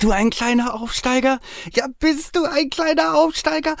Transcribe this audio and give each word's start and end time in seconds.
Bist 0.00 0.08
du 0.08 0.16
ein 0.16 0.30
kleiner 0.30 0.80
Aufsteiger? 0.80 1.40
Ja, 1.74 1.84
bist 1.98 2.34
du 2.34 2.46
ein 2.46 2.70
kleiner 2.70 3.16
Aufsteiger? 3.16 3.76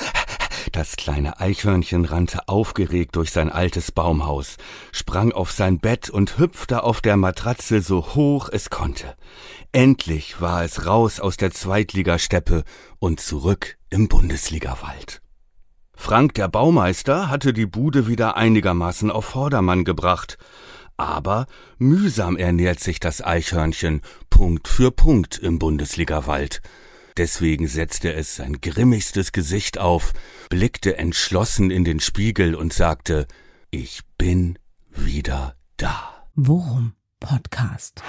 Das 0.70 0.96
kleine 0.96 1.40
Eichhörnchen 1.40 2.04
rannte 2.04 2.46
aufgeregt 2.46 3.16
durch 3.16 3.30
sein 3.30 3.50
altes 3.50 3.90
Baumhaus, 3.90 4.58
sprang 4.92 5.32
auf 5.32 5.50
sein 5.50 5.78
Bett 5.78 6.10
und 6.10 6.36
hüpfte 6.36 6.82
auf 6.82 7.00
der 7.00 7.16
Matratze 7.16 7.80
so 7.80 8.14
hoch 8.14 8.50
es 8.52 8.68
konnte. 8.68 9.16
Endlich 9.72 10.42
war 10.42 10.62
es 10.62 10.84
raus 10.84 11.20
aus 11.20 11.38
der 11.38 11.52
Zweitligasteppe 11.52 12.64
und 12.98 13.20
zurück 13.20 13.78
im 13.88 14.08
Bundesligawald. 14.08 15.22
Frank 15.94 16.34
der 16.34 16.48
Baumeister 16.48 17.30
hatte 17.30 17.54
die 17.54 17.64
Bude 17.64 18.06
wieder 18.08 18.36
einigermaßen 18.36 19.10
auf 19.10 19.24
Vordermann 19.24 19.84
gebracht, 19.84 20.36
aber 21.00 21.46
mühsam 21.78 22.36
ernährt 22.36 22.80
sich 22.80 23.00
das 23.00 23.22
Eichhörnchen 23.24 24.02
Punkt 24.28 24.68
für 24.68 24.90
Punkt 24.90 25.38
im 25.38 25.58
Bundesligawald. 25.58 26.60
Deswegen 27.16 27.66
setzte 27.66 28.12
es 28.12 28.36
sein 28.36 28.60
grimmigstes 28.60 29.32
Gesicht 29.32 29.78
auf, 29.78 30.12
blickte 30.48 30.96
entschlossen 30.96 31.70
in 31.70 31.84
den 31.84 32.00
Spiegel 32.00 32.54
und 32.54 32.72
sagte, 32.72 33.26
ich 33.70 34.00
bin 34.16 34.58
wieder 34.90 35.54
da. 35.76 36.24
Worum 36.34 36.94
Podcast. 37.18 38.02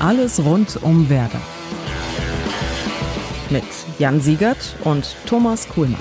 Alles 0.00 0.38
rund 0.44 0.82
um 0.82 1.08
Werder. 1.08 1.40
Mit 3.50 3.64
Jan 3.98 4.20
Siegert 4.20 4.76
und 4.84 5.16
Thomas 5.26 5.68
Kuhlmann. 5.68 5.98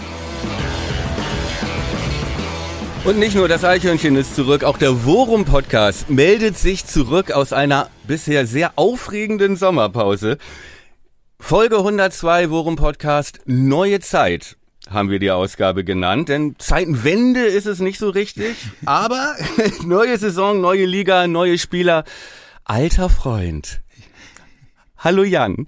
Und 3.06 3.20
nicht 3.20 3.36
nur 3.36 3.48
das 3.48 3.64
Eichhörnchen 3.64 4.16
ist 4.16 4.36
zurück, 4.36 4.64
auch 4.64 4.78
der 4.78 5.06
Worum 5.06 5.46
Podcast 5.46 6.10
meldet 6.10 6.58
sich 6.58 6.86
zurück 6.86 7.32
aus 7.32 7.54
einer 7.54 7.90
bisher 8.06 8.46
sehr 8.46 8.74
aufregenden 8.76 9.56
Sommerpause. 9.56 10.38
Folge 11.40 11.78
102 11.78 12.50
Worum 12.50 12.76
Podcast 12.76 13.40
Neue 13.46 14.00
Zeit 14.00 14.58
haben 14.90 15.10
wir 15.10 15.20
die 15.20 15.32
Ausgabe 15.32 15.84
genannt, 15.84 16.30
denn 16.30 16.56
Zeitenwende 16.60 17.42
ist 17.42 17.66
es 17.66 17.80
nicht 17.80 18.00
so 18.00 18.10
richtig, 18.10 18.56
aber 18.86 19.36
neue 19.84 20.18
Saison, 20.18 20.62
neue 20.62 20.86
Liga, 20.86 21.28
neue 21.28 21.58
Spieler. 21.58 22.04
Alter 22.64 23.10
Freund, 23.10 23.82
Hallo 24.98 25.24
Jan. 25.24 25.68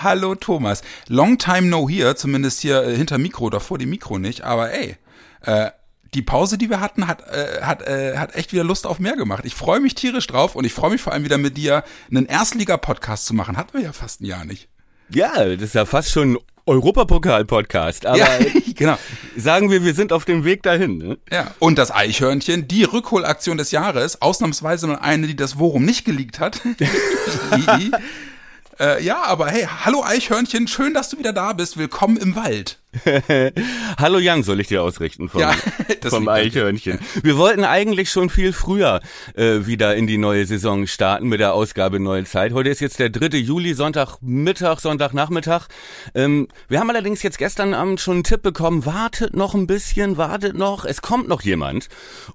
Hallo 0.00 0.36
Thomas. 0.36 0.82
Long 1.08 1.38
time 1.38 1.68
no 1.68 1.88
here, 1.88 2.14
zumindest 2.14 2.60
hier 2.60 2.84
äh, 2.84 2.96
hinter 2.96 3.18
Mikro 3.18 3.46
oder 3.46 3.58
vor 3.58 3.78
dem 3.78 3.90
Mikro 3.90 4.18
nicht, 4.18 4.42
aber 4.42 4.72
ey, 4.72 4.96
äh, 5.42 5.70
die 6.14 6.22
Pause, 6.22 6.58
die 6.58 6.70
wir 6.70 6.80
hatten, 6.80 7.06
hat, 7.06 7.22
äh, 7.28 7.62
hat, 7.62 7.82
äh, 7.82 8.16
hat 8.16 8.34
echt 8.34 8.52
wieder 8.52 8.64
Lust 8.64 8.86
auf 8.86 8.98
mehr 8.98 9.16
gemacht. 9.16 9.44
Ich 9.44 9.54
freue 9.54 9.80
mich 9.80 9.94
tierisch 9.94 10.26
drauf 10.26 10.56
und 10.56 10.64
ich 10.64 10.72
freue 10.72 10.90
mich 10.90 11.00
vor 11.00 11.12
allem 11.12 11.24
wieder 11.24 11.38
mit 11.38 11.56
dir 11.56 11.84
einen 12.10 12.26
Erstliga-Podcast 12.26 13.26
zu 13.26 13.34
machen. 13.34 13.56
Hatten 13.56 13.76
wir 13.76 13.84
ja 13.84 13.92
fast 13.92 14.20
ein 14.20 14.26
Jahr 14.26 14.44
nicht. 14.44 14.68
Ja, 15.10 15.44
das 15.44 15.62
ist 15.62 15.74
ja 15.74 15.86
fast 15.86 16.10
schon 16.10 16.38
Europapokal-Podcast. 16.66 18.06
Aber 18.06 18.18
ja, 18.18 18.26
genau. 18.74 18.98
sagen 19.36 19.70
wir, 19.70 19.84
wir 19.84 19.94
sind 19.94 20.12
auf 20.12 20.24
dem 20.24 20.44
Weg 20.44 20.62
dahin. 20.62 20.98
Ne? 20.98 21.18
Ja, 21.30 21.54
und 21.58 21.78
das 21.78 21.90
Eichhörnchen, 21.90 22.68
die 22.68 22.84
Rückholaktion 22.84 23.56
des 23.56 23.70
Jahres, 23.70 24.20
ausnahmsweise 24.20 24.86
mal 24.86 24.96
eine, 24.96 25.26
die 25.26 25.36
das 25.36 25.58
Worum 25.58 25.84
nicht 25.84 26.04
geleakt 26.04 26.40
hat. 26.40 26.60
äh, 28.80 29.02
ja, 29.02 29.22
aber 29.22 29.48
hey, 29.48 29.66
hallo 29.84 30.04
Eichhörnchen, 30.04 30.68
schön, 30.68 30.94
dass 30.94 31.08
du 31.08 31.18
wieder 31.18 31.32
da 31.32 31.52
bist. 31.52 31.76
Willkommen 31.76 32.16
im 32.16 32.36
Wald. 32.36 32.79
Hallo 33.98 34.18
Jan, 34.18 34.42
soll 34.42 34.58
ich 34.58 34.66
dir 34.66 34.82
ausrichten 34.82 35.28
vom, 35.28 35.40
ja, 35.40 35.52
vom 36.08 36.28
Eichhörnchen. 36.28 36.98
Wir 37.22 37.36
wollten 37.36 37.62
eigentlich 37.64 38.10
schon 38.10 38.30
viel 38.30 38.52
früher 38.52 39.00
äh, 39.34 39.66
wieder 39.66 39.94
in 39.94 40.08
die 40.08 40.18
neue 40.18 40.44
Saison 40.44 40.88
starten 40.88 41.28
mit 41.28 41.38
der 41.38 41.54
Ausgabe 41.54 42.00
Neue 42.00 42.24
Zeit. 42.24 42.52
Heute 42.52 42.68
ist 42.68 42.80
jetzt 42.80 42.98
der 42.98 43.10
3. 43.10 43.36
Juli, 43.38 43.74
Sonntagmittag, 43.74 44.80
Sonntagnachmittag. 44.80 45.68
Ähm, 46.14 46.48
wir 46.68 46.80
haben 46.80 46.90
allerdings 46.90 47.22
jetzt 47.22 47.38
gestern 47.38 47.74
Abend 47.74 48.00
schon 48.00 48.14
einen 48.14 48.24
Tipp 48.24 48.42
bekommen, 48.42 48.84
wartet 48.84 49.36
noch 49.36 49.54
ein 49.54 49.68
bisschen, 49.68 50.16
wartet 50.16 50.56
noch, 50.56 50.84
es 50.84 51.00
kommt 51.00 51.28
noch 51.28 51.42
jemand. 51.42 51.88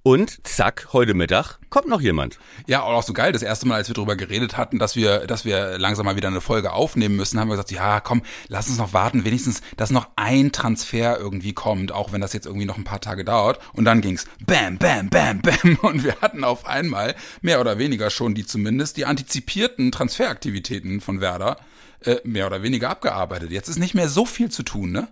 Und 0.03 0.47
zack, 0.47 0.87
heute 0.93 1.15
Mittag 1.15 1.59
kommt 1.69 1.89
noch 1.89 1.99
jemand. 1.99 2.39
Ja, 2.65 2.81
auch 2.81 3.03
so 3.03 3.11
geil. 3.11 3.33
Das 3.33 3.41
erste 3.41 3.67
Mal, 3.67 3.75
als 3.75 3.89
wir 3.89 3.95
darüber 3.95 4.15
geredet 4.15 4.55
hatten, 4.55 4.79
dass 4.79 4.95
wir, 4.95 5.27
dass 5.27 5.43
wir 5.43 5.77
langsam 5.77 6.05
mal 6.05 6.15
wieder 6.15 6.29
eine 6.29 6.39
Folge 6.39 6.71
aufnehmen 6.71 7.17
müssen, 7.17 7.39
haben 7.39 7.49
wir 7.49 7.55
gesagt, 7.55 7.71
ja 7.71 7.99
komm, 7.99 8.21
lass 8.47 8.69
uns 8.69 8.77
noch 8.77 8.93
warten, 8.93 9.25
wenigstens, 9.25 9.61
dass 9.75 9.89
noch 9.89 10.07
ein 10.15 10.44
ein 10.45 10.51
Transfer 10.51 11.17
irgendwie 11.19 11.53
kommt, 11.53 11.91
auch 11.91 12.11
wenn 12.11 12.21
das 12.21 12.33
jetzt 12.33 12.45
irgendwie 12.45 12.65
noch 12.65 12.77
ein 12.77 12.83
paar 12.83 13.01
Tage 13.01 13.25
dauert. 13.25 13.59
Und 13.73 13.85
dann 13.85 14.01
ging's 14.01 14.25
bam, 14.45 14.77
bam, 14.77 15.09
bam, 15.09 15.41
bam. 15.41 15.77
Und 15.81 16.03
wir 16.03 16.19
hatten 16.21 16.43
auf 16.43 16.65
einmal 16.65 17.15
mehr 17.41 17.59
oder 17.59 17.77
weniger 17.77 18.09
schon 18.09 18.35
die 18.35 18.45
zumindest 18.45 18.97
die 18.97 19.05
antizipierten 19.05 19.91
Transferaktivitäten 19.91 21.01
von 21.01 21.21
Werder 21.21 21.57
äh, 22.01 22.17
mehr 22.23 22.47
oder 22.47 22.63
weniger 22.63 22.89
abgearbeitet. 22.89 23.51
Jetzt 23.51 23.69
ist 23.69 23.79
nicht 23.79 23.95
mehr 23.95 24.09
so 24.09 24.25
viel 24.25 24.49
zu 24.49 24.63
tun, 24.63 24.91
ne? 24.91 25.07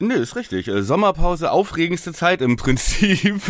Nee, 0.00 0.14
ist 0.14 0.34
richtig. 0.34 0.68
Äh, 0.68 0.82
Sommerpause, 0.82 1.50
aufregendste 1.52 2.12
Zeit 2.12 2.40
im 2.40 2.56
Prinzip. 2.64 3.40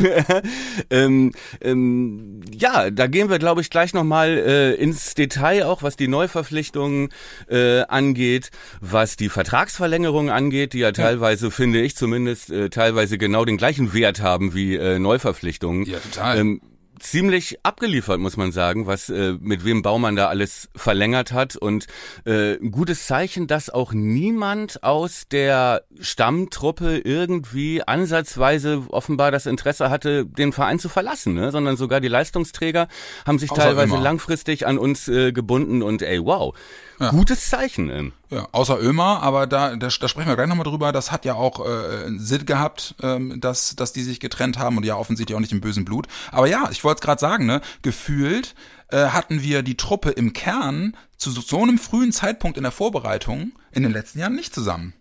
ähm, 0.90 1.32
ähm, 1.60 2.40
ja, 2.52 2.90
da 2.90 3.06
gehen 3.06 3.30
wir, 3.30 3.38
glaube 3.38 3.60
ich, 3.60 3.70
gleich 3.70 3.94
nochmal 3.94 4.30
äh, 4.30 4.74
ins 4.74 5.14
Detail, 5.14 5.64
auch 5.64 5.82
was 5.82 5.96
die 5.96 6.08
Neuverpflichtungen 6.08 7.08
äh, 7.48 7.80
angeht, 7.82 8.50
was 8.80 9.16
die 9.16 9.28
Vertragsverlängerung 9.28 10.30
angeht, 10.30 10.74
die 10.74 10.80
ja 10.80 10.92
teilweise, 10.92 11.46
ja. 11.46 11.50
finde 11.50 11.80
ich 11.80 11.96
zumindest, 11.96 12.50
äh, 12.50 12.68
teilweise 12.68 13.18
genau 13.18 13.44
den 13.44 13.56
gleichen 13.56 13.94
Wert 13.94 14.20
haben 14.20 14.54
wie 14.54 14.76
äh, 14.76 14.98
Neuverpflichtungen. 14.98 15.84
Ja, 15.86 15.98
total. 15.98 16.38
Ähm, 16.38 16.60
ziemlich 16.98 17.58
abgeliefert, 17.64 18.20
muss 18.20 18.36
man 18.36 18.52
sagen, 18.52 18.86
was 18.86 19.08
äh, 19.08 19.34
mit 19.40 19.64
wem 19.64 19.82
Baumann 19.82 20.16
da 20.16 20.28
alles 20.28 20.68
verlängert 20.74 21.32
hat 21.32 21.56
und 21.56 21.86
äh, 22.24 22.54
ein 22.54 22.70
gutes 22.70 23.06
Zeichen, 23.06 23.46
dass 23.46 23.70
auch 23.70 23.92
niemand 23.92 24.82
aus 24.82 25.24
der 25.30 25.84
Stammtruppe 26.00 26.98
irgendwie 26.98 27.82
ansatzweise 27.82 28.82
offenbar 28.90 29.30
das 29.30 29.46
Interesse 29.46 29.90
hatte, 29.90 30.26
den 30.26 30.52
Verein 30.52 30.78
zu 30.78 30.88
verlassen, 30.88 31.34
ne? 31.34 31.50
sondern 31.50 31.76
sogar 31.76 32.00
die 32.00 32.08
Leistungsträger 32.08 32.88
haben 33.26 33.38
sich 33.38 33.50
Außer 33.50 33.62
teilweise 33.62 33.94
immer. 33.94 34.02
langfristig 34.02 34.66
an 34.66 34.78
uns 34.78 35.08
äh, 35.08 35.32
gebunden 35.32 35.82
und 35.82 36.02
ey, 36.02 36.24
wow, 36.24 36.54
ja. 37.00 37.10
Gutes 37.10 37.48
Zeichen. 37.48 37.90
Ähm. 37.90 38.12
Ja, 38.34 38.48
außer 38.50 38.80
Ömer, 38.82 39.22
aber 39.22 39.46
da, 39.46 39.76
da, 39.76 39.86
da 39.86 40.08
sprechen 40.08 40.26
wir 40.26 40.34
gleich 40.34 40.48
nochmal 40.48 40.64
drüber. 40.64 40.90
Das 40.90 41.12
hat 41.12 41.24
ja 41.24 41.34
auch 41.34 41.64
äh, 41.64 42.10
Sinn 42.16 42.44
gehabt, 42.46 42.96
ähm, 43.00 43.40
dass, 43.40 43.76
dass 43.76 43.92
die 43.92 44.02
sich 44.02 44.18
getrennt 44.18 44.58
haben 44.58 44.76
und 44.76 44.84
ja 44.84 44.96
offensichtlich 44.96 45.36
auch 45.36 45.40
nicht 45.40 45.52
im 45.52 45.60
bösen 45.60 45.84
Blut. 45.84 46.08
Aber 46.32 46.48
ja, 46.48 46.68
ich 46.72 46.82
wollte 46.82 46.98
es 46.98 47.02
gerade 47.02 47.20
sagen, 47.20 47.46
ne, 47.46 47.60
gefühlt 47.82 48.56
äh, 48.88 49.06
hatten 49.06 49.42
wir 49.42 49.62
die 49.62 49.76
Truppe 49.76 50.10
im 50.10 50.32
Kern 50.32 50.96
zu 51.16 51.30
so, 51.30 51.42
so 51.42 51.62
einem 51.62 51.78
frühen 51.78 52.10
Zeitpunkt 52.10 52.56
in 52.56 52.64
der 52.64 52.72
Vorbereitung 52.72 53.52
in 53.70 53.84
den 53.84 53.92
letzten 53.92 54.18
Jahren 54.18 54.34
nicht 54.34 54.52
zusammen. 54.52 54.94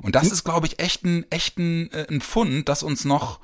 Und 0.00 0.16
das 0.16 0.24
hm. 0.24 0.32
ist, 0.32 0.42
glaube 0.42 0.66
ich, 0.66 0.80
echt 0.80 1.04
ein, 1.04 1.24
echt 1.30 1.58
ein, 1.58 1.88
äh, 1.92 2.06
ein 2.10 2.20
Fund, 2.20 2.68
das 2.68 2.82
uns 2.82 3.04
noch 3.04 3.38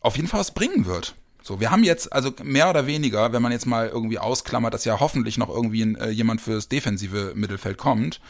auf 0.00 0.16
jeden 0.16 0.28
Fall 0.28 0.40
was 0.40 0.52
bringen 0.52 0.84
wird. 0.84 1.14
So, 1.42 1.60
wir 1.60 1.70
haben 1.70 1.82
jetzt 1.82 2.12
also 2.12 2.32
mehr 2.42 2.70
oder 2.70 2.86
weniger, 2.86 3.32
wenn 3.32 3.42
man 3.42 3.52
jetzt 3.52 3.66
mal 3.66 3.88
irgendwie 3.88 4.18
ausklammert, 4.18 4.72
dass 4.74 4.84
ja 4.84 5.00
hoffentlich 5.00 5.38
noch 5.38 5.48
irgendwie 5.48 5.82
ein, 5.82 5.96
äh, 5.96 6.10
jemand 6.10 6.40
fürs 6.40 6.68
defensive 6.68 7.32
Mittelfeld 7.34 7.78
kommt 7.78 8.20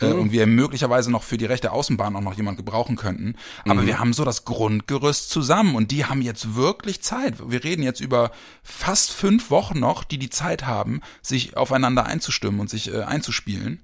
äh, 0.00 0.06
mhm. 0.06 0.20
und 0.20 0.32
wir 0.32 0.46
möglicherweise 0.46 1.10
noch 1.10 1.22
für 1.22 1.36
die 1.36 1.44
rechte 1.44 1.72
Außenbahn 1.72 2.16
auch 2.16 2.22
noch 2.22 2.34
jemand 2.34 2.56
gebrauchen 2.56 2.96
könnten. 2.96 3.36
Aber 3.64 3.82
mhm. 3.82 3.86
wir 3.86 3.98
haben 3.98 4.12
so 4.12 4.24
das 4.24 4.44
Grundgerüst 4.44 5.28
zusammen 5.28 5.74
und 5.74 5.90
die 5.90 6.06
haben 6.06 6.22
jetzt 6.22 6.54
wirklich 6.54 7.02
Zeit. 7.02 7.34
Wir 7.50 7.62
reden 7.62 7.82
jetzt 7.82 8.00
über 8.00 8.30
fast 8.62 9.12
fünf 9.12 9.50
Wochen 9.50 9.78
noch, 9.78 10.04
die 10.04 10.18
die 10.18 10.30
Zeit 10.30 10.66
haben, 10.66 11.02
sich 11.20 11.56
aufeinander 11.56 12.06
einzustimmen 12.06 12.60
und 12.60 12.70
sich 12.70 12.92
äh, 12.92 13.02
einzuspielen. 13.02 13.82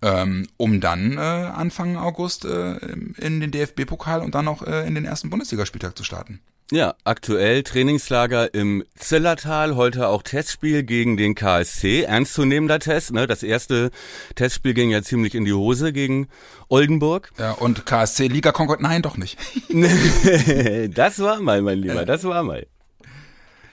Ähm, 0.00 0.46
um 0.56 0.80
dann 0.80 1.18
äh, 1.18 1.20
Anfang 1.20 1.96
August 1.96 2.44
äh, 2.44 2.76
in 2.76 3.40
den 3.40 3.50
DFB-Pokal 3.50 4.22
und 4.22 4.36
dann 4.36 4.46
auch 4.46 4.62
äh, 4.62 4.86
in 4.86 4.94
den 4.94 5.04
ersten 5.04 5.28
Bundesligaspieltag 5.28 5.98
zu 5.98 6.04
starten. 6.04 6.38
Ja, 6.70 6.94
aktuell 7.04 7.62
Trainingslager 7.62 8.52
im 8.52 8.84
Zillertal, 8.94 9.74
heute 9.74 10.08
auch 10.08 10.22
Testspiel 10.22 10.82
gegen 10.82 11.16
den 11.16 11.34
KSC. 11.34 12.02
Ernstzunehmender 12.02 12.78
Test, 12.78 13.10
ne? 13.10 13.26
Das 13.26 13.42
erste 13.42 13.90
Testspiel 14.34 14.74
ging 14.74 14.90
ja 14.90 15.02
ziemlich 15.02 15.34
in 15.34 15.46
die 15.46 15.54
Hose 15.54 15.94
gegen 15.94 16.28
Oldenburg. 16.68 17.32
Ja, 17.38 17.52
und 17.52 17.86
KSC 17.86 18.26
Liga 18.26 18.52
Concord, 18.52 18.82
nein, 18.82 19.00
doch 19.00 19.16
nicht. 19.16 19.38
das 20.94 21.20
war 21.20 21.40
mal, 21.40 21.62
mein 21.62 21.78
Lieber, 21.78 22.04
das 22.04 22.24
war 22.24 22.42
mal. 22.42 22.66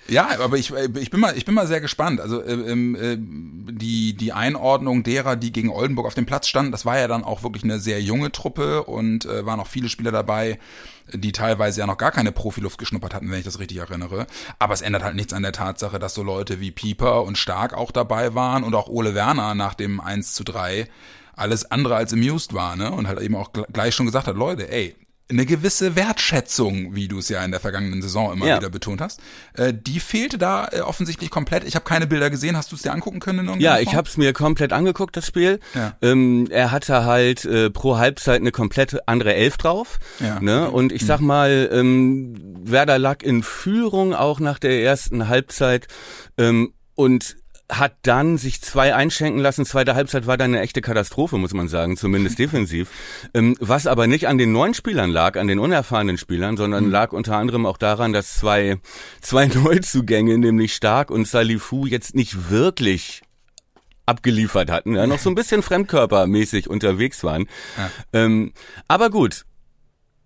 Ja, 0.08 0.30
aber 0.40 0.58
ich, 0.58 0.72
ich 0.72 1.10
bin 1.10 1.20
mal, 1.20 1.36
ich 1.36 1.46
bin 1.46 1.56
mal 1.56 1.66
sehr 1.66 1.82
gespannt. 1.82 2.22
Also 2.22 2.42
äh, 2.42 2.54
ähm, 2.54 2.96
äh, 2.96 3.18
die 3.18 4.16
die 4.16 4.34
Einordnung 4.34 5.02
derer, 5.04 5.36
die 5.36 5.52
gegen 5.52 5.70
Oldenburg 5.70 6.06
auf 6.06 6.14
dem 6.14 6.28
Platz 6.28 6.48
standen, 6.48 6.72
das 6.72 6.86
war 6.86 7.00
ja 7.00 7.08
dann 7.08 7.24
auch 7.24 7.42
wirklich 7.42 7.64
eine 7.64 7.80
sehr 7.80 8.02
junge 8.02 8.32
Truppe 8.32 8.84
und 8.84 9.26
äh, 9.26 9.46
waren 9.46 9.60
auch 9.60 9.68
viele 9.68 9.90
Spieler 9.90 10.12
dabei, 10.12 10.60
die 11.12 11.32
teilweise 11.32 11.80
ja 11.80 11.88
noch 11.88 11.98
gar 11.98 12.12
keine 12.12 12.32
Profiluft 12.32 12.78
geschnuppert 12.78 13.16
hatten, 13.16 13.32
wenn 13.32 13.40
ich 13.40 13.46
das 13.46 13.60
richtig 13.60 13.78
erinnere. 13.78 14.28
Aber 14.60 14.76
es 14.76 14.82
ändert 14.82 15.04
halt 15.04 15.16
nichts 15.16 15.34
an 15.34 15.42
der 15.42 15.54
Tatsache, 15.54 15.98
dass 15.98 16.14
so 16.14 16.22
Leute 16.22 16.60
wie 16.60 16.72
Pieper 16.72 17.24
und 17.24 17.38
Stark 17.38 17.74
auch 17.74 17.92
dabei 17.92 18.36
waren 18.36 18.64
und 18.64 18.76
auch 18.76 18.88
Ole 18.88 19.16
Werner 19.16 19.56
nach 19.56 19.74
dem 19.74 20.00
1 20.00 20.34
zu 20.34 20.44
3 20.44 20.88
alles 21.36 21.70
andere 21.70 21.96
als 21.96 22.14
amused 22.14 22.54
war, 22.54 22.76
ne? 22.76 22.92
Und 22.92 23.08
halt 23.08 23.20
eben 23.20 23.36
auch 23.36 23.52
gleich 23.52 23.94
schon 23.96 24.06
gesagt 24.06 24.28
hat, 24.28 24.36
Leute, 24.38 24.72
ey, 24.72 24.96
eine 25.28 25.46
gewisse 25.48 25.96
Wertschätzung, 25.96 26.94
wie 26.94 27.08
du 27.08 27.18
es 27.18 27.30
ja 27.30 27.44
in 27.44 27.50
der 27.52 27.60
vergangenen 27.60 28.02
Saison 28.02 28.32
immer 28.34 28.46
Ja. 28.46 28.58
wieder 28.58 28.70
betont 28.70 29.02
hast, 29.02 29.20
äh, 29.54 29.74
die 29.74 30.00
fehlte 30.00 30.38
da 30.38 30.68
äh, 30.72 30.82
offensichtlich 30.82 31.32
komplett. 31.32 31.64
Ich 31.64 31.74
habe 31.76 31.84
keine 31.84 32.06
Bilder 32.06 32.30
gesehen. 32.30 32.56
Hast 32.56 32.72
du 32.72 32.76
es 32.76 32.84
dir 32.84 32.92
angucken 32.94 33.20
können? 33.20 33.60
Ja, 33.60 33.80
ich 33.80 33.96
habe 33.96 34.08
es 34.08 34.18
mir 34.18 34.34
komplett 34.34 34.72
angeguckt, 34.72 35.18
das 35.18 35.26
Spiel. 35.26 35.60
Ja. 35.74 35.98
Ähm, 36.04 36.48
er 36.52 36.70
hatte 36.72 37.06
halt 37.06 37.44
äh, 37.46 37.72
pro 37.72 37.98
Halbzeit 37.98 38.42
eine 38.42 38.52
komplett 38.52 39.08
andere 39.08 39.34
Elf 39.34 39.58
drauf. 39.58 39.98
Ja. 40.20 40.40
Ne? 40.40 40.70
Und 40.70 40.92
ich 40.92 41.06
sag 41.06 41.22
mal, 41.22 41.70
ähm, 41.72 42.36
Werder 42.64 43.00
lag 43.00 43.24
in 43.24 43.42
Führung 43.42 44.14
auch 44.14 44.40
nach 44.40 44.60
der 44.60 44.82
ersten 44.84 45.28
Halbzeit 45.28 45.88
ähm, 46.38 46.74
und 46.94 47.36
hat 47.70 47.96
dann 48.04 48.38
sich 48.38 48.62
zwei 48.62 48.94
einschenken 48.94 49.42
lassen. 49.42 49.66
Zweite 49.66 49.96
Halbzeit 49.96 50.28
war 50.28 50.38
dann 50.38 50.54
eine 50.54 50.62
echte 50.62 50.82
Katastrophe, 50.82 51.38
muss 51.38 51.54
man 51.54 51.68
sagen, 51.68 51.98
zumindest 51.98 52.40
defensiv. 52.40 52.90
Ähm, 53.34 53.58
was 53.60 53.88
aber 53.88 54.08
nicht 54.08 54.28
an 54.28 54.38
den 54.38 54.52
neuen 54.52 54.74
Spielern 54.74 55.10
lag, 55.10 55.38
an 55.38 55.48
den 55.48 55.60
unerfahrenen 55.60 56.18
Spielern, 56.18 56.58
sondern 56.58 56.90
lag 56.90 57.12
unter 57.12 57.36
anderem 57.38 57.66
auch 57.66 57.78
daran, 57.78 58.14
dass 58.14 58.36
zwei, 58.36 58.78
zwei 59.20 59.48
Neuzugänge, 59.54 60.38
nämlich 60.38 60.74
Stark 60.74 61.12
und 61.12 61.28
Salifu, 61.28 61.86
jetzt 61.86 62.16
nicht 62.16 62.50
wirklich 62.50 63.24
abgeliefert 64.06 64.70
hatten, 64.70 64.96
ja, 64.96 65.08
noch 65.08 65.20
so 65.20 65.30
ein 65.30 65.36
bisschen 65.36 65.64
fremdkörpermäßig 65.64 66.70
unterwegs 66.70 67.24
waren. 67.24 67.48
Ähm, 68.14 68.54
aber 68.88 69.10
gut, 69.10 69.46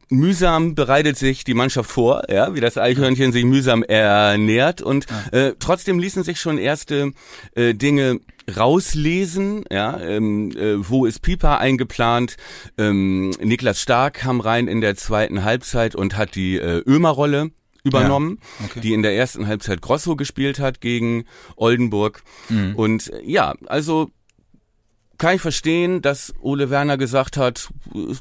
mühsam 0.10 0.76
bereitet 0.76 1.18
sich 1.18 1.44
die 1.44 1.54
Mannschaft 1.54 1.90
vor, 1.90 2.24
ja, 2.30 2.54
wie 2.56 2.60
das 2.60 2.78
Eichhörnchen 2.78 3.32
sich 3.32 3.46
mühsam 3.46 3.84
ernährt 3.84 4.82
und 4.82 5.06
äh, 5.32 5.54
trotzdem 5.60 6.00
ließen 6.00 6.24
sich 6.24 6.40
schon 6.40 6.58
erste 6.58 7.12
äh, 7.56 7.74
Dinge 7.74 8.20
rauslesen, 8.58 9.64
ja, 9.72 10.00
ähm, 10.00 10.52
äh, 10.58 10.76
wo 10.78 11.06
ist 11.06 11.22
Pieper 11.22 11.60
eingeplant? 11.60 12.38
Ähm, 12.78 13.30
Niklas 13.42 13.82
Stark 13.82 14.16
kam 14.16 14.40
rein 14.42 14.68
in 14.68 14.82
der 14.82 14.96
zweiten 14.96 15.44
Halbzeit 15.44 15.96
und 15.96 16.18
hat 16.18 16.36
die 16.36 16.58
äh, 16.58 16.82
Ömer-Rolle 16.86 17.52
übernommen, 17.84 18.40
Ja, 18.60 18.66
okay. 18.66 18.80
die 18.82 18.94
in 18.94 19.04
der 19.04 19.16
ersten 19.16 19.48
Halbzeit 19.48 19.82
Grosso 19.82 20.16
gespielt 20.16 20.60
hat 20.60 20.82
gegen 20.82 21.26
Oldenburg. 21.56 22.24
Und 22.76 23.14
äh, 23.14 23.22
ja, 23.24 23.54
also 23.68 24.10
kann 25.20 25.36
ich 25.36 25.42
verstehen, 25.42 26.02
dass 26.02 26.34
Ole 26.42 26.70
Werner 26.72 26.98
gesagt 26.98 27.38
hat, 27.38 27.70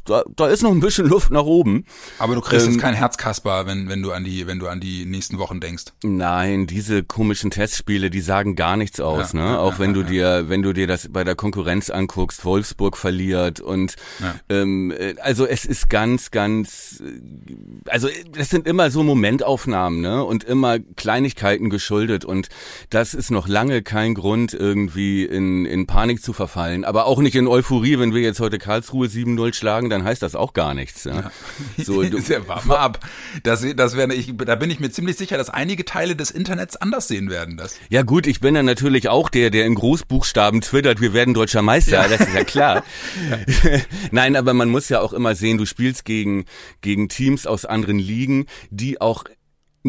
da, 0.05 0.23
da 0.37 0.47
ist 0.49 0.63
noch 0.63 0.71
ein 0.73 0.81
bisschen 0.81 1.07
Luft 1.07 1.31
nach 1.31 1.45
oben. 1.45 1.87
Aber 2.19 2.35
du 2.35 2.41
kriegst 2.43 2.67
Ähm, 2.67 2.73
jetzt 2.73 2.81
kein 2.83 2.95
Herzkasper, 2.95 3.67
wenn, 3.67 3.89
wenn 3.89 4.03
du 4.03 4.13
an 4.13 4.25
die, 4.25 4.47
wenn 4.47 4.59
du 4.59 4.69
an 4.69 4.81
die 4.81 5.07
nächsten 5.07 5.39
Wochen 5.39 5.61
denkst. 5.61 5.85
Nein, 6.03 6.67
diese 6.67 7.03
komischen 7.05 7.51
Testspiele, 7.51 8.11
die 8.11 8.21
sagen 8.21 8.57
gar 8.57 8.77
nichts 8.77 9.01
aus, 9.01 9.33
Ja, 9.33 9.39
ne? 9.39 9.47
ja, 9.53 9.59
Auch 9.61 9.73
ja, 9.75 9.79
wenn 9.79 9.95
du 9.95 10.03
dir, 10.03 10.49
wenn 10.49 10.63
du 10.63 10.73
dir 10.75 10.87
das 10.87 11.09
bei 11.11 11.25
der 11.25 11.35
Konkurrenz 11.35 11.89
anguckst, 11.89 12.45
Wolfsburg 12.45 12.97
verliert 12.97 13.61
und 13.61 13.95
ähm, 14.49 14.91
äh, 14.91 15.15
also 15.23 15.47
es 15.47 15.65
ist 15.65 15.89
ganz, 15.89 16.31
ganz, 16.31 17.01
äh, 17.05 17.91
also 17.91 18.09
das 18.33 18.51
sind 18.51 18.67
immer 18.67 18.91
so 18.91 19.03
Momentaufnahmen, 19.03 20.01
ne? 20.01 20.25
Und 20.25 20.45
immer 20.45 20.79
Kleinigkeiten 20.97 21.71
geschuldet 21.71 22.25
und 22.25 22.49
das 22.91 23.15
ist 23.15 23.31
noch 23.31 23.47
lange 23.49 23.83
kein 23.83 24.15
Grund, 24.15 24.53
irgendwie 24.53 25.25
in, 25.25 25.65
in 25.65 25.87
Panik 25.87 26.23
zu 26.23 26.33
verfallen, 26.33 26.85
aber 26.89 27.05
auch 27.05 27.21
nicht 27.21 27.37
in 27.37 27.47
Euphorie, 27.47 27.99
wenn 27.99 28.15
wir 28.15 28.23
jetzt 28.23 28.41
heute 28.41 28.59
Karlsruhe 28.59 29.09
7-0 29.09 29.53
schlagen, 29.53 29.91
dann 29.91 30.05
heißt 30.05 30.23
das 30.23 30.35
auch 30.35 30.55
gar 30.55 30.73
nichts. 30.73 31.05
Ja? 31.05 31.31
So, 31.77 32.03
du, 32.05 32.19
warm 32.49 32.67
mal 32.67 32.79
ab. 32.79 33.07
Das, 33.43 33.65
das 33.77 33.95
wäre, 33.95 34.15
ich, 34.15 34.33
da 34.35 34.55
bin 34.55 34.71
ich 34.71 34.81
mir 34.81 34.91
ziemlich 34.91 35.17
sicher, 35.17 35.37
dass 35.37 35.51
einige 35.51 35.85
Teile 35.85 36.17
des 36.17 36.31
Internets 36.31 36.77
anders 36.77 37.07
sehen 37.07 37.29
werden. 37.29 37.59
Das. 37.59 37.77
Ja 37.91 38.03
gut, 38.03 38.27
ich 38.27 38.41
bin 38.41 38.55
dann 38.55 38.65
natürlich 38.65 39.11
auch 39.11 39.29
der, 39.29 39.51
der 39.51 39.67
in 39.67 39.75
Großbuchstaben 39.75 40.63
twittert, 40.63 41.03
wir 41.03 41.13
werden 41.13 41.35
deutscher 41.35 41.61
Meister, 41.61 42.07
das 42.09 42.21
ist 42.23 42.35
ja 42.35 42.45
klar. 42.45 42.83
Nein, 44.11 44.35
aber 44.35 44.55
man 44.55 44.71
muss 44.71 44.89
ja 44.89 45.01
auch 45.01 45.13
immer 45.13 45.35
sehen, 45.35 45.59
du 45.59 45.67
spielst 45.67 46.07
gegen, 46.07 46.47
gegen 46.81 47.11
Teams 47.11 47.47
aus 47.47 47.67
anderen 47.67 47.99
Ligen, 47.99 48.47
die 48.71 48.99
auch 48.99 49.25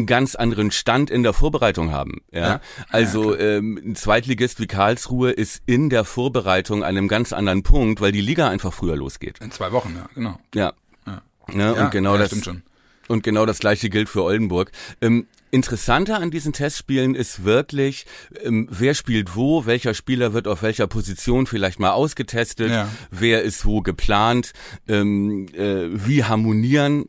einen 0.00 0.06
ganz 0.06 0.34
anderen 0.34 0.70
Stand 0.70 1.10
in 1.10 1.22
der 1.22 1.32
Vorbereitung 1.32 1.90
haben. 1.92 2.22
Ja, 2.32 2.40
Ja. 2.40 2.60
also 2.88 3.36
ähm, 3.38 3.80
ein 3.84 3.94
Zweitligist 3.96 4.58
wie 4.60 4.66
Karlsruhe 4.66 5.30
ist 5.30 5.62
in 5.66 5.90
der 5.90 6.04
Vorbereitung 6.04 6.82
an 6.82 6.88
einem 6.96 7.08
ganz 7.08 7.32
anderen 7.32 7.62
Punkt, 7.62 8.00
weil 8.00 8.12
die 8.12 8.20
Liga 8.20 8.48
einfach 8.48 8.72
früher 8.72 8.96
losgeht. 8.96 9.38
In 9.40 9.50
zwei 9.50 9.72
Wochen, 9.72 9.94
ja, 9.96 10.08
genau. 10.14 10.38
Ja. 10.54 10.72
Ja. 11.06 11.22
Ne, 11.52 11.74
Ja, 11.76 11.84
und 11.84 11.90
genau 11.90 12.14
ja, 12.14 12.18
das 12.20 12.28
stimmt 12.28 12.44
schon. 12.44 12.62
und 13.08 13.22
genau 13.22 13.46
das 13.46 13.58
gleiche 13.60 13.88
gilt 13.90 14.08
für 14.08 14.22
Oldenburg. 14.24 14.70
Ähm, 15.00 15.26
interessanter 15.52 16.20
an 16.20 16.30
diesen 16.30 16.52
Testspielen 16.52 17.16
ist 17.16 17.44
wirklich, 17.44 18.06
ähm, 18.44 18.68
wer 18.70 18.94
spielt 18.94 19.34
wo, 19.34 19.66
welcher 19.66 19.94
Spieler 19.94 20.32
wird 20.32 20.46
auf 20.46 20.62
welcher 20.62 20.86
Position 20.86 21.46
vielleicht 21.48 21.80
mal 21.80 21.90
ausgetestet, 21.90 22.70
Ja. 22.70 22.88
wer 23.10 23.42
ist 23.42 23.64
wo 23.66 23.80
geplant, 23.82 24.52
ähm, 24.86 25.46
äh, 25.54 25.88
wie 25.90 26.22
harmonieren 26.24 27.06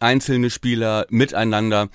einzelne 0.00 0.50
Spieler 0.50 1.06
miteinander. 1.10 1.88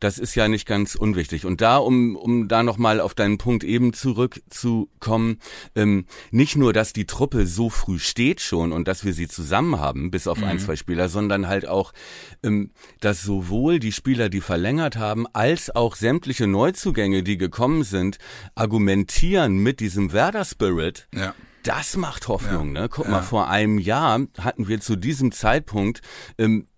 Das 0.00 0.18
ist 0.18 0.34
ja 0.34 0.48
nicht 0.48 0.66
ganz 0.66 0.94
unwichtig. 0.94 1.44
Und 1.44 1.60
da, 1.60 1.76
um, 1.78 2.16
um 2.16 2.48
da 2.48 2.62
nochmal 2.62 3.00
auf 3.00 3.14
deinen 3.14 3.36
Punkt 3.38 3.64
eben 3.64 3.92
zurückzukommen, 3.92 5.38
ähm, 5.74 6.06
nicht 6.30 6.56
nur, 6.56 6.72
dass 6.72 6.92
die 6.92 7.06
Truppe 7.06 7.46
so 7.46 7.68
früh 7.70 7.98
steht 7.98 8.40
schon 8.40 8.72
und 8.72 8.88
dass 8.88 9.04
wir 9.04 9.12
sie 9.12 9.28
zusammen 9.28 9.78
haben, 9.78 10.10
bis 10.10 10.26
auf 10.26 10.42
ein, 10.42 10.58
zwei 10.58 10.76
Spieler, 10.76 11.08
sondern 11.08 11.48
halt 11.48 11.66
auch, 11.66 11.92
ähm, 12.42 12.70
dass 13.00 13.22
sowohl 13.22 13.78
die 13.80 13.92
Spieler, 13.92 14.28
die 14.28 14.40
verlängert 14.40 14.96
haben, 14.96 15.26
als 15.32 15.74
auch 15.74 15.96
sämtliche 15.96 16.46
Neuzugänge, 16.46 17.22
die 17.22 17.38
gekommen 17.38 17.82
sind, 17.82 18.18
argumentieren 18.54 19.58
mit 19.58 19.80
diesem 19.80 20.12
Werder-Spirit, 20.12 21.08
Ja. 21.12 21.34
das 21.64 21.96
macht 21.96 22.28
Hoffnung, 22.28 22.74
Ja, 22.74 22.82
ne? 22.82 22.88
Guck 22.88 23.06
ja. 23.06 23.10
mal, 23.10 23.22
vor 23.22 23.48
einem 23.50 23.78
Jahr 23.78 24.20
hatten 24.38 24.68
wir 24.68 24.80
zu 24.80 24.94
diesem 24.96 25.32
Zeitpunkt 25.32 26.00
ähm, 26.38 26.68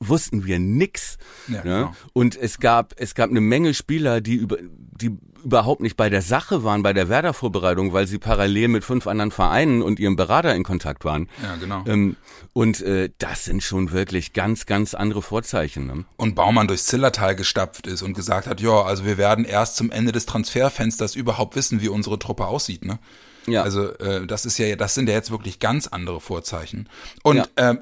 wussten 0.00 0.44
wir 0.44 0.58
nix. 0.58 1.18
Ja, 1.46 1.56
ne? 1.56 1.62
genau. 1.62 1.94
Und 2.12 2.36
es 2.36 2.58
gab 2.58 2.94
es 2.96 3.14
gab 3.14 3.30
eine 3.30 3.40
Menge 3.40 3.74
Spieler, 3.74 4.20
die 4.20 4.34
über 4.34 4.56
die 4.60 5.16
überhaupt 5.44 5.80
nicht 5.80 5.96
bei 5.96 6.10
der 6.10 6.22
Sache 6.22 6.64
waren, 6.64 6.82
bei 6.82 6.92
der 6.92 7.08
Werder-Vorbereitung, 7.08 7.92
weil 7.92 8.06
sie 8.06 8.18
parallel 8.18 8.68
mit 8.68 8.84
fünf 8.84 9.06
anderen 9.06 9.30
Vereinen 9.30 9.82
und 9.82 9.98
ihrem 9.98 10.16
Berater 10.16 10.54
in 10.54 10.64
Kontakt 10.64 11.04
waren. 11.04 11.28
Ja, 11.42 11.56
genau. 11.56 11.82
Ähm, 11.86 12.16
und 12.52 12.80
äh, 12.82 13.10
das 13.18 13.44
sind 13.44 13.62
schon 13.62 13.92
wirklich 13.92 14.32
ganz, 14.32 14.66
ganz 14.66 14.94
andere 14.94 15.22
Vorzeichen. 15.22 15.86
Ne? 15.86 16.04
und 16.16 16.34
Baumann 16.34 16.68
durchs 16.68 16.86
Zillertal 16.86 17.34
gestapft 17.34 17.86
ist 17.86 18.02
und 18.02 18.14
gesagt 18.14 18.46
hat, 18.46 18.60
ja, 18.60 18.82
also 18.82 19.04
wir 19.04 19.18
werden 19.18 19.44
erst 19.44 19.76
zum 19.76 19.90
Ende 19.90 20.12
des 20.12 20.26
Transferfensters 20.26 21.14
überhaupt 21.14 21.56
wissen, 21.56 21.80
wie 21.80 21.88
unsere 21.88 22.18
Truppe 22.18 22.46
aussieht, 22.46 22.84
ne? 22.84 22.98
Ja. 23.46 23.62
Also 23.62 23.90
äh, 23.98 24.26
das 24.26 24.44
ist 24.46 24.58
ja, 24.58 24.74
das 24.76 24.94
sind 24.94 25.08
ja 25.08 25.14
jetzt 25.14 25.30
wirklich 25.30 25.58
ganz 25.58 25.86
andere 25.88 26.20
Vorzeichen. 26.20 26.88
Und 27.22 27.36
Ja. 27.38 27.46
ähm, 27.56 27.78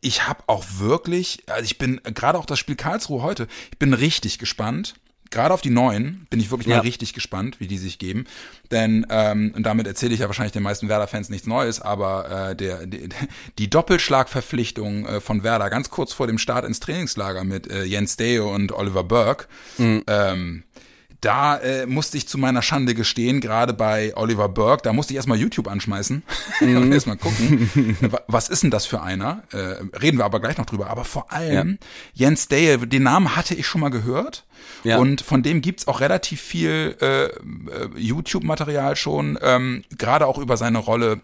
ich 0.00 0.26
habe 0.28 0.42
auch 0.46 0.64
wirklich, 0.78 1.42
also 1.48 1.64
ich 1.64 1.78
bin 1.78 2.00
gerade 2.14 2.38
auch 2.38 2.46
das 2.46 2.58
Spiel 2.58 2.76
Karlsruhe 2.76 3.22
heute, 3.22 3.46
ich 3.72 3.78
bin 3.78 3.92
richtig 3.94 4.38
gespannt. 4.38 4.94
Gerade 5.32 5.54
auf 5.54 5.60
die 5.60 5.70
neuen 5.70 6.26
bin 6.28 6.40
ich 6.40 6.50
wirklich 6.50 6.66
Ja. 6.66 6.78
mal 6.78 6.82
richtig 6.82 7.14
gespannt, 7.14 7.60
wie 7.60 7.68
die 7.68 7.78
sich 7.78 8.00
geben. 8.00 8.24
Denn, 8.72 9.06
ähm, 9.10 9.52
und 9.54 9.62
damit 9.62 9.86
erzähle 9.86 10.12
ich 10.12 10.18
ja 10.20 10.26
wahrscheinlich 10.26 10.50
den 10.52 10.64
meisten 10.64 10.88
Werder-Fans 10.88 11.28
nichts 11.28 11.46
Neues, 11.46 11.80
aber 11.80 12.50
äh, 12.50 12.56
der, 12.56 12.84
die, 12.84 13.08
die 13.58 13.70
Doppelschlagverpflichtung 13.70 15.06
äh, 15.06 15.20
von 15.20 15.42
Werder 15.42 15.70
ganz 15.70 15.88
kurz 15.90 16.12
vor 16.12 16.26
dem 16.26 16.38
Start 16.38 16.64
ins 16.64 16.80
Trainingslager 16.80 17.44
mit 17.44 17.70
äh, 17.70 17.84
Jens 17.84 18.16
Deo 18.16 18.52
und 18.52 18.72
Oliver 18.72 19.04
Burke, 19.04 19.46
ähm, 19.78 20.64
da 21.20 21.58
äh, 21.58 21.86
musste 21.86 22.16
ich 22.16 22.26
zu 22.26 22.38
meiner 22.38 22.62
Schande 22.62 22.94
gestehen, 22.94 23.40
gerade 23.40 23.74
bei 23.74 24.16
Oliver 24.16 24.48
Burke, 24.48 24.82
da 24.82 24.92
musste 24.92 25.12
ich 25.12 25.16
erstmal 25.16 25.38
YouTube 25.38 25.68
anschmeißen 25.68 26.22
und 26.60 26.92
erstmal 26.92 27.16
gucken, 27.18 27.68
wa- 28.00 28.22
was 28.26 28.48
ist 28.48 28.62
denn 28.62 28.70
das 28.70 28.86
für 28.86 29.02
einer? 29.02 29.42
Äh, 29.52 29.76
reden 29.98 30.18
wir 30.18 30.24
aber 30.24 30.40
gleich 30.40 30.56
noch 30.56 30.66
drüber. 30.66 30.88
Aber 30.88 31.04
vor 31.04 31.30
allem 31.32 31.78
Jens 32.14 32.48
Dale, 32.48 32.78
den 32.86 33.02
Namen 33.02 33.36
hatte 33.36 33.54
ich 33.54 33.66
schon 33.66 33.80
mal 33.82 33.90
gehört 33.90 34.46
Ja. 34.82 34.98
und 34.98 35.20
von 35.20 35.42
dem 35.42 35.60
gibt's 35.60 35.86
auch 35.88 36.00
relativ 36.00 36.40
viel 36.40 36.96
äh, 37.00 37.24
äh, 37.26 37.30
YouTube-Material 37.96 38.96
schon, 38.96 39.38
ähm, 39.42 39.84
gerade 39.98 40.26
auch 40.26 40.38
über 40.38 40.56
seine 40.56 40.78
Rolle 40.78 41.20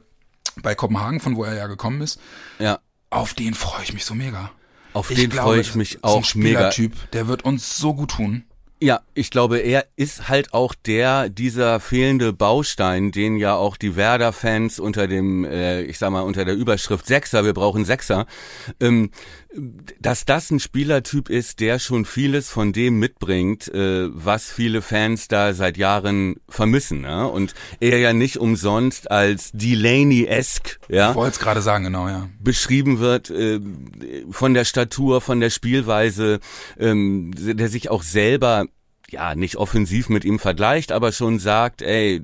bei 0.63 0.75
Kopenhagen, 0.75 1.21
von 1.21 1.37
wo 1.37 1.45
er 1.45 1.55
ja 1.55 1.67
gekommen 1.67 2.01
ist. 2.03 2.21
Ja. 2.59 2.81
Auf 3.11 3.35
den 3.35 3.55
freue 3.55 3.83
ich 3.83 3.93
mich 3.95 4.05
so 4.05 4.15
mega. 4.15 4.51
Auf 4.93 5.09
den 5.09 5.31
freue 5.31 5.61
ich 5.61 5.75
mich 5.75 6.03
auch 6.03 6.17
mega. 6.35 6.71
Spielertyp, 6.73 7.11
der 7.13 7.29
wird 7.29 7.45
uns 7.45 7.77
so 7.79 7.95
gut 7.95 8.11
tun. 8.13 8.45
Ja, 8.79 9.01
ich 9.15 9.31
glaube, 9.31 9.59
er 9.59 9.87
ist 9.97 10.29
halt 10.29 10.53
auch 10.53 10.75
der, 10.75 11.31
dieser 11.31 11.81
fehlende 11.81 12.35
Baustein, 12.35 13.11
den 13.11 13.37
ja 13.37 13.55
auch 13.55 13.79
die 13.79 13.97
Werder-Fans 13.97 14.81
unter 14.81 15.09
dem, 15.09 15.45
äh, 15.45 15.81
ich 15.83 15.97
sag 15.99 16.11
mal, 16.11 16.21
unter 16.21 16.45
der 16.45 16.55
Überschrift 16.55 17.07
Sechser, 17.07 17.47
wir 17.47 17.55
brauchen 17.55 17.87
Sechser, 17.87 18.27
ähm, 18.79 19.13
dass 20.01 20.25
das 20.25 20.51
ein 20.51 20.61
Spielertyp 20.61 21.29
ist, 21.29 21.61
der 21.61 21.79
schon 21.79 22.05
vieles 22.05 22.51
von 22.51 22.73
dem 22.73 22.99
mitbringt, 22.99 23.69
äh, 23.69 24.09
was 24.13 24.51
viele 24.51 24.83
Fans 24.83 25.29
da 25.29 25.55
seit 25.55 25.77
Jahren 25.77 26.37
vermissen. 26.49 27.03
Ne? 27.03 27.29
Und 27.29 27.55
er 27.81 27.99
ja 27.99 28.13
nicht 28.13 28.39
umsonst 28.39 29.11
als 29.11 29.51
Delaney-esque, 29.53 30.79
ja, 30.89 31.11
Ich 31.11 31.17
wollte 31.17 31.35
es 31.35 31.39
gerade 31.39 31.63
sagen, 31.63 31.85
genau, 31.85 32.09
ja. 32.09 32.29
beschrieben 32.41 32.99
wird 32.99 33.31
äh, 33.31 33.61
von 34.31 34.55
der 34.55 34.65
Statur, 34.65 35.21
von 35.21 35.41
der 35.41 35.51
Spielweise, 35.51 36.41
ähm, 36.79 37.33
der 37.37 37.69
sich 37.69 37.91
auch 37.91 38.03
selber 38.03 38.67
ja, 39.11 39.35
nicht 39.35 39.57
offensiv 39.57 40.09
mit 40.09 40.25
ihm 40.25 40.39
vergleicht, 40.39 40.91
aber 40.91 41.13
schon 41.13 41.39
sagt, 41.39 41.81
ey, 41.81 42.23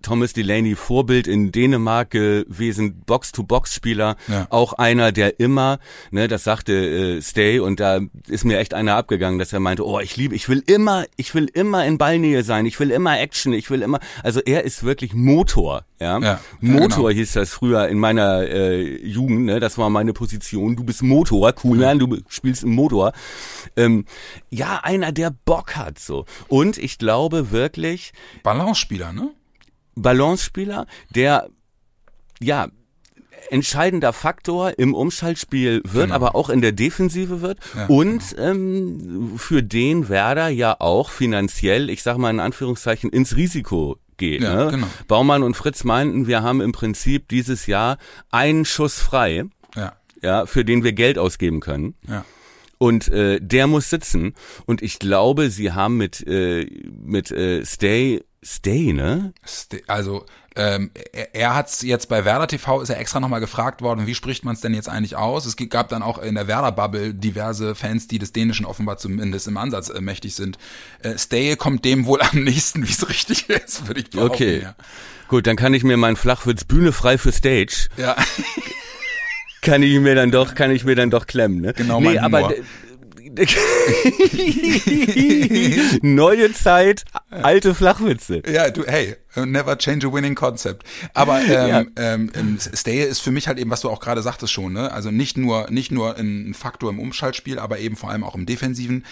Thomas 0.00 0.32
Delaney 0.32 0.74
Vorbild 0.76 1.26
in 1.26 1.52
Dänemark 1.52 2.10
gewesen, 2.10 3.02
Box-to-Box-Spieler, 3.04 4.16
Ja. 4.28 4.46
auch 4.48 4.72
einer, 4.72 5.12
der 5.12 5.40
immer, 5.40 5.78
ne, 6.10 6.28
das 6.28 6.44
sagte 6.44 6.72
äh, 6.72 7.22
Stay 7.22 7.58
und 7.60 7.80
da 7.80 8.00
ist 8.28 8.44
mir 8.44 8.58
echt 8.58 8.72
einer 8.72 8.96
abgegangen, 8.96 9.38
dass 9.38 9.52
er 9.52 9.60
meinte, 9.60 9.86
oh, 9.86 10.00
ich 10.00 10.16
liebe, 10.16 10.34
ich 10.34 10.48
will 10.48 10.62
immer, 10.66 11.04
ich 11.16 11.34
will 11.34 11.50
immer 11.52 11.84
in 11.84 11.98
Ballnähe 11.98 12.42
sein, 12.44 12.64
ich 12.64 12.80
will 12.80 12.90
immer 12.90 13.18
Action, 13.20 13.52
ich 13.52 13.70
will 13.70 13.82
immer, 13.82 14.00
also 14.22 14.40
er 14.40 14.64
ist 14.64 14.84
wirklich 14.84 15.12
Motor, 15.12 15.84
ja. 16.00 16.18
Ja, 16.18 16.40
Motor 16.60 17.10
genau. 17.10 17.20
hieß 17.20 17.32
das 17.34 17.50
früher 17.50 17.88
in 17.88 17.98
meiner 17.98 18.42
äh, 18.48 19.06
Jugend, 19.06 19.44
ne, 19.44 19.60
das 19.60 19.76
war 19.76 19.90
meine 19.90 20.14
Position, 20.14 20.76
du 20.76 20.84
bist 20.84 21.02
Motor, 21.02 21.52
cool, 21.62 21.76
ne? 21.76 21.98
du 21.98 22.18
spielst 22.28 22.64
im 22.64 22.70
Motor. 22.74 23.12
Ähm, 23.76 24.06
ja, 24.50 24.80
einer, 24.82 25.12
der 25.12 25.30
Bock 25.44 25.76
hat, 25.76 25.98
so. 25.98 26.21
Und 26.48 26.78
ich 26.78 26.98
glaube 26.98 27.50
wirklich, 27.50 28.12
Balance-Spieler, 28.42 29.12
ne? 29.12 29.30
Ballonspieler, 29.94 30.86
der, 31.10 31.48
ja, 32.40 32.68
entscheidender 33.50 34.12
Faktor 34.12 34.78
im 34.78 34.94
Umschaltspiel 34.94 35.82
wird, 35.84 36.04
Genau. 36.06 36.14
aber 36.14 36.34
auch 36.34 36.48
in 36.48 36.60
der 36.62 36.72
Defensive 36.72 37.40
wird 37.42 37.58
Ja, 37.74 37.86
und 37.86 38.22
ähm, 38.38 39.34
für 39.36 39.62
den 39.62 40.08
Werder 40.08 40.48
ja 40.48 40.76
auch 40.80 41.10
finanziell, 41.10 41.90
ich 41.90 42.02
sag 42.02 42.16
mal 42.18 42.30
in 42.30 42.40
Anführungszeichen, 42.40 43.10
ins 43.10 43.36
Risiko 43.36 43.96
geht. 44.16 44.42
Ja, 44.42 44.64
ne? 44.66 44.70
genau. 44.70 44.86
Baumann 45.08 45.42
und 45.42 45.56
Fritz 45.56 45.84
meinten, 45.84 46.26
wir 46.26 46.42
haben 46.42 46.60
im 46.60 46.72
Prinzip 46.72 47.28
dieses 47.28 47.66
Jahr 47.66 47.98
einen 48.30 48.64
Schuss 48.64 49.00
frei, 49.00 49.44
Ja, 49.74 49.92
ja, 50.22 50.46
für 50.46 50.64
den 50.64 50.84
wir 50.84 50.92
Geld 50.92 51.18
ausgeben 51.18 51.60
können. 51.60 51.94
ja. 52.08 52.24
Und 52.82 53.08
äh, 53.08 53.38
der 53.40 53.68
muss 53.68 53.90
sitzen. 53.90 54.34
Und 54.66 54.82
ich 54.82 54.98
glaube, 54.98 55.50
sie 55.50 55.70
haben 55.72 55.96
mit 55.98 56.26
äh, 56.26 56.64
mit 56.90 57.30
äh, 57.30 57.64
Stay 57.64 58.24
Stay, 58.44 58.92
ne? 58.92 59.32
Ste- 59.46 59.82
Also 59.86 60.26
ähm, 60.56 60.90
er, 61.12 61.32
er 61.32 61.54
hat 61.54 61.68
es 61.68 61.82
jetzt 61.82 62.08
bei 62.08 62.24
Werder 62.24 62.48
TV 62.48 62.80
ist 62.82 62.88
er 62.90 62.98
extra 62.98 63.20
nochmal 63.20 63.38
gefragt 63.38 63.82
worden, 63.82 64.08
wie 64.08 64.16
spricht 64.16 64.44
man 64.44 64.54
es 64.56 64.60
denn 64.60 64.74
jetzt 64.74 64.88
eigentlich 64.88 65.14
aus? 65.14 65.46
Es 65.46 65.54
gab 65.56 65.90
dann 65.90 66.02
auch 66.02 66.18
in 66.18 66.34
der 66.34 66.48
Werder 66.48 66.72
Bubble 66.72 67.14
diverse 67.14 67.76
Fans, 67.76 68.08
die 68.08 68.18
des 68.18 68.32
Dänischen 68.32 68.66
offenbar 68.66 68.96
zumindest 68.98 69.46
im 69.46 69.56
Ansatz 69.58 69.88
äh, 69.90 70.00
mächtig 70.00 70.34
sind. 70.34 70.58
Äh, 71.04 71.16
Stay 71.18 71.54
kommt 71.54 71.84
dem 71.84 72.04
wohl 72.06 72.20
am 72.20 72.42
nächsten, 72.42 72.82
wie 72.88 72.90
es 72.90 73.08
richtig 73.08 73.48
ist, 73.48 73.86
würde 73.86 74.00
ich 74.00 74.10
behaupten. 74.10 74.32
Okay. 74.34 74.60
Ja. 74.64 74.74
Gut, 75.28 75.46
dann 75.46 75.54
kann 75.56 75.72
ich 75.72 75.84
mir 75.84 75.96
meinen 75.96 76.16
Flachwitz 76.16 76.64
Bühne 76.64 76.90
frei 76.92 77.16
für 77.18 77.30
Stage, 77.30 77.88
ja. 77.96 78.16
kann 79.62 79.82
ich 79.82 79.98
mir 79.98 80.14
dann 80.14 80.30
doch, 80.30 80.54
kann 80.54 80.70
ich 80.70 80.84
mir 80.84 80.94
dann 80.94 81.10
doch 81.10 81.26
klemmen, 81.26 81.62
ne? 81.62 81.72
Genau 81.72 82.00
mein 82.00 82.18
aber 82.18 82.52
Neue 86.02 86.52
Zeit, 86.52 87.04
alte 87.30 87.74
Flachwitze. 87.74 88.42
Ja, 88.46 88.68
du, 88.68 88.84
hey, 88.84 89.16
never 89.36 89.76
change 89.76 90.06
a 90.06 90.12
winning 90.12 90.34
concept. 90.34 90.86
Aber 91.14 91.40
ähm, 91.48 91.90
ähm, 91.96 92.30
ähm, 92.34 92.58
Stay 92.60 93.02
ist 93.02 93.20
für 93.20 93.30
mich 93.30 93.48
halt 93.48 93.58
eben, 93.58 93.70
was 93.70 93.80
du 93.80 93.90
auch 93.90 94.00
gerade 94.00 94.22
sagtest 94.22 94.52
schon, 94.52 94.72
ne? 94.72 94.92
Also 94.92 95.10
nicht 95.10 95.36
nur 95.36 95.70
nicht 95.70 95.90
nur 95.90 96.16
ein 96.16 96.54
Faktor 96.54 96.90
im 96.90 96.98
Umschaltspiel, 96.98 97.58
aber 97.58 97.78
eben 97.78 97.96
vor 97.96 98.10
allem 98.10 98.24
auch 98.24 98.34
im 98.34 98.46
Defensiven. 98.46 99.04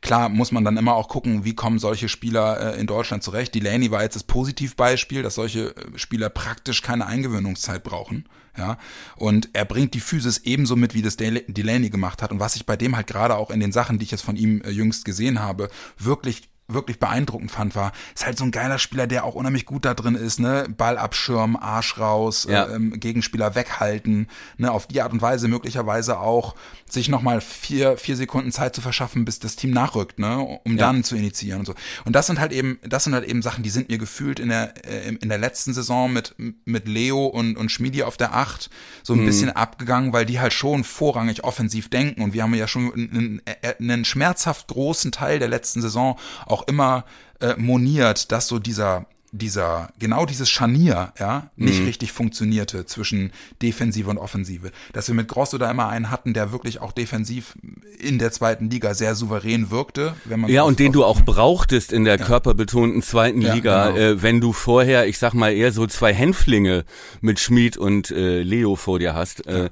Klar 0.00 0.28
muss 0.28 0.52
man 0.52 0.64
dann 0.64 0.76
immer 0.76 0.94
auch 0.94 1.08
gucken, 1.08 1.44
wie 1.44 1.54
kommen 1.54 1.78
solche 1.78 2.08
Spieler 2.08 2.74
äh, 2.76 2.80
in 2.80 2.86
Deutschland 2.86 3.22
zurecht. 3.22 3.54
Delaney 3.54 3.90
war 3.90 4.02
jetzt 4.02 4.16
das 4.16 4.24
Positivbeispiel, 4.24 5.22
dass 5.22 5.34
solche 5.34 5.76
äh, 5.76 5.98
Spieler 5.98 6.28
praktisch 6.30 6.82
keine 6.82 7.06
Eingewöhnungszeit 7.06 7.82
brauchen. 7.82 8.28
Ja, 8.56 8.76
und 9.14 9.50
er 9.52 9.64
bringt 9.64 9.94
die 9.94 10.00
Physis 10.00 10.38
ebenso 10.38 10.74
mit, 10.74 10.92
wie 10.92 11.02
das 11.02 11.16
Del- 11.16 11.44
Delaney 11.46 11.90
gemacht 11.90 12.22
hat. 12.22 12.32
Und 12.32 12.40
was 12.40 12.56
ich 12.56 12.66
bei 12.66 12.76
dem 12.76 12.96
halt 12.96 13.06
gerade 13.06 13.36
auch 13.36 13.50
in 13.50 13.60
den 13.60 13.70
Sachen, 13.70 13.98
die 13.98 14.04
ich 14.04 14.10
jetzt 14.10 14.24
von 14.24 14.34
ihm 14.34 14.62
äh, 14.62 14.70
jüngst 14.70 15.04
gesehen 15.04 15.38
habe, 15.38 15.70
wirklich 15.96 16.50
wirklich 16.70 16.98
beeindruckend 16.98 17.50
fand, 17.50 17.74
war, 17.74 17.92
ist 18.14 18.26
halt 18.26 18.36
so 18.36 18.44
ein 18.44 18.50
geiler 18.50 18.78
Spieler, 18.78 19.06
der 19.06 19.24
auch 19.24 19.34
unheimlich 19.34 19.64
gut 19.64 19.86
da 19.86 19.94
drin 19.94 20.14
ist, 20.14 20.38
ne? 20.38 20.66
Ball 20.76 20.98
abschirmen, 20.98 21.56
Arsch 21.56 21.98
raus, 21.98 22.46
Ja. 22.48 22.64
äh, 22.66 22.74
ähm, 22.74 23.00
Gegenspieler 23.00 23.54
weghalten, 23.54 24.28
ne? 24.58 24.70
Auf 24.70 24.86
die 24.86 25.00
Art 25.00 25.12
und 25.12 25.22
Weise 25.22 25.48
möglicherweise 25.48 26.18
auch 26.20 26.54
sich 26.86 27.08
nochmal 27.08 27.40
vier, 27.40 27.96
vier 27.96 28.16
Sekunden 28.16 28.52
Zeit 28.52 28.74
zu 28.74 28.82
verschaffen, 28.82 29.24
bis 29.24 29.38
das 29.38 29.56
Team 29.56 29.70
nachrückt, 29.70 30.18
ne? 30.18 30.38
Um 30.64 30.72
Ja. 30.76 30.86
dann 30.88 31.04
zu 31.04 31.16
initiieren 31.16 31.60
und 31.60 31.66
so. 31.66 31.74
Und 32.04 32.14
das 32.14 32.26
sind 32.26 32.38
halt 32.38 32.52
eben, 32.52 32.78
das 32.82 33.04
sind 33.04 33.14
halt 33.14 33.24
eben 33.26 33.40
Sachen, 33.40 33.62
die 33.62 33.70
sind 33.70 33.88
mir 33.88 33.96
gefühlt 33.98 34.38
in 34.38 34.50
der, 34.50 34.74
äh, 34.86 35.08
in 35.08 35.28
der 35.30 35.38
letzten 35.38 35.72
Saison 35.72 36.12
mit, 36.12 36.34
mit 36.66 36.86
Leo 36.86 37.26
und, 37.26 37.56
und 37.56 37.70
Schmidi 37.72 38.02
auf 38.02 38.18
der 38.18 38.34
Acht 38.34 38.68
so 39.02 39.14
Mhm. 39.14 39.22
ein 39.22 39.24
bisschen 39.26 39.50
abgegangen, 39.50 40.12
weil 40.12 40.26
die 40.26 40.38
halt 40.38 40.52
schon 40.52 40.84
vorrangig 40.84 41.44
offensiv 41.44 41.88
denken. 41.88 42.20
Und 42.20 42.34
wir 42.34 42.42
haben 42.42 42.52
ja 42.54 42.68
schon 42.68 42.92
einen, 42.92 43.40
einen 43.80 44.04
schmerzhaft 44.04 44.68
großen 44.68 45.12
Teil 45.12 45.38
der 45.38 45.48
letzten 45.48 45.80
Saison 45.80 46.18
auch 46.44 46.57
immer 46.62 47.04
äh, 47.40 47.54
moniert, 47.56 48.32
dass 48.32 48.48
so 48.48 48.58
dieser 48.58 49.06
dieser 49.32 49.90
genau 49.98 50.24
dieses 50.26 50.48
Scharnier 50.48 51.12
ja 51.18 51.50
nicht 51.56 51.80
richtig 51.86 52.12
funktionierte 52.12 52.86
zwischen 52.86 53.32
Defensive 53.60 54.08
und 54.08 54.16
Offensive, 54.18 54.70
dass 54.92 55.08
wir 55.08 55.14
mit 55.14 55.28
Grosso 55.28 55.58
da 55.58 55.70
immer 55.70 55.88
einen 55.88 56.10
hatten, 56.10 56.32
der 56.34 56.50
wirklich 56.52 56.80
auch 56.80 56.92
defensiv 56.92 57.54
in 57.98 58.18
der 58.18 58.32
zweiten 58.32 58.70
Liga 58.70 58.94
sehr 58.94 59.14
souverän 59.14 59.70
wirkte, 59.70 60.14
wenn 60.24 60.40
man 60.40 60.50
Ja, 60.50 60.62
und 60.62 60.78
den 60.78 60.92
du 60.92 61.04
auch 61.04 61.20
brauchtest 61.22 61.92
in 61.92 62.04
der 62.04 62.16
körperbetonten 62.18 63.02
zweiten 63.02 63.40
Ja, 63.42 63.54
Liga, 63.54 63.88
genau. 63.90 63.98
äh, 63.98 64.22
wenn 64.22 64.40
du 64.40 64.52
vorher, 64.52 65.06
ich 65.06 65.18
sag 65.18 65.34
mal, 65.34 65.52
eher 65.52 65.72
so 65.72 65.86
zwei 65.86 66.14
Hänflinge 66.14 66.84
mit 67.20 67.38
Schmid 67.40 67.76
und 67.76 68.10
äh, 68.10 68.40
Leo 68.42 68.76
vor 68.76 68.98
dir 68.98 69.14
hast. 69.14 69.46
Äh, 69.46 69.68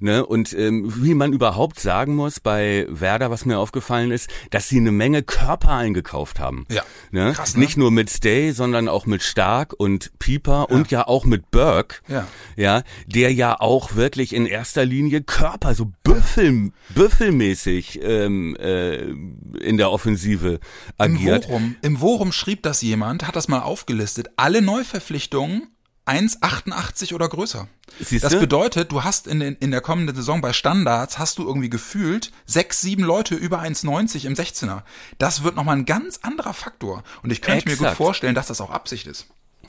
ne? 0.00 0.24
Und 0.24 0.52
ähm, 0.52 0.92
wie 1.02 1.14
man 1.14 1.32
überhaupt 1.32 1.80
sagen 1.80 2.14
muss 2.14 2.38
bei 2.40 2.86
Werder, 2.88 3.30
was 3.30 3.44
mir 3.44 3.58
aufgefallen 3.58 4.10
ist, 4.10 4.28
dass 4.50 4.68
sie 4.68 4.78
eine 4.78 4.92
Menge 4.92 5.22
Körper 5.22 5.70
eingekauft 5.72 6.38
haben. 6.38 6.66
Ja, 6.70 6.82
Ne? 7.10 7.32
krass, 7.34 7.54
ne? 7.54 7.60
Nicht 7.60 7.76
nur 7.76 7.90
mit 7.90 8.08
Stay, 8.10 8.52
sondern 8.52 8.88
auch 8.88 8.99
mit 9.06 9.22
Stark 9.22 9.74
und 9.76 10.18
Pieper 10.18 10.70
und 10.70 10.90
ja 10.90 11.06
auch 11.06 11.24
mit 11.24 11.50
Burke. 11.50 11.96
Ja. 12.08 12.26
Ja, 12.56 12.82
der 13.06 13.32
ja 13.32 13.58
auch 13.58 13.94
wirklich 13.94 14.34
in 14.34 14.46
erster 14.46 14.84
Linie 14.84 15.22
Körper, 15.22 15.74
so 15.74 15.92
Büffel, 16.02 16.72
büffelmäßig 16.94 18.00
ähm, 18.02 18.56
äh, 18.56 18.96
in 18.96 19.76
der 19.76 19.90
Offensive 19.90 20.54
Im 20.54 20.60
agiert. 20.98 21.48
Worum, 21.48 21.76
Im 21.82 22.00
Worum 22.00 22.32
schrieb 22.32 22.62
das 22.62 22.82
jemand, 22.82 23.26
hat 23.26 23.36
das 23.36 23.48
mal 23.48 23.60
aufgelistet, 23.60 24.30
alle 24.36 24.62
Neuverpflichtungen 24.62 25.68
1,88 26.10 27.14
oder 27.14 27.28
größer. 27.28 27.68
Siehste? 28.00 28.28
Das 28.28 28.40
bedeutet, 28.40 28.92
du 28.92 29.04
hast 29.04 29.26
in, 29.26 29.40
in 29.40 29.70
der 29.70 29.80
kommenden 29.80 30.16
Saison 30.16 30.40
bei 30.40 30.52
Standards, 30.52 31.18
hast 31.18 31.38
du 31.38 31.46
irgendwie 31.46 31.70
gefühlt 31.70 32.32
sechs, 32.46 32.80
sieben 32.80 33.04
Leute 33.04 33.34
über 33.34 33.60
1,90 33.60 34.26
im 34.26 34.34
16er. 34.34 34.82
Das 35.18 35.44
wird 35.44 35.56
nochmal 35.56 35.76
ein 35.76 35.86
ganz 35.86 36.18
anderer 36.22 36.54
Faktor. 36.54 37.04
Und 37.22 37.30
ich 37.30 37.42
könnte 37.42 37.68
mir 37.68 37.76
gut 37.76 37.86
Exakt. 37.86 37.96
vorstellen, 37.96 38.34
dass 38.34 38.48
das 38.48 38.60
auch 38.60 38.70
Absicht 38.70 39.06
ist. 39.06 39.26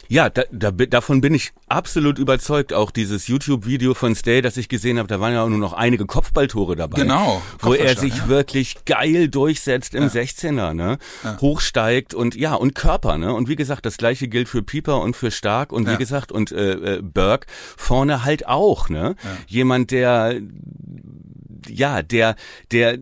Ja, 0.07 0.29
da, 0.29 0.43
da, 0.51 0.71
davon 0.71 1.21
bin 1.21 1.33
ich 1.33 1.51
absolut 1.67 2.19
überzeugt. 2.19 2.73
Auch 2.73 2.91
dieses 2.91 3.27
YouTube-Video 3.27 3.93
von 3.93 4.13
Stay, 4.15 4.41
das 4.41 4.57
ich 4.57 4.67
gesehen 4.67 4.97
habe, 4.97 5.07
da 5.07 5.19
waren 5.19 5.33
ja 5.33 5.43
auch 5.43 5.49
nur 5.49 5.57
noch 5.57 5.73
einige 5.73 6.05
Kopfballtore 6.05 6.75
dabei. 6.75 7.01
Genau, 7.01 7.41
Wo 7.59 7.73
er 7.73 7.95
sich 7.95 8.17
ja. 8.17 8.27
wirklich 8.27 8.83
geil 8.85 9.29
durchsetzt 9.29 9.95
im 9.95 10.09
16er, 10.09 10.73
ne? 10.73 10.97
Hochsteigt 11.39 12.13
und 12.13 12.35
ja, 12.35 12.55
und 12.55 12.75
Körper, 12.75 13.17
ne? 13.17 13.33
Und 13.33 13.47
wie 13.47 13.55
gesagt, 13.55 13.85
das 13.85 13.97
gleiche 13.97 14.27
gilt 14.27 14.49
für 14.49 14.63
Pieper 14.63 14.99
und 15.01 15.15
für 15.15 15.31
Stark 15.31 15.71
und 15.71 15.87
wie 15.87 15.91
Ja. 15.91 15.97
gesagt, 15.97 16.31
und 16.31 16.51
äh, 16.51 16.95
äh, 16.97 17.01
Burke 17.01 17.47
vorne 17.77 18.25
halt 18.25 18.47
auch, 18.47 18.89
ne? 18.89 19.15
Jemand, 19.47 19.91
der 19.91 20.41
ja, 21.67 22.01
der, 22.01 22.35
der 22.71 22.97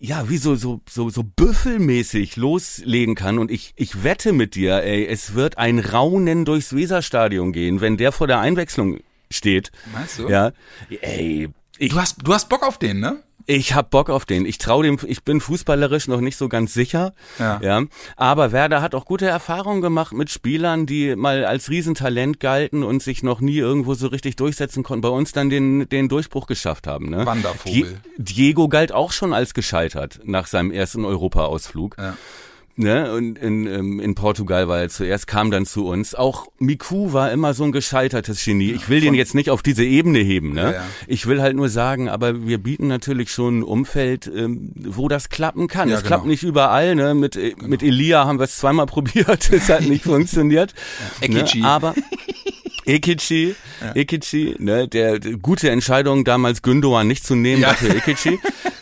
ja, 0.00 0.28
wie 0.28 0.38
so, 0.38 0.54
so, 0.54 0.80
so, 0.88 1.10
so 1.10 1.22
büffelmäßig 1.22 2.36
loslegen 2.36 3.14
kann. 3.14 3.38
Und 3.38 3.50
ich, 3.50 3.72
ich 3.76 4.04
wette 4.04 4.32
mit 4.32 4.54
dir, 4.54 4.82
ey, 4.82 5.06
es 5.06 5.34
wird 5.34 5.58
ein 5.58 5.78
Raunen 5.78 6.44
durchs 6.44 6.74
Weserstadion 6.74 7.52
gehen, 7.52 7.80
wenn 7.80 7.96
der 7.96 8.12
vor 8.12 8.26
der 8.26 8.40
Einwechslung 8.40 9.00
steht. 9.30 9.70
Meinst 9.92 10.18
du? 10.18 10.28
Ja. 10.28 10.52
Ey, 11.00 11.48
ich, 11.78 11.90
Du 11.90 12.00
hast, 12.00 12.16
du 12.22 12.32
hast 12.32 12.48
Bock 12.48 12.62
auf 12.62 12.78
den, 12.78 13.00
ne? 13.00 13.22
Ich 13.48 13.74
hab 13.74 13.90
Bock 13.90 14.10
auf 14.10 14.26
den. 14.26 14.44
Ich 14.44 14.58
trau 14.58 14.82
dem, 14.82 14.98
ich 15.06 15.24
bin 15.24 15.40
fußballerisch 15.40 16.06
noch 16.06 16.20
nicht 16.20 16.36
so 16.36 16.50
ganz 16.50 16.74
sicher. 16.74 17.14
Ja. 17.38 17.58
ja. 17.62 17.82
Aber 18.16 18.52
Werder 18.52 18.82
hat 18.82 18.94
auch 18.94 19.06
gute 19.06 19.26
Erfahrungen 19.26 19.80
gemacht 19.80 20.12
mit 20.12 20.28
Spielern, 20.28 20.84
die 20.84 21.16
mal 21.16 21.46
als 21.46 21.70
Riesentalent 21.70 22.40
galten 22.40 22.82
und 22.82 23.02
sich 23.02 23.22
noch 23.22 23.40
nie 23.40 23.56
irgendwo 23.56 23.94
so 23.94 24.08
richtig 24.08 24.36
durchsetzen 24.36 24.82
konnten. 24.82 25.00
Bei 25.00 25.08
uns 25.08 25.32
dann 25.32 25.48
den, 25.48 25.88
den 25.88 26.10
Durchbruch 26.10 26.46
geschafft 26.46 26.86
haben. 26.86 27.08
Ne? 27.08 27.24
Wandervogel. 27.24 28.00
Die, 28.18 28.22
Diego 28.22 28.68
galt 28.68 28.92
auch 28.92 29.12
schon 29.12 29.32
als 29.32 29.54
gescheitert 29.54 30.20
nach 30.24 30.46
seinem 30.46 30.70
ersten 30.70 31.06
Europa-Ausflug. 31.06 31.96
Ja. 31.98 32.16
Ne, 32.80 33.12
und 33.12 33.40
in, 33.40 33.66
ähm, 33.66 33.98
in 33.98 34.14
Portugal 34.14 34.68
war 34.68 34.78
er 34.78 34.88
zuerst, 34.88 35.26
kam 35.26 35.50
dann 35.50 35.66
zu 35.66 35.84
uns. 35.84 36.14
Auch 36.14 36.46
Miku 36.60 37.12
war 37.12 37.32
immer 37.32 37.52
so 37.52 37.64
ein 37.64 37.72
gescheitertes 37.72 38.44
Genie. 38.44 38.70
Ich 38.70 38.88
will 38.88 39.00
den 39.00 39.14
jetzt 39.14 39.34
nicht 39.34 39.50
auf 39.50 39.64
diese 39.64 39.82
Ebene 39.82 40.20
heben, 40.20 40.52
ne? 40.52 40.62
Ja, 40.62 40.70
ja. 40.70 40.86
Ich 41.08 41.26
will 41.26 41.42
halt 41.42 41.56
nur 41.56 41.70
sagen, 41.70 42.08
aber 42.08 42.46
wir 42.46 42.58
bieten 42.58 42.86
natürlich 42.86 43.32
schon 43.32 43.58
ein 43.58 43.62
Umfeld, 43.64 44.30
ähm, 44.32 44.70
wo 44.76 45.08
das 45.08 45.28
klappen 45.28 45.66
kann. 45.66 45.88
Ja, 45.88 45.96
es 45.96 46.02
genau. 46.02 46.08
klappt 46.18 46.26
nicht 46.26 46.44
überall, 46.44 46.94
ne? 46.94 47.16
Mit, 47.16 47.34
äh, 47.34 47.54
mit 47.60 47.82
Elia 47.82 48.26
haben 48.26 48.38
wir 48.38 48.44
es 48.44 48.58
zweimal 48.58 48.86
probiert, 48.94 49.50
es 49.50 49.68
hat 49.68 49.82
nicht 49.82 50.04
funktioniert. 50.04 50.72
Ekichi. 51.20 51.62
Ne? 51.62 51.66
Aber 51.66 51.94
Ekichi, 52.88 53.54
Ekichi, 53.94 54.54
ne, 54.58 54.88
der, 54.88 55.18
der 55.18 55.36
gute 55.36 55.68
Entscheidung 55.70 56.24
damals 56.24 56.62
Gündogan 56.62 57.06
nicht 57.06 57.24
zu 57.24 57.34
nehmen, 57.34 57.62
Ja. 57.62 57.70
dafür 57.70 57.94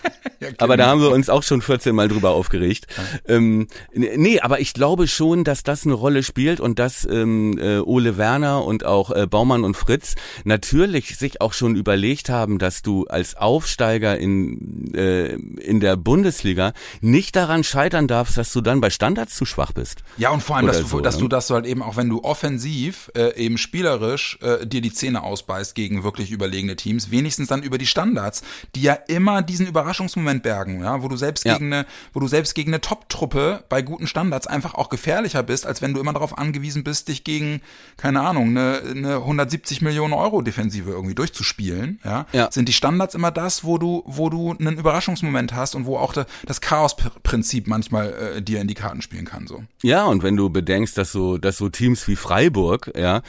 Aber 0.59 0.77
da 0.77 0.87
haben 0.87 1.01
wir 1.01 1.11
uns 1.11 1.29
auch 1.29 1.43
schon 1.43 1.63
14 1.63 1.95
Mal 1.95 2.09
drüber 2.09 2.31
aufgeregt. 2.31 2.87
Ähm, 3.27 3.69
nee, 3.93 4.41
aber 4.41 4.61
ich 4.61 4.75
glaube 4.75 5.09
schon, 5.09 5.45
dass 5.45 5.63
das 5.63 5.85
eine 5.85 5.95
Rolle 5.95 6.23
spielt 6.23 6.61
und 6.61 6.79
dass 6.79 7.07
ähm, 7.11 7.59
äh, 7.59 7.79
Ole 7.79 8.17
Werner 8.17 8.65
und 8.65 8.85
auch 8.85 9.11
äh, 9.11 9.27
Baumann 9.27 9.65
und 9.65 9.77
Fritz 9.77 10.15
natürlich 10.45 11.17
sich 11.17 11.41
auch 11.41 11.53
schon 11.53 11.77
überlegt 11.77 12.29
haben, 12.29 12.59
dass 12.59 12.83
du 12.83 13.07
als 13.07 13.37
Aufsteiger 13.37 14.19
in, 14.19 14.95
äh, 14.95 15.35
in 15.35 15.81
der 15.81 15.97
Bundesliga 15.97 16.73
nicht 17.01 17.37
daran 17.37 17.65
scheitern 17.65 18.09
darfst, 18.09 18.37
dass 18.37 18.53
du 18.53 18.61
dann 18.61 18.81
bei 18.81 18.91
Standards 18.91 19.37
zu 19.37 19.45
schwach 19.45 19.73
bist. 19.73 20.03
Ja, 20.17 20.31
und 20.31 20.43
vor 20.43 20.57
allem, 20.57 20.67
dass, 20.67 20.81
du, 20.81 20.87
so, 20.87 21.01
dass 21.01 21.17
ne? 21.17 21.23
du 21.23 21.29
das 21.29 21.51
halt 21.51 21.67
eben 21.67 21.83
auch, 21.83 21.97
wenn 21.97 22.09
du 22.09 22.23
offensiv 22.23 23.11
äh, 23.17 23.35
eben 23.37 23.59
spielerisch 23.59 24.39
äh, 24.43 24.67
dir 24.67 24.81
die 24.81 24.93
Zähne 24.93 25.23
ausbeißt 25.23 25.75
gegen 25.75 26.05
wirklich 26.05 26.31
überlegene 26.31 26.77
Teams, 26.77 27.11
wenigstens 27.11 27.49
dann 27.49 27.63
über 27.63 27.79
die 27.79 27.87
Standards, 27.87 28.43
die 28.75 28.83
ja 28.83 28.95
immer 28.95 29.43
diesen 29.43 29.67
Überraschungsmoment 29.67 30.36
bergen, 30.43 30.83
ja, 30.83 31.03
wo 31.03 31.09
du 31.09 31.17
selbst 31.17 31.45
Ja. 31.45 31.55
gegen 31.55 31.73
eine, 31.73 31.87
wo 32.13 32.21
du 32.21 32.29
selbst 32.29 32.55
gegen 32.55 32.71
eine 32.71 32.81
Top-Truppe 32.81 33.65
bei 33.69 33.83
guten 33.83 34.07
Standards 34.07 34.47
einfach 34.47 34.75
auch 34.75 34.89
gefährlicher 34.89 35.43
bist, 35.43 35.67
als 35.67 35.83
wenn 35.83 35.95
du 35.95 36.01
immer 36.01 36.13
darauf 36.13 36.37
angewiesen 36.39 36.85
bist, 36.85 37.09
dich 37.09 37.25
gegen, 37.25 37.61
keine 37.97 38.21
Ahnung, 38.23 38.49
eine, 38.51 38.81
eine 38.91 39.15
170 39.17 39.83
Millionen 39.83 40.15
Euro 40.15 40.43
Defensive 40.43 40.91
irgendwie 40.91 41.15
durchzuspielen, 41.15 42.01
ja, 42.05 42.27
Ja. 42.33 42.49
sind 42.51 42.69
die 42.69 42.73
Standards 42.73 43.15
immer 43.15 43.31
das, 43.31 43.65
wo 43.65 43.79
du, 43.79 44.03
wo 44.07 44.31
du 44.31 44.55
einen 44.59 44.79
Überraschungsmoment 44.79 45.55
hast 45.55 45.75
und 45.75 45.87
wo 45.87 45.97
auch 45.99 46.13
da, 46.13 46.27
das 46.47 46.61
Chaos-Prinzip 46.61 47.67
manchmal 47.67 48.13
äh, 48.37 48.43
dir 48.43 48.61
in 48.61 48.69
die 48.69 48.75
Karten 48.75 49.03
spielen 49.03 49.25
kann, 49.25 49.47
so. 49.47 49.63
Ja, 49.83 50.05
und 50.05 50.23
wenn 50.23 50.37
du 50.37 50.51
bedenkst, 50.51 50.97
dass 50.99 51.13
so, 51.13 51.39
dass 51.39 51.57
so 51.57 51.69
Teams 51.69 52.07
wie 52.09 52.17
Freiburg, 52.17 52.91
ja, 52.97 53.23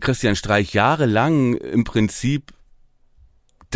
Christian 0.00 0.36
Streich 0.36 0.72
jahrelang 0.74 1.54
im 1.54 1.84
Prinzip 1.84 2.52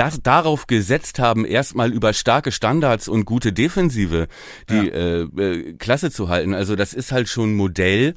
das 0.01 0.23
darauf 0.23 0.67
gesetzt 0.67 1.19
haben, 1.19 1.45
erstmal 1.45 1.93
über 1.93 2.15
starke 2.15 2.53
Standards 2.53 3.07
und 3.07 3.27
gute 3.27 3.53
Defensive 3.53 4.29
die 4.71 4.89
äh, 4.89 5.25
äh, 5.25 5.75
Klasse 5.75 6.11
zu 6.11 6.31
halten. 6.31 6.55
Also 6.55 6.75
das 6.75 6.95
ist 6.95 7.13
halt 7.13 7.29
schon 7.29 7.53
ein 7.53 7.57
Modell, 7.57 8.15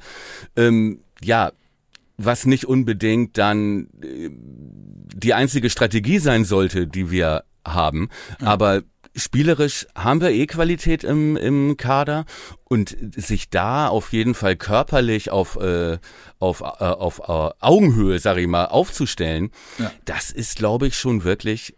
ähm, 0.56 1.00
ja, 1.20 1.52
was 2.16 2.46
nicht 2.46 2.64
unbedingt 2.64 3.36
dann 3.36 3.88
äh, 4.02 4.30
die 4.30 5.34
einzige 5.34 5.68
Strategie 5.68 6.18
sein 6.20 6.46
sollte, 6.46 6.86
die 6.86 7.10
wir 7.10 7.44
haben. 7.66 8.08
Aber 8.40 8.82
spielerisch 9.16 9.86
haben 9.94 10.20
wir 10.20 10.30
eh 10.30 10.46
Qualität 10.46 11.04
im, 11.04 11.36
im 11.36 11.76
Kader 11.76 12.24
und 12.64 12.96
sich 13.16 13.50
da 13.50 13.88
auf 13.88 14.12
jeden 14.12 14.34
Fall 14.34 14.56
körperlich 14.56 15.30
auf, 15.30 15.56
äh, 15.56 15.98
auf, 16.38 16.60
äh, 16.60 16.64
auf 16.64 17.20
äh, 17.20 17.50
Augenhöhe, 17.60 18.18
sag 18.18 18.38
ich 18.38 18.46
mal, 18.46 18.66
aufzustellen, 18.66 19.50
Ja. 19.78 19.92
das 20.04 20.30
ist, 20.30 20.56
glaube 20.56 20.86
ich, 20.86 20.96
schon 20.98 21.24
wirklich 21.24 21.74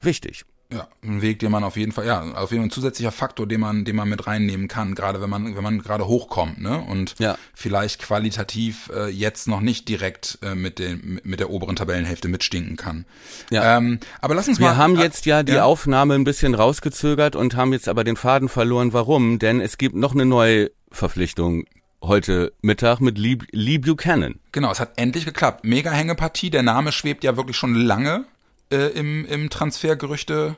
wichtig. 0.00 0.44
Ja, 0.72 0.86
ein 1.02 1.20
Weg, 1.20 1.40
den 1.40 1.50
man 1.50 1.64
auf 1.64 1.76
jeden 1.76 1.90
Fall, 1.90 2.06
ja, 2.06 2.20
auf 2.20 2.52
jeden 2.52 2.62
Fall 2.62 2.68
ein 2.68 2.70
zusätzlicher 2.70 3.10
Faktor, 3.10 3.46
den 3.48 3.60
man, 3.60 3.84
den 3.84 3.96
man 3.96 4.08
mit 4.08 4.26
reinnehmen 4.28 4.68
kann, 4.68 4.94
gerade 4.94 5.20
wenn 5.20 5.28
man, 5.28 5.56
wenn 5.56 5.62
man 5.64 5.82
gerade 5.82 6.06
hochkommt, 6.06 6.60
ne? 6.60 6.78
Und 6.78 7.16
Ja. 7.18 7.36
vielleicht 7.54 8.00
qualitativ 8.00 8.88
äh, 8.94 9.08
jetzt 9.08 9.48
noch 9.48 9.60
nicht 9.60 9.88
direkt 9.88 10.38
äh, 10.42 10.54
mit 10.54 10.78
den, 10.78 11.20
mit 11.24 11.40
der 11.40 11.50
oberen 11.50 11.74
Tabellenhälfte 11.74 12.28
mitstinken 12.28 12.76
kann. 12.76 13.04
Ja. 13.50 13.78
Ähm, 13.78 13.98
aber 14.20 14.34
lass 14.36 14.46
uns 14.46 14.60
mal. 14.60 14.68
Wir 14.68 14.76
haben 14.76 14.96
äh, 14.96 15.02
jetzt 15.02 15.26
ja 15.26 15.42
die 15.42 15.54
ja. 15.54 15.64
Aufnahme 15.64 16.14
ein 16.14 16.24
bisschen 16.24 16.54
rausgezögert 16.54 17.34
und 17.34 17.56
haben 17.56 17.72
jetzt 17.72 17.88
aber 17.88 18.04
den 18.04 18.16
Faden 18.16 18.48
verloren. 18.48 18.92
Warum? 18.92 19.38
Denn 19.40 19.60
es 19.60 19.76
gibt 19.76 19.96
noch 19.96 20.12
eine 20.14 20.24
neue 20.24 20.70
Verpflichtung 20.92 21.64
heute 22.02 22.52
Mittag 22.62 23.00
mit 23.00 23.18
Lee, 23.18 23.38
Lee 23.50 23.78
Buchanan. 23.78 24.38
Genau, 24.52 24.70
es 24.70 24.80
hat 24.80 24.92
endlich 24.96 25.24
geklappt. 25.24 25.64
Mega 25.64 25.90
Hängepartie. 25.90 26.50
Der 26.50 26.62
Name 26.62 26.92
schwebt 26.92 27.24
ja 27.24 27.36
wirklich 27.36 27.56
schon 27.56 27.74
lange 27.74 28.24
äh, 28.70 28.88
im, 28.88 29.24
im 29.26 29.50
Transfergerüchte 29.50 30.56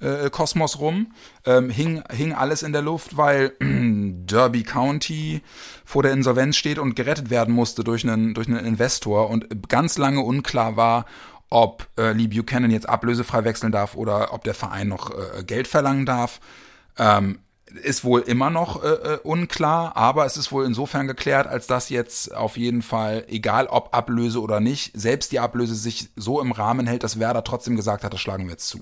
äh, 0.00 0.30
Kosmos 0.30 0.78
rum. 0.78 1.12
Ähm, 1.44 1.70
hing, 1.70 2.02
hing 2.10 2.32
alles 2.32 2.62
in 2.62 2.72
der 2.72 2.82
Luft, 2.82 3.16
weil 3.16 3.52
Derby 3.60 4.62
County 4.62 5.42
vor 5.84 6.02
der 6.02 6.12
Insolvenz 6.12 6.56
steht 6.56 6.78
und 6.78 6.94
gerettet 6.94 7.30
werden 7.30 7.54
musste 7.54 7.84
durch 7.84 8.04
einen, 8.04 8.34
durch 8.34 8.48
einen 8.48 8.64
Investor 8.64 9.30
und 9.30 9.68
ganz 9.68 9.98
lange 9.98 10.20
unklar 10.20 10.76
war, 10.76 11.06
ob 11.50 11.88
äh, 11.98 12.12
Lee 12.12 12.28
Buchanan 12.28 12.70
jetzt 12.70 12.88
ablösefrei 12.88 13.44
wechseln 13.44 13.72
darf 13.72 13.94
oder 13.94 14.32
ob 14.32 14.44
der 14.44 14.54
Verein 14.54 14.88
noch 14.88 15.10
äh, 15.10 15.42
Geld 15.44 15.66
verlangen 15.66 16.04
darf. 16.04 16.40
Ähm, 16.98 17.38
ist 17.82 18.04
wohl 18.04 18.20
immer 18.20 18.50
noch 18.50 18.82
äh, 18.82 18.88
äh, 18.88 19.18
unklar, 19.22 19.96
aber 19.96 20.26
es 20.26 20.36
ist 20.36 20.52
wohl 20.52 20.64
insofern 20.64 21.06
geklärt, 21.06 21.46
als 21.46 21.66
dass 21.66 21.88
jetzt 21.88 22.34
auf 22.34 22.56
jeden 22.56 22.82
Fall, 22.82 23.24
egal 23.28 23.66
ob 23.66 23.94
Ablöse 23.94 24.40
oder 24.40 24.60
nicht, 24.60 24.92
selbst 24.94 25.32
die 25.32 25.40
Ablöse 25.40 25.74
sich 25.74 26.10
so 26.16 26.40
im 26.40 26.52
Rahmen 26.52 26.86
hält, 26.86 27.02
dass 27.02 27.18
Werder 27.18 27.44
trotzdem 27.44 27.76
gesagt 27.76 28.04
hat, 28.04 28.12
das 28.12 28.20
schlagen 28.20 28.44
wir 28.44 28.52
jetzt 28.52 28.68
zu. 28.68 28.80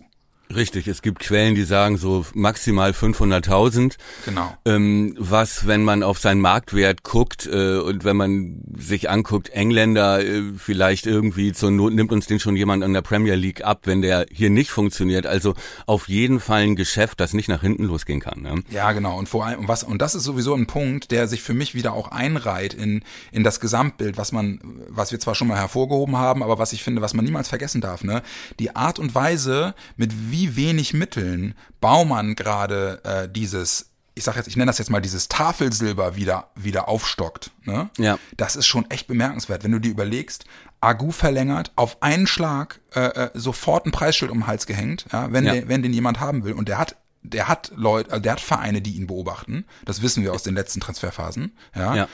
Richtig, 0.55 0.87
es 0.87 1.03
gibt 1.03 1.19
Quellen, 1.19 1.57
die 1.57 1.65
sagen 1.65 1.97
so 1.97 2.25
maximal 2.35 2.93
500.000. 2.93 3.97
Genau. 4.25 4.57
Ähm, 4.65 5.17
was, 5.19 5.67
wenn 5.67 5.83
man 5.83 6.05
auf 6.05 6.19
seinen 6.19 6.41
Marktwert 6.41 7.03
guckt 7.03 7.47
äh, 7.47 7.79
und 7.79 8.05
wenn 8.05 8.17
man 8.17 8.63
sich 8.79 9.11
anguckt, 9.11 9.49
Engländer 9.49 10.25
äh, 10.25 10.43
vielleicht 10.57 11.07
irgendwie 11.07 11.53
zur 11.53 11.73
Not 11.73 11.95
nimmt 11.95 12.13
uns 12.13 12.27
den 12.27 12.39
schon 12.39 12.55
jemand 12.55 12.85
in 12.85 12.93
der 12.93 13.03
Premier 13.03 13.35
League 13.35 13.65
ab, 13.65 13.83
wenn 13.85 14.03
der 14.03 14.27
hier 14.31 14.51
nicht 14.51 14.71
funktioniert. 14.71 15.27
Also 15.27 15.55
auf 15.87 16.09
jeden 16.09 16.39
Fall 16.39 16.63
ein 16.63 16.77
Geschäft, 16.77 17.19
das 17.19 17.33
nicht 17.33 17.49
nach 17.49 17.63
hinten 17.63 17.85
losgehen 17.85 18.21
kann. 18.21 18.43
Ne? 18.43 18.63
Ja, 18.71 18.93
genau. 18.93 19.19
Und 19.19 19.29
vor 19.29 19.47
allem, 19.47 19.67
was, 19.67 19.83
und 19.83 20.01
das 20.01 20.15
ist 20.15 20.25
sowieso 20.25 20.55
ein 20.55 20.67
Punkt, 20.67 21.11
der 21.11 21.27
sich 21.27 21.43
für 21.43 21.55
mich 21.55 21.75
wieder 21.75 21.93
auch 21.93 22.13
einreiht 22.13 22.73
in, 22.73 23.03
in 23.33 23.43
das 23.43 23.59
Gesamtbild, 23.59 24.17
was 24.17 24.31
man, 24.31 24.61
was 24.89 25.11
wir 25.11 25.19
zwar 25.19 25.35
schon 25.35 25.49
mal 25.49 25.59
hervorgehoben 25.59 26.17
haben, 26.17 26.45
aber 26.45 26.59
was 26.59 26.73
ich 26.73 26.85
finde, 26.85 27.03
was 27.03 27.15
man 27.15 27.25
niemals 27.25 27.49
vergessen 27.49 27.81
darf, 27.81 28.05
ne? 28.05 28.23
Die 28.61 28.77
Art 28.77 29.01
und 29.01 29.15
Weise, 29.15 29.75
mit 29.97 30.13
wie 30.31 30.36
wenig 30.57 30.93
Mitteln 30.95 31.55
Baumann 31.81 32.35
gerade 32.35 33.01
äh, 33.05 33.29
dieses, 33.29 33.91
ich 34.15 34.25
sag 34.25 34.37
jetzt, 34.37 34.49
ich 34.49 34.57
nenne 34.57 34.69
das 34.69 34.79
jetzt 34.79 34.91
mal 34.91 35.01
dieses 35.01 35.29
Tafelsilber 35.29 36.17
wieder, 36.17 36.51
wieder 36.55 36.89
aufstockt, 36.89 37.51
ne? 37.65 37.91
Ja. 37.99 38.19
Das 38.37 38.57
ist 38.57 38.67
schon 38.67 38.91
echt 38.91 39.07
bemerkenswert, 39.07 39.65
wenn 39.65 39.73
du 39.73 39.79
dir 39.79 39.91
überlegst, 39.91 40.45
Agu 40.81 41.11
verlängert, 41.11 41.73
auf 41.77 42.03
einen 42.03 42.27
Schlag 42.27 42.81
äh, 42.95 43.01
äh, 43.01 43.31
sofort 43.35 43.87
ein 43.87 43.93
Preisschild 43.93 44.31
um 44.31 44.41
den 44.41 44.47
Hals 44.47 44.67
gehängt, 44.67 45.07
ja, 45.13 45.33
wenn, 45.33 45.45
Ja. 45.45 45.53
Der, 45.55 45.69
wenn 45.69 45.83
den 45.83 45.93
jemand 45.93 46.21
haben 46.21 46.45
will. 46.45 46.53
Und 46.53 46.69
der 46.69 46.79
hat, 46.79 46.97
der 47.23 47.49
hat 47.49 47.73
Leute, 47.75 48.11
also 48.11 48.23
der 48.23 48.33
hat 48.33 48.41
Vereine, 48.41 48.83
die 48.83 48.93
ihn 48.93 49.07
beobachten. 49.07 49.65
Das 49.85 50.03
wissen 50.03 50.23
wir 50.23 50.33
aus 50.33 50.43
den 50.43 50.55
letzten 50.55 50.81
Transferphasen. 50.81 51.57
Ja. 51.75 51.95
Ja. 51.95 52.09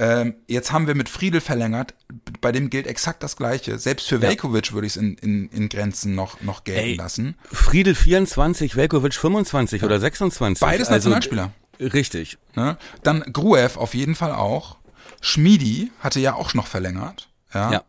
Ähm, 0.00 0.34
jetzt 0.46 0.70
haben 0.72 0.86
wir 0.86 0.94
mit 0.94 1.08
Friedel 1.08 1.40
verlängert, 1.40 1.94
bei 2.40 2.52
dem 2.52 2.70
gilt 2.70 2.86
exakt 2.86 3.22
das 3.22 3.36
Gleiche. 3.36 3.78
Selbst 3.78 4.08
für 4.08 4.20
Velkovic 4.20 4.72
würde 4.72 4.86
ich 4.86 4.92
es 4.94 4.96
in, 4.96 5.14
in, 5.16 5.48
in 5.48 5.68
Grenzen 5.68 6.14
noch, 6.14 6.40
noch 6.40 6.62
gelten 6.64 6.90
Ey, 6.90 6.94
lassen. 6.94 7.34
Friedel 7.50 7.94
24, 7.94 8.76
Velkovic 8.76 9.14
25 9.14 9.82
oder 9.82 9.98
26. 9.98 10.60
Beides 10.60 10.88
Also, 10.88 11.10
Nationalspieler. 11.10 11.52
Richtig. 11.80 12.38
Ne? 12.54 12.76
Dann 13.02 13.24
Gruev 13.32 13.76
auf 13.76 13.94
jeden 13.94 14.14
Fall 14.14 14.32
auch. 14.32 14.76
Schmiedi 15.20 15.90
hatte 16.00 16.20
ja 16.20 16.34
auch 16.34 16.54
noch 16.54 16.66
verlängert. 16.68 17.28
Ja. 17.52 17.72
Ja. 17.72 17.82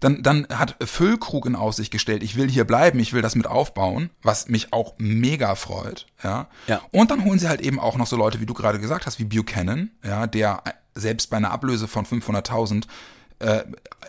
Dann, 0.00 0.22
dann 0.22 0.46
hat 0.48 0.76
Füllkrug 0.82 1.46
in 1.46 1.56
Aussicht 1.56 1.92
gestellt, 1.92 2.22
ich 2.22 2.36
will 2.36 2.48
hier 2.48 2.64
bleiben, 2.64 2.98
ich 2.98 3.12
will 3.12 3.22
das 3.22 3.34
mit 3.34 3.46
aufbauen, 3.46 4.10
was 4.22 4.48
mich 4.48 4.72
auch 4.72 4.94
mega 4.98 5.54
freut. 5.54 6.06
Ja. 6.22 6.48
Ja. 6.66 6.80
Und 6.90 7.10
dann 7.10 7.24
holen 7.24 7.38
sie 7.38 7.48
halt 7.48 7.60
eben 7.60 7.80
auch 7.80 7.96
noch 7.96 8.06
so 8.06 8.16
Leute, 8.16 8.40
wie 8.40 8.46
du 8.46 8.54
gerade 8.54 8.78
gesagt 8.78 9.06
hast, 9.06 9.18
wie 9.18 9.24
Buchanan, 9.24 9.90
ja, 10.04 10.26
der 10.26 10.62
selbst 10.94 11.30
bei 11.30 11.36
einer 11.36 11.50
Ablöse 11.50 11.88
von 11.88 12.04
500.000 12.04 12.84
äh, 13.40 13.62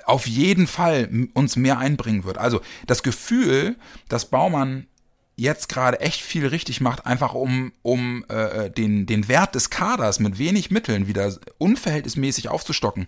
auf 0.06 0.28
jeden 0.28 0.68
Fall 0.68 1.28
uns 1.34 1.56
mehr 1.56 1.78
einbringen 1.78 2.24
wird. 2.24 2.38
Also 2.38 2.62
das 2.88 3.04
Gefühl, 3.04 3.76
dass 4.10 4.26
Baumann 4.26 4.88
jetzt 5.36 5.70
gerade 5.70 6.00
echt 6.02 6.22
viel 6.22 6.46
richtig 6.46 6.82
macht, 6.82 7.06
einfach 7.06 7.34
um, 7.34 7.72
um 7.82 8.26
äh, 8.28 8.70
den, 8.70 9.06
den 9.06 9.28
Wert 9.28 9.56
des 9.56 9.70
Kaders 9.70 10.20
mit 10.20 10.38
wenig 10.38 10.70
Mitteln 10.70 11.08
wieder 11.08 11.34
unverhältnismäßig 11.58 12.50
aufzustocken, 12.50 13.08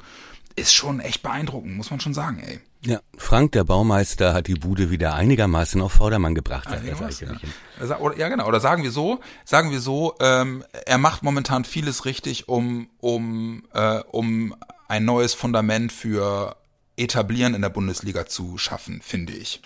ist 0.56 0.74
schon 0.74 1.00
echt 1.00 1.24
beeindruckend, 1.24 1.76
muss 1.76 1.90
man 1.92 2.00
schon 2.00 2.14
sagen, 2.14 2.40
ey. 2.46 2.60
Ja, 2.86 3.00
Frank, 3.18 3.54
der 3.54 3.64
Baumeister, 3.64 4.34
hat 4.34 4.48
die 4.48 4.56
Bude 4.56 4.92
wieder 4.92 5.14
einigermaßen 5.16 5.80
auf 5.82 5.94
Vordermann 5.94 6.36
gebracht. 6.36 6.68
Irgendwas, 6.70 7.22
Eichhörnchen. 7.22 7.54
ja. 7.80 7.88
Sa- 7.88 7.98
Oder, 8.00 8.18
ja, 8.18 8.28
genau. 8.28 8.46
Oder 8.46 8.60
sagen 8.60 8.84
wir 8.84 8.92
so, 8.92 9.22
sagen 9.46 9.72
wir 9.72 9.80
so, 9.80 10.16
ähm, 10.20 10.66
er 10.86 10.98
macht 10.98 11.24
momentan 11.24 11.64
vieles 11.64 12.04
richtig, 12.06 12.50
um, 12.50 12.90
um, 13.00 13.64
äh, 13.74 14.00
um 14.12 14.54
ein 14.90 15.06
neues 15.06 15.34
Fundament 15.34 15.94
für 15.94 16.58
Etablieren 16.98 17.54
in 17.56 17.62
der 17.62 17.70
Bundesliga 17.70 18.26
zu 18.28 18.58
schaffen, 18.58 19.02
finde 19.02 19.32
ich. 19.34 19.62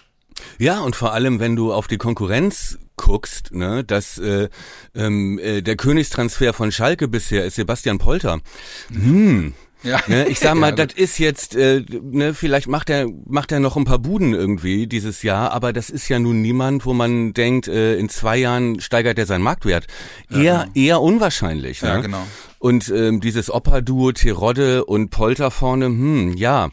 Ja, 0.60 0.82
und 0.82 0.95
vor 0.95 1.13
allem, 1.13 1.39
wenn 1.39 1.56
du 1.56 1.73
auf 1.73 1.88
die 1.88 1.97
Konkurrenz 1.97 2.78
guckst, 2.95 3.52
ne, 3.52 3.84
dass 3.84 4.19
äh, 4.19 4.50
ähm, 4.93 5.39
äh, 5.39 5.62
der 5.63 5.76
Königstransfer 5.76 6.54
von 6.54 6.71
Schalke 6.71 7.08
bisher 7.08 7.43
ist 7.45 7.56
Sebastian 7.56 7.97
Polter. 7.97 8.39
Hm. 8.89 9.56
Ja. 9.84 10.00
Ne, 10.08 10.28
ich 10.28 10.40
sag 10.40 10.56
mal, 10.56 10.70
Ja, 10.70 10.86
das 10.86 10.96
ist 10.96 11.20
jetzt, 11.20 11.56
äh, 11.56 11.84
ne, 11.90 12.34
vielleicht 12.34 12.68
macht 12.68 12.90
er 12.90 13.08
macht 13.26 13.52
er 13.52 13.60
noch 13.60 13.78
ein 13.78 13.86
paar 13.86 14.00
Buden 14.00 14.34
irgendwie 14.34 14.88
dieses 14.88 15.24
Jahr, 15.24 15.52
aber 15.52 15.74
das 15.74 15.90
ist 15.90 16.10
ja 16.10 16.20
nun 16.20 16.42
niemand, 16.42 16.86
wo 16.86 16.94
man 16.94 17.34
denkt, 17.34 17.68
äh, 17.68 17.96
in 17.98 18.10
zwei 18.10 18.38
Jahren 18.38 18.80
steigert 18.82 19.18
er 19.18 19.26
seinen 19.26 19.44
Marktwert. 19.44 19.88
Eher 20.32 20.68
eher 20.74 21.02
unwahrscheinlich. 21.02 21.82
Ja, 21.82 21.98
ne? 21.98 22.02
genau. 22.02 22.24
Und 22.60 22.90
ähm, 22.90 23.22
dieses 23.22 23.54
Opa-Duo 23.54 24.12
Terodde 24.12 24.86
und 24.86 25.10
Polter 25.10 25.52
vorne, 25.52 25.86
hm, 25.86 26.36
ja. 26.36 26.70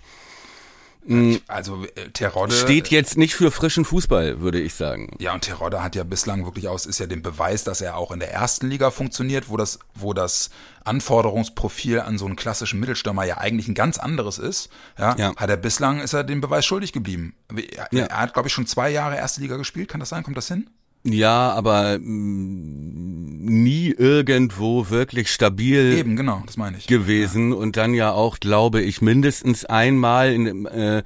Ich, 1.06 1.42
also 1.48 1.84
äh, 1.84 2.08
Terodde 2.12 2.54
Steht 2.54 2.88
jetzt 2.88 3.18
nicht 3.18 3.34
für 3.34 3.50
frischen 3.50 3.84
Fußball, 3.84 4.40
würde 4.40 4.58
ich 4.60 4.74
sagen. 4.74 5.14
Ja, 5.18 5.34
und 5.34 5.42
Terodde 5.42 5.82
hat 5.82 5.94
ja 5.94 6.04
bislang 6.04 6.44
wirklich 6.46 6.68
aus, 6.68 6.86
ist 6.86 6.98
ja 6.98 7.06
den 7.06 7.20
Beweis, 7.22 7.62
dass 7.64 7.80
er 7.82 7.96
auch 7.98 8.10
in 8.10 8.20
der 8.20 8.32
ersten 8.32 8.68
Liga 8.70 8.90
funktioniert, 8.90 9.48
wo 9.50 9.56
das, 9.58 9.78
wo 9.94 10.14
das 10.14 10.48
Anforderungsprofil 10.84 12.00
an 12.00 12.16
so 12.18 12.24
einen 12.26 12.36
klassischen 12.36 12.80
Mittelstürmer 12.80 13.24
ja 13.24 13.38
eigentlich 13.38 13.68
ein 13.68 13.74
ganz 13.74 13.98
anderes 13.98 14.38
ist. 14.38 14.70
Ja, 14.98 15.14
Ja. 15.18 15.36
hat 15.36 15.50
er 15.50 15.56
bislang, 15.58 16.00
ist 16.00 16.14
er 16.14 16.24
den 16.24 16.40
Beweis 16.40 16.64
schuldig 16.64 16.92
geblieben. 16.92 17.34
Er, 17.54 17.88
Ja. 17.92 18.04
er 18.06 18.18
hat, 18.20 18.32
glaube 18.32 18.48
ich, 18.48 18.54
schon 18.54 18.66
zwei 18.66 18.90
Jahre 18.90 19.16
erste 19.16 19.40
Liga 19.40 19.56
gespielt. 19.56 19.88
Kann 19.88 20.00
das 20.00 20.08
sein? 20.08 20.22
Kommt 20.22 20.36
das 20.36 20.48
hin? 20.48 20.70
Ja, 21.06 21.52
aber 21.52 21.98
mh, 21.98 23.50
nie 23.50 23.90
irgendwo 23.90 24.88
wirklich 24.88 25.30
stabil 25.30 25.98
Eben, 25.98 26.16
genau, 26.16 26.42
das 26.46 26.56
meine 26.56 26.78
ich. 26.78 26.86
gewesen 26.86 27.52
und 27.52 27.76
dann 27.76 27.92
ja 27.92 28.12
auch, 28.12 28.40
glaube 28.40 28.80
ich, 28.80 29.02
mindestens 29.02 29.64
einmal 29.66 30.32
in, 30.32 30.64
äh, 30.66 31.02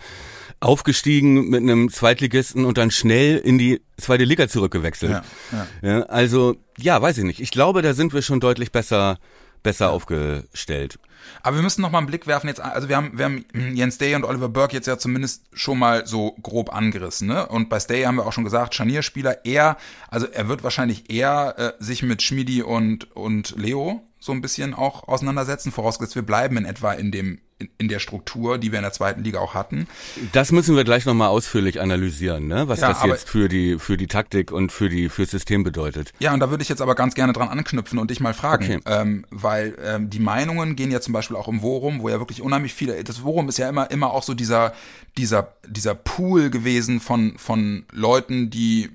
aufgestiegen 0.61 1.49
mit 1.51 1.63
einem 1.63 1.91
Zweitligisten 1.91 2.65
und 2.65 2.79
dann 2.79 2.91
schnell 2.91 3.39
in 3.39 3.59
die 3.59 3.81
zweite 3.97 4.25
Liga 4.25 4.49
zurückgewechselt. 4.49 5.11
Ja, 5.13 5.67
ja. 5.83 5.99
Ja, 5.99 6.03
also, 6.05 6.57
ja, 6.79 7.01
weiß 7.01 7.19
ich 7.19 7.25
nicht. 7.25 7.41
Ich 7.41 7.51
glaube, 7.51 7.83
da 7.83 7.95
sind 7.95 8.13
wir 8.13 8.23
schon 8.23 8.41
deutlich 8.41 8.73
besser, 8.73 9.19
besser 9.63 9.91
aufgestellt. 9.91 10.99
Aber 11.43 11.57
wir 11.57 11.63
müssen 11.63 11.83
noch 11.83 11.91
mal 11.91 11.99
einen 11.99 12.07
Blick 12.07 12.27
werfen 12.27 12.49
jetzt. 12.49 12.61
Also 12.61 12.89
wir 12.89 12.97
haben, 12.97 13.17
wir 13.17 13.25
haben 13.25 13.45
Jens 13.75 13.99
Day 13.99 14.15
und 14.15 14.25
Oliver 14.25 14.49
Burke 14.49 14.75
jetzt 14.75 14.87
ja 14.87 14.99
zumindest 14.99 15.45
schon 15.53 15.79
mal 15.79 16.07
so 16.07 16.37
grob 16.43 16.75
angerissen. 16.75 17.29
Ne? 17.29 17.47
Und 17.47 17.69
bei 17.69 17.81
Stay 17.81 18.05
haben 18.05 18.17
wir 18.17 18.27
auch 18.27 18.33
schon 18.33 18.45
gesagt, 18.45 18.75
Scharnierspieler 18.75 19.45
eher, 19.45 19.77
also 20.09 20.27
er 20.27 20.49
wird 20.49 20.63
wahrscheinlich 20.63 21.11
eher 21.11 21.55
äh, 21.59 21.73
sich 21.83 22.03
mit 22.03 22.23
Schmidi 22.23 22.63
und 22.63 23.15
und 23.17 23.55
Leo 23.57 24.03
so 24.21 24.33
ein 24.33 24.43
bisschen 24.43 24.75
auch 24.75 25.07
auseinandersetzen, 25.07 25.73
vorausgesetzt 25.73 26.17
wir 26.17 26.23
bleiben 26.23 26.57
in 26.57 26.65
etwa 26.65 26.93
in 26.93 27.13
dem 27.13 27.41
in, 27.79 27.89
der 27.89 27.99
Struktur, 27.99 28.59
die 28.59 28.71
wir 28.71 28.79
in 28.79 28.85
der 28.85 28.93
zweiten 28.93 29.25
Liga 29.25 29.41
auch 29.41 29.55
hatten. 29.55 29.89
Das 30.33 30.53
müssen 30.53 30.77
wir 30.77 30.85
gleich 30.85 31.07
nochmal 31.07 31.29
ausführlich 31.29 31.81
analysieren, 31.81 32.47
ne? 32.47 32.69
was 32.69 32.81
Ja, 32.81 32.89
das 32.89 33.05
jetzt 33.05 33.29
für 33.29 33.49
die, 33.49 33.79
für 33.79 33.97
die 33.97 34.07
Taktik 34.07 34.53
und 34.53 34.71
für 34.71 34.89
die, 34.89 35.09
fürs 35.09 35.31
System 35.31 35.65
bedeutet. 35.65 36.13
Ja, 36.21 36.33
und 36.35 36.41
da 36.41 36.51
würde 36.51 36.63
ich 36.63 36.69
jetzt 36.69 36.81
aber 36.81 36.95
ganz 36.95 37.15
gerne 37.15 37.33
dran 37.33 37.49
anknüpfen 37.49 37.99
und 37.99 38.11
dich 38.11 38.21
mal 38.21 38.35
fragen, 38.35 38.59
Okay. 38.59 38.81
ähm, 38.87 39.25
weil 39.31 39.77
ähm, 39.85 40.11
die 40.11 40.19
Meinungen 40.21 40.77
gehen 40.77 40.91
ja 40.91 41.01
zum 41.01 41.13
Beispiel 41.13 41.37
auch 41.37 41.49
im 41.49 41.61
Forum, 41.61 42.01
wo 42.01 42.09
ja 42.09 42.19
wirklich 42.19 42.43
unheimlich 42.43 42.75
viele, 42.75 43.03
das 43.05 43.19
Forum 43.19 43.49
ist 43.49 43.59
ja 43.59 43.69
immer 43.69 43.91
immer 43.91 44.13
auch 44.13 44.23
so 44.23 44.35
dieser 44.35 44.73
dieser 45.17 45.55
dieser 45.67 45.95
Pool 45.95 46.51
gewesen 46.51 47.01
von 47.01 47.39
von 47.39 47.85
Leuten, 47.93 48.51
die 48.51 48.91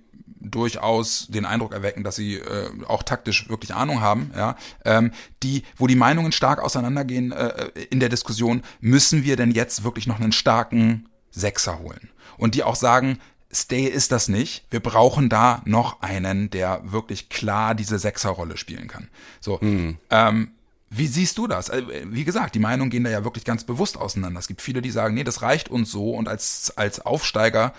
durchaus 0.54 1.28
den 1.28 1.46
Eindruck 1.46 1.74
erwecken, 1.74 2.04
dass 2.04 2.16
sie 2.16 2.36
äh, 2.36 2.70
auch 2.88 3.04
taktisch 3.04 3.50
wirklich 3.50 3.74
Ahnung 3.74 4.02
haben, 4.02 4.32
ja, 4.36 4.56
ähm, 4.86 5.12
die, 5.42 5.64
wo 5.78 5.88
die 5.88 5.96
Meinungen 5.96 6.32
stark 6.32 6.62
auseinandergehen 6.62 7.32
äh, 7.32 7.70
in 7.90 8.00
der 8.00 8.10
Diskussion, 8.10 8.64
müssen 8.80 9.24
wir 9.24 9.36
denn 9.36 9.52
jetzt 9.52 9.84
wirklich 9.84 10.08
noch 10.08 10.20
einen 10.20 10.32
starken 10.32 11.10
Sechser 11.32 11.80
holen? 11.80 12.10
Und 12.38 12.56
die 12.56 12.64
auch 12.64 12.76
sagen, 12.76 13.20
Stay 13.56 13.84
ist 13.84 14.12
das 14.12 14.30
nicht. 14.30 14.66
Wir 14.72 14.80
brauchen 14.80 15.30
da 15.30 15.62
noch 15.66 16.02
einen, 16.02 16.50
der 16.50 16.82
wirklich 16.92 17.30
klar 17.30 17.76
diese 17.76 18.00
Sechserrolle 18.00 18.58
spielen 18.58 18.88
kann. 18.88 19.10
So, 19.42 19.60
ähm, 20.10 20.52
wie 20.90 21.08
siehst 21.08 21.38
du 21.38 21.48
das? 21.48 21.70
Also, 21.70 21.88
Wie 22.06 22.24
gesagt, 22.24 22.56
die 22.56 22.60
Meinungen 22.60 22.90
gehen 22.90 23.04
da 23.04 23.10
ja 23.10 23.24
wirklich 23.24 23.46
ganz 23.46 23.64
bewusst 23.64 23.98
auseinander. 23.98 24.40
Es 24.40 24.48
gibt 24.48 24.62
viele, 24.62 24.82
die 24.82 24.92
sagen, 24.92 25.16
nee, 25.16 25.24
das 25.24 25.42
reicht 25.42 25.70
uns 25.70 25.92
so 25.92 26.12
und 26.12 26.28
als, 26.28 26.74
als 26.78 27.00
Aufsteiger 27.00 27.74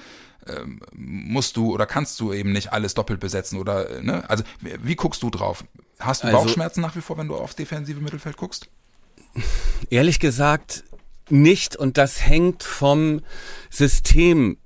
ähm, 0.47 0.81
musst 0.95 1.57
du 1.57 1.73
oder 1.73 1.87
kannst 1.87 2.19
du 2.21 2.33
eben 2.33 2.53
nicht 2.53 2.73
alles 2.73 2.95
doppelt 2.95 3.21
besetzen 3.21 3.59
oder, 3.59 3.91
äh, 3.91 4.03
ne? 4.03 4.29
Also, 4.29 4.45
wie, 4.61 4.73
wie 4.83 4.95
guckst 4.97 5.23
du 5.23 5.31
drauf? 5.31 5.65
Hast 5.99 6.23
du 6.23 6.29
Also- 6.29 6.39
Bauchschmerzen 6.39 6.81
nach 6.81 6.97
wie 6.97 7.01
vor, 7.01 7.17
wenn 7.19 7.29
du 7.29 7.37
aufs 7.37 7.57
defensive 7.57 8.01
Mittelfeld 8.01 8.37
guckst? 8.37 8.69
Ehrlich 9.91 10.21
gesagt 10.21 10.85
nicht 11.31 11.77
und 11.77 11.97
das 11.99 12.25
hängt 12.27 12.63
vom 12.63 13.21
System. 13.71 14.59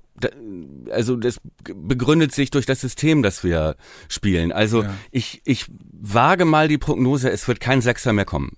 Also 0.91 1.15
das 1.15 1.39
begründet 1.63 2.33
sich 2.33 2.51
durch 2.51 2.65
das 2.65 2.81
System, 2.81 3.23
das 3.23 3.43
wir 3.45 3.77
spielen. 4.09 4.51
Also 4.51 4.83
Ja. 4.83 4.93
ich, 5.11 5.41
ich 5.45 5.65
wage 5.93 6.43
mal 6.43 6.67
die 6.67 6.77
Prognose, 6.77 7.29
es 7.31 7.47
wird 7.47 7.61
kein 7.61 7.81
Sechser 7.81 8.11
mehr 8.11 8.25
kommen. 8.25 8.57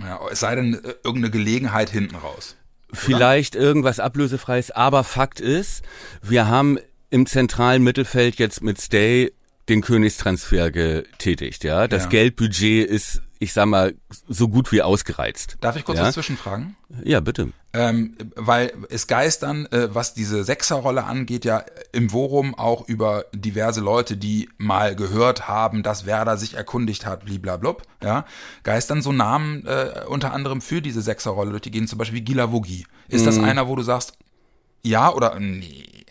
Ja, 0.00 0.18
es 0.30 0.40
sei 0.40 0.54
denn, 0.54 0.74
äh, 0.74 0.94
irgendeine 1.04 1.30
Gelegenheit 1.30 1.90
hinten 1.90 2.16
raus. 2.16 2.56
Vielleicht 2.94 3.54
irgendwas 3.54 4.00
Ablösefreies, 4.00 4.70
aber 4.70 5.04
Fakt 5.04 5.40
ist, 5.40 5.82
wir 6.22 6.48
haben 6.48 6.78
im 7.10 7.26
zentralen 7.26 7.82
Mittelfeld 7.82 8.36
jetzt 8.36 8.62
mit 8.62 8.80
Stay 8.80 9.32
den 9.68 9.80
Königstransfer 9.80 10.70
getätigt, 10.70 11.64
ja. 11.64 11.88
Das 11.88 12.04
Ja. 12.04 12.08
Geldbudget 12.10 12.88
ist, 12.88 13.22
ich 13.44 13.52
sag 13.52 13.66
mal, 13.66 13.94
so 14.28 14.48
gut 14.48 14.72
wie 14.72 14.82
ausgereizt. 14.82 15.58
Darf 15.60 15.76
ich 15.76 15.84
kurz 15.84 15.98
ja? 15.98 16.06
was 16.06 16.14
zwischenfragen? 16.14 16.76
Ja, 17.04 17.20
bitte. 17.20 17.52
Ähm, 17.72 18.16
weil 18.36 18.72
es 18.88 19.06
geistern, 19.06 19.66
äh, 19.66 19.94
was 19.94 20.14
diese 20.14 20.44
Sechserrolle 20.44 21.04
angeht, 21.04 21.44
ja 21.44 21.64
im 21.92 22.10
Forum 22.10 22.54
auch 22.54 22.88
über 22.88 23.26
diverse 23.32 23.80
Leute, 23.80 24.16
die 24.16 24.48
mal 24.56 24.96
gehört 24.96 25.46
haben, 25.46 25.82
dass 25.82 26.06
Werder 26.06 26.38
sich 26.38 26.54
erkundigt 26.54 27.04
hat, 27.04 27.26
bliblablub, 27.26 27.82
ja, 28.02 28.24
geistern 28.62 29.02
so 29.02 29.12
Namen 29.12 29.66
äh, 29.66 30.04
unter 30.08 30.32
anderem 30.32 30.60
für 30.60 30.80
diese 30.80 31.02
Sechserrolle 31.02 31.50
durch 31.50 31.62
die 31.62 31.70
gehen, 31.70 31.86
zum 31.86 31.98
Beispiel 31.98 32.20
wie 32.20 32.24
Gila 32.24 32.50
Vogi. 32.50 32.86
Ist 33.08 33.26
das 33.26 33.38
einer, 33.38 33.68
wo 33.68 33.76
du 33.76 33.82
sagst, 33.82 34.16
ja 34.82 35.12
oder 35.12 35.38
nee? 35.38 36.06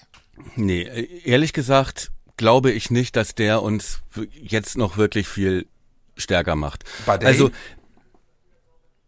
Nee, 0.56 0.84
äh, 0.84 1.22
ehrlich 1.24 1.54
gesagt 1.54 2.12
glaube 2.38 2.72
ich 2.72 2.92
nicht, 2.92 3.16
dass 3.16 3.36
der 3.36 3.62
uns 3.62 4.02
jetzt 4.34 4.78
noch 4.78 4.98
wirklich 4.98 5.28
viel 5.28 5.68
stärker 6.16 6.56
macht. 6.56 6.84
Badei? 7.06 7.28
Also 7.28 7.52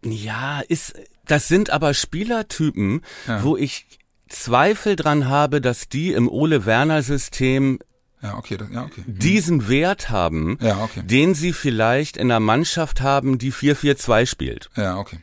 ja, 0.03 0.61
ist 0.61 0.93
das 1.25 1.47
sind 1.47 1.71
aber 1.71 1.93
Spielertypen, 1.93 3.01
Ja. 3.27 3.43
wo 3.43 3.57
ich 3.57 3.87
Zweifel 4.29 4.95
dran 4.95 5.27
habe, 5.27 5.61
dass 5.61 5.87
die 5.89 6.11
im 6.11 6.27
Ole 6.29 6.65
Werner 6.65 7.01
System 7.01 7.79
Ja, 8.21 8.37
okay, 8.37 8.57
ja, 8.71 8.83
okay. 8.85 9.03
diesen 9.07 9.67
Wert 9.67 10.09
haben, 10.09 10.57
Ja, 10.61 10.83
okay. 10.83 11.01
den 11.03 11.33
sie 11.35 11.53
vielleicht 11.53 12.17
in 12.17 12.29
einer 12.31 12.39
Mannschaft 12.39 13.01
haben, 13.01 13.37
die 13.37 13.51
4-4-2 13.51 14.25
spielt. 14.25 14.69
Ja, 14.75 14.97
okay. 14.97 15.19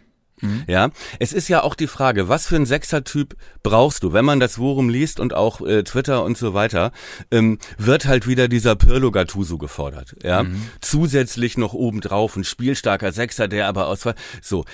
Ja, 0.67 0.91
es 1.19 1.33
ist 1.33 1.49
ja 1.49 1.63
auch 1.63 1.75
die 1.75 1.87
Frage, 1.87 2.29
was 2.29 2.47
für 2.47 2.57
ein 2.57 2.67
Sechsertyp 2.67 3.37
brauchst 3.63 4.03
du? 4.03 4.13
Wenn 4.13 4.25
man 4.25 4.41
das 4.41 4.57
Forum 4.57 4.89
liest 4.89 5.21
und 5.21 5.35
auch 5.35 5.61
äh, 5.61 5.83
Twitter 5.85 6.25
und 6.25 6.37
so 6.37 6.55
weiter, 6.55 6.93
ähm, 7.31 7.59
wird 7.79 8.07
halt 8.07 8.27
wieder 8.27 8.49
dieser 8.49 8.77
Pirlo 8.77 9.11
Gattuso 9.11 9.59
gefordert. 9.59 10.17
Ja, 10.23 10.45
zusätzlich 10.81 11.57
noch 11.59 11.75
obendrauf 11.75 12.37
ein 12.37 12.45
spielstarker 12.45 13.13
Sechser, 13.13 13.49
der 13.49 13.69
aber 13.69 13.87
aus 13.87 14.05
so. 14.41 14.65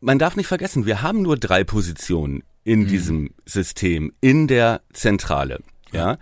Man 0.00 0.18
darf 0.18 0.34
nicht 0.36 0.48
vergessen, 0.48 0.84
wir 0.84 1.00
haben 1.00 1.22
nur 1.22 1.36
drei 1.36 1.62
Positionen 1.62 2.42
in 2.64 2.86
diesem 2.86 3.30
System 3.46 4.12
in 4.20 4.48
der 4.48 4.82
Zentrale. 4.92 5.60
Ja, 5.92 6.18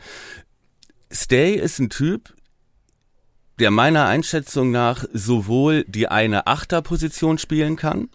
Stay 1.13 1.55
ist 1.55 1.79
ein 1.79 1.91
Typ, 1.91 2.35
der 3.61 3.71
meiner 3.71 4.07
Einschätzung 4.07 4.71
nach 4.71 5.05
sowohl 5.13 5.85
die 5.87 6.09
eine 6.09 6.47
Achterposition 6.47 7.39
spielen 7.39 7.77
kann, 7.77 8.09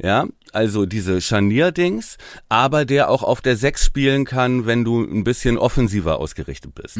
ja, 0.00 0.26
also 0.52 0.86
diese 0.86 1.20
Scharnierdings, 1.20 2.16
aber 2.48 2.84
der 2.84 3.10
auch 3.10 3.22
auf 3.22 3.40
der 3.40 3.56
Sechs 3.56 3.84
spielen 3.84 4.24
kann, 4.24 4.66
wenn 4.66 4.84
du 4.84 5.02
ein 5.02 5.24
bisschen 5.24 5.58
offensiver 5.58 6.18
ausgerichtet 6.18 6.74
bist. 6.74 6.96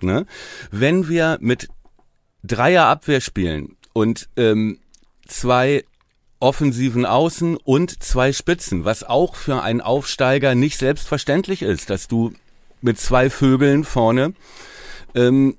Ne? 0.00 0.26
Wenn 0.70 1.08
wir 1.08 1.38
mit 1.40 1.68
Dreier 2.44 2.86
Abwehr 2.86 3.20
spielen 3.20 3.76
und 3.92 4.28
ähm, 4.36 4.78
zwei 5.26 5.84
offensiven 6.38 7.04
Außen 7.04 7.56
und 7.56 8.02
zwei 8.02 8.32
Spitzen, 8.32 8.84
was 8.84 9.04
auch 9.04 9.34
für 9.36 9.62
einen 9.62 9.82
Aufsteiger 9.82 10.54
nicht 10.54 10.78
selbstverständlich 10.78 11.62
ist, 11.62 11.90
dass 11.90 12.08
du 12.08 12.32
mit 12.80 12.98
zwei 12.98 13.28
Vögeln 13.28 13.84
vorne 13.84 14.32
ähm, 15.14 15.56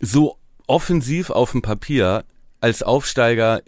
so 0.00 0.39
offensiv 0.70 1.30
auf 1.30 1.50
dem 1.50 1.62
Papier 1.62 2.24
als 2.60 2.82
Aufsteiger 2.84 3.60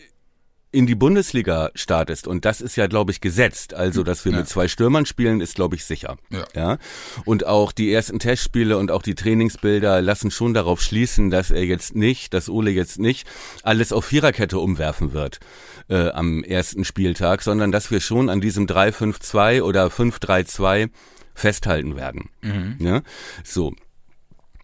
in 0.71 0.87
die 0.87 0.95
Bundesliga 0.95 1.71
startest 1.75 2.27
und 2.27 2.45
das 2.47 2.61
ist 2.63 2.77
ja 2.77 2.87
glaube 2.87 3.11
ich 3.11 3.21
gesetzt, 3.21 3.75
also 3.75 4.05
dass 4.05 4.25
wir 4.25 4.33
Ja. 4.33 4.39
mit 4.39 4.49
zwei 4.49 4.69
Stürmern 4.69 5.05
spielen 5.05 5.41
ist 5.41 5.57
glaube 5.57 5.75
ich 5.77 5.85
sicher. 5.85 6.17
Ja. 6.31 6.45
ja. 6.55 6.79
Und 7.27 7.45
auch 7.45 7.73
die 7.73 7.93
ersten 7.93 8.19
Testspiele 8.21 8.79
und 8.79 8.91
auch 8.91 9.03
die 9.03 9.15
Trainingsbilder 9.17 10.01
lassen 10.01 10.31
schon 10.31 10.55
darauf 10.55 10.81
schließen, 10.81 11.29
dass 11.31 11.51
er 11.51 11.65
jetzt 11.67 11.95
nicht, 11.97 12.33
dass 12.33 12.49
Ole 12.49 12.71
jetzt 12.71 12.99
nicht 13.01 13.27
alles 13.65 13.93
auf 13.93 14.05
Viererkette 14.07 14.59
umwerfen 14.61 15.13
wird 15.13 15.41
äh, 15.89 16.09
am 16.11 16.43
ersten 16.45 16.85
Spieltag, 16.85 17.43
sondern 17.43 17.73
dass 17.73 17.91
wir 17.91 18.01
schon 18.01 18.31
an 18.31 18.41
diesem 18.41 18.67
3-5-2 18.67 19.61
oder 19.63 19.89
5-3-2 19.89 20.89
festhalten 21.35 21.97
werden. 21.97 22.31
Ja? 22.79 23.03
So. 23.45 23.75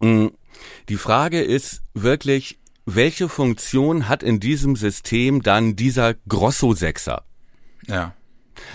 Mm, 0.00 0.28
Die 0.88 0.96
Frage 0.96 1.40
ist 1.40 1.82
wirklich, 1.94 2.58
welche 2.86 3.28
Funktion 3.28 4.08
hat 4.08 4.22
in 4.22 4.40
diesem 4.40 4.76
System 4.76 5.42
dann 5.42 5.76
dieser 5.76 6.14
Grosso-Sechser? 6.14 7.24
Ja. 7.86 8.14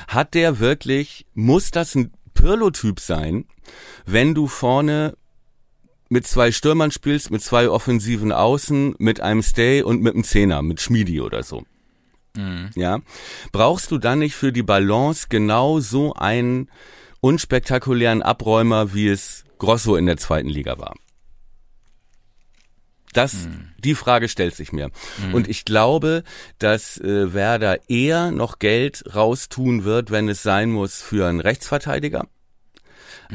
Hat 0.08 0.34
der 0.34 0.60
wirklich, 0.60 1.26
muss 1.34 1.72
das 1.72 1.96
ein 1.96 2.14
Pirlo-Typ 2.34 3.00
sein, 3.00 3.46
wenn 4.06 4.34
du 4.34 4.48
vorne 4.48 5.18
mit 6.10 6.28
zwei 6.28 6.52
Stürmern 6.52 6.92
spielst, 6.92 7.32
mit 7.32 7.42
zwei 7.42 7.70
offensiven 7.70 8.32
Außen, 8.32 8.96
mit 9.00 9.20
einem 9.20 9.42
Stay 9.42 9.82
und 9.82 10.02
mit 10.02 10.14
einem 10.14 10.24
Zehner, 10.24 10.62
mit 10.62 10.80
Schmiedi 10.80 11.22
oder 11.22 11.44
so? 11.44 11.64
Mhm. 12.36 12.72
ja, 12.76 13.00
brauchst 13.52 13.92
du 13.92 14.00
dann 14.00 14.20
nicht 14.20 14.36
für 14.36 14.52
die 14.52 14.64
Balance 14.64 15.28
genau 15.30 15.80
so 15.80 16.14
einen 16.14 16.68
unspektakulären 17.22 18.22
Abräumer, 18.24 18.94
wie 18.94 19.08
es 19.08 19.44
Grosso 19.60 19.96
in 19.96 20.08
der 20.08 20.18
zweiten 20.18 20.50
Liga 20.50 20.80
war? 20.80 20.96
Das, 23.14 23.48
die 23.78 23.96
Frage 23.96 24.28
stellt 24.28 24.56
sich 24.56 24.72
mir. 24.72 24.90
Und 25.32 25.48
ich 25.48 25.66
glaube, 25.66 26.24
dass 26.60 26.98
äh, 27.00 27.34
Werder 27.34 27.90
eher 27.90 28.32
noch 28.32 28.60
Geld 28.60 29.04
raustun 29.16 29.84
wird, 29.84 30.12
wenn 30.12 30.28
es 30.30 30.44
sein 30.44 30.72
muss, 30.72 31.02
für 31.02 31.28
einen 31.28 31.40
Rechtsverteidiger, 31.40 32.28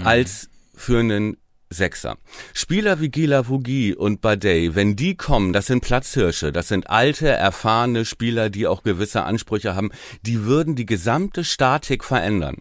als 0.05 0.51
für 0.75 1.01
einen 1.01 1.37
Sechser. 1.71 2.17
Spieler 2.55 3.01
wie 3.01 3.11
Gila 3.11 3.49
Vugi 3.49 3.95
und 3.95 4.21
Badei, 4.21 4.71
wenn 4.73 4.97
die 4.97 5.17
kommen, 5.17 5.53
das 5.53 5.67
sind 5.67 5.83
Platzhirsche, 5.83 6.51
das 6.51 6.69
sind 6.69 6.89
alte, 6.89 7.29
erfahrene 7.29 8.05
Spieler, 8.05 8.49
die 8.49 8.67
auch 8.67 8.83
gewisse 8.83 9.25
Ansprüche 9.25 9.75
haben, 9.75 9.91
die 10.23 10.45
würden 10.45 10.77
die 10.77 10.87
gesamte 10.87 11.45
Statik 11.45 12.05
verändern. 12.05 12.57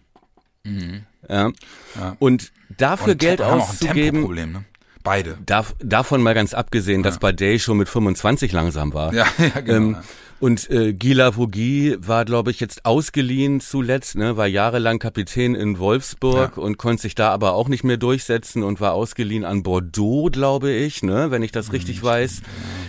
Ja. 1.28 1.50
Ja. 1.98 2.16
Und 2.18 2.52
dafür 2.76 3.12
Und 3.12 3.18
Geld 3.18 3.40
auszugeben, 3.40 4.52
ne? 4.52 4.64
Beide. 5.02 5.38
Dav 5.46 5.74
davon 5.80 6.22
mal 6.22 6.34
ganz 6.34 6.54
abgesehen, 6.54 7.02
dass 7.02 7.18
Badei 7.18 7.58
schon 7.58 7.78
mit 7.78 7.88
25 7.88 8.52
langsam 8.52 8.92
war. 8.94 9.14
Ja, 9.14 9.26
ja, 9.38 9.60
genau. 9.60 9.76
Ähm, 9.76 9.96
und 10.40 10.70
äh, 10.70 10.92
Gila 10.92 11.36
Vogie 11.36 11.96
war, 11.98 12.24
glaube 12.24 12.52
ich, 12.52 12.60
jetzt 12.60 12.84
ausgeliehen 12.84 13.58
zuletzt, 13.60 14.14
ne, 14.14 14.36
war 14.36 14.46
jahrelang 14.46 15.00
Kapitän 15.00 15.56
in 15.56 15.80
Wolfsburg 15.80 16.52
Ja. 16.56 16.62
und 16.62 16.78
konnte 16.78 17.02
sich 17.02 17.16
da 17.16 17.30
aber 17.30 17.54
auch 17.54 17.66
nicht 17.68 17.82
mehr 17.82 17.96
durchsetzen 17.96 18.62
und 18.62 18.80
war 18.80 18.92
ausgeliehen 18.92 19.44
an 19.44 19.64
Bordeaux, 19.64 20.30
glaube 20.30 20.70
ich, 20.70 21.02
ne, 21.02 21.32
wenn 21.32 21.42
ich 21.42 21.50
das 21.50 21.72
richtig 21.72 22.04
weiß. 22.04 22.42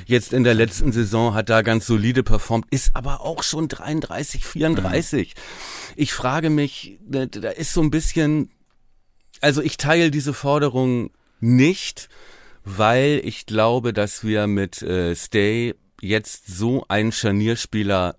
Jetzt 0.05 0.31
in 0.31 0.43
der 0.43 0.53
letzten 0.53 0.91
Saison 0.91 1.33
hat 1.33 1.49
da 1.49 1.63
ganz 1.63 1.87
solide 1.87 2.21
performt, 2.21 2.67
ist 2.69 2.91
aber 2.95 3.21
auch 3.21 3.41
schon 3.41 3.67
33, 3.67 4.45
34. 4.45 5.33
Ich 5.95 6.13
frage 6.13 6.51
mich, 6.51 6.99
ne, 7.07 7.25
da 7.27 7.49
ist 7.49 7.73
so 7.73 7.81
ein 7.81 7.89
bisschen, 7.89 8.51
also 9.41 9.63
ich 9.63 9.77
teile 9.77 10.11
diese 10.11 10.35
Forderung 10.35 11.09
nicht, 11.39 12.09
weil 12.63 13.21
ich 13.23 13.45
glaube, 13.45 13.93
dass 13.93 14.23
wir 14.23 14.47
mit 14.47 14.81
äh, 14.81 15.15
Stay 15.15 15.75
jetzt 16.01 16.47
so 16.47 16.85
einen 16.87 17.11
Scharnierspieler 17.11 18.15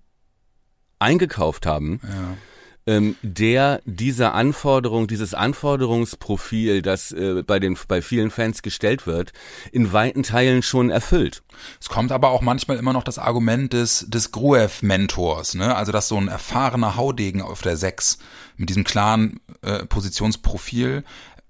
eingekauft 0.99 1.65
haben, 1.65 1.99
ja. 2.03 2.93
ähm, 2.93 3.15
der 3.23 3.81
diese 3.85 4.33
Anforderung, 4.33 5.07
dieses 5.07 5.33
Anforderungsprofil, 5.33 6.81
das 6.81 7.11
äh, 7.11 7.43
bei 7.43 7.59
den 7.59 7.77
bei 7.87 8.01
vielen 8.01 8.29
Fans 8.29 8.61
gestellt 8.61 9.07
wird, 9.07 9.33
in 9.71 9.93
weiten 9.93 10.23
Teilen 10.23 10.61
schon 10.61 10.91
erfüllt. 10.91 11.41
Es 11.79 11.89
kommt 11.89 12.11
aber 12.11 12.29
auch 12.29 12.41
manchmal 12.41 12.77
immer 12.77 12.93
noch 12.93 13.03
das 13.03 13.17
Argument 13.17 13.73
des, 13.73 14.05
des 14.09 14.31
Gruev-Mentors, 14.31 15.55
ne? 15.55 15.75
Also, 15.75 15.91
dass 15.91 16.07
so 16.07 16.17
ein 16.17 16.27
erfahrener 16.27 16.95
Haudegen 16.95 17.41
auf 17.41 17.61
der 17.61 17.77
Sechs 17.77 18.19
mit 18.57 18.69
diesem 18.69 18.83
klaren 18.83 19.39
äh, 19.63 19.85
Positionsprofil 19.85 21.03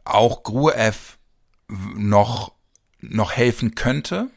auch 0.06 0.44
Gruev 0.44 1.18
noch, 1.96 2.52
noch 3.00 3.32
helfen 3.32 3.76
könnte. 3.76 4.30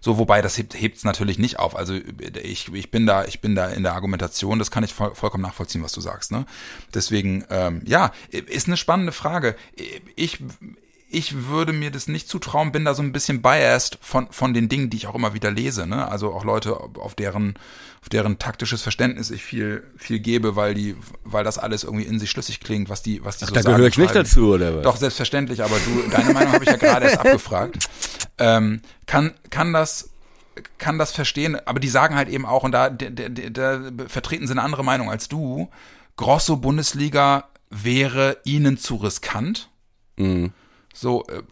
So, 0.00 0.18
wobei 0.18 0.42
das 0.42 0.58
hebt 0.58 0.96
es 0.96 1.04
natürlich 1.04 1.38
nicht 1.38 1.58
auf. 1.58 1.74
Also 1.74 1.94
ich, 2.42 2.70
ich 2.74 2.90
bin 2.90 3.06
da, 3.06 3.24
ich 3.24 3.40
bin 3.40 3.54
da 3.54 3.68
in 3.68 3.82
der 3.82 3.94
Argumentation, 3.94 4.58
das 4.58 4.70
kann 4.70 4.84
ich 4.84 4.92
voll, 4.92 5.14
vollkommen 5.14 5.42
nachvollziehen, 5.42 5.82
was 5.82 5.92
du 5.92 6.02
sagst. 6.02 6.30
Ne? 6.30 6.44
Deswegen, 6.92 7.46
ähm, 7.48 7.80
ja, 7.86 8.12
ist 8.30 8.66
eine 8.66 8.76
spannende 8.76 9.12
Frage. 9.12 9.56
Ich, 10.14 10.40
ich 11.14 11.46
würde 11.46 11.72
mir 11.72 11.90
das 11.90 12.08
nicht 12.08 12.28
zutrauen, 12.28 12.72
bin 12.72 12.84
da 12.84 12.92
so 12.92 13.02
ein 13.02 13.12
bisschen 13.12 13.40
biased 13.40 13.98
von, 14.00 14.26
von 14.30 14.52
den 14.52 14.68
Dingen, 14.68 14.90
die 14.90 14.96
ich 14.96 15.06
auch 15.06 15.14
immer 15.14 15.32
wieder 15.32 15.50
lese. 15.50 15.86
Ne? 15.86 16.08
Also 16.08 16.32
auch 16.32 16.44
Leute, 16.44 16.76
auf 16.98 17.14
deren, 17.14 17.54
auf 18.02 18.08
deren 18.08 18.38
taktisches 18.38 18.82
Verständnis 18.82 19.30
ich 19.30 19.44
viel, 19.44 19.84
viel 19.96 20.18
gebe, 20.18 20.56
weil 20.56 20.74
die, 20.74 20.96
weil 21.22 21.44
das 21.44 21.56
alles 21.58 21.84
irgendwie 21.84 22.04
in 22.04 22.18
sich 22.18 22.30
schlüssig 22.30 22.60
klingt, 22.60 22.88
was 22.88 23.02
die, 23.02 23.24
was 23.24 23.38
die 23.38 23.44
so 23.44 23.54
da 23.54 23.62
sagen. 23.62 23.76
gehöre 23.76 23.88
ich 23.88 23.96
nicht 23.96 24.14
dazu, 24.14 24.54
oder 24.54 24.76
was? 24.76 24.82
Doch, 24.82 24.96
selbstverständlich, 24.96 25.62
aber 25.62 25.76
du, 25.78 26.10
deine 26.10 26.32
Meinung 26.32 26.52
habe 26.52 26.64
ich 26.64 26.70
ja 26.70 26.76
gerade 26.76 27.06
erst 27.06 27.18
abgefragt. 27.24 27.88
Ähm, 28.38 28.82
kann, 29.06 29.32
kann 29.50 29.72
das, 29.72 30.10
kann 30.78 30.98
das 30.98 31.12
verstehen, 31.12 31.56
aber 31.64 31.78
die 31.78 31.88
sagen 31.88 32.16
halt 32.16 32.28
eben 32.28 32.44
auch, 32.44 32.64
und 32.64 32.72
da, 32.72 32.90
da, 32.90 33.08
da, 33.08 33.28
da 33.78 34.08
vertreten 34.08 34.48
sie 34.48 34.52
eine 34.52 34.62
andere 34.62 34.82
Meinung 34.82 35.10
als 35.10 35.28
du, 35.28 35.70
Grosso 36.16 36.56
Bundesliga 36.56 37.48
wäre 37.70 38.38
ihnen 38.44 38.78
zu 38.78 38.96
riskant. 38.96 39.68
Mhm. 40.16 40.52
So, 40.96 41.24
äh, 41.26 41.42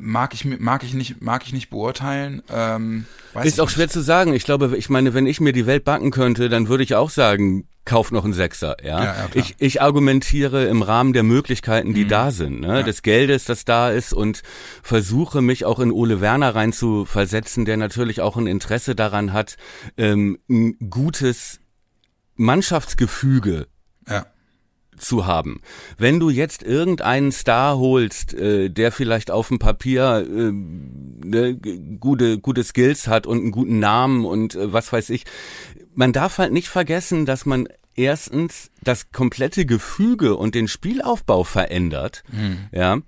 mag 0.00 0.34
ich, 0.34 0.44
mag 0.44 0.84
ich 0.84 0.94
nicht, 0.94 1.20
mag 1.20 1.44
ich 1.44 1.52
nicht 1.52 1.68
beurteilen. 1.68 2.42
Ähm, 2.48 3.06
weiß 3.32 3.44
Ist 3.44 3.60
auch 3.60 3.66
nicht. 3.66 3.74
schwer 3.74 3.88
zu 3.88 4.00
sagen. 4.00 4.32
Ich 4.32 4.44
glaube, 4.44 4.76
ich 4.76 4.88
meine, 4.88 5.14
wenn 5.14 5.26
ich 5.26 5.40
mir 5.40 5.52
die 5.52 5.66
Welt 5.66 5.84
backen 5.84 6.12
könnte, 6.12 6.48
dann 6.48 6.68
würde 6.68 6.84
ich 6.84 6.94
auch 6.94 7.10
sagen, 7.10 7.66
kauf 7.84 8.12
noch 8.12 8.24
einen 8.24 8.32
Sechser, 8.32 8.76
ja. 8.82 9.04
Ja, 9.04 9.04
ja, 9.04 9.28
ich, 9.34 9.56
ich 9.58 9.82
argumentiere 9.82 10.66
im 10.66 10.82
Rahmen 10.82 11.12
der 11.12 11.24
Möglichkeiten, 11.24 11.92
die 11.92 12.06
da 12.06 12.30
sind, 12.30 12.60
ne, 12.60 12.82
des 12.84 13.02
Geldes, 13.02 13.44
das 13.44 13.64
da 13.64 13.90
ist 13.90 14.14
und 14.14 14.42
versuche 14.82 15.42
mich 15.42 15.64
auch 15.64 15.80
in 15.80 15.92
Ole 15.92 16.20
Werner 16.20 16.54
rein 16.54 16.72
zu 16.72 17.04
versetzen, 17.04 17.64
der 17.64 17.76
natürlich 17.76 18.20
auch 18.20 18.36
ein 18.36 18.46
Interesse 18.46 18.94
daran 18.94 19.32
hat, 19.32 19.56
ähm, 19.98 20.38
ein 20.48 20.78
gutes 20.88 21.60
Mannschaftsgefüge 22.36 23.58
Ja. 23.58 23.73
Zu 24.98 25.26
haben. 25.26 25.60
Wenn 25.98 26.20
du 26.20 26.30
jetzt 26.30 26.62
irgendeinen 26.62 27.32
Star 27.32 27.78
holst, 27.78 28.34
äh, 28.34 28.70
der 28.70 28.92
vielleicht 28.92 29.30
auf 29.30 29.48
dem 29.48 29.58
Papier 29.58 30.26
äh, 30.26 30.52
ne, 30.52 31.56
gute 32.00 32.38
gute 32.38 32.64
Skills 32.64 33.08
hat 33.08 33.26
und 33.26 33.38
einen 33.38 33.52
guten 33.52 33.78
Namen 33.78 34.24
und 34.24 34.54
äh, 34.54 34.72
was 34.72 34.92
weiß 34.92 35.10
ich, 35.10 35.24
man 35.94 36.12
darf 36.12 36.38
halt 36.38 36.52
nicht 36.52 36.68
vergessen, 36.68 37.26
dass 37.26 37.46
man 37.46 37.68
erstens 37.96 38.70
das 38.82 39.12
komplette 39.12 39.66
Gefüge 39.66 40.36
und 40.36 40.54
den 40.54 40.68
Spielaufbau 40.68 41.44
verändert, 41.44 42.24
ja. 42.72 42.98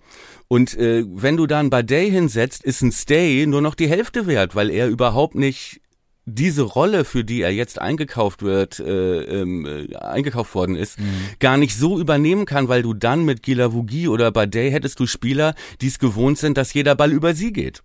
Und 0.48 0.78
äh, 0.78 1.04
wenn 1.08 1.36
du 1.36 1.46
dann 1.48 1.70
bei 1.70 1.82
Day 1.82 2.08
hinsetzt, 2.08 2.62
ist 2.62 2.80
ein 2.82 2.92
Stay 2.92 3.46
nur 3.46 3.60
noch 3.60 3.74
die 3.74 3.88
Hälfte 3.88 4.28
wert, 4.28 4.54
weil 4.54 4.70
er 4.70 4.86
überhaupt 4.88 5.34
nicht 5.34 5.80
diese 6.26 6.62
Rolle, 6.62 7.04
für 7.04 7.24
die 7.24 7.40
er 7.40 7.52
jetzt 7.52 7.80
eingekauft 7.80 8.42
wird, 8.42 8.80
äh, 8.80 9.22
ähm, 9.22 9.64
äh, 9.64 9.96
eingekauft 9.96 10.54
worden 10.54 10.74
ist, 10.74 10.98
gar 11.38 11.56
nicht 11.56 11.76
so 11.76 11.98
übernehmen 11.98 12.44
kann, 12.44 12.68
weil 12.68 12.82
du 12.82 12.94
dann 12.94 13.24
mit 13.24 13.42
Gilavugi 13.42 14.08
oder 14.08 14.32
Badei 14.32 14.70
hättest 14.70 14.98
du 15.00 15.06
Spieler, 15.06 15.54
die 15.80 15.86
es 15.86 15.98
gewohnt 15.98 16.38
sind, 16.38 16.58
dass 16.58 16.74
jeder 16.74 16.96
Ball 16.96 17.12
über 17.12 17.34
sie 17.34 17.52
geht. 17.52 17.82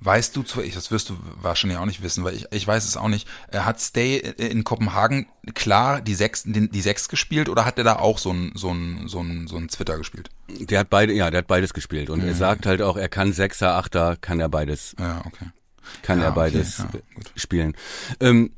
Weißt 0.00 0.34
du, 0.34 0.42
das 0.42 0.90
wirst 0.90 1.10
du 1.10 1.16
wahrscheinlich 1.40 1.78
auch 1.78 1.86
nicht 1.86 2.02
wissen, 2.02 2.24
weil 2.24 2.34
ich, 2.34 2.46
ich 2.50 2.66
weiß 2.66 2.84
es 2.84 2.96
auch 2.96 3.08
nicht. 3.08 3.28
Äh, 3.50 3.58
Hat 3.58 3.80
Stay 3.80 4.16
in 4.16 4.64
Kopenhagen 4.64 5.26
klar 5.54 6.00
die 6.00 6.14
Sechs, 6.14 6.42
die, 6.44 6.68
die 6.68 6.80
Sechs 6.80 7.08
gespielt 7.08 7.48
oder 7.48 7.64
hat 7.64 7.78
er 7.78 7.84
da 7.84 7.96
auch 7.96 8.18
so 8.18 8.32
ein, 8.32 8.52
so 8.54 8.70
ein, 8.72 9.06
so 9.06 9.20
ein, 9.20 9.46
so 9.46 9.56
ein 9.56 9.68
Twitter 9.68 9.98
gespielt? 9.98 10.30
Der 10.48 10.80
hat 10.80 10.90
beide, 10.90 11.12
ja, 11.12 11.30
der 11.30 11.38
hat 11.38 11.46
beides 11.46 11.74
gespielt 11.74 12.10
und 12.10 12.22
er 12.22 12.34
sagt 12.34 12.66
halt 12.66 12.82
auch, 12.82 12.96
er 12.96 13.08
kann 13.08 13.32
Sechser, 13.32 13.74
Achter, 13.74 14.16
kann 14.16 14.40
er 14.40 14.48
beides, 14.48 14.96
Ja, 14.98 15.22
okay. 15.26 15.46
Kann 16.02 16.18
Ja, 16.18 16.26
er 16.26 16.30
okay, 16.30 16.38
beides 16.40 16.78
ja, 16.78 16.84
äh, 16.86 17.02
gut. 17.14 17.32
spielen. 17.36 17.74
Ähm, 18.20 18.52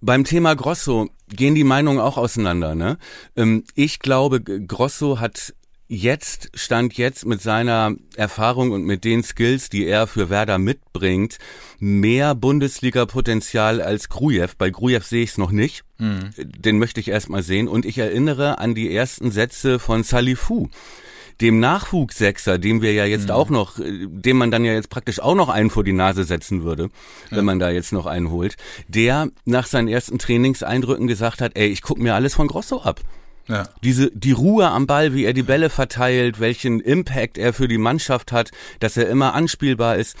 beim 0.00 0.24
Thema 0.24 0.54
Grosso 0.54 1.08
gehen 1.28 1.54
die 1.54 1.64
Meinungen 1.64 1.98
auch 2.00 2.18
auseinander. 2.18 2.74
Ne? 2.74 2.98
Ähm, 3.36 3.64
ich 3.74 4.00
glaube, 4.00 4.42
Grosso 4.42 5.18
hat 5.20 5.54
jetzt, 5.86 6.50
stand 6.54 6.96
jetzt 6.96 7.24
mit 7.26 7.40
seiner 7.42 7.94
Erfahrung 8.16 8.70
und 8.72 8.84
mit 8.84 9.04
den 9.04 9.22
Skills, 9.22 9.68
die 9.68 9.86
er 9.86 10.06
für 10.06 10.30
Werder 10.30 10.58
mitbringt, 10.58 11.38
mehr 11.78 12.34
Bundesliga-Potenzial 12.34 13.80
als 13.80 14.08
Grujew. 14.08 14.48
Bei 14.58 14.70
Grujew 14.70 15.00
sehe 15.02 15.22
ich 15.22 15.30
es 15.30 15.38
noch 15.38 15.50
nicht. 15.52 15.84
Den 15.98 16.78
möchte 16.78 17.00
ich 17.00 17.08
erst 17.08 17.28
mal 17.28 17.42
sehen. 17.42 17.68
Und 17.68 17.84
ich 17.84 17.98
erinnere 17.98 18.58
an 18.58 18.74
die 18.74 18.92
ersten 18.94 19.30
Sätze 19.30 19.78
von 19.78 20.02
Salifou 20.02 20.68
dem 21.40 21.60
Nachwuchssechser, 21.60 22.58
dem 22.58 22.82
wir 22.82 22.92
ja 22.92 23.04
jetzt 23.04 23.30
auch 23.30 23.50
noch, 23.50 23.78
äh, 23.78 24.06
dem 24.08 24.36
man 24.36 24.50
dann 24.50 24.64
ja 24.64 24.72
jetzt 24.72 24.90
praktisch 24.90 25.20
auch 25.20 25.34
noch 25.34 25.48
einen 25.48 25.70
vor 25.70 25.84
die 25.84 25.92
Nase 25.92 26.24
setzen 26.24 26.64
würde, 26.64 26.90
wenn 27.30 27.44
man 27.44 27.58
da 27.58 27.70
jetzt 27.70 27.92
noch 27.92 28.06
einen 28.06 28.30
holt, 28.30 28.56
der 28.88 29.28
nach 29.44 29.66
seinen 29.66 29.88
ersten 29.88 30.18
Trainingseindrücken 30.18 31.06
gesagt 31.06 31.40
hat, 31.40 31.52
ey, 31.54 31.68
ich 31.68 31.82
guck 31.82 31.98
mir 31.98 32.14
alles 32.14 32.34
von 32.34 32.46
Grosso 32.46 32.82
ab. 32.82 33.00
Ja. 33.48 33.68
Diese, 33.82 34.10
die 34.10 34.32
Ruhe 34.32 34.68
am 34.68 34.86
Ball, 34.86 35.12
wie 35.12 35.24
er 35.24 35.34
die 35.34 35.42
Bälle 35.42 35.68
verteilt, 35.68 36.40
welchen 36.40 36.80
Impact 36.80 37.36
er 37.36 37.52
für 37.52 37.68
die 37.68 37.78
Mannschaft 37.78 38.32
hat, 38.32 38.50
dass 38.80 38.96
er 38.96 39.08
immer 39.08 39.34
anspielbar 39.34 39.96
ist. 39.96 40.16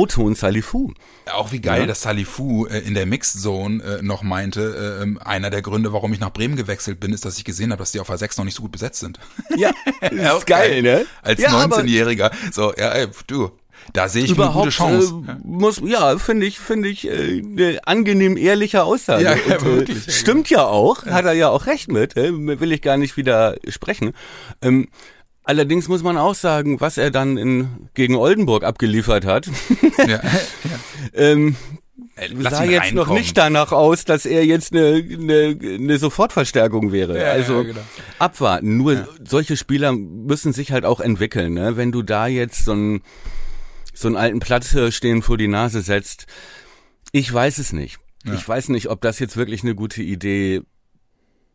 Otto 0.00 0.22
und 0.22 0.36
Salifou. 0.38 0.92
Auch 1.32 1.52
wie 1.52 1.60
geil, 1.60 1.80
Ja. 1.82 1.86
dass 1.86 2.02
Salifou 2.02 2.66
äh, 2.66 2.78
in 2.80 2.94
der 2.94 3.06
Mixed 3.06 3.40
Zone 3.42 3.82
äh, 3.82 4.02
noch 4.02 4.22
meinte, 4.22 4.96
äh, 5.00 5.02
ähm, 5.02 5.18
einer 5.24 5.50
der 5.50 5.62
Gründe, 5.62 5.92
warum 5.92 6.12
ich 6.12 6.20
nach 6.20 6.32
Bremen 6.32 6.56
gewechselt 6.56 6.98
bin, 7.00 7.12
ist, 7.12 7.24
dass 7.24 7.36
ich 7.38 7.44
gesehen 7.44 7.70
habe, 7.72 7.80
dass 7.80 7.92
die 7.92 8.00
auf 8.00 8.10
A6 8.10 8.38
noch 8.38 8.44
nicht 8.44 8.54
so 8.56 8.62
gut 8.62 8.72
besetzt 8.72 9.00
sind. 9.00 9.18
Ja, 9.56 9.70
Ja, 10.12 10.36
ist 10.36 10.46
geil, 10.46 10.82
ne? 10.82 11.06
Als 11.22 11.40
ja, 11.40 11.50
aber 11.50 11.78
19-Jähriger. 11.78 12.30
So, 12.52 12.72
ja, 12.76 12.90
ey, 12.92 13.08
du, 13.26 13.50
da 13.92 14.08
sehe 14.08 14.22
ich 14.24 14.30
eine 14.30 14.36
überhaupt 14.36 14.64
gute 14.66 14.76
Chance. 14.76 15.22
Äh, 15.28 15.34
muss 15.44 15.80
ja 15.84 16.16
finde 16.18 16.46
ich 16.46 16.58
finde 16.60 16.88
ich 16.88 17.06
äh, 17.08 17.42
eine 17.44 17.80
angenehm 17.84 18.36
ehrliche 18.36 18.84
Aussage 18.84 19.24
Ja, 19.24 19.34
ja, 19.48 19.56
Und, 19.58 19.64
wirklich. 19.64 20.06
äh, 20.08 20.10
stimmt 20.12 20.50
ja 20.50 20.64
auch 20.64 21.04
hat 21.06 21.24
er 21.24 21.32
ja 21.32 21.48
auch 21.48 21.66
recht 21.66 21.90
mit 21.90 22.16
äh, 22.16 22.30
will 22.32 22.70
ich 22.72 22.80
gar 22.80 22.96
nicht 22.96 23.16
widersprechen 23.16 24.12
ähm, 24.62 24.88
allerdings 25.44 25.88
muss 25.88 26.02
man 26.02 26.16
auch 26.16 26.34
sagen 26.34 26.80
was 26.80 26.98
er 26.98 27.10
dann 27.10 27.36
in 27.36 27.88
gegen 27.94 28.16
Oldenburg 28.16 28.64
abgeliefert 28.64 29.24
hat 29.24 29.46
ja. 30.08 30.20
ähm, 31.14 31.56
Ey, 32.14 32.28
lass 32.38 32.58
sah 32.58 32.64
jetzt 32.64 32.92
noch 32.92 33.08
nicht 33.08 33.38
danach 33.38 33.72
aus, 33.72 34.04
dass 34.04 34.26
er 34.26 34.44
jetzt 34.44 34.72
eine, 34.72 35.02
eine, 35.10 35.58
eine 35.60 35.98
Sofortverstärkung 35.98 36.92
wäre. 36.92 37.16
Ja, 37.16 37.24
ja, 37.24 37.32
also 37.32 37.64
genau. 37.64 37.80
abwarten. 38.18 38.76
Nur 38.76 39.08
solche 39.26 39.56
Spieler 39.56 39.92
müssen 39.92 40.52
sich 40.52 40.72
halt 40.72 40.84
auch 40.84 41.00
entwickeln. 41.00 41.54
Ne? 41.54 41.76
Wenn 41.76 41.90
du 41.90 42.02
da 42.02 42.26
jetzt 42.26 42.66
so 42.66 42.72
einen 42.72 43.02
so 43.94 44.08
einen 44.08 44.16
alten 44.16 44.40
Platzhirsch 44.40 44.96
stehen 44.96 45.22
vor 45.22 45.38
die 45.38 45.48
Nase 45.48 45.80
setzt, 45.80 46.26
ich 47.12 47.32
weiß 47.32 47.58
es 47.58 47.72
nicht. 47.72 47.98
Ja. 48.24 48.34
Ich 48.34 48.46
weiß 48.46 48.68
nicht, 48.68 48.88
ob 48.88 49.00
das 49.00 49.18
jetzt 49.18 49.36
wirklich 49.36 49.62
eine 49.62 49.74
gute 49.74 50.02
Idee 50.02 50.62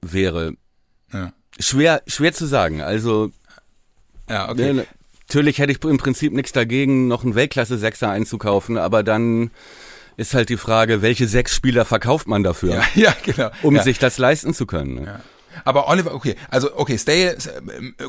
wäre. 0.01 0.53
Ja, 1.13 1.33
Schwer, 1.59 2.03
schwer 2.05 2.33
zu 2.33 2.45
sagen. 2.45 2.81
Also 2.81 3.31
ja 4.29 4.49
okay. 4.49 4.73
ne, 4.73 4.85
natürlich 5.27 5.59
hätte 5.59 5.71
ich 5.71 5.83
im 5.83 5.97
Prinzip 5.97 6.33
nichts 6.33 6.51
dagegen, 6.51 7.07
noch 7.07 7.23
einen 7.23 7.35
Weltklasse-Sechser 7.35 8.09
einzukaufen, 8.09 8.77
aber 8.77 9.03
dann 9.03 9.51
ist 10.17 10.33
halt 10.33 10.49
die 10.49 10.57
Frage, 10.57 11.01
welche 11.01 11.27
sechs 11.27 11.55
Spieler 11.55 11.85
verkauft 11.85 12.27
man 12.27 12.43
dafür, 12.43 12.75
Ja, 12.75 12.83
ja, 12.95 13.15
genau. 13.23 13.49
um 13.61 13.75
ja. 13.75 13.83
sich 13.83 13.99
das 13.99 14.17
leisten 14.17 14.53
zu 14.53 14.65
können. 14.65 14.95
Ne? 14.95 15.05
Ja. 15.05 15.19
Aber 15.67 15.89
Oliver, 15.89 16.13
okay, 16.13 16.35
also 16.49 16.77
okay, 16.77 16.97
Stay, 16.97 17.25
äh, 17.25 17.35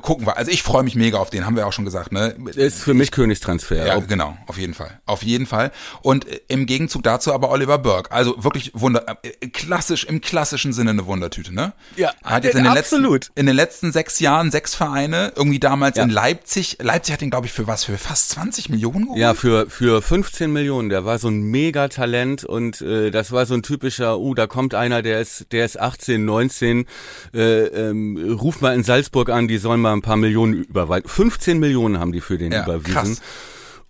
gucken 0.00 0.26
wir. 0.26 0.36
Also 0.36 0.52
ich 0.52 0.62
freue 0.62 0.84
mich 0.84 0.94
mega 0.94 1.18
auf 1.18 1.28
den, 1.30 1.44
haben 1.44 1.56
wir 1.56 1.66
auch 1.66 1.72
schon 1.72 1.84
gesagt, 1.84 2.12
ne? 2.12 2.36
Ist 2.54 2.84
für 2.84 2.94
mich 2.94 3.10
Königstransfer. 3.10 3.84
Ja, 3.84 3.98
genau, 3.98 4.38
auf 4.46 4.58
jeden 4.58 4.74
Fall. 4.74 5.00
Auf 5.06 5.24
jeden 5.24 5.44
Fall. 5.44 5.72
Und 6.00 6.28
äh, 6.28 6.40
im 6.46 6.66
Gegenzug 6.66 7.02
dazu 7.02 7.32
aber 7.34 7.50
Oliver 7.50 7.78
Burke. 7.78 8.12
Also 8.12 8.44
wirklich 8.44 8.70
wunder, 8.74 9.04
äh, 9.22 9.48
klassisch, 9.48 10.04
im 10.04 10.20
klassischen 10.20 10.72
Sinne 10.72 10.90
eine 10.90 11.06
Wundertüte, 11.06 11.52
ne? 11.52 11.72
Ja, 11.96 12.12
hat 12.22 12.44
jetzt 12.44 12.54
in 12.54 12.62
den 12.62 12.76
absolut. 12.76 13.24
letzten, 13.24 13.40
in 13.40 13.46
den 13.46 13.56
letzten 13.56 13.90
sechs 13.90 14.20
Jahren 14.20 14.52
sechs 14.52 14.76
Vereine, 14.76 15.32
irgendwie 15.34 15.58
damals 15.58 15.96
Ja. 15.96 16.04
in 16.04 16.10
Leipzig. 16.10 16.78
Leipzig 16.80 17.12
hat 17.12 17.22
ihn, 17.22 17.30
glaube 17.30 17.46
ich, 17.46 17.52
für 17.52 17.66
was? 17.66 17.82
Für 17.82 17.98
fast 17.98 18.30
20 18.30 18.68
Millionen 18.68 19.06
geholt? 19.06 19.18
Ja, 19.18 19.34
für, 19.34 19.68
für 19.68 20.00
15 20.00 20.52
Millionen. 20.52 20.90
Der 20.90 21.04
war 21.04 21.18
so 21.18 21.26
ein 21.26 21.42
Megatalent 21.42 22.44
und 22.44 22.80
äh, 22.82 23.10
das 23.10 23.32
war 23.32 23.46
so 23.46 23.54
ein 23.54 23.64
typischer, 23.64 24.20
uh, 24.20 24.34
da 24.34 24.46
kommt 24.46 24.76
einer, 24.76 25.02
der 25.02 25.20
ist, 25.20 25.46
der 25.50 25.64
ist 25.64 25.80
18, 25.80 26.24
19, 26.24 26.86
äh, 27.34 27.47
ähm, 27.48 28.36
ruf 28.40 28.60
mal 28.60 28.74
in 28.74 28.84
Salzburg 28.84 29.30
an, 29.30 29.48
die 29.48 29.58
sollen 29.58 29.80
mal 29.80 29.92
ein 29.92 30.02
paar 30.02 30.16
Millionen 30.16 30.64
überweisen. 30.64 31.08
15 31.08 31.58
Millionen 31.58 31.98
haben 31.98 32.12
die 32.12 32.20
für 32.20 32.38
den 32.38 32.52
Ja, 32.52 32.64
überwiesen. 32.64 32.92
krass. 32.94 33.20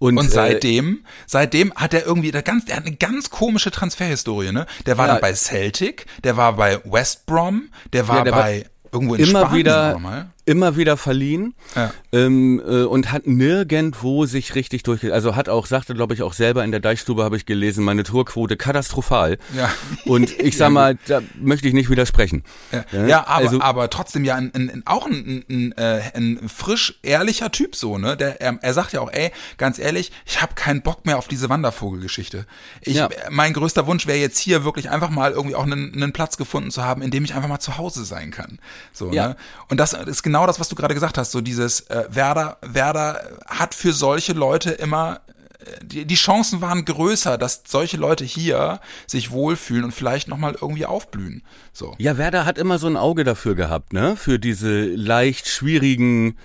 Und, 0.00 0.16
Und 0.16 0.26
äh, 0.26 0.30
seitdem, 0.30 1.00
seitdem 1.26 1.72
hat 1.74 1.92
er 1.92 2.06
irgendwie, 2.06 2.30
der 2.30 2.42
ganz, 2.42 2.66
der 2.66 2.76
hat 2.76 2.86
eine 2.86 2.94
ganz 2.96 3.30
komische 3.30 3.70
Transferhistorie, 3.72 4.52
ne? 4.52 4.66
Der 4.86 4.96
war 4.96 5.06
Ja. 5.08 5.12
dann 5.14 5.20
bei 5.20 5.34
Celtic, 5.34 6.06
der 6.22 6.36
war 6.36 6.52
bei 6.54 6.78
West 6.84 7.26
Brom, 7.26 7.68
der 7.92 8.06
war 8.06 8.18
Ja, 8.18 8.24
der 8.24 8.32
war 8.32 8.42
bei 8.42 8.64
irgendwo 8.92 9.16
in 9.16 9.24
immer 9.24 9.40
Spanien 9.40 9.58
wieder. 9.58 10.22
Immer 10.48 10.76
wieder 10.76 10.96
verliehen 10.96 11.54
Ja. 11.76 11.92
ähm, 12.12 12.60
äh, 12.66 12.82
und 12.84 13.12
hat 13.12 13.26
nirgendwo 13.26 14.24
sich 14.26 14.54
richtig 14.54 14.82
durch, 14.82 15.12
also 15.12 15.36
hat 15.36 15.48
auch, 15.48 15.66
sagte 15.66 15.94
glaube 15.94 16.14
ich 16.14 16.22
auch 16.22 16.32
selber 16.32 16.64
in 16.64 16.70
der 16.70 16.80
Deichstube 16.80 17.22
habe 17.22 17.36
ich 17.36 17.44
gelesen, 17.44 17.84
meine 17.84 18.02
Torquote 18.02 18.56
katastrophal. 18.56 19.36
Ja. 19.54 19.70
Und 20.06 20.30
ich 20.40 20.56
sag 20.56 20.70
mal, 20.70 20.96
da 21.06 21.20
möchte 21.38 21.68
ich 21.68 21.74
nicht 21.74 21.90
widersprechen. 21.90 22.44
Ja, 22.72 22.84
Ja, 22.92 23.06
ja 23.06 23.20
aber, 23.26 23.34
also- 23.36 23.60
aber 23.60 23.90
trotzdem 23.90 24.24
ja 24.24 24.36
ein, 24.36 24.50
ein, 24.54 24.82
auch 24.86 25.06
ein, 25.06 25.44
ein, 25.50 25.72
äh, 25.76 26.00
ein 26.14 26.48
frisch 26.48 26.98
ehrlicher 27.02 27.50
Typ 27.52 27.76
so, 27.76 27.98
ne? 27.98 28.16
Der, 28.16 28.40
er, 28.40 28.58
er 28.62 28.72
sagt 28.74 28.92
ja 28.94 29.00
auch, 29.00 29.12
ey, 29.12 29.30
ganz 29.58 29.78
ehrlich, 29.78 30.12
ich 30.24 30.40
habe 30.40 30.54
keinen 30.54 30.80
Bock 30.82 31.04
mehr 31.04 31.18
auf 31.18 31.28
diese 31.28 31.48
Wandervogelgeschichte. 31.50 32.46
Ich, 32.80 32.96
Ja. 32.96 33.08
Mein 33.30 33.52
größter 33.52 33.86
Wunsch 33.86 34.06
wäre 34.06 34.18
jetzt 34.18 34.38
hier 34.38 34.64
wirklich 34.64 34.88
einfach 34.90 35.10
mal 35.10 35.32
irgendwie 35.32 35.56
auch 35.56 35.64
einen, 35.64 35.92
einen 35.94 36.12
Platz 36.12 36.36
gefunden 36.38 36.70
zu 36.70 36.82
haben, 36.84 37.02
in 37.02 37.10
dem 37.10 37.24
ich 37.24 37.34
einfach 37.34 37.48
mal 37.48 37.60
zu 37.60 37.76
Hause 37.76 38.04
sein 38.04 38.30
kann. 38.30 38.58
So, 38.92 39.12
Ja. 39.12 39.28
ne? 39.28 39.36
Und 39.68 39.76
das 39.78 39.92
ist 39.92 40.22
genau 40.22 40.37
das, 40.46 40.60
was 40.60 40.68
du 40.68 40.74
gerade 40.74 40.94
gesagt 40.94 41.18
hast, 41.18 41.32
so 41.32 41.40
dieses 41.40 41.80
äh, 41.88 42.04
Werder, 42.10 42.58
Werder 42.62 43.38
hat 43.46 43.74
für 43.74 43.92
solche 43.92 44.32
Leute 44.32 44.70
immer 44.70 45.20
äh, 45.58 45.84
die, 45.84 46.04
die 46.04 46.14
Chancen 46.14 46.60
waren 46.60 46.84
größer, 46.84 47.38
dass 47.38 47.62
solche 47.66 47.96
Leute 47.96 48.24
hier 48.24 48.80
sich 49.06 49.30
wohlfühlen 49.30 49.84
und 49.84 49.92
vielleicht 49.92 50.28
nochmal 50.28 50.56
irgendwie 50.60 50.86
aufblühen. 50.86 51.42
So. 51.72 51.94
Ja, 51.98 52.18
Werder 52.18 52.44
hat 52.44 52.58
immer 52.58 52.78
so 52.78 52.86
ein 52.86 52.96
Auge 52.96 53.24
dafür 53.24 53.54
gehabt, 53.54 53.92
ne? 53.92 54.16
Für 54.16 54.38
diese 54.38 54.84
leicht 54.84 55.48
schwierigen 55.48 56.36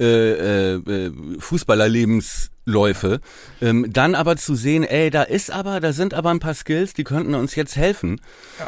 äh, 0.00 0.74
äh, 0.74 1.12
Fußballerlebensläufe. 1.40 3.20
Ähm, 3.60 3.92
dann 3.92 4.14
aber 4.14 4.36
zu 4.36 4.54
sehen, 4.54 4.84
ey, 4.84 5.10
da 5.10 5.24
ist 5.24 5.50
aber, 5.50 5.80
da 5.80 5.92
sind 5.92 6.14
aber 6.14 6.30
ein 6.30 6.38
paar 6.38 6.54
Skills, 6.54 6.94
die 6.94 7.02
könnten 7.02 7.34
uns 7.34 7.56
jetzt 7.56 7.74
helfen. 7.74 8.20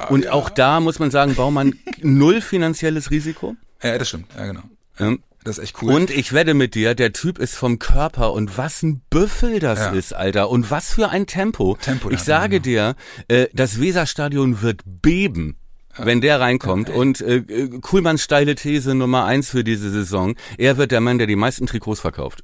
Und 0.09 0.28
auch 0.28 0.50
da 0.50 0.80
muss 0.80 0.98
man 0.98 1.12
sagen, 1.12 1.37
Baumann 1.37 1.74
null 2.02 2.40
finanzielles 2.40 3.12
Risiko. 3.12 3.54
Ja, 3.82 3.98
das 3.98 4.08
stimmt. 4.08 4.26
Ja, 4.36 4.46
genau. 4.46 4.62
Ähm, 4.98 5.22
Das 5.44 5.56
ist 5.58 5.64
echt 5.64 5.82
cool. 5.82 5.94
Und 5.94 6.10
ich 6.10 6.32
wette 6.34 6.52
mit 6.54 6.74
dir, 6.74 6.94
der 6.94 7.12
Typ 7.14 7.38
ist 7.38 7.54
vom 7.54 7.78
Körper 7.78 8.32
und 8.34 8.58
was 8.58 8.82
ein 8.82 9.00
Büffel 9.08 9.58
das 9.58 9.78
Ja. 9.78 9.90
ist, 9.92 10.12
Alter. 10.14 10.50
Und 10.50 10.70
was 10.70 10.92
für 10.92 11.08
ein 11.08 11.26
Tempo. 11.26 11.78
Tempo, 11.80 12.10
ich 12.10 12.18
ja, 12.18 12.24
sage 12.24 12.60
dir, 12.60 12.94
äh, 13.28 13.46
das 13.54 13.80
Weserstadion 13.80 14.60
wird 14.60 14.82
beben. 14.84 15.56
Wenn 15.96 16.20
der 16.20 16.38
reinkommt 16.40 16.88
und 16.88 17.20
äh, 17.20 17.36
äh, 17.38 17.68
Kuhlmanns 17.80 18.22
steile 18.22 18.54
These 18.54 18.94
Nummer 18.94 19.24
eins 19.24 19.50
für 19.50 19.64
diese 19.64 19.90
Saison, 19.90 20.36
er 20.56 20.76
wird 20.76 20.92
der 20.92 21.00
Mann, 21.00 21.18
der 21.18 21.26
die 21.26 21.36
meisten 21.36 21.66
Trikots 21.66 22.00
verkauft. 22.00 22.42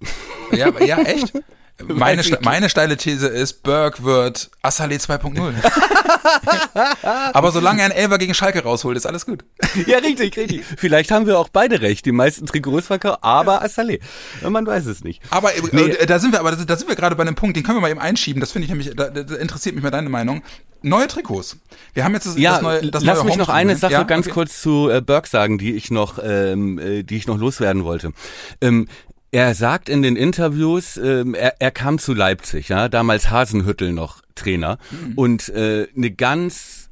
ja, 0.53 0.73
ja, 0.85 0.99
echt? 1.03 1.33
Meine, 1.87 2.23
ste- 2.23 2.39
meine 2.43 2.71
steile 2.71 2.97
These 2.97 3.29
ist, 3.29 3.63
Berg 3.63 4.03
wird 4.03 4.51
Assalé 4.63 4.99
2.0. 4.99 5.53
Aber 7.33 7.53
solange 7.53 7.81
er 7.81 7.87
einen 7.87 7.95
Elfer 7.95 8.19
gegen 8.19 8.35
Schalke 8.35 8.63
rausholt, 8.63 8.97
ist 8.97 9.07
alles 9.07 9.27
gut. 9.27 9.45
ja, 9.87 9.99
richtig, 9.99 10.37
richtig. 10.37 10.65
Vielleicht 10.77 11.11
haben 11.11 11.27
wir 11.27 11.39
auch 11.39 11.49
beide 11.49 11.81
recht, 11.83 12.07
die 12.07 12.13
meisten 12.13 12.47
Trikots 12.47 12.87
verkauft, 12.87 13.19
aber 13.23 13.63
Assalé. 13.63 14.01
Man 14.49 14.67
weiß 14.67 14.87
es 14.87 15.05
nicht. 15.05 15.21
Aber 15.31 15.55
äh, 15.55 15.61
Nee. 15.73 15.83
äh, 15.91 16.07
da 16.07 16.19
sind 16.19 16.33
wir, 16.33 16.41
aber 16.41 16.53
da, 16.53 16.77
sind 16.77 16.89
wir 16.89 16.97
gerade 16.97 17.15
bei 17.17 17.23
einem 17.23 17.35
Punkt, 17.35 17.57
den 17.57 17.63
können 17.65 17.77
wir 17.77 17.83
mal 17.83 17.91
eben 17.91 18.01
einschieben. 18.01 18.41
Das 18.41 18.53
finde 18.53 18.65
ich 18.65 18.71
nämlich, 18.71 18.93
da, 18.97 19.11
da 19.11 19.37
interessiert 19.37 19.75
mich 19.75 19.85
mal 19.85 19.91
deine 19.91 20.09
Meinung. 20.09 20.43
Neue 20.83 21.09
Trikots. 21.09 21.57
Wir 21.95 22.05
haben 22.05 22.15
jetzt 22.15 22.27
das, 22.27 22.39
Ja, 22.39 22.53
das 22.55 22.63
neue, 22.63 22.91
das 22.91 23.05
lass 23.05 23.19
neue 23.19 23.27
mich 23.27 23.37
noch 23.37 23.49
eine 23.49 23.73
ne? 23.73 23.79
Sache 23.79 23.93
ja? 23.93 24.03
ganz 24.05 24.27
okay. 24.27 24.35
kurz 24.35 24.61
zu 24.63 24.89
äh, 24.89 25.01
Burke 25.01 25.29
sagen, 25.29 25.59
die 25.59 25.75
ich 25.75 25.91
noch, 25.91 26.19
ähm, 26.23 26.79
äh, 26.79 27.03
die 27.03 27.17
ich 27.17 27.27
noch 27.27 27.39
loswerden 27.39 27.85
wollte. 27.85 28.13
Ähm, 28.61 28.89
er 29.37 29.55
sagt 29.55 29.91
in 29.91 30.01
den 30.01 30.17
Interviews, 30.17 30.97
ähm, 30.97 31.35
er, 31.35 31.61
er 31.61 31.71
kam 31.71 31.99
zu 31.99 32.15
Leipzig, 32.15 32.71
ja, 32.71 32.89
damals 32.89 33.29
Hasenhüttel 33.31 33.93
noch 33.93 34.23
Trainer 34.35 34.79
Mhm. 34.91 35.13
und 35.15 35.49
äh, 35.51 35.89
eine 35.95 36.11
ganz 36.11 36.89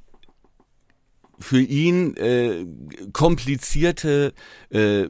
für 1.38 1.60
ihn 1.60 2.16
äh, 2.18 2.66
komplizierte 3.14 4.34
äh, 4.68 5.08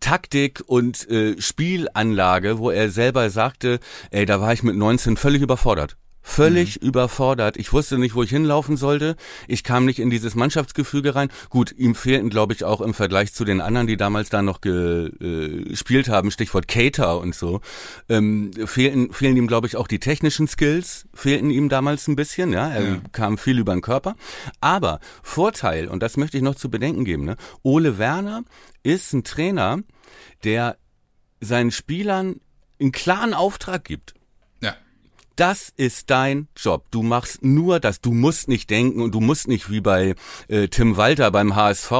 Taktik 0.00 0.62
und 0.66 1.06
äh, 1.10 1.38
Spielanlage, 1.40 2.58
wo 2.58 2.70
er 2.70 2.90
selber 2.90 3.28
sagte, 3.28 3.78
ey, 4.10 4.24
da 4.24 4.40
war 4.40 4.54
ich 4.54 4.62
mit 4.62 4.76
19 4.76 5.18
völlig 5.18 5.42
überfordert. 5.42 5.98
Völlig 6.28 6.82
überfordert. 6.82 7.56
Ich 7.56 7.72
wusste 7.72 7.98
nicht, 7.98 8.16
wo 8.16 8.22
ich 8.24 8.30
hinlaufen 8.30 8.76
sollte. 8.76 9.14
Ich 9.46 9.62
kam 9.62 9.84
nicht 9.84 10.00
in 10.00 10.10
dieses 10.10 10.34
Mannschaftsgefüge 10.34 11.14
rein. 11.14 11.28
Gut, 11.50 11.72
ihm 11.78 11.94
fehlten, 11.94 12.30
glaube 12.30 12.52
ich, 12.52 12.64
auch 12.64 12.80
im 12.80 12.94
Vergleich 12.94 13.32
zu 13.32 13.44
den 13.44 13.60
anderen, 13.60 13.86
die 13.86 13.96
damals 13.96 14.28
da 14.28 14.42
noch 14.42 14.58
äh, 14.64 15.08
gespielt 15.68 16.08
haben, 16.08 16.32
Stichwort 16.32 16.66
Cater 16.66 17.20
und 17.20 17.34
so, 17.36 17.60
ähm, 18.08 18.50
fehlten, 18.66 19.12
fehlen 19.12 19.36
ihm, 19.36 19.46
glaube 19.46 19.68
ich, 19.68 19.76
auch 19.76 19.86
die 19.86 20.00
technischen 20.00 20.48
Skills, 20.48 21.06
fehlten 21.14 21.48
ihm 21.50 21.68
damals 21.68 22.08
ein 22.08 22.16
bisschen. 22.16 22.52
Ja, 22.52 22.70
er 22.70 22.82
Ja. 22.86 22.96
kam 23.12 23.38
viel 23.38 23.60
über 23.60 23.72
den 23.72 23.80
Körper. 23.80 24.16
Aber 24.60 24.98
Vorteil, 25.22 25.86
und 25.86 26.02
das 26.02 26.16
möchte 26.16 26.36
ich 26.36 26.42
noch 26.42 26.56
zu 26.56 26.68
bedenken 26.70 27.04
geben, 27.04 27.24
ne? 27.24 27.36
Ole 27.62 27.98
Werner 27.98 28.42
ist 28.82 29.12
ein 29.12 29.22
Trainer, 29.22 29.78
der 30.42 30.76
seinen 31.40 31.70
Spielern 31.70 32.40
einen 32.80 32.90
klaren 32.90 33.32
Auftrag 33.32 33.84
gibt. 33.84 34.15
Das 35.36 35.70
ist 35.76 36.08
dein 36.08 36.48
Job. 36.56 36.86
Du 36.90 37.02
machst 37.02 37.44
nur 37.44 37.78
das. 37.78 38.00
Du 38.00 38.12
musst 38.12 38.48
nicht 38.48 38.70
denken 38.70 39.02
und 39.02 39.14
du 39.14 39.20
musst 39.20 39.48
nicht 39.48 39.70
wie 39.70 39.82
bei 39.82 40.14
äh, 40.48 40.68
Tim 40.68 40.96
Walter 40.96 41.30
beim 41.30 41.54
HSV, 41.54 41.92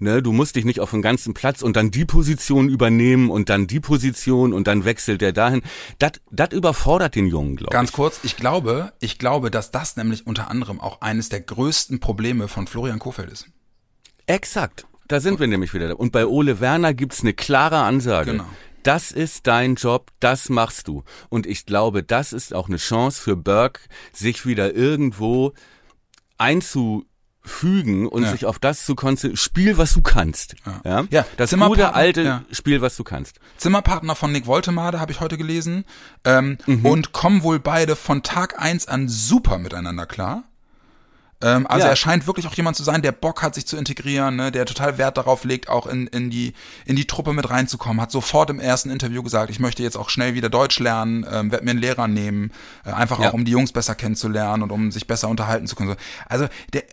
ne, 0.00 0.22
du 0.22 0.32
musst 0.32 0.56
dich 0.56 0.66
nicht 0.66 0.80
auf 0.80 0.90
den 0.90 1.00
ganzen 1.00 1.32
Platz 1.32 1.62
und 1.62 1.76
dann 1.76 1.90
die 1.90 2.04
Position 2.04 2.68
übernehmen 2.68 3.30
und 3.30 3.48
dann 3.48 3.66
die 3.66 3.80
Position 3.80 4.52
und 4.52 4.66
dann 4.66 4.84
wechselt 4.84 5.22
der 5.22 5.32
dahin. 5.32 5.62
Das 5.98 6.12
überfordert 6.52 7.14
den 7.14 7.26
Jungen, 7.26 7.56
glaube 7.56 7.72
Ganz 7.72 7.88
ich. 7.90 7.96
kurz, 7.96 8.20
ich 8.22 8.36
glaube, 8.36 8.92
ich 9.00 9.18
glaube, 9.18 9.50
dass 9.50 9.70
das 9.70 9.96
nämlich 9.96 10.26
unter 10.26 10.50
anderem 10.50 10.78
auch 10.78 11.00
eines 11.00 11.30
der 11.30 11.40
größten 11.40 12.00
Probleme 12.00 12.48
von 12.48 12.66
Florian 12.66 12.98
Kofeld 12.98 13.32
ist. 13.32 13.46
Exakt. 14.26 14.86
Da 15.08 15.20
sind 15.20 15.40
wir 15.40 15.46
nämlich 15.46 15.72
wieder. 15.74 15.98
Und 15.98 16.12
bei 16.12 16.26
Ole 16.26 16.60
Werner 16.60 16.92
gibt's 16.92 17.20
eine 17.20 17.32
klare 17.32 17.78
Ansage. 17.78 18.32
Genau. 18.32 18.46
Das 18.84 19.10
ist 19.10 19.46
dein 19.48 19.74
Job, 19.74 20.12
das 20.20 20.48
machst 20.48 20.86
du. 20.88 21.02
Und 21.28 21.46
ich 21.46 21.66
glaube, 21.66 22.02
das 22.04 22.32
ist 22.32 22.54
auch 22.54 22.68
eine 22.68 22.76
Chance 22.76 23.20
für 23.20 23.34
Burke, 23.36 23.80
sich 24.12 24.46
wieder 24.46 24.74
irgendwo 24.74 25.52
einzufügen 26.38 28.06
und 28.08 28.22
Ja. 28.24 28.32
sich 28.32 28.46
auf 28.46 28.58
das 28.58 28.84
zu 28.84 28.94
konzentrieren. 28.94 29.36
Spiel, 29.36 29.78
was 29.78 29.92
du 29.94 30.02
kannst. 30.02 30.54
Ja, 30.84 31.04
Ja, 31.10 31.26
das 31.36 31.50
Zimmerpartner, 31.50 31.86
gute 31.86 31.94
alte 31.94 32.22
ja. 32.22 32.44
Spiel, 32.50 32.80
was 32.80 32.96
du 32.96 33.04
kannst. 33.04 33.38
Zimmerpartner 33.56 34.14
von 34.14 34.32
Nick 34.32 34.46
Woltemade 34.46 35.00
habe 35.00 35.12
ich 35.12 35.20
heute 35.20 35.36
gelesen 35.38 35.84
ähm, 36.24 36.58
Mhm. 36.66 36.86
und 36.86 37.12
kommen 37.12 37.42
wohl 37.42 37.58
beide 37.60 37.96
von 37.96 38.22
Tag 38.22 38.60
eins 38.60 38.86
an 38.88 39.08
super 39.08 39.58
miteinander 39.58 40.06
klar. 40.06 40.44
Ähm, 41.44 41.66
also 41.66 41.84
Ja. 41.84 41.90
er 41.92 41.96
scheint 41.96 42.26
wirklich 42.26 42.46
auch 42.46 42.54
jemand 42.54 42.74
zu 42.74 42.82
sein, 42.82 43.02
der 43.02 43.12
Bock 43.12 43.42
hat, 43.42 43.54
sich 43.54 43.66
zu 43.66 43.76
integrieren, 43.76 44.36
ne, 44.36 44.50
der 44.50 44.64
total 44.64 44.96
Wert 44.96 45.18
darauf 45.18 45.44
legt, 45.44 45.68
auch 45.68 45.86
in, 45.86 46.06
in, 46.06 46.30
die, 46.30 46.54
in 46.86 46.96
die 46.96 47.06
Truppe 47.06 47.34
mit 47.34 47.50
reinzukommen. 47.50 48.00
Hat 48.00 48.10
sofort 48.10 48.48
im 48.48 48.60
ersten 48.60 48.90
Interview 48.90 49.22
gesagt, 49.22 49.50
ich 49.50 49.60
möchte 49.60 49.82
jetzt 49.82 49.96
auch 49.96 50.08
schnell 50.08 50.34
wieder 50.34 50.48
Deutsch 50.48 50.78
lernen, 50.80 51.26
ähm, 51.30 51.52
werde 51.52 51.64
mir 51.64 51.72
einen 51.72 51.80
Lehrer 51.80 52.08
nehmen, 52.08 52.50
äh, 52.86 52.92
einfach 52.92 53.20
Ja. 53.20 53.28
auch 53.28 53.34
um 53.34 53.44
die 53.44 53.50
Jungs 53.52 53.72
besser 53.72 53.94
kennenzulernen 53.94 54.62
und 54.62 54.72
um 54.72 54.90
sich 54.90 55.06
besser 55.06 55.28
unterhalten 55.28 55.66
zu 55.66 55.76
können. 55.76 55.94
Also 56.28 56.46
der, 56.72 56.84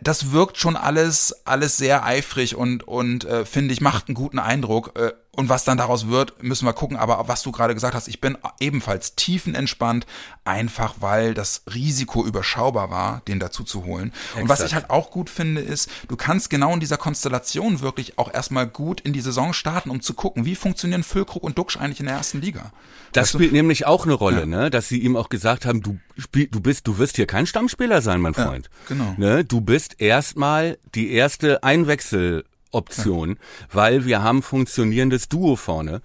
das 0.00 0.32
wirkt 0.32 0.58
schon 0.58 0.76
alles, 0.76 1.34
alles 1.44 1.76
sehr 1.76 2.04
eifrig 2.04 2.54
und, 2.56 2.86
und 2.86 3.24
äh, 3.24 3.44
finde 3.44 3.72
ich, 3.74 3.80
macht 3.80 4.08
einen 4.08 4.14
guten 4.14 4.38
Eindruck. 4.38 4.98
Äh, 4.98 5.12
und 5.34 5.48
was 5.48 5.64
dann 5.64 5.78
daraus 5.78 6.08
wird, 6.08 6.42
müssen 6.42 6.66
wir 6.66 6.74
gucken. 6.74 6.98
Aber 6.98 7.26
was 7.26 7.42
du 7.42 7.52
gerade 7.52 7.72
gesagt 7.72 7.94
hast, 7.94 8.06
ich 8.06 8.20
bin 8.20 8.36
ebenfalls 8.60 9.14
tiefenentspannt, 9.16 10.06
einfach 10.44 10.96
weil 11.00 11.32
das 11.32 11.62
Risiko 11.72 12.22
überschaubar 12.24 12.90
war, 12.90 13.22
den 13.26 13.40
dazu 13.40 13.64
zu 13.64 13.84
holen. 13.86 14.12
Und 14.38 14.50
was 14.50 14.60
Exakt. 14.60 14.68
ich 14.68 14.74
halt 14.74 14.90
auch 14.90 15.10
gut 15.10 15.30
finde, 15.30 15.62
ist, 15.62 15.88
du 16.08 16.16
kannst 16.16 16.50
genau 16.50 16.74
in 16.74 16.80
dieser 16.80 16.98
Konstellation 16.98 17.80
wirklich 17.80 18.18
auch 18.18 18.32
erstmal 18.32 18.66
gut 18.66 19.00
in 19.00 19.14
die 19.14 19.22
Saison 19.22 19.54
starten, 19.54 19.88
um 19.88 20.02
zu 20.02 20.12
gucken, 20.12 20.44
wie 20.44 20.54
funktionieren 20.54 21.02
Füllkrug 21.02 21.42
und 21.42 21.56
Duxch 21.56 21.78
eigentlich 21.78 22.00
in 22.00 22.06
der 22.06 22.16
ersten 22.16 22.42
Liga. 22.42 22.70
Das 23.12 23.22
Weißt 23.28 23.34
du? 23.34 23.38
spielt 23.38 23.52
nämlich 23.52 23.86
auch 23.86 24.04
eine 24.04 24.14
Rolle, 24.14 24.40
Ja. 24.40 24.46
ne? 24.46 24.70
Dass 24.70 24.88
sie 24.88 24.98
ihm 24.98 25.16
auch 25.16 25.30
gesagt 25.30 25.64
haben, 25.64 25.80
du 25.80 25.98
spiel, 26.16 26.48
du 26.48 26.60
bist, 26.60 26.86
du 26.86 26.98
wirst 26.98 27.16
hier 27.16 27.26
kein 27.26 27.46
Stammspieler 27.46 28.02
sein, 28.02 28.20
mein 28.20 28.34
Freund. 28.34 28.70
genau. 28.88 29.14
Ne? 29.16 29.44
Du 29.44 29.60
bist 29.60 30.00
erstmal 30.00 30.78
die 30.94 31.12
erste 31.12 31.62
Einwechseloption, 31.62 33.38
weil 33.72 34.04
wir 34.04 34.22
haben 34.22 34.42
funktionierendes 34.42 35.28
Duo 35.28 35.56
vorne. 35.56 36.02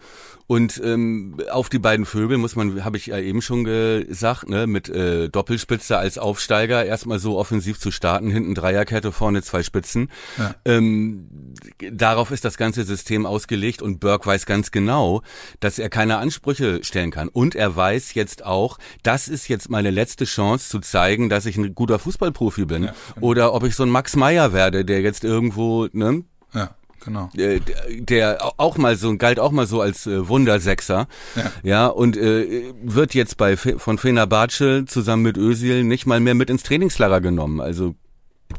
Und 0.47 0.81
ähm, 0.83 1.37
auf 1.51 1.67
die 1.67 1.77
beiden 1.77 2.05
Vögel 2.05 2.37
muss 2.37 2.55
man, 2.55 2.85
habe 2.85 2.95
ich 2.95 3.07
ja 3.07 3.19
eben 3.19 3.41
schon 3.41 3.65
gesagt, 3.65 4.49
ne, 4.49 4.65
mit 4.65 4.87
äh, 4.87 5.27
Doppelspitze 5.27 5.97
als 5.97 6.17
Aufsteiger 6.17 6.85
erstmal 6.85 7.19
so 7.19 7.37
offensiv 7.37 7.79
zu 7.79 7.91
starten, 7.91 8.31
hinten 8.31 8.55
Dreierkette, 8.55 9.11
vorne 9.11 9.41
zwei 9.41 9.61
Spitzen. 9.61 10.09
Ja. 10.37 10.55
Ähm, 10.63 11.53
darauf 11.91 12.31
ist 12.31 12.45
das 12.45 12.55
ganze 12.57 12.85
System 12.85 13.25
ausgelegt 13.25 13.81
und 13.81 13.99
Burke 13.99 14.25
weiß 14.25 14.45
ganz 14.45 14.71
genau, 14.71 15.21
dass 15.59 15.79
er 15.79 15.89
keine 15.89 16.17
Ansprüche 16.17 16.81
stellen 16.81 17.11
kann. 17.11 17.27
Und 17.27 17.53
er 17.53 17.75
weiß 17.75 18.13
jetzt 18.13 18.45
auch, 18.45 18.77
das 19.03 19.27
ist 19.27 19.49
jetzt 19.49 19.69
meine 19.69 19.91
letzte 19.91 20.23
Chance 20.23 20.69
zu 20.69 20.79
zeigen, 20.79 21.27
dass 21.27 21.45
ich 21.45 21.57
ein 21.57 21.75
guter 21.75 21.99
Fußballprofi 21.99 22.63
bin. 22.65 22.83
genau. 22.83 22.93
Oder 23.19 23.53
ob 23.53 23.63
ich 23.63 23.75
so 23.75 23.83
ein 23.83 23.89
Max 23.89 24.15
Meyer 24.15 24.53
werde, 24.53 24.85
der 24.85 25.01
jetzt 25.01 25.25
irgendwo, 25.25 25.87
ne, 25.91 26.23
Ja, 26.53 26.69
genau. 27.03 27.29
äh, 27.37 27.59
der 27.89 28.53
auch 28.57 28.77
mal 28.77 28.95
so 28.95 29.15
galt 29.17 29.39
auch 29.39 29.51
mal 29.51 29.67
so 29.67 29.81
als 29.81 30.05
äh, 30.07 30.27
Wundersechser, 30.27 31.07
Ja. 31.35 31.51
ja, 31.63 31.87
und 31.87 32.17
äh, 32.17 32.73
wird 32.83 33.13
jetzt 33.13 33.37
bei 33.37 33.57
von 33.57 33.97
Fenerbahce 33.97 34.85
zusammen 34.85 35.23
mit 35.23 35.37
Özil 35.37 35.83
nicht 35.83 36.05
mal 36.05 36.19
mehr 36.19 36.35
mit 36.35 36.49
ins 36.49 36.63
Trainingslager 36.63 37.21
genommen. 37.21 37.61
Also 37.61 37.95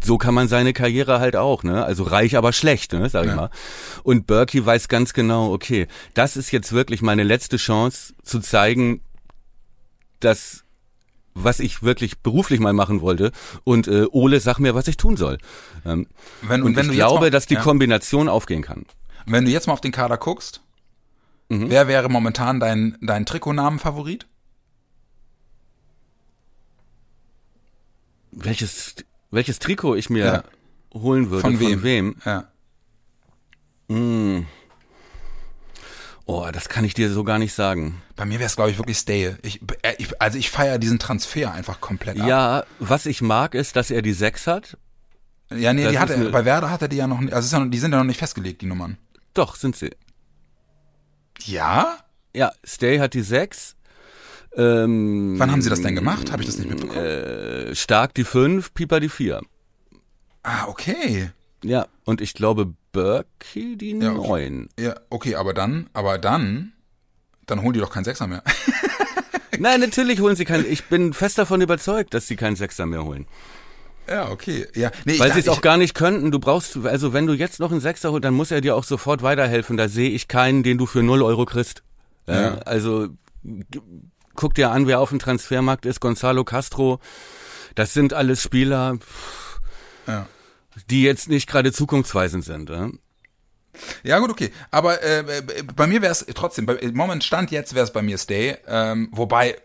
so 0.03 0.19
kann 0.19 0.35
man 0.35 0.49
seine 0.49 0.75
Karriere 0.75 1.19
halt 1.19 1.35
auch, 1.35 1.63
ne? 1.63 1.83
Also 1.85 2.03
reich, 2.05 2.37
aber 2.37 2.53
schlecht, 2.53 2.93
ne? 2.93 3.09
Sag 3.09 3.25
ich 3.25 3.31
Ja. 3.31 3.37
mal. 3.37 3.51
Und 4.03 4.27
Berkey 4.27 4.65
weiß 4.65 4.89
ganz 4.89 5.15
genau, 5.15 5.51
okay, 5.53 5.87
das 6.15 6.37
ist 6.37 6.51
jetzt 6.51 6.73
wirklich 6.73 7.01
meine 7.01 7.23
letzte 7.23 7.57
Chance 7.57 8.13
zu 8.23 8.41
zeigen, 8.41 9.01
dass 10.21 10.65
was 11.45 11.61
ich 11.61 11.83
wirklich 11.83 12.19
beruflich 12.21 12.61
mal 12.61 12.73
machen 12.73 13.01
wollte. 13.01 13.33
Und 13.65 13.89
äh, 13.89 14.07
Ole, 14.11 14.41
sag 14.41 14.59
mir, 14.59 14.75
was 14.75 14.89
ich 14.89 14.97
tun 14.97 15.17
soll. 15.17 15.39
Ähm, 15.85 16.07
Wenn, 16.43 16.63
und 16.63 16.77
wenn 16.77 16.87
ich 16.91 16.93
glaube, 16.97 17.21
mal- 17.27 17.31
dass 17.31 17.47
die 17.47 17.55
ja. 17.55 17.61
Kombination 17.63 18.29
aufgehen 18.29 18.63
kann. 18.63 18.85
Wenn 19.27 19.45
du 19.45 19.51
jetzt 19.51 19.67
mal 19.67 19.73
auf 19.75 19.81
den 19.81 19.93
Kader 19.93 20.17
guckst, 20.17 20.63
Mhm. 21.51 21.71
wer 21.71 21.89
wäre 21.89 22.09
momentan 22.11 22.61
dein, 22.61 22.99
dein 23.01 23.25
Trikotnamen-Favorit? 23.25 24.27
Welches, 28.33 28.97
welches 29.31 29.59
Trikot 29.59 29.95
ich 29.97 30.11
mir 30.11 30.25
Ja. 30.25 30.45
holen 31.01 31.31
würde. 31.31 31.41
Von 31.43 31.59
wem? 31.61 31.71
Von 31.71 31.83
wem? 31.83 32.17
Ja. 32.25 32.49
Oh, 36.31 36.47
das 36.53 36.69
kann 36.69 36.85
ich 36.85 36.93
dir 36.93 37.11
so 37.11 37.25
gar 37.25 37.39
nicht 37.39 37.55
sagen. 37.55 38.03
Bei 38.15 38.27
mir 38.27 38.39
wäre 38.39 38.49
es, 38.49 38.57
glaube 38.57 38.71
ich, 38.71 38.77
wirklich 38.77 38.99
Stay. 38.99 39.35
Ich, 39.41 39.63
äh, 39.81 39.95
ich, 39.97 40.21
also 40.21 40.37
ich 40.37 40.51
feiere 40.51 40.79
diesen 40.79 40.99
Transfer 40.99 41.53
einfach 41.53 41.81
komplett 41.81 42.21
ab. 42.21 42.29
Ja, 42.29 42.65
was 42.79 43.07
ich 43.07 43.23
mag, 43.23 43.55
ist, 43.55 43.77
dass 43.77 43.91
er 43.91 44.03
die 44.03 44.13
Sechs 44.13 44.47
hat. 44.47 44.77
ja 45.51 45.73
nee, 45.73 45.85
das 45.85 45.93
die 45.93 45.99
hat 45.99 46.11
er, 46.11 46.29
bei 46.29 46.45
Werder 46.45 46.71
hat 46.71 46.83
er 46.83 46.89
die 46.89 46.97
ja 46.97 47.07
noch 47.07 47.21
nicht, 47.21 47.33
also 47.33 47.57
ja 47.57 47.65
noch, 47.65 47.71
die 47.71 47.79
sind 47.79 47.93
ja 47.93 47.99
noch 47.99 48.05
nicht 48.05 48.19
festgelegt, 48.19 48.61
die 48.61 48.67
Nummern. 48.67 48.99
Doch, 49.33 49.57
sind 49.57 49.75
sie. 49.75 49.91
Ja? 51.45 51.97
Ja, 52.37 52.53
Stay 52.63 52.99
hat 52.99 53.15
die 53.15 53.23
Sechs. 53.23 53.75
Ähm, 54.55 55.39
Wann 55.39 55.51
haben 55.51 55.63
sie 55.63 55.71
das 55.71 55.81
denn 55.81 55.95
gemacht? 55.95 56.31
Habe 56.31 56.43
ich 56.43 56.49
das 56.49 56.59
nicht 56.59 56.69
mitbekommen? 56.69 57.01
äh, 57.01 57.75
Stark 57.75 58.13
die 58.13 58.25
Fünf, 58.25 58.75
Pieper 58.75 59.01
die 59.01 59.09
Vier. 59.09 59.41
Ah, 60.43 60.67
okay. 60.67 61.31
Ja, 61.65 61.87
und 62.05 62.21
ich 62.21 62.35
glaube 62.35 62.75
Berkey 62.93 63.77
die 63.77 63.99
Ja, 63.99 64.13
okay. 64.13 64.29
Neun. 64.29 64.69
Ja, 64.79 64.95
okay, 65.11 65.35
aber 65.35 65.55
dann, 65.55 65.89
aber 65.93 66.19
dann, 66.19 66.73
dann 67.47 67.63
holen 67.63 67.75
die 67.75 67.81
doch 67.81 67.91
keinen 67.91 68.05
Sechser 68.05 68.27
mehr. 68.27 68.43
Nein, 69.59 69.81
natürlich 69.81 70.21
holen 70.21 70.37
sie 70.37 70.45
keinen. 70.45 70.71
Ich 70.71 70.85
bin 70.85 71.13
fest 71.13 71.39
davon 71.39 71.61
überzeugt, 71.61 72.15
dass 72.15 72.27
sie 72.27 72.37
keinen 72.37 72.57
Sechser 72.57 72.87
mehr 72.87 73.05
holen. 73.05 73.27
ja, 74.09 74.31
okay. 74.31 74.67
Ja, 74.75 74.91
nee, 75.05 75.19
Weil 75.19 75.33
sie 75.33 75.41
es 75.41 75.49
auch 75.49 75.61
gar 75.61 75.77
nicht 75.77 75.95
könnten. 75.95 76.31
Du 76.31 76.39
brauchst, 76.39 76.77
also 76.85 77.13
wenn 77.13 77.27
du 77.27 77.33
jetzt 77.33 77.59
noch 77.59 77.71
einen 77.73 77.81
Sechser 77.81 78.13
holst, 78.13 78.25
dann 78.25 78.35
muss 78.35 78.51
er 78.51 78.61
dir 78.61 78.77
auch 78.77 78.85
sofort 78.85 79.23
weiterhelfen. 79.23 79.77
Da 79.77 79.89
sehe 79.89 80.11
ich 80.11 80.29
keinen, 80.29 80.63
den 80.63 80.79
du 80.79 80.87
für 80.87 81.03
0 81.03 81.23
Euro 81.23 81.45
kriegst. 81.45 81.83
Ja. 82.27 82.41
Ja. 82.41 82.59
Also 82.59 83.09
guck 84.35 84.55
dir 84.55 84.71
an, 84.71 84.87
wer 84.87 85.01
auf 85.01 85.11
dem 85.11 85.19
Transfermarkt 85.19 85.87
ist. 85.87 86.01
Gonzalo 86.01 86.45
Castro. 86.45 87.01
Das 87.75 87.93
sind 87.93 88.13
alles 88.13 88.43
Spieler, 88.43 88.99
ja. 90.07 90.27
Die 90.91 91.03
jetzt 91.03 91.29
nicht 91.29 91.49
gerade 91.49 91.73
zukunftsweisend 91.73 92.45
sind. 92.45 92.71
Ja? 92.71 92.91
Ja, 94.03 94.19
gut, 94.19 94.31
okay. 94.31 94.51
Aber 94.71 95.03
äh, 95.03 95.43
bei 95.77 95.87
mir 95.87 96.03
wäre 96.03 96.13
es 96.13 96.27
trotzdem, 96.35 96.67
bei, 96.67 96.75
im 96.75 96.97
Moment 96.97 97.25
Stand 97.25 97.51
jetzt 97.51 97.75
wäre 97.75 97.85
es 97.85 97.93
bei 97.93 98.03
mir 98.03 98.19
Stay. 98.19 98.57
Ähm, 98.67 99.09
wobei, 99.13 99.57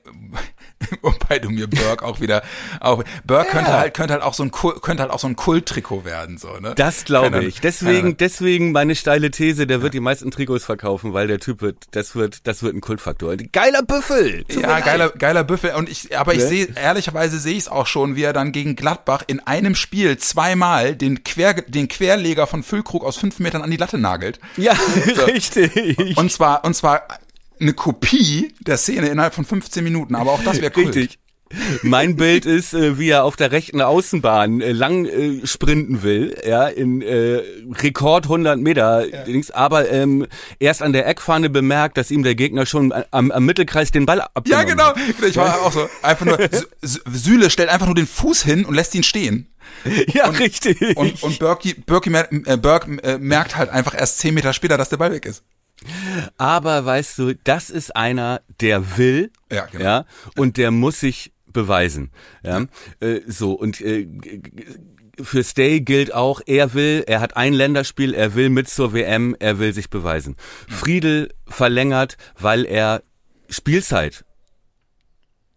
wobei 1.01 1.39
du 1.39 1.49
mir 1.49 1.67
Burke 1.67 2.05
auch 2.05 2.19
wieder, 2.19 2.43
auch 2.79 3.03
Burke 3.23 3.51
könnte 3.51 3.71
halt 3.71 3.93
könnte 3.93 4.13
halt 4.13 4.23
auch 4.23 4.33
so 4.33 4.43
ein 4.43 4.51
könnte 4.51 5.03
halt 5.03 5.11
auch 5.11 5.19
so 5.19 5.27
ein 5.27 5.35
Kulttrikot 5.35 6.05
werden, 6.05 6.37
so 6.37 6.59
ne. 6.59 6.73
Das 6.75 7.05
glaube 7.05 7.43
ich. 7.43 7.61
Deswegen, 7.61 8.17
deswegen 8.17 8.71
meine 8.71 8.95
steile 8.95 9.31
These, 9.31 9.67
der 9.67 9.81
wird 9.81 9.93
die 9.93 9.99
meisten 9.99 10.31
Trikots 10.31 10.65
verkaufen, 10.65 11.13
weil 11.13 11.27
der 11.27 11.39
Typ 11.39 11.61
wird, 11.61 11.77
das 11.91 12.15
wird, 12.15 12.47
das 12.47 12.63
wird 12.63 12.75
ein 12.75 12.81
Kultfaktor. 12.81 13.35
Geiler 13.51 13.81
Büffel! 13.83 14.45
Ja, 14.49 14.79
geiler, 14.79 15.09
geiler 15.09 15.43
Büffel. 15.43 15.71
Und 15.75 15.89
ich, 15.89 16.17
aber 16.17 16.33
ich 16.33 16.39
Ne? 16.39 16.47
sehe, 16.47 16.67
ehrlicherweise 16.75 17.39
sehe 17.39 17.53
ich 17.53 17.59
es 17.59 17.67
auch 17.67 17.87
schon, 17.87 18.15
wie 18.15 18.23
er 18.23 18.33
dann 18.33 18.51
gegen 18.51 18.75
Gladbach 18.75 19.23
in 19.27 19.39
einem 19.39 19.75
Spiel 19.75 20.17
zweimal 20.17 20.95
den, 20.95 21.23
Quer, 21.23 21.53
den 21.53 21.87
Querleger 21.87 22.47
von 22.47 22.63
Füllkrug 22.63 23.03
aus 23.03 23.17
fünf 23.17 23.39
Metern 23.39 23.61
an 23.61 23.71
die 23.71 23.77
Latte 23.77 23.97
nagelt. 23.97 24.39
Ja, 24.57 24.73
richtig. 25.27 26.17
Und 26.17 26.31
zwar, 26.31 26.65
und 26.65 26.75
zwar 26.75 27.07
eine 27.63 27.73
Kopie 27.73 28.53
der 28.59 28.77
Szene 28.77 29.07
innerhalb 29.09 29.33
von 29.33 29.45
15 29.45 29.83
Minuten. 29.83 30.15
Aber 30.15 30.31
auch 30.31 30.43
das 30.43 30.61
wäre 30.61 30.71
cool. 30.77 30.85
Richtig. 30.85 31.19
Mein 31.83 32.15
Bild 32.15 32.47
ist, 32.47 32.73
äh, 32.73 32.97
wie 32.97 33.09
er 33.09 33.23
auf 33.25 33.35
der 33.35 33.51
rechten 33.51 33.79
Außenbahn 33.79 34.59
äh, 34.61 34.71
lang 34.71 35.05
äh, 35.05 35.45
sprinten 35.45 36.01
will, 36.01 36.35
ja, 36.43 36.67
in 36.67 37.03
äh, 37.03 37.41
Rekord 37.79 38.25
100 38.25 38.57
Meter, 38.59 39.05
Dings, 39.27 39.51
aber 39.51 39.87
ähm, 39.91 40.25
erst 40.57 40.81
an 40.81 40.93
der 40.93 41.05
Eckfahne 41.07 41.51
bemerkt, 41.51 41.97
dass 41.97 42.09
ihm 42.09 42.23
der 42.23 42.33
Gegner 42.33 42.65
schon 42.65 42.91
am, 43.11 43.29
am 43.29 43.45
Mittelkreis 43.45 43.91
den 43.91 44.07
Ball 44.07 44.21
abgenommen 44.21 44.67
Ja, 44.67 44.73
genau. 44.73 44.83
hat. 44.95 44.97
Ich 45.29 45.35
war 45.35 45.61
auch 45.61 45.71
so. 45.71 45.87
Einfach 46.01 46.25
nur, 46.25 46.37
Sü- 46.39 46.65
Sü- 46.83 47.01
Süle 47.11 47.51
stellt 47.51 47.69
einfach 47.69 47.85
nur 47.85 47.93
den 47.95 48.07
Fuß 48.07 48.41
hin 48.43 48.65
und 48.65 48.73
lässt 48.73 48.95
ihn 48.95 49.03
stehen. 49.03 49.47
Ja, 50.13 50.29
richtig. 50.29 50.97
Und, 50.97 51.21
und 51.21 51.37
Berkey, 51.39 51.73
Berkey, 51.75 52.09
äh, 52.45 52.57
Berg 52.57 52.87
äh, 53.03 53.17
merkt 53.19 53.57
halt 53.57 53.69
einfach 53.69 53.93
erst 53.95 54.17
10 54.19 54.33
Meter 54.33 54.53
später, 54.53 54.77
dass 54.77 54.89
der 54.89 54.97
Ball 54.97 55.11
weg 55.11 55.25
ist. 55.27 55.43
Aber 56.37 56.85
weißt 56.85 57.17
du, 57.19 57.35
das 57.35 57.69
ist 57.69 57.95
einer, 57.95 58.41
der 58.61 58.97
will, 58.97 59.31
Ja, 59.51 59.65
genau. 59.65 59.83
ja, 59.83 60.05
und 60.37 60.57
der 60.57 60.71
muss 60.71 60.99
sich 60.99 61.31
beweisen, 61.47 62.11
ja. 62.43 62.65
Äh, 62.99 63.21
so 63.27 63.53
und 63.53 63.79
äh, 63.81 64.07
für 65.21 65.43
Stay 65.43 65.81
gilt 65.81 66.13
auch, 66.13 66.41
er 66.45 66.73
will, 66.73 67.03
er 67.05 67.19
hat 67.19 67.37
ein 67.37 67.53
Länderspiel, 67.53 68.13
er 68.13 68.33
will 68.33 68.49
mit 68.49 68.67
zur 68.67 68.93
WM, 68.93 69.35
er 69.39 69.59
will 69.59 69.73
sich 69.73 69.89
beweisen. 69.89 70.35
Friedel 70.67 71.29
verlängert, 71.47 72.17
weil 72.39 72.65
er 72.65 73.03
Spielzeit 73.49 74.25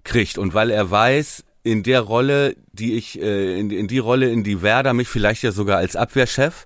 kriegt 0.04 0.36
und 0.36 0.52
weil 0.52 0.70
er 0.70 0.90
weiß, 0.90 1.44
in 1.62 1.82
der 1.82 2.02
Rolle, 2.02 2.54
die 2.72 2.94
ich, 2.94 3.20
äh, 3.20 3.58
in, 3.58 3.70
in 3.70 3.88
die 3.88 3.98
Rolle, 3.98 4.30
in 4.30 4.44
die 4.44 4.62
Werder 4.62 4.94
mich 4.94 5.08
vielleicht 5.08 5.42
ja 5.42 5.50
sogar 5.50 5.78
als 5.78 5.96
Abwehrchef 5.96 6.64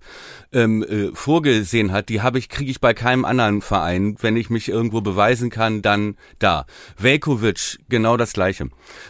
ähm, 0.52 0.82
äh, 0.82 1.14
vorgesehen 1.14 1.92
hat, 1.92 2.08
die 2.08 2.22
habe 2.22 2.38
ich, 2.38 2.48
kriege 2.48 2.70
ich 2.70 2.80
bei 2.80 2.94
keinem 2.94 3.24
anderen 3.24 3.62
Verein. 3.62 4.16
Wenn 4.20 4.36
ich 4.36 4.50
mich 4.50 4.68
irgendwo 4.68 5.00
beweisen 5.00 5.50
kann, 5.50 5.82
dann 5.82 6.16
da. 6.38 6.66
Velkovic, 6.98 7.78
genau 7.88 8.16
das 8.16 8.32
Gleiche. 8.32 8.68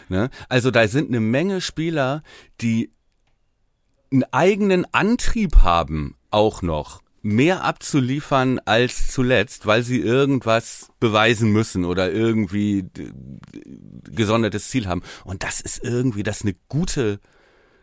Ne? 0.09 0.29
Also 0.49 0.71
da 0.71 0.87
sind 0.87 1.09
eine 1.09 1.19
Menge 1.19 1.61
Spieler, 1.61 2.23
die 2.61 2.91
einen 4.11 4.25
eigenen 4.31 4.85
Antrieb 4.93 5.57
haben, 5.57 6.15
auch 6.31 6.61
noch 6.61 7.01
mehr 7.23 7.63
abzuliefern 7.63 8.59
als 8.65 9.09
zuletzt, 9.09 9.67
weil 9.67 9.83
sie 9.83 9.99
irgendwas 9.99 10.89
beweisen 10.99 11.51
müssen 11.51 11.85
oder 11.85 12.11
irgendwie 12.11 12.83
d- 12.83 13.11
gesondertes 14.09 14.69
Ziel 14.69 14.87
haben. 14.87 15.03
Und 15.23 15.43
das 15.43 15.61
ist 15.61 15.83
irgendwie, 15.83 16.23
das 16.23 16.37
ist 16.37 16.45
eine 16.45 16.55
gute, 16.67 17.19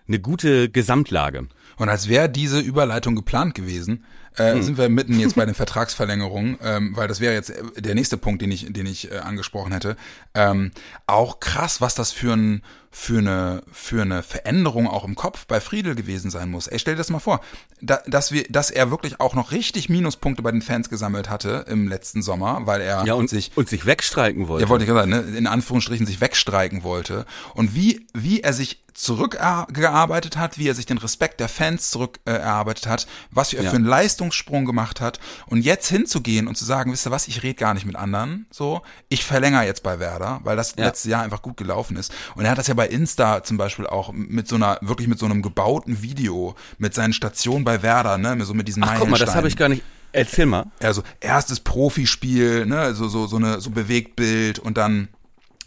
eine 0.09 0.20
gute 0.20 0.70
Gesamtlage. 0.70 1.46
Und 1.76 1.88
als 1.88 2.09
wäre 2.09 2.28
diese 2.28 2.61
Überleitung 2.61 3.14
geplant 3.14 3.54
gewesen, 3.54 4.04
äh, 4.37 4.53
hm. 4.53 4.62
sind 4.62 4.79
wir 4.79 4.89
mitten 4.89 5.18
jetzt 5.18 5.37
bei 5.37 5.45
den 5.45 5.55
Vertragsverlängerungen, 5.55 6.59
ähm, 6.62 6.97
weil 6.97 7.09
das 7.09 7.20
wäre 7.20 7.35
jetzt 7.35 7.51
äh, 7.51 7.81
der 7.81 7.95
nächste 7.95 8.16
Punkt, 8.16 8.43
den 8.43 8.51
ich, 8.51 8.72
den 8.72 8.87
ich 8.87 9.11
äh, 9.11 9.18
angesprochen 9.18 9.72
hätte. 9.72 9.97
Ähm, 10.35 10.72
auch 11.07 11.41
krass, 11.41 11.81
was 11.81 11.95
das 11.95 12.12
für 12.12 12.35
ein 12.35 12.62
für 12.91 13.18
eine 13.18 13.62
für 13.70 14.03
eine 14.03 14.22
Veränderung 14.22 14.89
auch 14.89 15.05
im 15.05 15.14
Kopf 15.14 15.47
bei 15.47 15.61
Friedel 15.61 15.95
gewesen 15.95 16.31
sein 16.31 16.51
muss. 16.51 16.66
Ey, 16.68 16.79
stell 16.79 16.95
dir 16.95 16.99
das 16.99 17.11
mal 17.11 17.18
vor, 17.18 17.41
da, 17.81 18.01
dass 18.07 18.33
wir, 18.33 18.45
dass 18.49 18.70
er 18.70 18.91
wirklich 18.91 19.20
auch 19.20 19.35
noch 19.35 19.53
richtig 19.53 19.89
Minuspunkte 19.89 20.43
bei 20.43 20.51
den 20.51 20.62
Fans 20.62 20.89
gesammelt 20.89 21.29
hatte 21.29 21.66
im 21.68 21.87
letzten 21.87 22.22
Sommer, 22.22 22.62
weil 22.64 22.81
er 22.81 23.05
ja, 23.05 23.14
und 23.14 23.29
sich 23.29 23.53
und 23.57 23.68
sich 23.68 23.85
wegstreiken 23.85 24.49
wollte. 24.49 24.64
Ja, 24.64 24.68
wollte 24.70 24.85
ich 24.85 24.89
gesagt, 24.89 25.09
ne, 25.09 25.20
in 25.20 25.47
Anführungsstrichen 25.47 26.07
sich 26.07 26.20
wegstreiken 26.20 26.83
wollte 26.83 27.26
und 27.55 27.74
wie 27.74 28.07
wie 28.14 28.41
er 28.41 28.53
sich 28.53 28.83
zurückgearbeitet 28.95 30.37
hat, 30.37 30.59
wie 30.59 30.68
er 30.68 30.74
sich 30.74 30.87
den 30.87 30.99
Respekt 30.99 31.39
der 31.39 31.49
Fans 31.49 31.91
zurückerarbeitet 31.91 32.87
äh, 32.87 32.89
hat, 32.89 33.07
was 33.31 33.53
er 33.53 33.62
ja. 33.62 33.70
für 33.70 33.76
einen 33.76 33.87
Leistungssprung 34.29 34.64
gemacht 34.64 35.01
hat 35.01 35.18
und 35.47 35.62
jetzt 35.62 35.89
hinzugehen 35.89 36.47
und 36.47 36.57
zu 36.57 36.64
sagen, 36.64 36.93
wisst 36.93 37.07
ihr 37.07 37.11
was, 37.11 37.29
ich 37.29 37.43
rede 37.43 37.55
gar 37.55 37.74
nicht 37.74 37.87
mit 37.87 37.97
anderen, 37.97 38.47
so, 38.51 38.83
ich 39.09 39.24
verlängere 39.24 39.64
jetzt 39.64 39.83
bei 39.83 39.99
Werder, 39.99 40.41
weil 40.45 40.57
das 40.57 40.74
ja. 40.76 40.85
letzte 40.85 41.09
Jahr 41.09 41.22
einfach 41.22 41.43
gut 41.43 41.57
gelaufen 41.57 41.97
ist 41.97 42.12
und 42.35 42.45
er 42.45 42.51
hat 42.51 42.59
das 42.59 42.66
ja 42.66 42.74
bei 42.74 42.87
Insta 42.87 43.43
zum 43.43 43.57
Beispiel 43.57 43.87
auch 43.87 44.12
mit 44.12 44.49
so 44.49 44.57
einer, 44.57 44.79
wirklich 44.81 45.09
mit 45.09 45.18
so 45.18 45.26
einem 45.26 45.43
gebauten 45.43 46.03
Video, 46.03 46.55
mit 46.79 46.95
seinen 46.95 47.12
Stationen 47.12 47.64
bei 47.64 47.83
Werder, 47.83 48.18
ne, 48.18 48.45
so 48.45 48.55
mit 48.55 48.68
diesen 48.68 48.85
Ach, 48.85 48.97
guck 48.99 49.09
mal, 49.09 49.18
das 49.18 49.35
habe 49.35 49.49
ich 49.49 49.57
gar 49.57 49.68
nicht, 49.68 49.83
Erzähl 50.11 50.47
mal. 50.47 50.64
Also 50.83 51.03
erstes 51.20 51.61
Profispiel, 51.61 52.64
ne, 52.64 52.95
so 52.95 53.09
so 53.09 53.26
so 53.26 53.37
eine 53.37 53.61
so 53.61 53.70
Bewegtbild 53.70 54.59
und 54.59 54.79
dann 54.79 55.09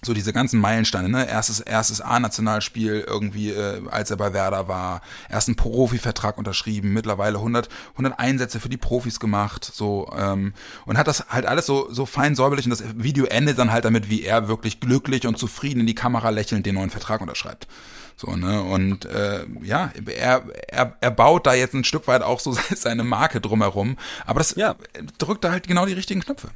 so 0.03 0.15
diese 0.15 0.33
ganzen 0.33 0.59
Meilensteine, 0.59 1.09
ne? 1.09 1.29
Erstes, 1.29 1.59
erstes 1.59 2.01
A-Nationalspiel 2.01 3.05
irgendwie, 3.05 3.51
äh, 3.51 3.87
als 3.89 4.09
er 4.09 4.17
bei 4.17 4.33
Werder 4.33 4.67
war, 4.67 5.01
ersten 5.29 5.55
Profivertrag 5.55 6.39
unterschrieben, 6.39 6.91
mittlerweile 6.91 7.37
100, 7.37 7.69
100 7.91 8.19
Einsätze 8.19 8.59
für 8.59 8.69
die 8.69 8.77
Profis 8.77 9.19
gemacht, 9.19 9.63
so 9.63 10.11
ähm, 10.17 10.53
und 10.85 10.97
hat 10.97 11.07
das 11.07 11.27
halt 11.29 11.45
alles 11.45 11.67
so 11.67 11.91
so 11.91 12.07
fein 12.07 12.35
säuberlich 12.35 12.65
und 12.65 12.71
das 12.71 12.83
Video 12.95 13.25
endet 13.25 13.59
dann 13.59 13.71
halt 13.71 13.85
damit, 13.85 14.09
wie 14.09 14.23
er 14.23 14.47
wirklich 14.47 14.79
glücklich 14.79 15.27
und 15.27 15.37
zufrieden 15.37 15.81
in 15.81 15.87
die 15.87 15.95
Kamera 15.95 16.29
lächelnd 16.29 16.65
den 16.65 16.75
neuen 16.75 16.89
Vertrag 16.89 17.21
unterschreibt. 17.21 17.67
So, 18.15 18.35
ne? 18.35 18.63
Und 18.63 19.05
äh, 19.05 19.45
ja, 19.61 19.91
er, 20.17 20.43
er, 20.67 20.97
er 20.99 21.11
baut 21.11 21.45
da 21.45 21.53
jetzt 21.53 21.75
ein 21.75 21.83
Stück 21.83 22.07
weit 22.07 22.23
auch 22.23 22.39
so 22.39 22.57
seine 22.75 23.03
Marke 23.03 23.39
drumherum, 23.39 23.97
aber 24.25 24.39
das 24.39 24.55
ja. 24.55 24.75
drückt 25.19 25.43
da 25.43 25.51
halt 25.51 25.67
genau 25.67 25.85
die 25.85 25.93
richtigen 25.93 26.21
Knöpfe 26.21 26.49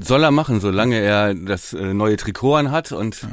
soll 0.00 0.24
er 0.24 0.30
machen, 0.30 0.60
solange 0.60 0.98
er 1.00 1.34
das 1.34 1.72
äh, 1.72 1.94
neue 1.94 2.16
Trikot 2.16 2.56
an 2.56 2.70
hat 2.70 2.92
und 2.92 3.22
ja. 3.22 3.28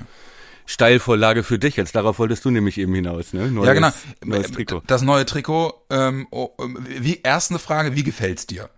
Steilvorlage 0.66 1.43
für 1.43 1.59
dich. 1.59 1.76
Jetzt 1.76 1.95
darauf 1.95 2.20
wolltest 2.20 2.43
du 2.45 2.51
nämlich 2.51 2.78
eben 2.78 2.93
hinaus, 2.93 3.34
ne? 3.34 3.51
Neues, 3.51 3.68
ja, 3.68 3.74
genau. 3.74 3.89
Neues 4.24 4.51
Trikot. 4.51 4.82
Das 4.88 5.01
neue 5.03 5.26
Trikot. 5.26 5.86
Ähm, 5.89 6.28
oh, 6.32 6.51
wie 6.88 7.22
erste 7.24 7.59
Frage, 7.59 7.95
wie 7.95 8.03
gefällt's 8.03 8.47
dir? 8.47 8.70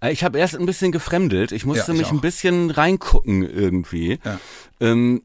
Äh, 0.00 0.12
ich 0.12 0.24
habe 0.24 0.38
erst 0.38 0.56
ein 0.56 0.66
bisschen 0.66 0.92
gefremdelt. 0.92 1.52
Ich 1.52 1.64
musste 1.64 1.92
ja, 1.92 1.94
ich 1.94 1.98
mich 1.98 2.08
auch. 2.08 2.12
ein 2.12 2.20
bisschen 2.20 2.70
reingucken 2.70 3.48
irgendwie. 3.48 4.18
Ja. 4.24 4.40
Ähm, 4.80 5.22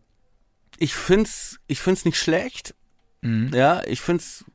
ich 0.77 0.95
find's, 0.95 1.59
ich 1.67 1.81
find's 1.81 2.05
nicht 2.05 2.17
schlecht. 2.17 2.75
Mhm. 3.21 3.51
Ja, 3.53 3.81
ich 3.85 4.01
find's 4.01 4.45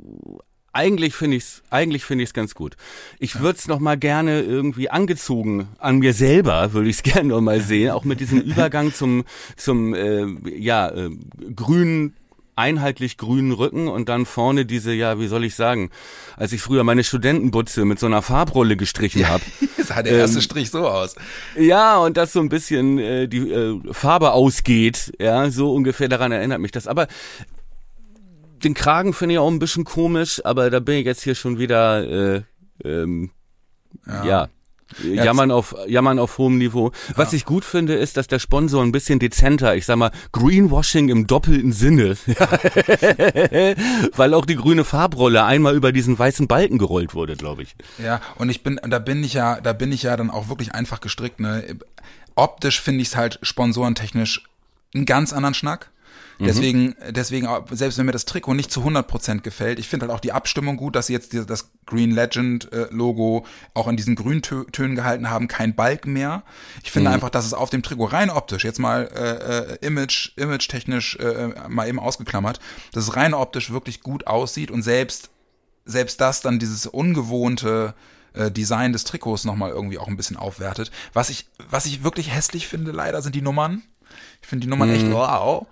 eigentlich 0.73 1.14
finde 1.14 1.37
ich 1.37 1.45
es 1.45 1.62
eigentlich 1.71 2.05
finde 2.05 2.25
ich 2.25 2.31
es 2.31 2.35
ganz 2.35 2.55
gut. 2.55 2.77
Ich 3.19 3.41
würde 3.41 3.59
es 3.59 3.69
noch 3.69 3.79
mal 3.79 3.97
gerne 3.97 4.43
irgendwie 4.43 4.91
angezogen 4.91 5.69
an 5.79 5.99
mir 5.99 6.12
selber 6.12 6.73
würde 6.73 6.89
ich 6.89 6.97
es 6.97 7.03
gerne 7.14 7.31
noch 7.31 7.41
mal 7.41 7.61
sehen, 7.61 7.91
auch 7.91 8.05
mit 8.05 8.21
diesem 8.21 8.41
Übergang 8.41 8.93
zum 8.93 9.25
zum 9.57 9.95
äh, 9.95 10.27
ja 10.57 10.89
äh, 10.89 11.11
grünen 11.55 12.14
einheitlich 12.59 13.16
grünen 13.16 13.53
Rücken 13.53 13.87
und 13.87 14.09
dann 14.09 14.27
vorne 14.27 14.66
diese, 14.66 14.93
ja, 14.93 15.21
wie 15.21 15.29
soll 15.29 15.45
ich 15.45 15.55
sagen, 15.55 15.91
als 16.37 16.53
ich 16.53 16.61
früher 16.61 16.83
meine 16.83 17.05
Studentenbutze 17.05 17.85
mit 17.85 18.01
so 18.01 18.07
einer 18.07 18.21
Farbrolle 18.21 18.77
gestrichen 18.77 19.21
ja, 19.21 19.29
habe. 19.29 19.45
sah 19.79 20.03
der 20.03 20.12
erste 20.12 20.39
ähm, 20.39 20.43
Strich 20.43 20.71
so 20.71 20.87
aus. 20.89 21.14
Ja, 21.57 21.99
und 21.99 22.16
das 22.16 22.33
so 22.33 22.41
ein 22.41 22.49
bisschen 22.49 22.99
äh, 22.99 23.29
die 23.29 23.49
äh, 23.51 23.81
Farbe 23.93 24.33
ausgeht, 24.33 25.12
ja, 25.21 25.51
so 25.51 25.73
ungefähr 25.73 26.09
daran 26.09 26.33
erinnert 26.33 26.61
mich 26.61 26.73
das. 26.73 26.89
Aber 26.89 27.07
den 28.65 28.75
Kragen 28.75 29.13
finde 29.13 29.35
ich 29.35 29.39
auch 29.39 29.51
ein 29.51 29.59
bisschen 29.59 29.85
komisch, 29.85 30.45
aber 30.45 30.71
da 30.71 30.81
bin 30.81 30.97
ich 30.97 31.07
jetzt 31.07 31.23
hier 31.23 31.35
schon 31.35 31.59
wieder, 31.59 32.37
äh, 32.37 32.43
ähm, 32.85 33.31
ja. 34.07 34.25
ja. 34.25 34.49
Jammern 35.03 35.51
auf, 35.51 35.75
jammern 35.87 36.19
auf 36.19 36.39
hohem 36.39 36.57
Niveau. 36.57 36.93
Was 37.15 37.33
ja. 37.33 37.37
ich 37.37 37.45
gut 37.45 37.65
finde, 37.65 37.95
ist, 37.95 38.17
dass 38.17 38.27
der 38.27 38.39
Sponsor 38.39 38.83
ein 38.83 38.91
bisschen 38.91 39.19
dezenter, 39.19 39.77
ich 39.77 39.85
sag 39.85 39.97
mal, 39.97 40.11
Greenwashing 40.33 41.11
im 41.11 41.27
doppelten 41.27 41.73
Sinne, 41.73 42.17
weil 44.17 44.33
auch 44.33 44.47
die 44.47 44.57
grüne 44.57 44.85
Farbrolle 44.85 45.45
einmal 45.45 45.77
über 45.77 45.93
diesen 45.93 46.19
weißen 46.19 46.49
Balken 46.49 46.79
gerollt 46.79 47.15
wurde, 47.15 47.37
glaube 47.37 47.65
ich. 47.65 47.77
Ja, 48.03 48.23
und 48.37 48.49
ich 48.49 48.63
bin, 48.63 48.81
da 48.83 48.99
bin 48.99 49.23
ich 49.23 49.35
ja, 49.35 49.61
da 49.61 49.75
bin 49.75 49.93
ich 49.93 50.05
ja 50.05 50.17
dann 50.17 50.31
auch 50.31 50.49
wirklich 50.49 50.75
einfach 50.75 51.01
gestrickt, 51.01 51.39
ne. 51.39 51.77
Optisch 52.35 52.81
finde 52.81 53.03
ich 53.03 53.09
es 53.09 53.17
halt 53.17 53.39
sponsorentechnisch 53.43 54.45
einen 54.95 55.05
ganz 55.07 55.33
anderen 55.33 55.55
Schnack. 55.55 55.91
Mhm. 56.39 56.47
Deswegen, 56.47 56.95
deswegen, 57.11 57.49
selbst 57.70 57.99
wenn 57.99 58.07
mir 58.07 58.12
das 58.12 58.24
Trikot 58.24 58.55
nicht 58.55 58.70
zu 58.70 58.82
100% 58.82 59.41
gefällt, 59.41 59.78
ich 59.78 59.89
finde 59.89 60.07
halt 60.07 60.14
auch 60.14 60.20
die 60.20 60.32
Abstimmung 60.32 60.76
gut, 60.76 60.95
dass 60.95 61.09
sie 61.09 61.12
jetzt 61.12 61.34
das 61.34 61.70
Green 61.84 62.12
Legend 62.12 62.72
äh, 62.72 62.86
Logo 62.91 63.45
auch 63.74 63.89
in 63.89 63.97
diesen 63.97 64.14
Grüntönen 64.14 64.95
gehalten 64.95 65.30
haben, 65.30 65.49
kein 65.49 65.74
Balk 65.74 66.07
mehr. 66.07 66.45
Ich 66.84 66.93
finde 66.93 67.11
mhm. 67.11 67.14
einfach, 67.14 67.30
dass 67.30 67.45
es 67.45 67.55
auf 67.55 67.70
dem 67.70 67.82
Trikot 67.82 68.07
rein 68.07 68.30
optisch, 68.30 68.64
jetzt 68.64 68.78
mal 68.78 69.09
äh, 69.14 69.74
äh, 69.74 69.86
image, 69.86 70.32
image 70.36 70.68
technisch 70.68 71.16
äh, 71.16 71.49
mal 71.68 71.89
eben 71.89 71.99
ausgeklammert, 71.99 72.61
dass 72.93 73.05
es 73.05 73.16
rein 73.16 73.34
optisch 73.34 73.70
wirklich 73.70 74.01
gut 74.01 74.26
aussieht 74.26 74.70
und 74.70 74.82
selbst, 74.82 75.30
selbst 75.84 76.20
das 76.20 76.41
dann 76.41 76.59
dieses 76.59 76.86
ungewohnte, 76.86 77.95
äh, 78.34 78.51
Design 78.51 78.93
des 78.93 79.05
Trikots 79.05 79.45
nochmal 79.45 79.70
irgendwie 79.70 79.99
auch 79.99 80.07
ein 80.07 80.16
bisschen 80.16 80.36
aufwertet. 80.36 80.91
Was 81.12 81.30
ich, 81.30 81.49
was 81.70 81.86
ich 81.86 82.05
wirklich 82.05 82.32
hässlich 82.32 82.68
finde, 82.68 82.93
leider, 82.93 83.22
sind 83.22 83.34
die 83.34 83.43
Nummern. 83.43 83.82
Ich 84.41 84.49
finde 84.49 84.64
die 84.64 84.70
Nummern 84.70 84.89
mhm. 84.89 84.95
echt 84.95 85.11
wow. 85.11 85.66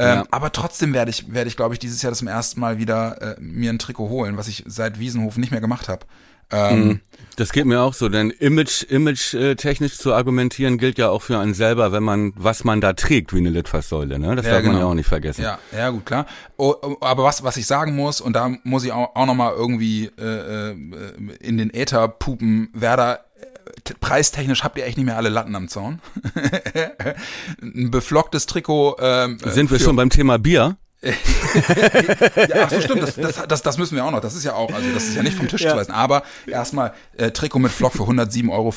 Ähm, 0.00 0.06
ja. 0.06 0.24
Aber 0.30 0.50
trotzdem 0.50 0.94
werde 0.94 1.10
ich, 1.10 1.32
werde 1.32 1.48
ich, 1.48 1.56
glaube 1.56 1.74
ich, 1.74 1.78
dieses 1.78 2.00
Jahr 2.00 2.12
zum 2.14 2.26
ersten 2.26 2.58
Mal 2.58 2.78
wieder 2.78 3.36
äh, 3.36 3.40
mir 3.40 3.70
ein 3.70 3.78
Trikot 3.78 4.08
holen, 4.08 4.38
was 4.38 4.48
ich 4.48 4.64
seit 4.66 4.98
Wiesenhof 4.98 5.36
nicht 5.36 5.50
mehr 5.50 5.60
gemacht 5.60 5.88
habe. 5.88 6.06
Ähm, 6.52 6.84
mhm. 6.84 7.00
das 7.36 7.52
geht 7.52 7.64
mir 7.64 7.80
auch 7.80 7.94
so, 7.94 8.08
denn 8.08 8.30
Image, 8.30 8.82
Image 8.82 9.34
äh, 9.34 9.54
technisch 9.54 9.98
zu 9.98 10.12
argumentieren 10.12 10.78
gilt 10.78 10.98
ja 10.98 11.08
auch 11.08 11.22
für 11.22 11.38
einen 11.38 11.54
selber, 11.54 11.92
wenn 11.92 12.02
man, 12.02 12.32
was 12.34 12.64
man 12.64 12.80
da 12.80 12.92
trägt, 12.92 13.32
wie 13.32 13.38
eine 13.38 13.50
Litfaßsäule, 13.50 14.18
ne? 14.18 14.34
Das 14.34 14.46
ja, 14.46 14.52
darf 14.52 14.62
genau. 14.62 14.72
man 14.72 14.82
ja 14.82 14.88
auch 14.88 14.94
nicht 14.94 15.06
vergessen. 15.06 15.42
Ja, 15.42 15.58
ja 15.76 15.90
gut, 15.90 16.06
klar. 16.06 16.26
Oh, 16.56 16.74
aber 17.00 17.22
was, 17.22 17.44
was 17.44 17.56
ich 17.56 17.66
sagen 17.66 17.94
muss, 17.94 18.20
und 18.20 18.32
da 18.32 18.50
muss 18.64 18.84
ich 18.84 18.90
auch, 18.90 19.14
auch 19.14 19.26
nochmal 19.26 19.52
irgendwie 19.54 20.10
äh, 20.18 20.70
äh, 20.70 20.76
in 21.40 21.56
den 21.56 21.72
Äther 21.72 22.08
pupen, 22.08 22.70
Werder 22.72 23.20
preistechnisch 24.00 24.64
habt 24.64 24.78
ihr 24.78 24.84
echt 24.84 24.96
nicht 24.96 25.06
mehr 25.06 25.16
alle 25.16 25.28
Latten 25.28 25.54
am 25.54 25.68
Zaun. 25.68 26.00
ein 27.62 27.90
beflocktes 27.90 28.46
Trikot. 28.46 28.96
Ähm, 29.00 29.38
Sind 29.44 29.70
wir 29.70 29.78
schon 29.78 29.96
beim 29.96 30.10
Thema 30.10 30.38
Bier? 30.38 30.76
ja, 31.02 31.14
ach 32.64 32.70
so, 32.70 32.80
stimmt, 32.82 33.02
das, 33.02 33.14
das, 33.14 33.48
das, 33.48 33.62
das 33.62 33.78
müssen 33.78 33.96
wir 33.96 34.04
auch 34.04 34.10
noch. 34.10 34.20
Das 34.20 34.34
ist 34.34 34.44
ja 34.44 34.52
auch, 34.52 34.70
also 34.70 34.86
das 34.92 35.08
ist 35.08 35.16
ja 35.16 35.22
nicht 35.22 35.36
vom 35.36 35.48
Tisch 35.48 35.62
ja. 35.62 35.70
zu 35.70 35.76
weisen. 35.76 35.92
Aber 35.92 36.22
erstmal 36.46 36.92
äh, 37.16 37.30
Trikot 37.30 37.58
mit 37.58 37.72
Flock 37.72 37.94
für 37.94 38.02
107,45 38.02 38.50
Euro. 38.50 38.72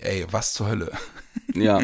Ey, 0.00 0.26
was 0.30 0.54
zur 0.54 0.68
Hölle? 0.68 0.90
ja, 1.54 1.80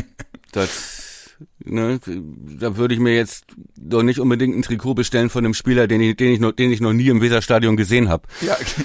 das, 0.50 1.30
ne, 1.64 2.00
da 2.04 2.76
würde 2.76 2.94
ich 2.94 3.00
mir 3.00 3.14
jetzt 3.14 3.44
doch 3.76 4.02
nicht 4.02 4.18
unbedingt 4.18 4.56
ein 4.56 4.62
Trikot 4.62 4.94
bestellen 4.94 5.30
von 5.30 5.44
einem 5.44 5.54
Spieler, 5.54 5.86
den 5.86 6.00
ich, 6.00 6.16
den 6.16 6.32
ich, 6.32 6.40
noch, 6.40 6.52
den 6.52 6.72
ich 6.72 6.80
noch 6.80 6.92
nie 6.92 7.09
im 7.09 7.20
Weserstadion 7.20 7.76
gesehen 7.76 8.09
habe. 8.09 8.24
Ja, 8.40 8.54
okay. 8.54 8.84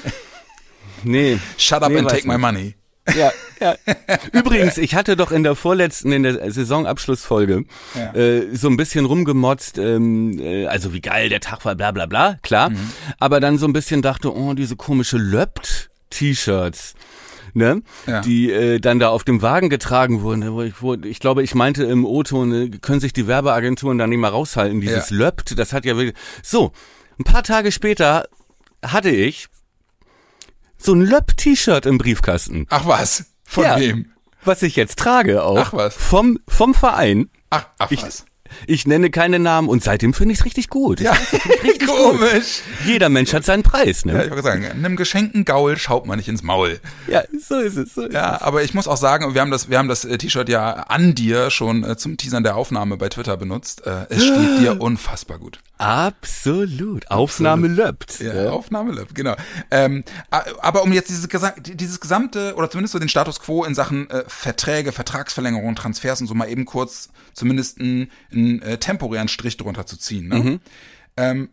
Nee. 1.03 1.39
Shut 1.57 1.82
up 1.82 1.91
nee, 1.91 1.97
and 1.97 2.07
take 2.07 2.28
my 2.28 2.38
money. 2.38 2.76
Ja, 3.16 3.32
ja. 3.60 3.76
Übrigens, 4.32 4.78
ich 4.78 4.95
hatte 4.95 5.16
doch 5.16 5.32
in 5.32 5.43
der 5.43 5.56
vorletzten, 5.56 6.12
in 6.12 6.24
der 6.24 6.51
Saisonabschlussfolge 6.51 7.66
ja. 7.95 8.14
äh, 8.14 8.56
so 8.56 8.70
ein 8.70 8.78
bisschen 8.78 9.06
rumgemotzt, 9.06 9.78
ähm, 9.78 10.39
äh, 10.39 10.68
also 10.68 10.93
wie 10.93 11.01
geil 11.01 11.30
der 11.30 11.41
Tag 11.41 11.66
war, 11.66 11.76
bla 11.76 11.91
bla 11.91 12.06
bla, 12.06 12.38
klar. 12.43 12.70
Mhm. 12.70 12.91
Aber 13.20 13.39
dann 13.39 13.58
so 13.58 13.68
ein 13.68 13.74
bisschen 13.74 14.01
dachte, 14.01 14.34
oh, 14.34 14.54
diese 14.54 14.76
komische 14.76 15.18
Löpt-T-Shirts. 15.18 16.93
Ne? 17.56 17.84
Ja. 18.08 18.22
die 18.22 18.51
äh, 18.51 18.80
dann 18.80 18.97
da 18.97 19.10
auf 19.10 19.24
dem 19.24 19.43
Wagen 19.43 19.70
getragen 19.70 20.24
wurden. 20.24 20.51
Wo 20.51 20.64
ich, 20.64 20.82
wo, 20.82 20.95
ich 20.95 21.20
glaube, 21.20 21.43
ich 21.43 21.54
meinte 21.54 21.84
im 21.84 22.04
O-Ton, 22.04 22.51
äh, 22.51 22.70
können 22.80 22.99
sich 22.99 23.14
die 23.14 23.28
Werbeagenturen 23.28 23.99
da 23.99 24.08
nicht 24.08 24.18
mal 24.18 24.30
raushalten. 24.30 24.82
Dieses 24.82 25.12
ja. 25.12 25.18
Löpt, 25.18 25.60
das 25.60 25.72
hat 25.72 25.86
ja 25.86 25.95
wirklich... 25.95 26.16
So, 26.41 26.72
ein 27.20 27.26
paar 27.26 27.43
Tage 27.43 27.72
später 27.72 28.28
hatte 28.84 29.12
ich 29.12 29.49
so 30.84 30.94
ein 30.94 31.02
Löpp-T-Shirt 31.02 31.86
im 31.86 31.98
Briefkasten. 31.98 32.68
Ach 32.70 32.86
was? 32.86 33.26
Von 33.44 33.64
ja, 33.64 33.80
wem? 33.80 34.12
Was 34.44 34.62
ich 34.64 34.76
jetzt 34.76 35.00
trage 35.00 35.44
auch. 35.44 35.58
Ach 35.58 35.74
was? 35.74 35.96
Vom, 35.96 36.40
vom 36.48 36.74
Verein. 36.74 37.30
Ach, 37.50 37.68
ach 37.78 37.92
ich, 37.92 38.04
was? 38.04 38.26
Ich 38.68 38.86
nenne 38.86 39.10
keine 39.10 39.40
Namen 39.40 39.70
und 39.70 39.84
seitdem 39.84 40.14
finde 40.14 40.34
ich 40.34 40.40
es 40.40 40.46
richtig 40.46 40.70
gut. 40.70 41.00
Ja, 41.00 41.12
richtig 41.12 41.88
komisch. 41.88 42.62
Gut. 42.62 42.86
Jeder 42.86 43.10
Mensch 43.10 43.34
hat 43.34 43.46
seinen 43.46 43.64
Preis, 43.64 44.06
ne? 44.06 44.14
Ja, 44.14 44.24
ich 44.24 44.30
wollte 44.30 44.44
sagen, 44.44 44.66
einem 44.66 44.96
geschenkten 44.96 45.46
Gaul 45.46 45.78
schaut 45.78 46.06
man 46.06 46.18
nicht 46.18 46.28
ins 46.28 46.44
Maul. 46.44 46.80
Ja, 47.08 47.24
so 47.40 47.60
ist 47.60 47.78
es. 47.78 47.94
So 47.94 48.04
ist 48.04 48.14
ja, 48.14 48.36
es. 48.36 48.42
aber 48.42 48.64
ich 48.64 48.74
muss 48.74 48.88
auch 48.88 48.98
sagen, 48.98 49.34
wir 49.34 49.42
haben 49.42 49.52
das, 49.52 49.70
wir 49.70 49.78
haben 49.78 49.88
das 49.88 50.06
äh, 50.06 50.18
T-Shirt 50.18 50.50
ja 50.50 50.72
an 50.74 51.16
dir 51.16 51.50
schon 51.50 51.84
äh, 51.84 51.98
zum 51.98 52.18
Teasern 52.18 52.44
der 52.44 52.56
Aufnahme 52.56 52.98
bei 52.98 53.10
Twitter 53.10 53.38
benutzt. 53.38 53.86
Äh, 53.86 54.06
es 54.10 54.24
steht 54.26 54.60
dir 54.60 54.80
unfassbar 54.80 55.40
gut. 55.40 55.60
Absolut. 55.78 57.09
Aufnahme 57.09 57.67
löppt. 57.67 58.19
Ja, 58.19 58.51
Aufnahme 58.51 58.93
läuft, 58.93 59.15
genau. 59.15 59.36
Ähm, 59.71 60.03
aber 60.30 60.84
um 60.84 60.93
jetzt 60.93 61.09
dieses, 61.09 61.28
dieses 61.59 61.99
gesamte, 61.99 62.55
oder 62.55 62.69
zumindest 62.69 62.93
so 62.93 62.99
den 62.99 63.09
Status 63.09 63.39
quo 63.39 63.63
in 63.65 63.76
Sachen 63.76 64.09
äh, 64.09 64.24
Verträge, 64.28 64.91
Vertragsverlängerung, 64.91 65.76
Transfers 65.76 66.21
und 66.21 66.28
so 66.28 66.36
mal 66.36 66.49
eben 66.49 66.65
kurz 66.65 67.09
zumindest 67.34 67.80
einen, 67.80 68.11
einen 68.32 68.61
äh, 68.61 68.78
temporären 68.78 69.28
Strich 69.28 69.57
drunter 69.57 69.86
zu 69.86 69.97
ziehen. 69.97 70.28
Ne? 70.28 70.36
Mhm. 70.36 70.59
Ähm, 71.17 71.49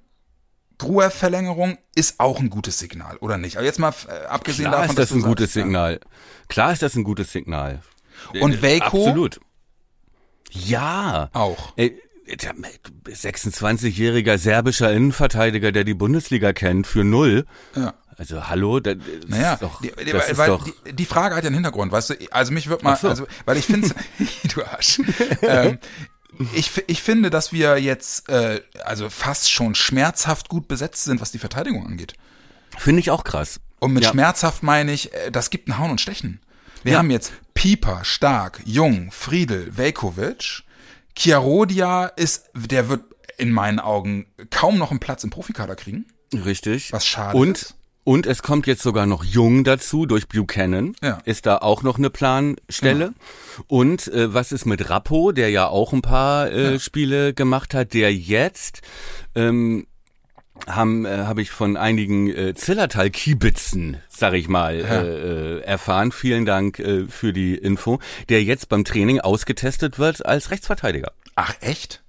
Gruev-Verlängerung 0.78 1.76
ist 1.94 2.20
auch 2.20 2.40
ein 2.40 2.50
gutes 2.50 2.78
Signal, 2.78 3.16
oder 3.18 3.36
nicht? 3.36 3.56
Aber 3.56 3.66
jetzt 3.66 3.78
mal 3.78 3.92
äh, 4.08 4.26
abgesehen 4.26 4.68
Klar 4.68 4.82
davon, 4.82 4.90
ist 4.90 4.98
das 4.98 5.08
dass 5.10 5.16
ein 5.16 5.22
gutes 5.22 5.46
sagst, 5.46 5.56
ja. 5.56 5.62
Signal. 5.62 6.00
Klar 6.48 6.72
ist 6.72 6.82
das 6.82 6.94
ein 6.94 7.04
gutes 7.04 7.32
Signal. 7.32 7.82
Und 8.40 8.62
Waco? 8.62 9.06
Absolut. 9.06 9.40
Ja. 10.50 11.30
Auch. 11.32 11.74
Der 11.76 11.90
26-jähriger 12.37 14.39
serbischer 14.39 14.93
Innenverteidiger, 14.93 15.72
der 15.72 15.85
die 15.85 15.95
Bundesliga 15.95 16.53
kennt, 16.53 16.87
für 16.87 17.05
null. 17.05 17.47
Ja. 17.74 17.95
Also 18.16 18.49
hallo, 18.49 18.81
das 18.81 18.97
Naja, 19.28 19.55
ist 19.55 19.62
doch, 19.62 19.81
die, 19.81 19.93
die, 20.05 20.12
das 20.12 20.28
ist 20.28 20.37
weil 20.37 20.49
doch 20.49 20.62
die, 20.85 20.93
die 20.93 21.07
Frage 21.07 21.35
hat 21.37 21.43
ja 21.43 21.47
einen 21.49 21.55
Hintergrund, 21.55 21.91
weißt 21.91 22.11
du, 22.11 22.14
also 22.31 22.53
mich 22.53 22.68
wird 22.68 22.83
mal, 22.83 22.95
so. 22.97 23.09
also, 23.09 23.26
weil 23.47 23.57
ich 23.57 23.64
finde, 23.64 23.89
du 24.55 24.62
Arsch, 24.62 25.01
ähm, 25.41 25.78
ich, 26.55 26.70
ich 26.87 27.03
finde, 27.03 27.31
dass 27.31 27.51
wir 27.53 27.78
jetzt 27.81 28.28
äh, 28.28 28.61
also 28.85 29.09
fast 29.09 29.51
schon 29.51 29.74
schmerzhaft 29.74 30.51
gut 30.51 30.68
besetzt 30.68 31.05
sind, 31.05 31.22
was 31.22 31.33
die 31.33 31.39
Verteidigung 31.39 31.87
angeht. 31.87 32.12
finde 32.76 33.01
ich 33.01 33.11
auch 33.11 33.24
krass. 33.24 33.59
Und 33.78 33.95
mit 33.95 34.05
Ja. 34.05 34.11
schmerzhaft 34.11 34.62
meine 34.62 34.93
ich, 34.93 35.14
äh, 35.14 35.31
das 35.31 35.49
gibt 35.49 35.68
ein 35.68 35.78
Hauen 35.78 35.93
und 35.93 36.01
Stechen. 36.03 36.41
Wir 36.83 36.93
Ja. 36.93 36.99
haben 36.99 37.11
jetzt 37.11 37.33
Pieper, 37.55 38.05
Stark, 38.05 38.61
Jung, 38.66 39.12
Friedel, 39.12 39.74
Velkovic. 39.78 40.62
Chiarodia 41.16 42.06
ist, 42.06 42.50
der 42.54 42.88
wird 42.88 43.02
in 43.38 43.52
meinen 43.52 43.80
Augen 43.80 44.26
kaum 44.50 44.78
noch 44.78 44.90
einen 44.90 45.00
Platz 45.00 45.24
im 45.24 45.30
Profikader 45.30 45.76
kriegen. 45.76 46.06
Richtig. 46.32 46.92
Was 46.92 47.06
schade 47.06 47.36
und, 47.36 47.58
ist. 47.58 47.74
Und 48.04 48.26
es 48.26 48.42
kommt 48.42 48.66
jetzt 48.66 48.82
sogar 48.82 49.06
noch 49.06 49.24
Jung 49.24 49.62
dazu 49.62 50.06
durch 50.06 50.26
Buchanan. 50.28 50.94
Ja. 51.02 51.18
Ist 51.24 51.46
da 51.46 51.58
auch 51.58 51.82
noch 51.82 51.98
eine 51.98 52.11
Planstelle. 52.11 53.14
Und 53.66 54.08
äh, 54.08 54.32
was 54.32 54.52
ist 54.52 54.64
mit 54.64 54.88
Rappo, 54.88 55.32
der 55.32 55.50
ja 55.50 55.68
auch 55.68 55.92
ein 55.92 56.02
paar 56.02 56.50
äh, 56.50 56.80
Spiele 56.80 57.34
gemacht 57.34 57.74
hat, 57.74 57.92
der 57.94 58.14
jetzt 58.14 58.80
ähm, 59.34 59.86
haben 60.66 61.04
äh, 61.04 61.18
habe 61.26 61.42
ich 61.42 61.50
von 61.50 61.76
einigen 61.76 62.28
äh, 62.28 62.54
Zillertal-Kiebitzen, 62.54 63.98
sag 64.08 64.34
ich 64.34 64.48
mal, 64.48 64.74
äh, 64.76 65.58
äh, 65.58 65.61
erfahren. 65.62 66.12
Vielen 66.12 66.44
Dank 66.46 66.78
äh, 66.78 67.06
für 67.08 67.32
die 67.32 67.54
Info. 67.54 67.98
Der 68.28 68.42
jetzt 68.42 68.68
beim 68.68 68.84
Training 68.84 69.20
ausgetestet 69.20 69.98
wird 69.98 70.24
als 70.24 70.50
Rechtsverteidiger. 70.50 71.12
Ach, 71.36 71.54
echt? 71.61 72.02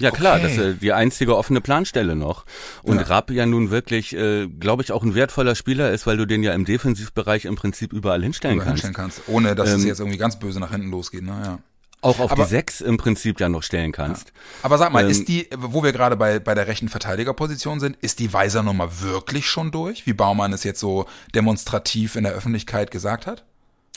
Ja 0.00 0.10
klar, 0.10 0.34
Okay. 0.36 0.42
das 0.42 0.52
ist 0.52 0.58
äh, 0.58 0.74
die 0.74 0.92
einzige 0.92 1.36
offene 1.36 1.60
Planstelle 1.60 2.16
noch. 2.16 2.44
Und 2.82 2.96
Ja. 2.96 3.02
Rapp 3.02 3.30
ja 3.30 3.46
nun 3.46 3.70
wirklich, 3.70 4.16
äh, 4.16 4.48
glaube 4.48 4.82
ich, 4.82 4.90
auch 4.90 5.02
ein 5.04 5.14
wertvoller 5.14 5.54
Spieler 5.54 5.92
ist, 5.92 6.06
weil 6.06 6.16
du 6.16 6.26
den 6.26 6.42
ja 6.42 6.54
im 6.54 6.64
Defensivbereich 6.64 7.44
im 7.44 7.54
Prinzip 7.54 7.92
überall 7.92 8.22
hinstellen 8.22 8.56
Oder 8.56 8.64
kannst. 8.66 8.84
hinstellen 8.84 8.94
kannst. 8.94 9.28
Ohne, 9.28 9.54
dass 9.54 9.68
es 9.70 9.82
Ähm, 9.82 9.88
jetzt 9.88 10.00
irgendwie 10.00 10.18
ganz 10.18 10.38
böse 10.38 10.58
nach 10.58 10.70
hinten 10.72 10.90
losgeht, 10.90 11.22
ne? 11.22 11.40
Ja. 11.44 11.58
Auch 12.02 12.18
auf 12.18 12.32
Aber- 12.32 12.42
die 12.44 12.48
Sechs 12.48 12.80
im 12.80 12.96
Prinzip 12.98 13.40
ja 13.40 13.48
noch 13.48 13.62
stellen 13.62 13.92
kannst. 13.92 14.32
Aber 14.62 14.76
sag 14.76 14.92
mal, 14.92 15.04
Ähm, 15.04 15.10
ist 15.10 15.28
die, 15.28 15.48
wo 15.56 15.82
wir 15.82 15.92
gerade 15.92 16.16
bei, 16.16 16.38
bei 16.40 16.54
der 16.54 16.66
rechten 16.66 16.88
Verteidigerposition 16.88 17.80
sind, 17.80 17.96
ist 18.00 18.18
die 18.18 18.32
Weiser 18.32 18.62
Nummer 18.62 19.00
wirklich 19.00 19.46
schon 19.46 19.70
durch, 19.70 20.04
wie 20.04 20.12
Baumann 20.12 20.52
es 20.52 20.64
jetzt 20.64 20.80
so 20.80 21.06
demonstrativ 21.34 22.16
in 22.16 22.24
der 22.24 22.32
Öffentlichkeit 22.32 22.90
gesagt 22.90 23.26
hat? 23.26 23.44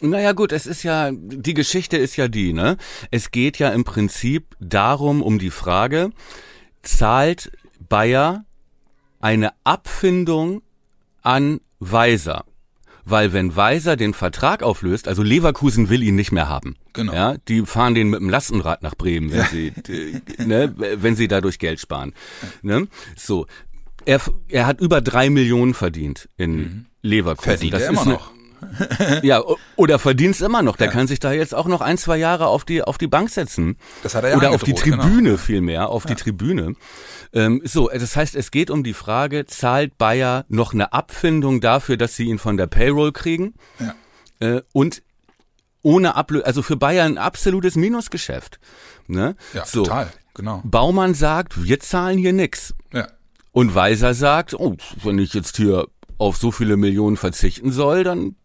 Naja 0.01 0.33
gut, 0.33 0.51
es 0.51 0.65
ist 0.67 0.83
ja, 0.83 1.09
die 1.11 1.53
Geschichte 1.53 1.97
ist 1.97 2.15
ja 2.15 2.27
die, 2.27 2.53
ne? 2.53 2.77
Es 3.11 3.31
geht 3.31 3.57
ja 3.59 3.69
im 3.69 3.83
Prinzip 3.85 4.55
darum, 4.59 5.21
um 5.21 5.39
die 5.39 5.49
Frage, 5.51 6.11
zahlt 6.83 7.51
Bayer 7.79 8.45
eine 9.19 9.53
Abfindung 9.63 10.61
an 11.21 11.61
Weiser? 11.79 12.45
Weil 13.05 13.33
wenn 13.33 13.55
Weiser 13.55 13.95
den 13.95 14.13
Vertrag 14.15 14.63
auflöst, 14.63 15.07
also 15.07 15.21
Leverkusen 15.21 15.89
will 15.89 16.01
ihn 16.01 16.15
nicht 16.15 16.31
mehr 16.31 16.49
haben. 16.49 16.75
Genau. 16.93 17.13
Ja, 17.13 17.35
die 17.47 17.61
fahren 17.65 17.93
den 17.93 18.09
mit 18.09 18.19
dem 18.19 18.29
Lastenrad 18.29 18.81
nach 18.81 18.95
Bremen, 18.95 19.31
wenn 19.31 19.45
sie, 19.45 19.71
d- 19.71 20.21
ne, 20.43 20.73
wenn 20.75 21.15
sie 21.15 21.27
dadurch 21.27 21.59
Geld 21.59 21.79
sparen. 21.79 22.13
Ne? 22.63 22.87
So. 23.15 23.45
Er, 24.05 24.21
er 24.49 24.65
hat 24.67 24.81
über 24.81 25.01
drei 25.01 25.29
Millionen 25.29 25.73
verdient 25.73 26.29
in 26.37 26.87
Leverkusen. 27.01 27.49
Mhm. 27.51 27.51
Verdient 27.51 27.73
das 27.73 27.81
er 27.83 27.91
ist 27.91 28.01
immer 28.01 28.11
noch. 28.13 28.31
ja, 29.23 29.43
oder 29.75 29.99
verdienst 29.99 30.41
immer 30.41 30.61
noch. 30.61 30.75
Der 30.75 30.87
kann 30.87 31.07
sich 31.07 31.19
da 31.19 31.31
jetzt 31.31 31.53
auch 31.53 31.67
noch 31.67 31.81
ein, 31.81 31.97
zwei 31.97 32.17
Jahre 32.17 32.47
auf 32.47 32.65
die, 32.65 32.81
auf 32.81 32.97
die 32.97 33.07
Bank 33.07 33.29
setzen. 33.29 33.77
Das 34.01 34.15
hat 34.15 34.23
er 34.23 34.31
ja 34.31 34.37
Oder 34.37 34.51
auf 34.51 34.63
die 34.63 34.73
genau. 34.73 35.03
Tribüne 35.03 35.37
vielmehr, 35.37 35.89
auf 35.89 36.05
die 36.05 36.15
Tribüne. 36.15 36.75
Ähm, 37.35 37.61
so, 37.65 37.89
das 37.89 38.15
heißt, 38.15 38.35
es 38.35 38.49
geht 38.49 38.71
um 38.71 38.83
die 38.83 38.93
Frage, 38.93 39.45
zahlt 39.45 39.97
Bayer 39.97 40.45
noch 40.47 40.73
eine 40.73 40.93
Abfindung 40.93 41.59
dafür, 41.59 41.97
dass 41.97 42.15
sie 42.15 42.25
ihn 42.25 42.39
von 42.39 42.55
der 42.55 42.67
Payroll 42.67 43.11
kriegen? 43.11 43.53
Ja. 43.79 43.93
Äh, 44.39 44.61
und 44.71 45.03
ohne 45.81 46.15
Ablösung, 46.15 46.47
also 46.47 46.61
für 46.63 46.77
Bayer 46.77 47.05
ein 47.05 47.17
absolutes 47.17 47.75
Minusgeschäft. 47.75 48.59
Ne? 49.07 49.35
Ja, 49.53 49.65
so. 49.65 49.83
total, 49.83 50.11
genau. 50.33 50.61
Baumann 50.63 51.13
sagt, 51.13 51.61
wir 51.61 51.79
zahlen 51.81 52.17
hier 52.17 52.33
nix. 52.33 52.73
Ja. 52.93 53.07
Und 53.51 53.75
Weiser 53.75 54.13
sagt, 54.13 54.53
oh, 54.53 54.77
wenn 55.03 55.19
ich 55.19 55.33
jetzt 55.33 55.57
hier 55.57 55.87
auf 56.17 56.37
so 56.37 56.51
viele 56.51 56.77
Millionen 56.77 57.17
verzichten 57.17 57.71
soll, 57.71 58.03
dann 58.05 58.35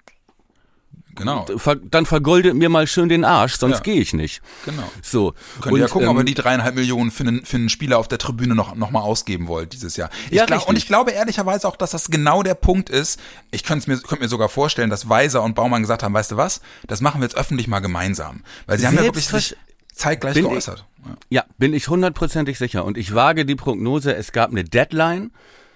Genau, 1.21 1.47
dann 1.91 2.07
vergoldet 2.07 2.55
mir 2.55 2.69
mal 2.69 2.87
schön 2.87 3.09
den 3.09 3.25
Arsch, 3.25 3.55
sonst 3.57 3.77
Ja. 3.77 3.81
gehe 3.83 4.01
ich 4.01 4.13
nicht. 4.13 4.43
genau. 4.65 4.83
So. 5.03 5.35
Könnt 5.61 5.77
ihr 5.77 5.83
ja 5.83 5.89
gucken, 5.89 6.09
ob 6.09 6.17
ihr 6.17 6.21
ähm, 6.21 6.27
die 6.27 6.35
dreieinhalb 6.35 6.75
Millionen 6.75 7.11
für 7.11 7.23
einen, 7.25 7.45
für 7.45 7.57
einen 7.57 7.69
Spieler 7.69 7.99
auf 7.99 8.09
der 8.09 8.19
Tribüne 8.19 8.55
noch, 8.55 8.75
noch 8.75 8.91
mal 8.91 9.01
ausgeben 9.01 9.47
wollt 9.49 9.73
dieses 9.73 9.97
Jahr. 9.97 10.11
Ich 10.31 10.37
Ja, 10.37 10.47
glaub, 10.47 10.69
und 10.69 10.77
ich 10.77 10.87
glaube 10.87 11.11
ehrlicherweise 11.13 11.69
auch, 11.69 11.77
dass 11.77 11.91
das 11.91 12.11
genau 12.11 12.43
der 12.43 12.55
Punkt 12.55 12.91
ist. 12.91 13.21
Ich 13.51 13.63
könnte 13.65 13.91
mir, 13.91 13.99
könnte 13.99 14.23
mir 14.25 14.29
sogar 14.29 14.49
vorstellen, 14.49 14.91
dass 14.91 15.09
Weiser 15.09 15.43
und 15.43 15.55
Baumann 15.55 15.83
gesagt 15.83 16.03
haben, 16.03 16.15
weißt 16.15 16.31
du 16.33 16.37
was, 16.37 16.61
das 16.87 17.01
machen 17.01 17.21
wir 17.21 17.27
jetzt 17.27 17.37
öffentlich 17.37 17.69
mal 17.69 17.81
gemeinsam. 17.81 18.43
Weil 18.67 18.79
sie 18.79 18.87
haben 18.87 18.97
ja 18.97 19.03
wirklich 19.03 19.27
sich 19.29 19.57
zeitgleich 19.95 20.35
Bin 20.35 20.45
ich- 20.45 20.51
geäußert. 20.51 20.85
Ja. 21.05 21.17
Ja, 21.31 21.45
bin 21.59 21.73
ich 21.75 21.89
hundertprozentig 21.89 22.59
sicher. 22.59 22.85
Und 22.85 22.99
ich 22.99 23.15
wage 23.15 23.47
die 23.47 23.55
Prognose, 23.57 24.15
es 24.15 24.33
gab 24.33 24.51
eine 24.51 24.65
Deadline 24.65 25.31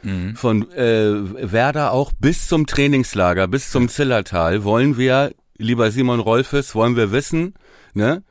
Mhm. 0.05 0.37
von 0.37 0.71
äh, 0.73 1.53
Werder 1.53 1.93
auch 1.93 2.13
bis 2.13 2.47
zum 2.47 2.67
Trainingslager, 2.67 3.49
bis 3.49 3.71
zum 3.71 3.89
Zillertal. 3.89 4.63
Wollen 4.65 4.97
wir, 4.97 5.33
lieber 5.57 5.91
Simon 5.91 6.21
Rolfes, 6.21 6.75
wollen 6.75 6.97
wir 6.97 7.11
wissen, 7.11 7.55
ne? 7.95 8.23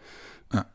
Ja. 0.54 0.66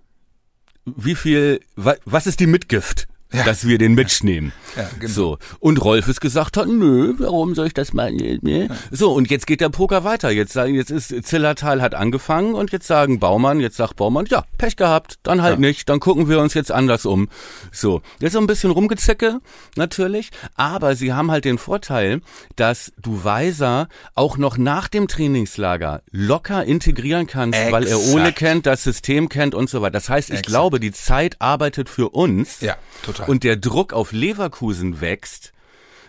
Wie 0.84 1.14
viel, 1.14 1.60
wa, 1.76 1.94
was 2.04 2.26
ist 2.26 2.40
die 2.40 2.46
Mitgift? 2.46 3.06
Ja. 3.30 3.44
Dass 3.44 3.66
wir 3.66 3.76
den 3.76 3.92
mitnehmen. 3.94 4.52
Ja, 4.74 4.88
genau. 4.98 5.12
So. 5.12 5.38
Und 5.60 5.84
Rolfes 5.84 6.18
gesagt 6.20 6.56
hat, 6.56 6.66
nö, 6.66 7.12
warum 7.18 7.54
soll 7.54 7.66
ich 7.66 7.74
das 7.74 7.92
mal, 7.92 8.10
nee. 8.10 8.68
So, 8.90 9.12
und 9.12 9.30
jetzt 9.30 9.46
geht 9.46 9.60
der 9.60 9.68
Poker 9.68 10.02
weiter. 10.02 10.30
Jetzt 10.30 10.54
sagen, 10.54 10.74
jetzt 10.74 10.90
ist 10.90 11.12
Zillertal 11.26 11.82
hat 11.82 11.94
angefangen 11.94 12.54
und 12.54 12.72
jetzt 12.72 12.86
sagen 12.86 13.18
Baumann, 13.18 13.60
jetzt 13.60 13.76
sagt 13.76 13.96
Baumann, 13.96 14.24
ja, 14.30 14.44
Pech 14.56 14.76
gehabt, 14.76 15.18
dann 15.24 15.42
halt 15.42 15.56
Ja. 15.56 15.60
nicht, 15.60 15.88
dann 15.90 16.00
gucken 16.00 16.28
wir 16.30 16.40
uns 16.40 16.54
jetzt 16.54 16.72
anders 16.72 17.04
um. 17.04 17.28
So. 17.70 18.00
Jetzt 18.20 18.32
so 18.32 18.38
ein 18.38 18.46
bisschen 18.46 18.70
rumgezicke, 18.70 19.40
natürlich, 19.76 20.30
aber 20.54 20.96
sie 20.96 21.12
haben 21.12 21.30
halt 21.30 21.44
den 21.44 21.58
Vorteil, 21.58 22.22
dass 22.56 22.92
du 23.02 23.24
Weiser 23.24 23.88
auch 24.14 24.38
noch 24.38 24.56
nach 24.56 24.88
dem 24.88 25.06
Trainingslager 25.06 26.00
locker 26.12 26.64
integrieren 26.64 27.26
kannst, 27.26 27.58
weil 27.70 27.86
er 27.86 27.96
Exakt. 27.98 28.14
Ole 28.14 28.32
kennt, 28.32 28.64
das 28.66 28.84
System 28.84 29.28
kennt 29.28 29.54
und 29.54 29.68
so 29.68 29.82
weiter. 29.82 29.90
Das 29.92 30.08
heißt, 30.08 30.28
ich 30.30 30.36
Exakt. 30.36 30.46
glaube, 30.48 30.80
die 30.80 30.92
Zeit 30.92 31.36
arbeitet 31.40 31.90
für 31.90 32.08
uns. 32.10 32.60
Ja, 32.62 32.76
total. 33.02 33.17
Und 33.26 33.44
der 33.44 33.56
Druck 33.56 33.92
auf 33.92 34.12
Leverkusen 34.12 35.00
wächst, 35.00 35.52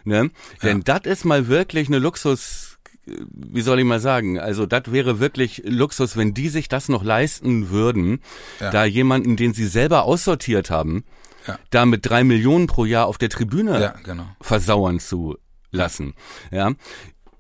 ne? 0.04 0.30
Denn 0.64 0.82
das 0.84 1.02
ist 1.06 1.26
mal 1.26 1.48
wirklich 1.48 1.88
eine 1.88 2.00
Luxus, 2.00 2.78
wie 3.06 3.62
soll 3.62 3.80
ich 3.80 3.86
mal 3.86 4.00
sagen? 4.00 4.38
Also 4.40 4.66
das 4.66 4.92
wäre 4.92 5.20
wirklich 5.20 5.64
Luxus, 5.66 6.16
wenn 6.18 6.34
die 6.34 6.50
sich 6.50 6.68
das 6.68 6.90
noch 6.90 7.04
leisten 7.04 7.70
würden, 7.70 8.22
Ja. 8.60 8.70
da 8.72 8.86
jemanden, 8.86 9.36
den 9.36 9.54
sie 9.54 9.66
selber 9.68 10.04
aussortiert 10.04 10.70
haben, 10.70 11.04
Ja. 11.48 11.58
da 11.72 11.86
mit 11.86 12.06
drei 12.08 12.24
Millionen 12.24 12.68
pro 12.68 12.86
Jahr 12.86 13.08
auf 13.08 13.18
der 13.18 13.30
Tribüne 13.30 13.80
Ja, 13.82 13.94
genau. 14.04 14.28
versauern 14.42 15.00
zu 15.00 15.38
lassen. 15.72 16.14
Ja. 16.52 16.74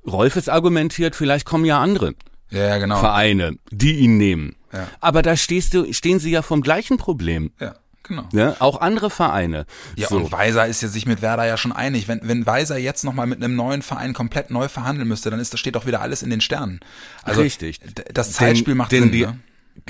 Rolf 0.08 0.36
ist 0.38 0.50
argumentiert, 0.50 1.16
vielleicht 1.16 1.46
kommen 1.46 1.66
ja 1.66 1.80
andere 1.82 2.16
Ja, 2.50 2.68
ja, 2.68 2.78
genau. 2.80 3.00
Vereine, 3.00 3.58
die 3.70 4.00
ihn 4.00 4.18
nehmen. 4.18 4.56
Ja. 4.74 4.88
Aber 5.02 5.22
da 5.22 5.36
stehst 5.36 5.74
du, 5.76 5.92
stehen 5.94 6.20
sie 6.20 6.32
ja 6.32 6.42
vom 6.42 6.62
gleichen 6.62 6.98
Problem. 6.98 7.52
Ja, 7.60 7.76
genau. 8.04 8.28
Ne? 8.32 8.56
Auch 8.60 8.82
andere 8.82 9.10
Vereine. 9.10 9.66
Ja, 9.96 10.08
so. 10.08 10.18
und 10.18 10.32
Weiser 10.32 10.68
ist 10.68 10.82
ja 10.82 10.88
sich 10.88 11.06
mit 11.06 11.22
Werder 11.22 11.46
ja 11.46 11.58
schon 11.58 11.72
einig. 11.72 12.08
Wenn, 12.08 12.22
wenn 12.24 12.46
Weiser 12.46 12.78
jetzt 12.78 13.04
nochmal 13.04 13.28
mit 13.28 13.44
einem 13.44 13.56
neuen 13.56 13.82
Verein 13.82 14.14
komplett 14.14 14.50
neu 14.52 14.68
verhandeln 14.68 15.08
müsste, 15.08 15.30
dann 15.30 15.40
ist, 15.40 15.54
das 15.54 15.60
steht 15.60 15.76
doch 15.76 15.86
wieder 15.86 16.02
alles 16.02 16.24
in 16.24 16.30
den 16.30 16.42
Sternen. 16.42 16.80
Also, 17.24 17.42
Richtig. 17.42 17.80
Das 18.14 18.32
Zeitspiel 18.34 18.74
Denn- 18.74 18.78
macht 18.78 18.92
denn 18.92 19.04
Sinn, 19.04 19.12
die, 19.12 19.22
ne? 19.26 19.40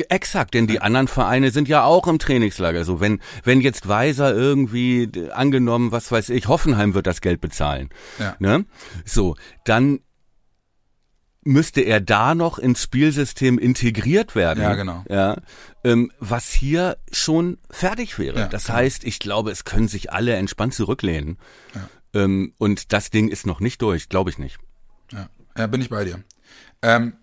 Exakt, 0.10 0.54
denn 0.54 0.68
die 0.68 0.82
anderen 0.82 1.08
Vereine 1.08 1.52
sind 1.52 1.68
ja 1.68 1.84
auch 1.84 2.08
im 2.08 2.20
Trainingslager. 2.20 2.86
So, 2.86 3.00
wenn, 3.00 3.20
wenn 3.44 3.60
jetzt 3.60 3.88
Weiser 3.88 4.34
irgendwie, 4.36 5.10
angenommen, 5.32 5.92
was 5.92 6.12
weiß 6.12 6.30
ich, 6.30 6.48
Hoffenheim 6.48 6.94
wird 6.94 7.08
das 7.08 7.22
Geld 7.22 7.42
bezahlen. 7.42 7.90
Ja. 8.20 8.36
Ne? 8.40 8.66
So, 9.06 9.36
dann 9.66 10.00
müsste 11.44 11.82
er 11.82 12.02
da 12.02 12.36
noch 12.36 12.60
ins 12.60 12.84
Spielsystem 12.84 13.58
integriert 13.58 14.36
werden. 14.36 14.62
Ja, 14.62 14.76
genau. 14.76 15.04
Ja, 15.10 15.38
ähm, 15.84 16.12
was 16.20 16.50
hier 16.52 16.98
schon 17.12 17.58
fertig 17.70 18.20
wäre. 18.20 18.40
Ja, 18.40 18.48
das 18.48 18.66
genau. 18.66 18.80
heißt, 18.80 19.04
ich 19.04 19.20
glaube, 19.20 19.52
es 19.52 19.64
können 19.64 19.88
sich 19.88 20.12
alle 20.12 20.36
entspannt 20.36 20.74
zurücklehnen. 20.74 21.38
Ähm, 22.14 22.54
und 22.58 22.92
das 22.92 23.10
Ding 23.10 23.30
ist 23.30 23.46
noch 23.46 23.60
nicht 23.60 23.82
durch, 23.82 24.10
glaube 24.10 24.30
ich 24.30 24.38
nicht. 24.38 24.58
Ja, 25.12 25.30
ja 25.58 25.68
bin 25.68 25.82
ich 25.82 25.90
bei 25.90 26.04
dir. 26.04 26.22
Ähm, 26.82 27.14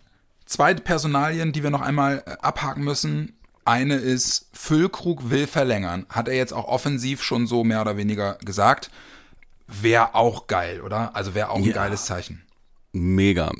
zwei 0.46 0.74
Personalien, 0.74 1.52
die 1.52 1.62
wir 1.62 1.70
noch 1.70 1.82
einmal 1.82 2.22
äh, 2.26 2.36
abhaken 2.40 2.84
müssen. 2.84 3.32
Eine 3.64 3.96
ist, 3.96 4.48
Füllkrug 4.52 5.28
will 5.28 5.46
verlängern. 5.46 6.06
Hat 6.08 6.28
er 6.28 6.36
jetzt 6.36 6.52
auch 6.52 6.68
offensiv 6.68 7.22
schon 7.22 7.46
so 7.46 7.64
mehr 7.64 7.80
oder 7.80 7.96
weniger 7.96 8.38
gesagt. 8.44 8.90
Wäre 9.66 10.14
auch 10.14 10.46
geil, 10.46 10.80
oder? 10.80 11.16
Also 11.16 11.34
wäre 11.34 11.50
auch 11.50 11.56
ein 11.56 11.64
Ja. 11.64 11.74
geiles 11.74 12.04
Zeichen. 12.04 12.44
Mega. 12.92 13.50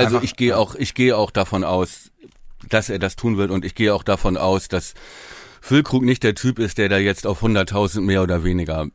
Ja. 0.00 0.04
Also 0.06 0.16
Einfach- 0.16 0.24
ich 0.24 0.36
gehe 0.36 0.56
auch, 0.56 0.74
ich 0.74 0.94
gehe 0.94 1.16
auch 1.16 1.30
davon 1.30 1.64
aus, 1.64 2.10
dass 2.68 2.88
er 2.90 2.98
das 2.98 3.16
tun 3.16 3.36
wird 3.36 3.50
und 3.50 3.64
ich 3.64 3.74
gehe 3.74 3.94
auch 3.94 4.02
davon 4.02 4.36
aus, 4.36 4.68
dass 4.68 4.94
Füllkrug 5.60 6.02
nicht 6.04 6.22
der 6.22 6.34
Typ 6.34 6.58
ist, 6.58 6.78
der 6.78 6.88
da 6.88 6.98
jetzt 6.98 7.26
auf 7.26 7.42
100.000 7.42 8.00
mehr 8.04 8.22
oder 8.22 8.44
weniger 8.44 8.86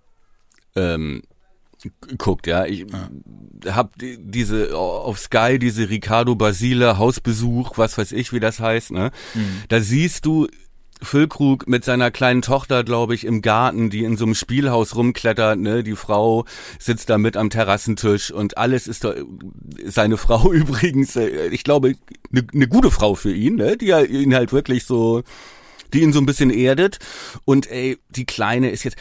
ähm, 0.76 1.22
guckt. 2.18 2.48
Ja, 2.48 2.66
ich 2.66 2.86
hab 3.68 3.98
die- 4.00 4.18
diese 4.20 4.76
auf 4.78 5.20
Sky 5.20 5.60
diese 5.60 5.90
Ricardo 5.90 6.36
Basile 6.36 6.98
Hausbesuch, 6.98 7.78
was 7.78 7.98
weiß 7.98 8.12
ich, 8.14 8.32
wie 8.34 8.40
das 8.40 8.60
heißt. 8.60 8.92
Ne, 8.92 9.12
da 9.70 9.80
siehst 9.82 10.26
du 10.26 10.48
Füllkrug 11.04 11.68
mit 11.68 11.84
seiner 11.84 12.12
kleinen 12.12 12.42
Tochter, 12.42 12.84
glaube 12.84 13.16
ich, 13.16 13.26
im 13.26 13.42
Garten, 13.42 13.90
die 13.90 14.04
in 14.04 14.18
so 14.18 14.26
einem 14.26 14.36
Spielhaus 14.36 14.96
rumklettert, 14.96 15.60
ne? 15.60 15.84
Die 15.84 15.96
Frau 15.96 16.46
sitzt 16.80 17.10
da 17.10 17.18
mit 17.18 17.38
am 17.38 17.50
Terrassentisch 17.50 18.32
und 18.32 18.58
alles 18.58 18.88
ist 18.88 19.04
da 19.04 19.14
seine 19.86 20.18
Frau 20.18 20.52
übrigens, 20.52 21.16
äh, 21.16 21.48
ich 21.48 21.64
glaube, 21.64 21.96
eine 22.32 22.46
ne 22.52 22.68
gute 22.68 22.92
Frau 22.92 23.16
für 23.16 23.34
ihn, 23.34 23.56
ne? 23.56 23.78
Die 23.78 23.90
ihn 23.90 24.36
halt 24.36 24.52
wirklich 24.52 24.86
so, 24.86 25.24
die 25.94 26.02
ihn 26.02 26.14
so 26.14 26.20
ein 26.20 26.26
bisschen 26.26 26.50
erdet. 26.50 27.00
Und 27.46 27.70
ey, 27.70 27.98
die 28.10 28.26
Kleine 28.26 28.70
ist 28.70 28.84
jetzt, 28.84 28.98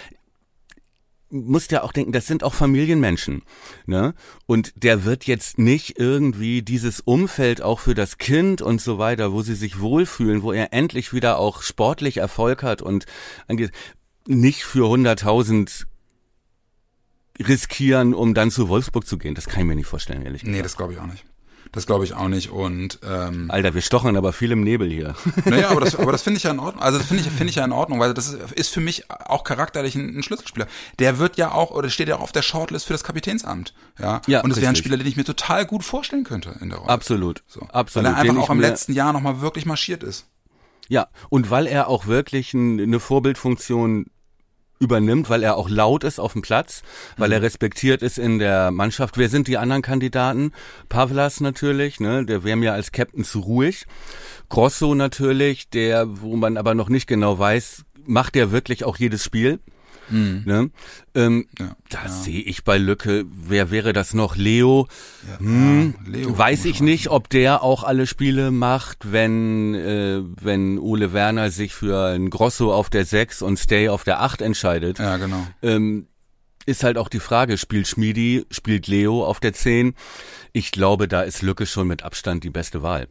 musst 1.32 1.72
ja 1.72 1.82
auch 1.82 1.92
denken, 1.92 2.12
das 2.12 2.26
sind 2.26 2.44
auch 2.44 2.54
Familienmenschen, 2.54 3.42
ne? 3.86 4.14
Und 4.46 4.72
der 4.76 5.04
wird 5.04 5.24
jetzt 5.24 5.58
nicht 5.58 5.98
irgendwie 5.98 6.62
dieses 6.62 7.00
Umfeld 7.00 7.62
auch 7.62 7.80
für 7.80 7.94
das 7.94 8.18
Kind 8.18 8.62
und 8.62 8.80
so 8.80 8.98
weiter, 8.98 9.32
wo 9.32 9.42
sie 9.42 9.54
sich 9.54 9.80
wohlfühlen, 9.80 10.42
wo 10.42 10.52
er 10.52 10.72
endlich 10.72 11.12
wieder 11.12 11.38
auch 11.38 11.62
sportlich 11.62 12.18
Erfolg 12.18 12.62
hat 12.62 12.82
und 12.82 13.06
angeht, 13.48 13.72
nicht 14.26 14.64
für 14.64 14.86
100.000 14.86 15.86
riskieren, 17.40 18.14
um 18.14 18.34
dann 18.34 18.50
zu 18.50 18.68
Wolfsburg 18.68 19.06
zu 19.06 19.18
gehen. 19.18 19.34
Das 19.34 19.46
kann 19.46 19.60
ich 19.60 19.66
mir 19.66 19.76
nicht 19.76 19.86
vorstellen, 19.86 20.22
ehrlich 20.22 20.42
gesagt. 20.42 20.56
Nee, 20.56 20.62
das 20.62 20.76
glaube 20.76 20.92
ich 20.92 20.98
auch 21.00 21.06
nicht. 21.06 21.24
Das 21.72 21.86
glaube 21.86 22.04
ich 22.04 22.12
auch 22.12 22.28
nicht. 22.28 22.50
Und 22.50 23.00
ähm, 23.02 23.50
Alter, 23.50 23.74
wir 23.74 23.80
stochern 23.80 24.16
aber 24.16 24.34
viel 24.34 24.52
im 24.52 24.62
Nebel 24.62 24.90
hier. 24.90 25.14
Naja, 25.46 25.70
aber 25.70 25.80
das, 25.80 25.96
aber 25.96 26.12
das 26.12 26.22
finde 26.22 26.36
ich 26.36 26.44
ja 26.44 26.50
in 26.50 26.58
Ordnung. 26.58 26.82
Also 26.82 26.98
das 26.98 27.08
finde 27.08 27.22
ich, 27.22 27.30
finde 27.30 27.50
ich 27.50 27.56
ja 27.56 27.64
in 27.64 27.72
Ordnung, 27.72 27.98
weil 27.98 28.12
das 28.12 28.28
ist, 28.28 28.52
ist 28.52 28.68
für 28.68 28.80
mich 28.80 29.10
auch 29.10 29.42
charakterlich 29.42 29.94
ein, 29.94 30.18
ein 30.18 30.22
Schlüsselspieler. 30.22 30.66
Der 30.98 31.18
wird 31.18 31.38
ja 31.38 31.52
auch, 31.52 31.70
oder 31.70 31.88
steht 31.88 32.08
ja 32.08 32.16
auch 32.16 32.20
auf 32.20 32.32
der 32.32 32.42
Shortlist 32.42 32.86
für 32.86 32.92
das 32.92 33.04
Kapitänsamt. 33.04 33.74
Ja. 33.98 34.20
Ja, 34.26 34.42
Und 34.42 34.50
das 34.50 34.60
wäre 34.60 34.68
ein. 34.68 34.76
Spieler, 34.76 34.98
den 34.98 35.06
ich 35.06 35.16
mir 35.16 35.24
total 35.24 35.64
gut 35.64 35.84
vorstellen 35.84 36.24
könnte 36.24 36.54
in 36.60 36.68
der 36.68 36.78
Rolle. 36.78 36.90
Absolut. 36.90 37.42
So. 37.46 37.60
Absolut. 37.72 38.06
Weil 38.06 38.14
er 38.14 38.20
einfach 38.20 38.42
auch 38.42 38.50
im 38.50 38.60
letzten 38.60 38.92
Jahr 38.92 39.12
nochmal 39.12 39.40
wirklich 39.40 39.64
marschiert 39.64 40.02
ist. 40.02 40.26
Ja, 40.88 41.08
und 41.30 41.50
weil 41.50 41.66
er 41.66 41.88
auch 41.88 42.06
wirklich 42.06 42.52
ein, 42.52 42.80
eine 42.80 43.00
Vorbildfunktion 43.00 44.06
übernimmt, 44.82 45.30
weil 45.30 45.42
er 45.42 45.56
auch 45.56 45.70
laut 45.70 46.04
ist 46.04 46.18
auf 46.18 46.32
dem 46.32 46.42
Platz, 46.42 46.82
weil 47.16 47.32
er 47.32 47.40
respektiert 47.40 48.02
ist 48.02 48.18
in 48.18 48.38
der 48.38 48.70
Mannschaft. 48.70 49.16
Wer 49.16 49.28
sind 49.28 49.48
die 49.48 49.56
anderen 49.56 49.80
Kandidaten? 49.82 50.52
Pavlas 50.88 51.40
natürlich, 51.40 52.00
ne, 52.00 52.26
der 52.26 52.44
wäre 52.44 52.56
mir 52.56 52.72
als 52.74 52.92
Captain 52.92 53.24
zu 53.24 53.40
ruhig. 53.40 53.86
Grosso 54.48 54.94
natürlich, 54.94 55.70
der, 55.70 56.06
wo 56.20 56.36
man 56.36 56.56
aber 56.56 56.74
noch 56.74 56.88
nicht 56.88 57.06
genau 57.06 57.38
weiß, 57.38 57.84
macht 58.04 58.34
der 58.34 58.50
wirklich 58.50 58.84
auch 58.84 58.96
jedes 58.96 59.24
Spiel? 59.24 59.60
Ne? 60.10 60.70
Ähm, 61.14 61.46
Ja. 61.58 61.74
da 61.88 62.08
sehe 62.08 62.40
ich 62.42 62.64
bei 62.64 62.76
Lücke, 62.78 63.24
wer 63.30 63.70
wäre 63.70 63.92
das 63.92 64.12
noch? 64.14 64.36
Leo? 64.36 64.86
Ja, 65.30 65.38
Hm, 65.38 65.94
ja, 66.06 66.10
Leo, 66.12 66.36
Weiß 66.38 66.64
ich 66.66 66.80
nicht, 66.80 67.08
ob 67.08 67.28
der 67.30 67.62
auch 67.62 67.82
alle 67.84 68.06
Spiele 68.06 68.50
macht, 68.50 69.10
wenn, 69.12 69.74
äh, 69.74 70.20
wenn 70.40 70.78
Ole 70.78 71.12
Werner 71.12 71.50
sich 71.50 71.74
für 71.74 72.08
ein 72.14 72.28
Grosso 72.30 72.72
auf 72.74 72.90
der 72.90 73.04
6 73.04 73.40
und 73.42 73.58
Stay 73.58 73.88
auf 73.88 74.04
der 74.04 74.20
8 74.20 74.42
entscheidet. 74.42 74.98
Ja, 74.98 75.16
genau. 75.16 75.46
Ähm, 75.62 76.06
ist 76.66 76.84
halt 76.84 76.98
auch 76.98 77.08
die 77.08 77.20
Frage, 77.20 77.58
spielt 77.58 77.88
Schmiedi, 77.88 78.44
spielt 78.50 78.86
Leo 78.86 79.24
auf 79.24 79.40
der 79.40 79.52
10? 79.52 79.94
Ich 80.52 80.70
glaube, 80.72 81.08
da 81.08 81.22
ist 81.22 81.42
Lücke 81.42 81.66
schon 81.66 81.88
mit 81.88 82.02
Abstand 82.02 82.44
die 82.44 82.50
beste 82.50 82.82
Wahl. 82.82 83.08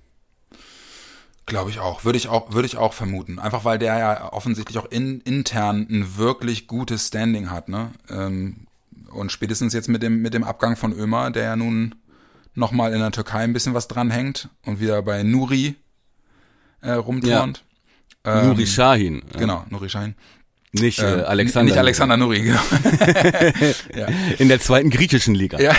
Glaube 1.52 1.70
ich 1.70 1.80
auch. 1.80 2.06
Würde 2.06 2.18
ich 2.18 2.30
auch, 2.30 2.54
würde 2.54 2.66
ich 2.66 2.78
auch 2.78 2.93
vermuten. 2.93 3.38
Einfach 3.38 3.66
weil 3.66 3.78
der 3.78 3.97
ja 3.99 4.32
offensichtlich 4.32 4.78
auch 4.78 4.89
in, 4.89 5.20
intern 5.20 5.86
ein 5.89 6.16
wirklich 6.16 6.66
gutes 6.66 7.08
Standing 7.08 7.49
hat, 7.52 7.68
ne? 7.68 7.91
Ähm, 8.10 8.68
und 9.12 9.34
spätestens 9.34 9.74
jetzt 9.74 9.89
mit 9.89 10.02
dem, 10.02 10.22
mit 10.22 10.34
dem 10.34 10.45
Abgang 10.45 10.78
von 10.78 10.93
Ömer, 10.93 11.30
der 11.30 11.43
ja 11.43 11.56
nun 11.58 11.95
nochmal 12.56 12.93
in 12.93 12.99
der 12.99 13.12
Türkei 13.12 13.39
ein 13.39 13.52
bisschen 13.52 13.74
was 13.74 13.89
dranhängt 13.89 14.47
und 14.66 14.80
wieder 14.80 15.02
bei 15.02 15.24
Nuri 15.24 15.76
äh, 16.80 16.91
rumturnt. 16.91 17.66
Ähm, 18.24 18.47
Nuri 18.47 18.66
Sahin, 18.66 19.22
äh, 19.34 19.39
Genau, 19.39 19.66
Nuri 19.70 19.89
Schein. 19.89 20.16
nicht 20.72 20.99
äh, 20.99 21.20
Ähm, 21.20 21.26
Alexander. 21.26 21.66
Nicht 21.72 21.80
Alexander 21.80 22.16
Nuri, 22.16 22.43
genau. 22.43 22.62
ja. 23.93 24.08
In 24.38 24.47
der 24.47 24.62
zweiten 24.62 24.89
griechischen 24.89 25.36
Liga. 25.36 25.60
Ja, 25.60 25.76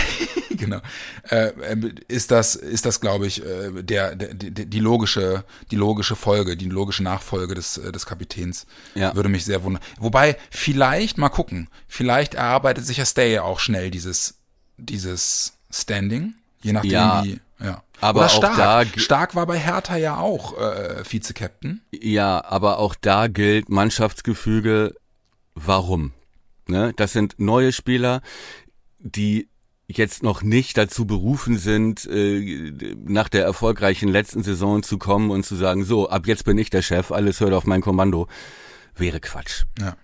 genau. 0.62 0.80
Äh, 1.28 1.48
äh, 1.48 1.94
ist 2.08 2.30
das, 2.30 2.54
ist 2.54 2.86
das, 2.86 3.00
glaube 3.00 3.26
ich, 3.26 3.44
äh, 3.44 3.82
der, 3.82 4.14
der, 4.14 4.34
die, 4.34 4.66
die 4.66 4.78
logische, 4.78 5.44
die 5.70 5.76
logische 5.76 6.16
Folge, 6.16 6.56
die 6.56 6.68
logische 6.68 7.02
Nachfolge 7.02 7.54
des, 7.54 7.78
äh, 7.78 7.90
des 7.92 8.06
Kapitäns. 8.06 8.66
Ja. 8.94 9.14
Würde 9.14 9.28
mich 9.28 9.44
sehr 9.44 9.62
wundern. 9.64 9.82
Wobei, 9.98 10.36
vielleicht, 10.50 11.18
mal 11.18 11.28
gucken, 11.28 11.68
vielleicht 11.88 12.34
erarbeitet 12.34 12.86
sich 12.86 12.96
ja 12.98 13.04
Stay 13.04 13.38
auch 13.40 13.58
schnell 13.58 13.90
dieses, 13.90 14.34
dieses 14.76 15.54
Standing, 15.70 16.34
je 16.62 16.72
nachdem 16.72 16.90
Ja. 16.92 17.24
wie, 17.24 17.40
ja. 17.62 17.82
Aber 18.00 18.20
Oder 18.20 18.26
auch 18.26 18.36
Stark. 18.36 18.56
da 18.94 19.00
Stark 19.00 19.34
war 19.36 19.46
bei 19.46 19.58
Hertha 19.58 19.96
ja 19.96 20.16
auch 20.16 20.58
äh, 20.58 21.04
Vize-Captain. 21.04 21.82
Ja, 21.92 22.44
aber 22.44 22.78
auch 22.78 22.96
da 23.00 23.28
gilt 23.28 23.68
Mannschaftsgefüge, 23.68 24.94
warum? 25.54 26.12
Ne? 26.66 26.92
Das 26.96 27.12
sind 27.12 27.34
neue 27.38 27.72
Spieler, 27.72 28.20
die 28.98 29.48
jetzt 29.98 30.22
noch 30.22 30.42
nicht 30.42 30.76
dazu 30.76 31.06
berufen 31.06 31.58
sind, 31.58 32.06
äh, 32.06 32.72
nach 33.04 33.28
der 33.28 33.44
erfolgreichen 33.44 34.08
letzten 34.08 34.42
Saison 34.42 34.82
zu 34.82 34.98
kommen 34.98 35.30
und 35.30 35.44
zu 35.44 35.56
sagen, 35.56 35.84
so, 35.84 36.08
ab 36.08 36.26
jetzt 36.26 36.44
bin 36.44 36.58
ich 36.58 36.70
der 36.70 36.82
Chef, 36.82 37.12
alles 37.12 37.40
hört 37.40 37.52
auf 37.52 37.66
mein 37.66 37.80
Kommando. 37.80 38.28
Wäre 38.96 39.20
Quatsch. 39.20 39.64
Ja. 39.80 39.96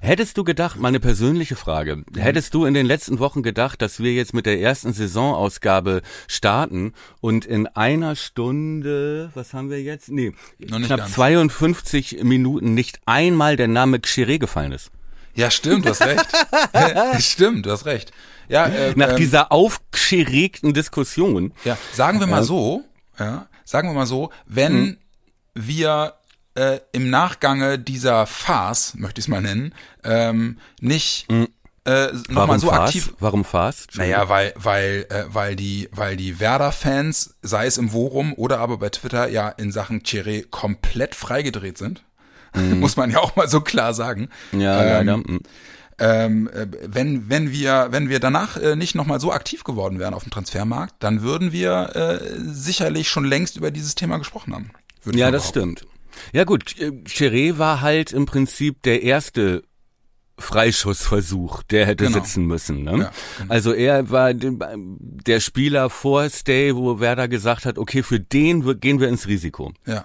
Hättest 0.00 0.38
du 0.38 0.44
gedacht, 0.44 0.78
meine 0.78 1.00
persönliche 1.00 1.56
Frage, 1.56 2.04
hättest 2.16 2.54
du 2.54 2.64
in 2.64 2.74
den 2.74 2.86
letzten 2.86 3.18
Wochen 3.18 3.42
gedacht, 3.42 3.82
dass 3.82 4.00
wir 4.00 4.12
jetzt 4.12 4.34
mit 4.34 4.46
der 4.46 4.60
ersten 4.60 4.92
Saisonausgabe 4.92 6.02
starten 6.28 6.92
und 7.20 7.44
in 7.44 7.66
einer 7.66 8.16
Stunde, 8.16 9.30
was 9.34 9.52
haben 9.52 9.70
wir 9.70 9.82
jetzt? 9.82 10.10
Nee, 10.10 10.32
knapp 10.64 10.98
ganz. 10.98 11.12
52 11.14 12.22
Minuten 12.22 12.74
nicht 12.74 13.00
einmal 13.06 13.56
der 13.56 13.68
Name 13.68 13.98
Xeré 13.98 14.38
gefallen 14.38 14.72
ist. 14.72 14.90
Ja, 15.34 15.50
stimmt, 15.50 15.84
du 15.84 15.90
hast 15.90 16.02
recht. 16.02 16.26
stimmt, 17.18 17.66
du 17.66 17.72
hast 17.72 17.86
recht. 17.86 18.12
Ja, 18.48 18.66
äh, 18.66 18.92
Nach 18.96 19.10
ähm, 19.10 19.16
dieser 19.16 19.52
aufgeregten 19.52 20.74
Diskussion. 20.74 21.52
Ja, 21.64 21.76
sagen 21.92 22.20
wir 22.20 22.26
mal 22.26 22.38
Ja. 22.38 22.42
so, 22.44 22.84
ja, 23.18 23.46
sagen 23.64 23.88
wir 23.88 23.94
mal 23.94 24.06
so, 24.06 24.30
wenn 24.46 24.98
wir 25.54 26.14
äh, 26.54 26.78
im 26.92 27.10
Nachgange 27.10 27.78
dieser 27.78 28.26
Farce, 28.26 28.94
möchte 28.96 29.18
ich 29.20 29.24
es 29.24 29.28
mal 29.28 29.40
nennen, 29.40 29.74
ähm, 30.04 30.58
nicht 30.80 31.26
äh, 31.86 32.08
nochmal 32.28 32.58
so 32.60 32.68
Farce? 32.68 32.80
aktiv. 32.88 33.14
Warum 33.18 33.44
Farce? 33.44 33.86
Naja, 33.94 34.28
weil, 34.28 34.52
weil, 34.56 35.06
äh, 35.10 35.24
weil 35.28 35.56
die, 35.56 35.88
weil 35.92 36.16
die 36.16 36.40
Werder-Fans, 36.40 37.34
sei 37.42 37.66
es 37.66 37.76
im 37.78 37.90
Forum 37.90 38.32
oder 38.34 38.58
aber 38.60 38.78
bei 38.78 38.88
Twitter, 38.88 39.28
ja 39.28 39.48
in 39.48 39.70
Sachen 39.72 40.00
Chiré 40.02 40.46
komplett 40.50 41.14
freigedreht 41.14 41.76
sind. 41.78 42.02
Muss 42.54 42.96
man 42.96 43.10
ja 43.10 43.18
auch 43.18 43.34
mal 43.36 43.48
so 43.48 43.60
klar 43.60 43.94
sagen. 43.94 44.28
Ja, 44.52 44.80
Ähm, 44.80 45.06
leider. 45.06 45.16
mm. 45.18 45.40
Ähm, 45.98 46.48
äh, 46.52 46.66
wenn, 46.86 47.28
wenn 47.28 47.50
wir, 47.52 47.88
wenn 47.90 48.08
wir 48.08 48.20
danach 48.20 48.56
äh, 48.56 48.76
nicht 48.76 48.94
nochmal 48.94 49.20
so 49.20 49.32
aktiv 49.32 49.64
geworden 49.64 49.98
wären 49.98 50.14
auf 50.14 50.24
dem 50.24 50.30
Transfermarkt, 50.32 50.94
dann 51.00 51.22
würden 51.22 51.52
wir 51.52 51.94
äh, 51.94 52.38
sicherlich 52.52 53.08
schon 53.08 53.24
längst 53.24 53.56
über 53.56 53.70
dieses 53.70 53.94
Thema 53.94 54.18
gesprochen 54.18 54.54
haben. 54.54 54.70
Ja, 55.12 55.30
das 55.30 55.48
stimmt. 55.48 55.86
Ja 56.32 56.44
gut, 56.44 56.78
äh, 56.80 56.90
Chiré 57.06 57.58
war 57.58 57.80
halt 57.80 58.12
im 58.12 58.26
Prinzip 58.26 58.82
der 58.82 59.02
erste 59.02 59.62
Freischussversuch, 60.38 61.62
der 61.64 61.86
hätte 61.86 62.04
Genau. 62.06 62.18
sitzen 62.18 62.46
müssen. 62.46 62.82
Ne? 62.84 62.90
Ja, 62.98 63.12
genau. 63.38 63.52
Also 63.52 63.72
er 63.72 64.10
war 64.10 64.34
de- 64.34 64.56
der 64.76 65.40
Spieler 65.40 65.90
vor 65.90 66.28
Stay, 66.30 66.74
wo 66.74 67.00
Werder 67.00 67.28
gesagt 67.28 67.66
hat, 67.66 67.78
okay, 67.78 68.02
für 68.02 68.20
den 68.20 68.80
gehen 68.80 69.00
wir 69.00 69.08
ins 69.08 69.26
Risiko. 69.26 69.72
Ja, 69.86 70.04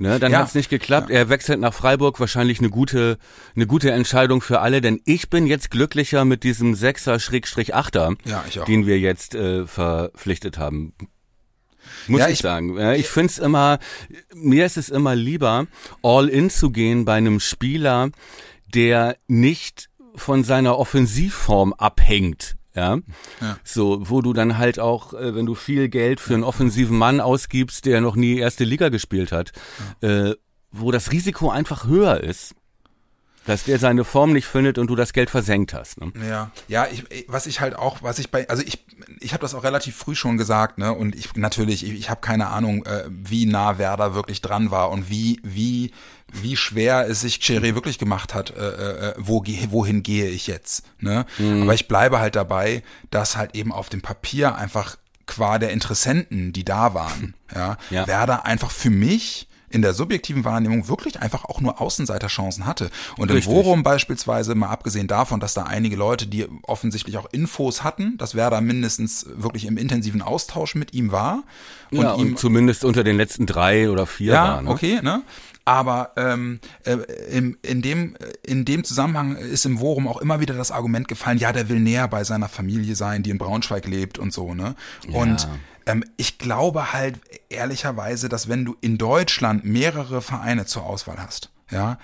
Ne, 0.00 0.20
dann 0.20 0.30
Ja. 0.30 0.38
hat's 0.38 0.54
nicht 0.54 0.70
geklappt. 0.70 1.10
Er 1.10 1.28
wechselt 1.28 1.58
nach 1.58 1.74
Freiburg, 1.74 2.20
wahrscheinlich 2.20 2.60
eine 2.60 2.70
gute, 2.70 3.18
eine 3.56 3.66
gute 3.66 3.90
Entscheidung 3.90 4.40
für 4.40 4.60
alle, 4.60 4.80
denn 4.80 5.00
ich 5.04 5.28
bin 5.28 5.46
jetzt 5.48 5.72
glücklicher 5.72 6.24
mit 6.24 6.44
diesem 6.44 6.74
Sechser 6.76 7.18
Schrägstrich 7.18 7.74
Achter, 7.74 8.14
Ja, 8.24 8.44
den 8.68 8.86
wir 8.86 9.00
jetzt 9.00 9.34
äh, 9.34 9.66
verpflichtet 9.66 10.56
haben. 10.56 10.94
Muss 12.06 12.20
Ja, 12.20 12.26
ich, 12.28 12.34
ich- 12.34 12.38
sagen. 12.38 12.78
Ja, 12.78 12.92
ich 12.94 13.08
find's 13.08 13.38
immer, 13.38 13.80
mir 14.34 14.66
ist 14.66 14.76
es 14.76 14.88
immer 14.88 15.16
lieber, 15.16 15.66
all 16.02 16.28
in 16.28 16.48
zu 16.48 16.70
gehen 16.70 17.04
bei 17.04 17.14
einem 17.14 17.40
Spieler, 17.40 18.10
der 18.72 19.16
nicht 19.26 19.88
von 20.14 20.44
seiner 20.44 20.78
Offensivform 20.78 21.72
abhängt. 21.72 22.56
Ja? 22.78 22.98
Ja. 23.40 23.58
so, 23.64 24.08
wo 24.08 24.22
du 24.22 24.32
dann 24.32 24.56
halt 24.56 24.78
auch, 24.78 25.12
äh, 25.14 25.34
wenn 25.34 25.46
du 25.46 25.54
viel 25.54 25.88
Geld 25.88 26.20
für 26.20 26.34
einen 26.34 26.44
offensiven 26.44 26.96
Mann 26.96 27.20
ausgibst, 27.20 27.86
der 27.86 28.00
noch 28.00 28.14
nie 28.14 28.38
erste 28.38 28.64
Liga 28.64 28.88
gespielt 28.88 29.32
hat, 29.32 29.52
äh, 30.00 30.34
wo 30.70 30.92
das 30.92 31.10
Risiko 31.10 31.50
einfach 31.50 31.86
höher 31.86 32.22
ist, 32.22 32.54
dass 33.48 33.64
der 33.64 33.78
seine 33.78 34.04
Form 34.04 34.34
nicht 34.34 34.46
findet 34.46 34.76
und 34.76 34.88
du 34.88 34.94
das 34.94 35.14
Geld 35.14 35.30
versenkt 35.30 35.72
hast. 35.72 35.98
Ne? 36.02 36.12
Ja, 36.28 36.50
ja, 36.68 36.86
ich, 36.92 37.04
was 37.28 37.46
ich 37.46 37.62
halt 37.62 37.76
auch, 37.76 38.02
was 38.02 38.18
ich 38.18 38.30
bei, 38.30 38.46
also 38.50 38.62
ich, 38.62 38.84
ich 39.20 39.32
habe 39.32 39.40
das 39.40 39.54
auch 39.54 39.64
relativ 39.64 39.96
früh 39.96 40.14
schon 40.14 40.36
gesagt, 40.36 40.76
ne, 40.76 40.92
und 40.92 41.14
ich 41.14 41.34
natürlich, 41.34 41.82
ich, 41.82 41.94
ich 41.94 42.10
habe 42.10 42.20
keine 42.20 42.48
Ahnung, 42.48 42.84
äh, 42.84 43.04
wie 43.08 43.46
nah 43.46 43.78
Werder 43.78 44.14
wirklich 44.14 44.42
dran 44.42 44.70
war 44.70 44.90
und 44.90 45.08
wie, 45.08 45.40
wie, 45.42 45.92
wie 46.30 46.56
schwer 46.58 47.08
es 47.08 47.22
sich 47.22 47.36
Cheré 47.36 47.74
wirklich 47.74 47.98
gemacht 47.98 48.34
hat, 48.34 48.50
äh, 48.50 49.12
äh, 49.12 49.14
wo, 49.16 49.42
wohin 49.70 50.02
gehe 50.02 50.28
ich 50.28 50.46
jetzt, 50.46 50.82
ne? 51.00 51.24
Aber 51.38 51.72
ich 51.72 51.88
bleibe 51.88 52.18
halt 52.18 52.36
dabei, 52.36 52.82
dass 53.10 53.38
halt 53.38 53.54
eben 53.54 53.72
auf 53.72 53.88
dem 53.88 54.02
Papier 54.02 54.56
einfach 54.56 54.98
qua 55.24 55.58
der 55.58 55.70
Interessenten, 55.70 56.52
die 56.52 56.66
da 56.66 56.92
waren, 56.92 57.32
ja, 57.54 57.78
Ja. 57.88 58.06
Werder 58.06 58.44
einfach 58.44 58.70
für 58.70 58.90
mich 58.90 59.47
in 59.70 59.82
der 59.82 59.94
subjektiven 59.94 60.44
Wahrnehmung 60.44 60.88
wirklich 60.88 61.20
einfach 61.20 61.44
auch 61.44 61.60
nur 61.60 61.80
Außenseiterchancen 61.80 62.66
hatte. 62.66 62.90
Und 63.16 63.30
Richtig. 63.30 63.46
im 63.46 63.52
Forum 63.52 63.82
beispielsweise, 63.82 64.54
mal 64.54 64.68
abgesehen 64.68 65.06
davon, 65.06 65.40
dass 65.40 65.54
da 65.54 65.64
einige 65.64 65.96
Leute, 65.96 66.26
die 66.26 66.46
offensichtlich 66.62 67.16
auch 67.18 67.26
Infos 67.32 67.84
hatten, 67.84 68.16
dass 68.18 68.34
Werder 68.34 68.60
mindestens 68.60 69.26
wirklich 69.34 69.66
im 69.66 69.76
intensiven 69.76 70.22
Austausch 70.22 70.74
mit 70.74 70.94
ihm 70.94 71.12
war. 71.12 71.44
Und 71.90 72.02
ja, 72.02 72.14
ihm 72.14 72.20
und 72.20 72.38
zumindest 72.38 72.84
unter 72.84 73.04
den 73.04 73.16
letzten 73.16 73.46
drei 73.46 73.90
oder 73.90 74.06
vier 74.06 74.34
ja, 74.34 74.44
war. 74.44 74.62
Ne? 74.62 74.70
okay, 74.70 75.00
ne? 75.02 75.22
Aber 75.68 76.12
ähm, 76.16 76.60
äh, 76.84 76.96
im, 77.30 77.58
in, 77.60 77.82
dem, 77.82 78.16
in 78.42 78.64
dem 78.64 78.84
Zusammenhang 78.84 79.36
ist 79.36 79.66
im 79.66 79.80
Forum 79.80 80.08
auch 80.08 80.16
immer 80.16 80.40
wieder 80.40 80.54
das 80.54 80.70
Argument 80.70 81.08
gefallen, 81.08 81.36
ja, 81.36 81.52
der 81.52 81.68
will 81.68 81.78
näher 81.78 82.08
bei 82.08 82.24
seiner 82.24 82.48
Familie 82.48 82.96
sein, 82.96 83.22
die 83.22 83.28
in 83.28 83.36
Braunschweig 83.36 83.86
lebt 83.86 84.18
und 84.18 84.32
so, 84.32 84.54
ne? 84.54 84.74
Und 85.12 85.46
ähm, 85.88 86.04
ich 86.16 86.38
glaube 86.38 86.92
halt 86.92 87.18
ehrlicherweise, 87.48 88.28
dass 88.28 88.48
wenn 88.48 88.64
du 88.64 88.76
in 88.80 88.98
Deutschland 88.98 89.64
mehrere 89.64 90.22
Vereine 90.22 90.66
zur 90.66 90.84
Auswahl 90.84 91.16
hast, 91.18 91.50
ja, 91.70 91.98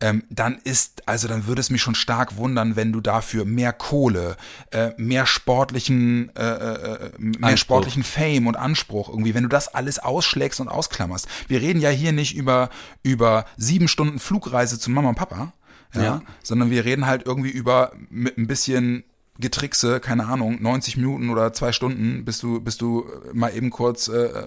ähm, 0.00 0.24
dann 0.28 0.58
ist, 0.62 1.08
also 1.08 1.26
dann 1.26 1.46
würde 1.46 1.60
es 1.60 1.70
mich 1.70 1.80
schon 1.80 1.94
stark 1.94 2.36
wundern, 2.36 2.76
wenn 2.76 2.92
du 2.92 3.00
dafür 3.00 3.46
mehr 3.46 3.72
Kohle, 3.72 4.36
äh, 4.70 4.90
mehr 4.98 5.24
sportlichen, 5.24 6.34
äh, 6.36 6.42
äh, 6.44 7.10
mehr 7.18 7.34
Anspruch. 7.40 7.56
sportlichen 7.56 8.02
Fame 8.02 8.46
und 8.46 8.56
Anspruch 8.56 9.08
irgendwie, 9.08 9.34
wenn 9.34 9.44
du 9.44 9.48
das 9.48 9.68
alles 9.68 9.98
ausschlägst 9.98 10.60
und 10.60 10.68
ausklammerst. 10.68 11.26
Wir 11.48 11.62
reden 11.62 11.80
ja 11.80 11.88
hier 11.88 12.12
nicht 12.12 12.36
über, 12.36 12.68
über 13.02 13.46
sieben 13.56 13.88
Stunden 13.88 14.18
Flugreise 14.18 14.78
zu 14.78 14.90
Mama 14.90 15.08
und 15.08 15.14
Papa, 15.14 15.54
ja, 15.94 16.02
Ja. 16.02 16.22
sondern 16.42 16.70
wir 16.70 16.84
reden 16.84 17.06
halt 17.06 17.24
irgendwie 17.24 17.50
über 17.50 17.92
mit 18.10 18.36
ein 18.36 18.46
bisschen 18.46 19.02
Getrickse, 19.38 20.00
keine 20.00 20.26
Ahnung, 20.26 20.58
90 20.62 20.96
Minuten 20.96 21.30
oder 21.30 21.52
zwei 21.52 21.72
Stunden, 21.72 22.24
bis 22.24 22.38
du, 22.38 22.60
bis 22.60 22.76
du 22.76 23.06
mal 23.32 23.54
eben 23.54 23.70
kurz 23.70 24.08
äh, 24.08 24.46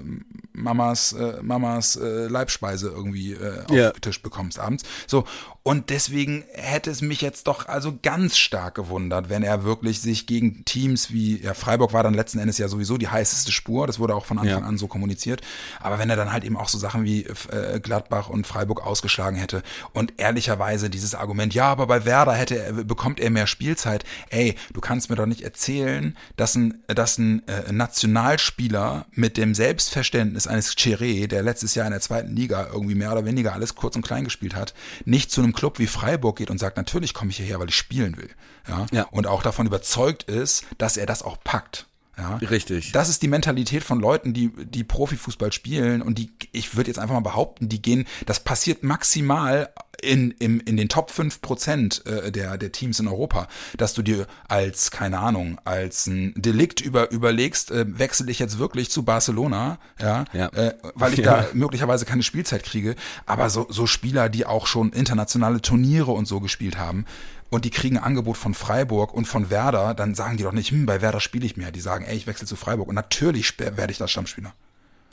Mamas, 0.53 1.13
äh, 1.13 1.41
Mamas 1.41 1.95
äh, 1.95 2.27
Leibspeise 2.27 2.89
irgendwie 2.89 3.33
äh, 3.33 3.63
auf 3.65 3.71
Ja. 3.71 3.91
den 3.91 4.01
Tisch 4.01 4.21
bekommst 4.21 4.59
abends. 4.59 4.83
So, 5.07 5.23
und 5.69 5.91
deswegen 5.91 6.45
hätte 6.53 6.89
es 6.89 7.03
mich 7.03 7.21
jetzt 7.21 7.45
doch 7.45 7.67
also 7.67 7.99
ganz 8.01 8.39
stark 8.39 8.73
gewundert, 8.73 9.29
wenn 9.29 9.43
er 9.43 9.63
wirklich 9.63 10.01
sich 10.01 10.25
gegen 10.25 10.65
Teams 10.65 11.11
wie, 11.13 11.39
ja, 11.43 11.53
Freiburg 11.53 11.93
war 11.93 12.01
dann 12.01 12.15
letzten 12.15 12.39
Endes 12.39 12.57
ja 12.57 12.67
sowieso 12.67 12.97
die 12.97 13.07
heißeste 13.07 13.51
Spur, 13.51 13.85
das 13.85 13.99
wurde 13.99 14.15
auch 14.15 14.25
von 14.25 14.39
Anfang 14.39 14.63
Ja. 14.63 14.67
an 14.67 14.79
so 14.79 14.87
kommuniziert, 14.87 15.41
aber 15.79 15.99
wenn 15.99 16.09
er 16.09 16.15
dann 16.15 16.33
halt 16.33 16.43
eben 16.43 16.57
auch 16.57 16.69
so 16.69 16.79
Sachen 16.79 17.03
wie 17.03 17.23
äh, 17.51 17.79
Gladbach 17.79 18.29
und 18.29 18.47
Freiburg 18.47 18.83
ausgeschlagen 18.83 19.37
hätte 19.37 19.61
und 19.93 20.13
ehrlicherweise 20.17 20.89
dieses 20.89 21.13
Argument, 21.13 21.53
ja, 21.53 21.65
aber 21.65 21.85
bei 21.85 22.03
Werder 22.03 22.33
hätte 22.33 22.57
er, 22.57 22.73
bekommt 22.73 23.19
er 23.19 23.29
mehr 23.29 23.45
Spielzeit, 23.45 24.05
ey, 24.31 24.55
du 24.73 24.81
kannst 24.81 25.11
mir 25.11 25.17
doch 25.17 25.27
nicht 25.27 25.43
erzählen, 25.43 26.17
dass 26.35 26.55
ein, 26.55 26.79
dass 26.87 27.19
ein 27.19 27.47
äh, 27.47 27.71
Nationalspieler 27.71 29.05
mit 29.11 29.37
dem 29.37 29.53
Selbstverständnis 29.53 30.47
eines 30.47 30.75
Cheré, 30.75 31.27
der 31.27 31.43
letztes 31.43 31.75
Jahr 31.75 31.85
in 31.85 31.91
der 31.91 32.01
zweiten 32.01 32.35
Liga 32.35 32.69
irgendwie 32.73 32.95
mehr 32.95 33.11
oder 33.11 33.23
weniger 33.25 33.53
alles 33.53 33.75
kurz 33.75 33.95
und 33.95 34.01
klein 34.01 34.23
gespielt 34.23 34.55
hat, 34.55 34.73
nicht 35.05 35.29
zu 35.29 35.43
einem 35.43 35.53
Club 35.59 35.77
wie 35.77 35.87
Freiburg 35.87 36.37
geht 36.37 36.49
und 36.49 36.57
sagt, 36.57 36.77
natürlich 36.77 37.13
komme 37.13 37.31
ich 37.31 37.37
hierher, 37.37 37.59
weil 37.59 37.67
ich 37.67 37.75
spielen 37.75 38.15
will. 38.15 38.29
Ja? 38.65 38.85
Ja. 38.93 39.03
Und 39.11 39.27
auch 39.27 39.43
davon 39.43 39.65
überzeugt 39.65 40.23
ist, 40.23 40.63
dass 40.77 40.95
er 40.95 41.05
das 41.05 41.21
auch 41.21 41.37
packt. 41.43 41.88
Ja? 42.19 42.35
Richtig. 42.37 42.91
Das 42.91 43.09
ist 43.09 43.21
die 43.21 43.27
Mentalität 43.27 43.83
von 43.83 43.99
Leuten, 43.99 44.33
die, 44.33 44.51
die 44.65 44.83
Profifußball 44.83 45.51
spielen 45.53 46.01
und 46.01 46.17
die, 46.17 46.31
ich 46.51 46.75
würde 46.75 46.89
jetzt 46.89 46.99
einfach 46.99 47.15
mal 47.15 47.21
behaupten, 47.21 47.69
die 47.69 47.81
gehen, 47.81 48.05
das 48.25 48.39
passiert 48.41 48.83
maximal 48.83 49.69
in, 50.01 50.31
in, 50.31 50.59
in 50.61 50.77
den 50.77 50.87
Top 50.89 51.11
5 51.11 51.41
Prozent 51.41 52.05
äh, 52.05 52.31
der, 52.31 52.57
der 52.57 52.71
Teams 52.71 52.99
in 52.99 53.07
Europa, 53.07 53.47
dass 53.77 53.93
du 53.93 54.01
dir 54.01 54.27
als, 54.47 54.91
keine 54.91 55.19
Ahnung, 55.19 55.59
als 55.65 56.07
ein 56.07 56.33
Delikt 56.35 56.81
über, 56.81 57.11
überlegst, 57.11 57.71
äh, 57.71 57.85
wechsle 57.99 58.31
ich 58.31 58.39
jetzt 58.39 58.59
wirklich 58.59 58.89
zu 58.89 59.03
Barcelona, 59.03 59.77
ja, 59.99 60.25
Ja. 60.33 60.47
Äh, 60.49 60.75
weil 60.95 61.13
ich 61.13 61.19
Ja. 61.29 61.41
da 61.41 61.47
möglicherweise 61.53 62.05
keine 62.05 62.23
Spielzeit 62.23 62.63
kriege, 62.63 62.95
aber 63.25 63.49
so, 63.49 63.67
so 63.69 63.87
Spieler, 63.87 64.29
die 64.29 64.45
auch 64.45 64.67
schon 64.67 64.91
internationale 64.93 65.61
Turniere 65.61 66.11
und 66.11 66.27
so 66.27 66.39
gespielt 66.39 66.77
haben, 66.77 67.05
und 67.49 67.65
die 67.65 67.69
kriegen 67.69 67.97
ein 67.97 68.03
Angebot 68.03 68.37
von 68.37 68.53
Freiburg 68.53 69.13
und 69.13 69.25
von 69.25 69.49
Werder, 69.49 69.93
dann 69.93 70.15
sagen 70.15 70.37
die 70.37 70.43
doch 70.43 70.51
nicht, 70.51 70.71
hm, 70.71 70.85
bei 70.85 71.01
Werder 71.01 71.19
spiele 71.19 71.45
ich 71.45 71.57
mehr. 71.57 71.71
Die 71.71 71.79
sagen, 71.81 72.05
ey, 72.05 72.15
ich 72.15 72.27
wechsle 72.27 72.47
zu 72.47 72.55
Freiburg. 72.55 72.87
Und 72.87 72.95
natürlich 72.95 73.57
werde 73.59 73.91
ich 73.91 73.97
da 73.97 74.07
Stammspieler. 74.07 74.53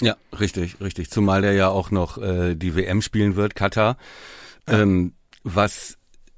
Ja, 0.01 0.17
richtig, 0.39 0.81
richtig. 0.81 1.11
Zumal 1.11 1.43
der 1.43 1.53
ja 1.55 1.69
auch 1.69 1.91
noch 1.91 2.19
äh, 2.19 2.55
die 2.55 2.75
WM 2.77 3.01
spielen 3.01 3.37
wird, 3.37 3.55
Katar. 3.55 3.97
Ähm, 4.67 5.15
was 5.45 5.97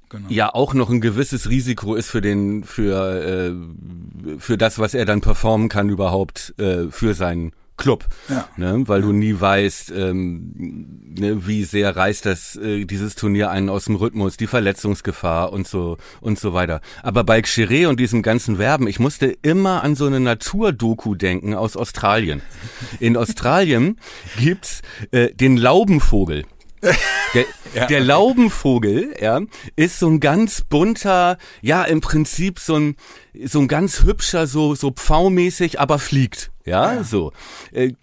Genau. 0.09 0.27
ja 0.29 0.51
auch 0.51 0.73
noch 0.73 0.89
ein 0.89 1.01
gewisses 1.01 1.49
Risiko 1.49 1.93
ist 1.93 2.09
für 2.09 2.21
den, 2.21 2.63
für, 2.63 3.53
äh, 3.53 4.39
für 4.39 4.57
das, 4.57 4.79
was 4.79 4.95
er 4.95 5.05
dann 5.05 5.21
performen 5.21 5.69
kann 5.69 5.87
überhaupt 5.89 6.55
äh, 6.57 6.89
für 6.89 7.13
seinen 7.13 7.51
Club. 7.79 8.05
Ja. 8.27 8.47
Ne? 8.57 8.83
Weil 8.85 9.01
du 9.01 9.11
nie 9.11 9.39
weißt, 9.39 9.91
ähm, 9.95 10.53
ne, 11.17 11.47
wie 11.47 11.63
sehr 11.63 11.95
reißt 11.95 12.25
das 12.25 12.55
äh, 12.57 12.85
dieses 12.85 13.15
Turnier 13.15 13.49
einen 13.49 13.69
aus 13.69 13.85
dem 13.85 13.95
Rhythmus, 13.95 14.37
die 14.37 14.45
Verletzungsgefahr 14.45 15.51
und 15.51 15.67
so 15.67 15.97
und 16.21 16.37
so 16.37 16.53
weiter. 16.53 16.81
Aber 17.01 17.23
bei 17.23 17.39
Xiré 17.39 17.87
und 17.87 17.99
diesem 17.99 18.21
ganzen 18.21 18.59
Werben, 18.59 18.87
ich 18.87 18.99
musste 18.99 19.27
immer 19.41 19.83
an 19.83 19.95
so 19.95 20.05
eine 20.05 20.19
Naturdoku 20.19 21.15
denken 21.15 21.55
aus 21.55 21.75
Australien. 21.75 22.41
In 22.99 23.17
Australien 23.17 23.97
gibt's 24.37 24.81
äh, 25.11 25.33
den 25.33 25.57
Laubenvogel. 25.57 26.45
Der, 27.33 27.87
der 27.87 27.99
Laubenvogel, 27.99 29.13
ja, 29.19 29.41
ist 29.75 29.99
so 29.99 30.07
ein 30.07 30.19
ganz 30.19 30.61
bunter, 30.61 31.37
ja, 31.61 31.83
im 31.83 32.01
Prinzip 32.01 32.59
so 32.59 32.75
ein, 32.75 32.95
so 33.45 33.59
ein 33.59 33.67
ganz 33.67 34.03
hübscher, 34.03 34.47
so, 34.47 34.75
so 34.75 34.91
pfaumäßig, 34.91 35.79
aber 35.79 35.99
fliegt, 35.99 36.51
ja, 36.69 37.03
so. 37.03 37.31
Äh, 37.71 37.93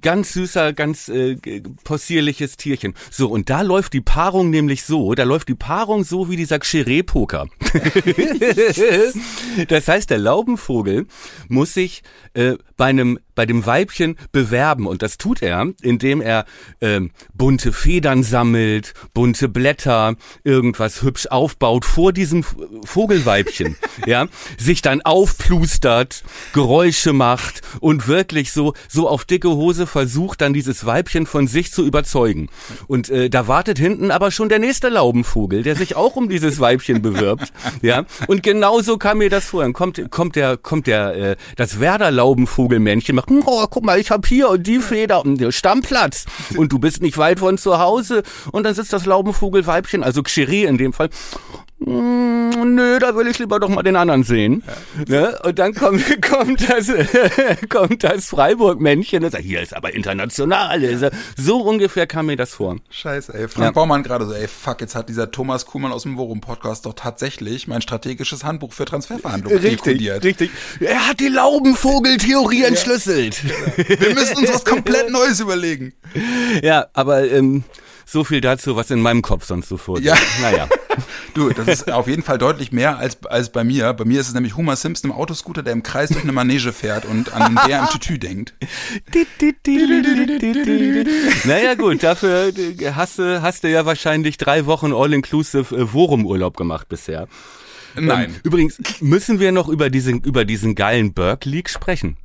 ganz 0.00 0.32
süßer, 0.32 0.72
ganz 0.72 1.08
äh, 1.08 1.36
possierliches 1.84 2.56
Tierchen. 2.56 2.94
So, 3.10 3.28
und 3.28 3.50
da 3.50 3.62
läuft 3.62 3.92
die 3.92 4.00
Paarung 4.00 4.50
nämlich 4.50 4.84
so, 4.84 5.14
da 5.14 5.24
läuft 5.24 5.48
die 5.48 5.54
Paarung 5.54 6.04
so 6.04 6.30
wie 6.30 6.36
dieser 6.36 6.58
Xeré-Poker. 6.58 7.48
das 9.68 9.88
heißt, 9.88 10.10
der 10.10 10.18
Laubenvogel 10.18 11.06
muss 11.48 11.74
sich 11.74 12.02
äh, 12.34 12.54
bei 12.76 12.86
einem 12.86 13.18
bei 13.40 13.46
dem 13.46 13.64
Weibchen 13.64 14.16
bewerben 14.32 14.86
und 14.86 15.00
das 15.00 15.16
tut 15.16 15.40
er, 15.40 15.72
indem 15.80 16.20
er 16.20 16.44
ähm, 16.82 17.10
bunte 17.32 17.72
Federn 17.72 18.22
sammelt, 18.22 18.92
bunte 19.14 19.48
Blätter, 19.48 20.16
irgendwas 20.44 21.00
hübsch 21.00 21.26
aufbaut 21.28 21.86
vor 21.86 22.12
diesem 22.12 22.44
Vogelweibchen, 22.84 23.76
ja, 24.06 24.26
sich 24.58 24.82
dann 24.82 25.00
aufplustert, 25.00 26.22
Geräusche 26.52 27.14
macht 27.14 27.62
und 27.80 28.08
wirklich 28.08 28.52
so 28.52 28.74
so 28.88 29.08
auf 29.08 29.24
dicke 29.24 29.48
Hose 29.48 29.86
versucht 29.86 30.42
dann 30.42 30.52
dieses 30.52 30.84
Weibchen 30.84 31.24
von 31.24 31.46
sich 31.46 31.72
zu 31.72 31.86
überzeugen. 31.86 32.50
Und 32.88 33.08
äh, 33.08 33.30
da 33.30 33.48
wartet 33.48 33.78
hinten 33.78 34.10
aber 34.10 34.32
schon 34.32 34.50
der 34.50 34.58
nächste 34.58 34.90
Laubenvogel, 34.90 35.62
der 35.62 35.76
sich 35.76 35.96
auch 35.96 36.14
um 36.16 36.28
dieses 36.28 36.60
Weibchen 36.60 37.00
bewirbt, 37.00 37.54
ja. 37.80 38.04
Und 38.26 38.42
genauso 38.42 38.98
kam 38.98 39.16
mir 39.16 39.30
das 39.30 39.46
vor. 39.46 39.62
Dann 39.62 39.72
kommt 39.72 40.10
kommt 40.10 40.36
der 40.36 40.58
kommt 40.58 40.86
der 40.86 41.14
äh, 41.14 41.36
das 41.56 41.80
Werder 41.80 42.10
Laubenvogelmännchen 42.10 43.16
oh, 43.46 43.66
guck 43.68 43.84
mal, 43.84 43.98
ich 43.98 44.10
hab 44.10 44.26
hier 44.26 44.58
die 44.58 44.78
Feder 44.78 45.24
und 45.24 45.40
der 45.40 45.52
Stammplatz 45.52 46.26
und 46.56 46.72
du 46.72 46.78
bist 46.78 47.02
nicht 47.02 47.18
weit 47.18 47.40
von 47.40 47.58
zu 47.58 47.78
Hause 47.78 48.22
und 48.52 48.64
dann 48.64 48.74
sitzt 48.74 48.92
das 48.92 49.06
Laubenvogelweibchen, 49.06 50.02
also 50.02 50.22
Xeri 50.22 50.64
in 50.64 50.78
dem 50.78 50.92
Fall. 50.92 51.10
Hm, 51.82 52.74
nö, 52.74 52.98
da 52.98 53.16
will 53.16 53.26
ich 53.26 53.38
lieber 53.38 53.58
doch 53.58 53.68
mal 53.70 53.82
den 53.82 53.96
anderen 53.96 54.22
sehen. 54.22 54.62
Ja. 55.08 55.20
Ne? 55.20 55.38
Und 55.44 55.58
dann 55.58 55.74
kommt, 55.74 56.22
kommt 56.28 56.68
das, 56.68 56.90
kommt 57.68 58.04
das 58.04 58.26
Freiburg-Männchen 58.26 59.24
und 59.24 59.30
sagt, 59.30 59.44
hier 59.44 59.62
ist 59.62 59.74
aber 59.74 59.94
international. 59.94 60.82
Ja. 60.82 61.10
So 61.36 61.62
ungefähr 61.62 62.06
kam 62.06 62.26
mir 62.26 62.36
das 62.36 62.54
vor. 62.54 62.76
Scheiße, 62.90 63.32
ey. 63.32 63.48
Frank 63.48 63.64
ja. 63.64 63.70
Baumann 63.70 64.02
gerade 64.02 64.26
so, 64.26 64.34
ey, 64.34 64.46
fuck, 64.46 64.82
jetzt 64.82 64.94
hat 64.94 65.08
dieser 65.08 65.30
Thomas 65.30 65.64
Kuhlmann 65.64 65.92
aus 65.92 66.02
dem 66.02 66.18
Worum-Podcast 66.18 66.84
doch 66.84 66.94
tatsächlich 66.94 67.66
mein 67.66 67.80
strategisches 67.80 68.44
Handbuch 68.44 68.72
für 68.72 68.84
Transferverhandlungen 68.84 69.58
richtig, 69.58 69.82
dekodiert. 69.82 70.24
Richtig, 70.24 70.50
Er 70.80 71.08
hat 71.08 71.18
die 71.20 71.28
Laubenvogeltheorie 71.28 72.64
entschlüsselt. 72.64 73.42
Wir 73.76 74.14
müssen 74.14 74.36
uns 74.36 74.52
was 74.52 74.64
komplett 74.64 75.10
Neues 75.10 75.40
überlegen. 75.40 75.94
Ja, 76.62 76.86
aber 76.92 77.30
ähm, 77.30 77.64
so 78.10 78.24
viel 78.24 78.40
dazu, 78.40 78.76
was 78.76 78.90
in 78.90 79.00
meinem 79.00 79.22
Kopf 79.22 79.44
sonst 79.44 79.68
so 79.68 79.76
vorgeht. 79.76 80.06
Ja. 80.06 80.16
Naja. 80.42 80.68
Du, 81.34 81.48
das 81.50 81.68
ist 81.68 81.92
auf 81.92 82.08
jeden 82.08 82.24
Fall 82.24 82.38
deutlich 82.38 82.72
mehr 82.72 82.98
als, 82.98 83.24
als 83.24 83.52
bei 83.52 83.62
mir. 83.62 83.92
Bei 83.92 84.04
mir 84.04 84.20
ist 84.20 84.26
es 84.26 84.34
nämlich 84.34 84.56
Homer 84.56 84.74
Simpson 84.74 85.12
im 85.12 85.16
Autoscooter, 85.16 85.62
der 85.62 85.72
im 85.72 85.84
Kreis 85.84 86.10
durch 86.10 86.24
eine 86.24 86.32
Manege 86.32 86.72
fährt 86.72 87.04
und 87.04 87.32
an 87.32 87.54
den 87.54 87.66
Bär 87.66 87.78
im 87.78 87.86
Tütü 87.86 88.18
denkt. 88.18 88.54
naja 91.44 91.74
gut, 91.74 92.02
dafür 92.02 92.52
hast 92.94 93.20
du, 93.20 93.40
hast 93.40 93.62
du 93.62 93.70
ja 93.70 93.86
wahrscheinlich 93.86 94.38
drei 94.38 94.66
Wochen 94.66 94.92
All-Inclusive 94.92 95.74
äh, 95.74 95.92
Worum-Urlaub 95.92 96.56
gemacht 96.56 96.88
bisher. 96.88 97.28
Nein. 97.94 98.30
Ähm, 98.30 98.40
übrigens 98.42 98.80
müssen 99.00 99.38
wir 99.38 99.52
noch 99.52 99.68
über 99.68 99.88
diesen, 99.88 100.20
über 100.22 100.44
diesen 100.44 100.74
geilen 100.74 101.14
Burke 101.14 101.48
League 101.48 101.70
sprechen. 101.70 102.16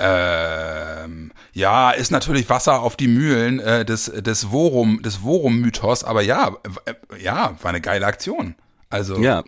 Ähm, 0.00 1.30
ja, 1.52 1.90
ist 1.90 2.10
natürlich 2.10 2.48
Wasser 2.48 2.80
auf 2.80 2.96
die 2.96 3.08
Mühlen 3.08 3.60
äh, 3.60 3.84
des 3.84 4.06
des 4.06 4.50
Worum 4.50 5.02
des 5.02 5.22
Worum 5.22 5.60
Mythos, 5.60 6.04
aber 6.04 6.22
ja, 6.22 6.56
äh, 6.86 6.94
ja, 7.22 7.56
war 7.60 7.68
eine 7.68 7.80
geile 7.80 8.06
Aktion. 8.06 8.54
Also 8.88 9.18
ja 9.18 9.42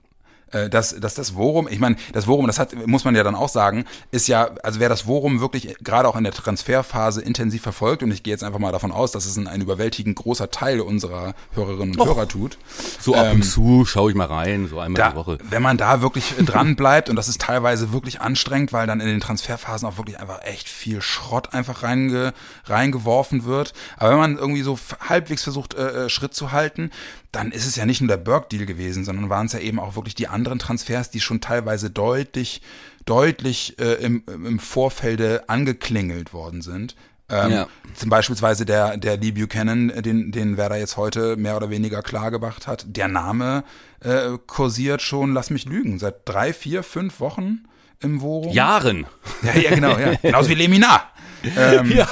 dass, 0.71 0.99
dass 0.99 1.15
das 1.15 1.35
Worum, 1.35 1.69
ich 1.69 1.79
meine, 1.79 1.97
das 2.13 2.27
Worum, 2.27 2.47
das 2.47 2.59
hat, 2.59 2.75
muss 2.87 3.05
man 3.05 3.15
ja 3.15 3.23
dann 3.23 3.35
auch 3.35 3.49
sagen, 3.49 3.85
ist 4.11 4.29
ja, 4.29 4.51
also 4.63 4.81
wer 4.81 4.89
das 4.89 5.07
Worum 5.07 5.41
wirklich 5.41 5.77
gerade 5.83 6.09
auch 6.09 6.17
in 6.17 6.25
der 6.25 6.33
Transferphase 6.33 7.23
intensiv 7.23 7.63
verfolgt, 7.63 8.03
und 8.03 8.11
ich 8.11 8.23
gehe 8.23 8.33
jetzt 8.33 8.45
einfach 8.45 8.59
mal 8.59 8.73
davon 8.73 8.93
aus, 8.93 9.13
dass 9.13 9.27
es 9.27 9.37
ein, 9.37 9.47
ein 9.47 9.61
überwältigend 9.61 10.17
großer 10.17 10.51
Teil 10.51 10.81
unserer 10.81 11.35
Hörerinnen 11.55 11.95
und 11.95 12.01
Och, 12.01 12.07
Hörer 12.07 12.29
tut. 12.29 12.59
So 13.01 13.15
ab 13.15 13.27
ähm, 13.27 13.37
und 13.37 13.43
zu 13.43 13.85
schaue 13.85 14.11
ich 14.11 14.17
mal 14.17 14.27
rein, 14.27 14.69
so 14.69 14.79
einmal 14.79 15.01
da, 15.01 15.11
die 15.11 15.17
Woche. 15.17 15.39
Wenn 15.49 15.63
man 15.63 15.77
da 15.77 16.03
wirklich 16.03 16.35
dran 16.45 16.77
bleibt, 16.77 17.09
und 17.09 17.17
das 17.17 17.29
ist 17.29 17.41
teilweise 17.41 17.93
wirklich 17.93 18.21
anstrengend, 18.21 18.73
weil 18.73 18.87
dann 18.87 19.01
in 19.01 19.07
den 19.07 19.21
Transferphasen 19.21 19.89
auch 19.89 19.97
wirklich 19.97 20.21
einfach 20.21 20.43
echt 20.43 20.69
viel 20.69 21.01
Schrott 21.01 21.55
einfach 21.55 21.83
reinge, 21.83 22.33
reingeworfen 22.67 23.45
wird. 23.45 23.73
Aber 23.97 24.11
wenn 24.11 24.19
man 24.19 24.39
irgendwie 24.39 24.63
so 24.63 24.79
halbwegs 25.09 25.43
versucht, 25.43 25.75
äh, 25.75 26.05
äh 26.05 26.09
Schritt 26.09 26.35
zu 26.35 26.53
halten, 26.53 26.91
dann 27.33 27.51
ist 27.51 27.67
es 27.67 27.77
ja 27.77 27.87
nicht 27.87 28.03
nur 28.03 28.09
der 28.09 28.19
Burke-Deal 28.19 28.67
gewesen, 28.67 29.05
sondern 29.05 29.31
waren 29.31 29.47
es 29.47 29.55
ja 29.55 29.59
eben 29.59 29.81
auch 29.81 29.97
wirklich 29.97 30.15
die 30.15 30.29
anderen 30.29 30.59
Transfers, 30.59 31.11
die 31.11 31.21
schon 31.21 31.41
teilweise 31.41 31.91
deutlich, 31.91 32.61
deutlich 33.07 33.79
äh, 33.79 33.95
im, 33.95 34.23
im 34.27 34.59
Vorfelde 34.59 35.49
angeklingelt 35.49 36.35
worden 36.35 36.61
sind. 36.61 36.95
Ähm, 37.31 37.51
ja. 37.51 37.67
Zum 37.95 38.11
beispielsweise 38.11 38.67
der, 38.67 38.99
der 38.99 39.17
Lee 39.17 39.33
Buchanan, 39.33 39.89
den, 39.89 40.31
den 40.31 40.59
Werder 40.59 40.77
jetzt 40.77 40.99
heute 40.99 41.37
mehr 41.37 41.57
oder 41.57 41.71
weniger 41.71 42.03
klar 42.03 42.31
gemacht 42.31 42.67
hat. 42.67 42.85
Der 42.87 43.09
Name 43.09 43.65
äh, 44.01 44.37
kursiert 44.47 45.01
schon, 45.01 45.33
lass 45.33 45.49
mich 45.49 45.65
lügen, 45.65 45.99
seit 45.99 46.29
drei, 46.29 46.53
vier, 46.53 46.83
fünf 46.83 47.19
Wochen 47.21 47.65
im 48.01 48.21
Worum. 48.21 48.53
Jahren. 48.53 49.07
Ja, 49.43 49.59
ja, 49.59 49.75
genau, 49.75 49.99
ja. 49.99 50.15
Genauso 50.23 50.51
wie 50.51 50.55
Leminar. 50.55 51.11
Ähm, 51.57 51.91
ja. 51.93 52.07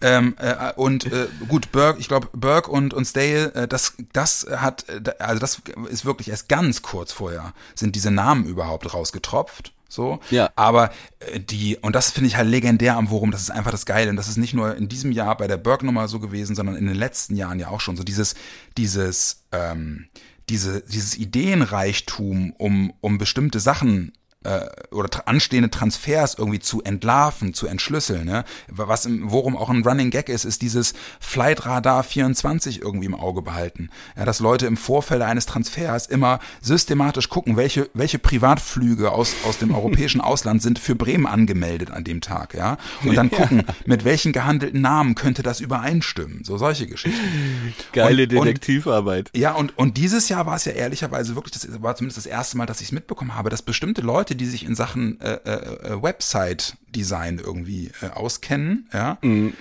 Ähm, 0.00 0.36
äh, 0.38 0.72
und 0.74 1.06
äh, 1.06 1.26
gut, 1.48 1.72
Burke, 1.72 1.98
ich 1.98 2.08
glaube, 2.08 2.28
Burke 2.32 2.70
und, 2.70 2.94
und 2.94 3.04
Stale, 3.04 3.52
äh, 3.54 3.68
das, 3.68 3.94
das 4.12 4.46
hat, 4.48 4.86
äh, 4.88 5.12
also 5.18 5.40
das 5.40 5.60
ist 5.90 6.04
wirklich 6.04 6.28
erst 6.28 6.48
ganz 6.48 6.82
kurz 6.82 7.12
vorher, 7.12 7.52
sind 7.74 7.96
diese 7.96 8.10
Namen 8.10 8.44
überhaupt 8.44 8.94
rausgetropft. 8.94 9.72
So. 9.88 10.20
Ja. 10.30 10.50
Aber 10.54 10.90
äh, 11.20 11.40
die, 11.40 11.76
und 11.78 11.96
das 11.96 12.10
finde 12.10 12.28
ich 12.28 12.36
halt 12.36 12.48
legendär 12.48 12.96
am 12.96 13.10
Worum, 13.10 13.30
das 13.30 13.42
ist 13.42 13.50
einfach 13.50 13.70
das 13.70 13.86
Geile. 13.86 14.10
Und 14.10 14.16
das 14.16 14.28
ist 14.28 14.36
nicht 14.36 14.54
nur 14.54 14.76
in 14.76 14.88
diesem 14.88 15.12
Jahr 15.12 15.36
bei 15.36 15.46
der 15.46 15.56
Burke-Nummer 15.56 16.08
so 16.08 16.20
gewesen, 16.20 16.54
sondern 16.54 16.76
in 16.76 16.86
den 16.86 16.96
letzten 16.96 17.34
Jahren 17.34 17.58
ja 17.58 17.68
auch 17.68 17.80
schon. 17.80 17.96
So 17.96 18.04
dieses, 18.04 18.34
dieses, 18.76 19.44
ähm, 19.50 20.06
diese, 20.48 20.82
dieses 20.82 21.16
Ideenreichtum, 21.16 22.52
um, 22.58 22.92
um 23.00 23.18
bestimmte 23.18 23.60
Sachen 23.60 24.12
äh, 24.44 24.60
oder 24.92 25.08
tra 25.08 25.22
anstehende 25.26 25.70
Transfers 25.70 26.34
irgendwie 26.38 26.60
zu 26.60 26.82
entlarven, 26.82 27.54
zu 27.54 27.66
entschlüsseln. 27.66 28.24
Ne? 28.24 28.44
Was 28.68 29.04
im, 29.04 29.30
worum 29.30 29.56
auch 29.56 29.68
ein 29.68 29.82
Running 29.82 30.10
Gag 30.10 30.28
ist, 30.28 30.44
ist 30.44 30.62
dieses 30.62 30.94
Flight 31.20 31.66
Radar 31.66 32.02
24 32.02 32.80
irgendwie 32.80 33.06
im 33.06 33.14
Auge 33.14 33.42
behalten. 33.42 33.90
Ja, 34.16 34.24
dass 34.24 34.40
Leute 34.40 34.66
im 34.66 34.76
Vorfeld 34.76 35.22
eines 35.22 35.46
Transfers 35.46 36.06
immer 36.06 36.38
systematisch 36.60 37.28
gucken, 37.28 37.56
welche, 37.56 37.90
welche 37.94 38.18
Privatflüge 38.18 39.12
aus, 39.12 39.34
aus 39.44 39.58
dem 39.58 39.74
europäischen 39.74 40.20
Ausland 40.20 40.62
sind 40.62 40.78
für 40.78 40.94
Bremen 40.94 41.26
angemeldet 41.26 41.90
an 41.90 42.04
dem 42.04 42.20
Tag. 42.20 42.54
Ja? 42.54 42.78
Und 43.04 43.16
dann 43.16 43.30
gucken, 43.38 43.64
ja. 43.66 43.74
mit 43.86 44.04
welchen 44.04 44.32
gehandelten 44.32 44.80
Namen 44.80 45.14
könnte 45.14 45.42
das 45.42 45.60
übereinstimmen. 45.60 46.44
So 46.44 46.58
solche 46.58 46.86
Geschichten. 46.86 47.74
Geile 47.92 48.22
und, 48.22 48.32
Detektivarbeit. 48.32 49.30
Und, 49.34 49.40
ja, 49.40 49.52
und, 49.52 49.76
und 49.76 49.96
dieses 49.96 50.28
Jahr 50.28 50.46
war 50.46 50.56
es 50.56 50.64
ja 50.64 50.72
ehrlicherweise 50.72 51.34
wirklich, 51.34 51.52
das 51.52 51.82
war 51.82 51.96
zumindest 51.96 52.18
das 52.18 52.26
erste 52.26 52.56
Mal, 52.56 52.66
dass 52.66 52.80
ich 52.80 52.88
es 52.88 52.92
mitbekommen 52.92 53.34
habe, 53.34 53.50
dass 53.50 53.62
bestimmte 53.62 54.00
Leute, 54.00 54.27
die 54.34 54.46
sich 54.46 54.64
in 54.64 54.74
Sachen 54.74 55.20
äh, 55.20 55.34
äh, 55.34 55.92
äh, 55.92 56.02
Website-Design 56.02 57.38
irgendwie 57.38 57.90
äh, 58.00 58.08
auskennen, 58.08 58.88
ja, 58.92 59.18
mhm. 59.22 59.54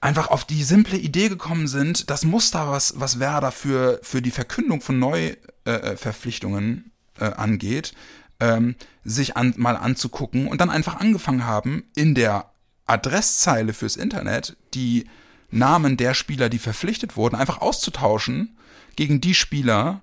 einfach 0.00 0.28
auf 0.28 0.44
die 0.44 0.62
simple 0.62 0.98
Idee 0.98 1.28
gekommen 1.28 1.68
sind, 1.68 2.10
das 2.10 2.24
Muster, 2.24 2.70
was, 2.70 2.94
was 2.98 3.18
Werder 3.18 3.52
für, 3.52 4.00
für 4.02 4.22
die 4.22 4.30
Verkündung 4.30 4.80
von 4.80 4.98
Neuverpflichtungen 4.98 6.90
äh, 7.18 7.26
äh, 7.26 7.32
angeht, 7.34 7.94
ähm, 8.40 8.76
sich 9.04 9.36
an, 9.36 9.54
mal 9.56 9.76
anzugucken 9.76 10.48
und 10.48 10.60
dann 10.60 10.70
einfach 10.70 10.96
angefangen 10.96 11.46
haben, 11.46 11.84
in 11.94 12.14
der 12.14 12.50
Adresszeile 12.86 13.72
fürs 13.72 13.96
Internet 13.96 14.56
die 14.74 15.06
Namen 15.50 15.96
der 15.96 16.14
Spieler, 16.14 16.48
die 16.48 16.58
verpflichtet 16.58 17.16
wurden, 17.16 17.36
einfach 17.36 17.60
auszutauschen 17.60 18.56
gegen 18.96 19.20
die 19.20 19.34
Spieler, 19.34 20.02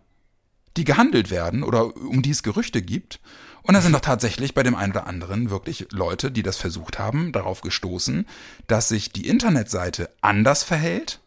die 0.77 0.85
gehandelt 0.85 1.29
werden 1.29 1.63
oder 1.63 1.95
um 1.95 2.21
die 2.21 2.31
es 2.31 2.43
Gerüchte 2.43 2.81
gibt. 2.81 3.19
Und 3.63 3.73
da 3.75 3.81
sind 3.81 3.93
doch 3.93 4.01
tatsächlich 4.01 4.53
bei 4.53 4.63
dem 4.63 4.75
einen 4.75 4.91
oder 4.91 5.07
anderen 5.07 5.49
wirklich 5.49 5.87
Leute, 5.91 6.31
die 6.31 6.43
das 6.43 6.57
versucht 6.57 6.99
haben, 6.99 7.31
darauf 7.31 7.61
gestoßen, 7.61 8.27
dass 8.67 8.89
sich 8.89 9.11
die 9.11 9.27
Internetseite 9.27 10.09
anders 10.21 10.63
verhält, 10.63 11.21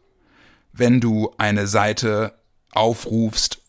wenn 0.73 1.01
du 1.01 1.33
eine 1.39 1.67
Seite 1.67 2.35
aufrufst, 2.73 3.63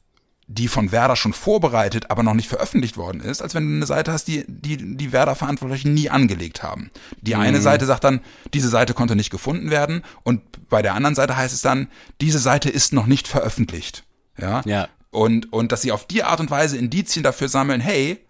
die 0.47 0.68
von 0.70 0.91
Werder 0.91 1.15
schon 1.18 1.34
vorbereitet, 1.34 2.09
aber 2.09 2.24
noch 2.24 2.34
nicht 2.34 2.47
veröffentlicht 2.47 2.95
worden 2.95 3.22
ist, 3.22 3.41
als 3.41 3.53
wenn 3.53 3.68
du 3.68 3.76
eine 3.76 3.86
Seite 3.86 4.13
hast, 4.13 4.28
die 4.30 4.45
die, 4.47 4.95
die 4.97 5.11
Werder-Verantwortlichen 5.11 5.93
nie 5.93 6.09
angelegt 6.09 6.63
haben. 6.63 6.89
Die 7.22 7.36
mhm. 7.36 7.41
eine 7.41 7.61
Seite 7.61 7.86
sagt 7.86 8.05
dann, 8.05 8.22
diese 8.53 8.70
Seite 8.70 8.93
konnte 8.93 9.18
nicht 9.18 9.30
gefunden 9.30 9.70
werden 9.72 10.03
und 10.24 10.41
bei 10.70 10.82
der 10.82 10.93
anderen 10.93 11.15
Seite 11.15 11.36
heißt 11.36 11.53
es 11.53 11.61
dann, 11.61 11.88
diese 12.22 12.39
Seite 12.39 12.70
ist 12.70 12.93
noch 12.93 13.07
nicht 13.07 13.28
veröffentlicht. 13.28 14.05
Ja. 14.38 14.61
ja. 14.65 14.88
Und, 15.09 15.51
und 15.51 15.72
dass 15.72 15.82
sie 15.82 15.91
auf 15.91 16.05
die 16.05 16.24
Art 16.24 16.39
und 16.39 16.49
Weise 16.49 16.78
Indizien 16.78 17.24
dafür 17.24 17.49
sammeln, 17.49 17.82
hey, 17.82 18.26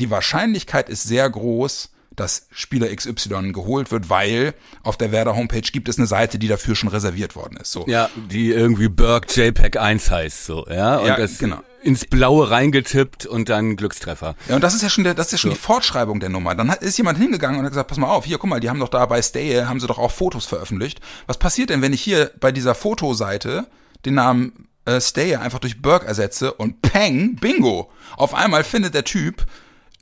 die 0.00 0.10
Wahrscheinlichkeit 0.10 0.88
ist 0.88 1.04
sehr 1.04 1.28
groß, 1.28 1.90
dass 2.16 2.48
Spieler 2.50 2.94
XY 2.94 3.52
geholt 3.52 3.90
wird, 3.90 4.10
weil 4.10 4.54
auf 4.82 4.96
der 4.96 5.12
Werder 5.12 5.36
Homepage 5.36 5.60
gibt 5.60 5.88
es 5.88 5.96
eine 5.96 6.06
Seite, 6.06 6.38
die 6.38 6.48
dafür 6.48 6.74
schon 6.74 6.88
reserviert 6.88 7.36
worden 7.36 7.56
ist. 7.56 7.72
So. 7.72 7.86
Ja, 7.86 8.10
die 8.30 8.50
irgendwie 8.50 8.88
Burke 8.88 9.32
JPEG 9.32 9.76
1 9.78 10.10
heißt 10.10 10.44
so, 10.44 10.66
ja. 10.68 10.98
Und 10.98 11.06
ja, 11.06 11.16
das 11.16 11.38
genau. 11.38 11.60
ins 11.82 12.04
Blaue 12.04 12.50
reingetippt 12.50 13.26
und 13.26 13.48
dann 13.48 13.76
Glückstreffer. 13.76 14.34
Ja, 14.48 14.56
und 14.56 14.64
das 14.64 14.74
ist 14.74 14.82
ja 14.82 14.90
schon 14.90 15.04
der, 15.04 15.14
das 15.14 15.26
ist 15.26 15.32
ja 15.32 15.38
schon 15.38 15.50
so. 15.52 15.54
die 15.54 15.62
Fortschreibung 15.62 16.20
der 16.20 16.28
Nummer. 16.28 16.54
Dann 16.54 16.68
ist 16.68 16.98
jemand 16.98 17.16
hingegangen 17.16 17.58
und 17.58 17.64
hat 17.64 17.72
gesagt, 17.72 17.88
pass 17.88 17.98
mal 17.98 18.08
auf, 18.08 18.24
hier, 18.24 18.38
guck 18.38 18.50
mal, 18.50 18.60
die 18.60 18.68
haben 18.68 18.80
doch 18.80 18.88
da 18.88 19.06
bei 19.06 19.22
Stay, 19.22 19.62
haben 19.64 19.80
sie 19.80 19.86
doch 19.86 19.98
auch 19.98 20.10
Fotos 20.10 20.46
veröffentlicht. 20.46 21.00
Was 21.26 21.38
passiert 21.38 21.70
denn, 21.70 21.80
wenn 21.80 21.92
ich 21.92 22.02
hier 22.02 22.32
bei 22.40 22.52
dieser 22.52 22.74
Fotoseite 22.74 23.66
den 24.04 24.14
Namen 24.14 24.68
äh, 24.84 25.00
Stay 25.00 25.36
einfach 25.36 25.58
durch 25.58 25.80
Burke 25.80 26.06
ersetze 26.06 26.52
und 26.52 26.82
peng, 26.82 27.36
bingo. 27.36 27.90
Auf 28.16 28.34
einmal 28.34 28.64
findet 28.64 28.94
der 28.94 29.04
Typ 29.04 29.46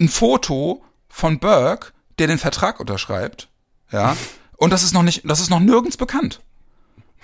ein 0.00 0.08
Foto 0.08 0.84
von 1.08 1.38
Burke, 1.38 1.92
der 2.18 2.26
den 2.26 2.38
Vertrag 2.38 2.80
unterschreibt, 2.80 3.48
ja, 3.90 4.16
und 4.56 4.72
das 4.72 4.82
ist 4.82 4.92
noch 4.92 5.02
nicht, 5.02 5.22
das 5.24 5.40
ist 5.40 5.50
noch 5.50 5.60
nirgends 5.60 5.96
bekannt. 5.96 6.40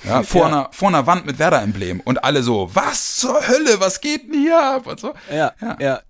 Ja, 0.02 0.22
vor, 0.22 0.42
ja. 0.42 0.46
Einer, 0.48 0.68
vor 0.72 0.88
einer 0.88 1.06
Wand 1.06 1.24
mit 1.24 1.38
Werder-Emblem 1.38 2.00
und 2.00 2.24
alle 2.24 2.42
so, 2.42 2.70
was 2.74 3.16
zur 3.16 3.46
Hölle, 3.46 3.80
was 3.80 4.00
geht 4.00 4.24
denn 4.24 4.40
hier 4.40 4.60
ab? 4.60 4.86
Und 4.86 5.00
so. 5.00 5.14
Ja, 5.32 5.52
ja, 5.60 5.76
ja. 5.80 6.00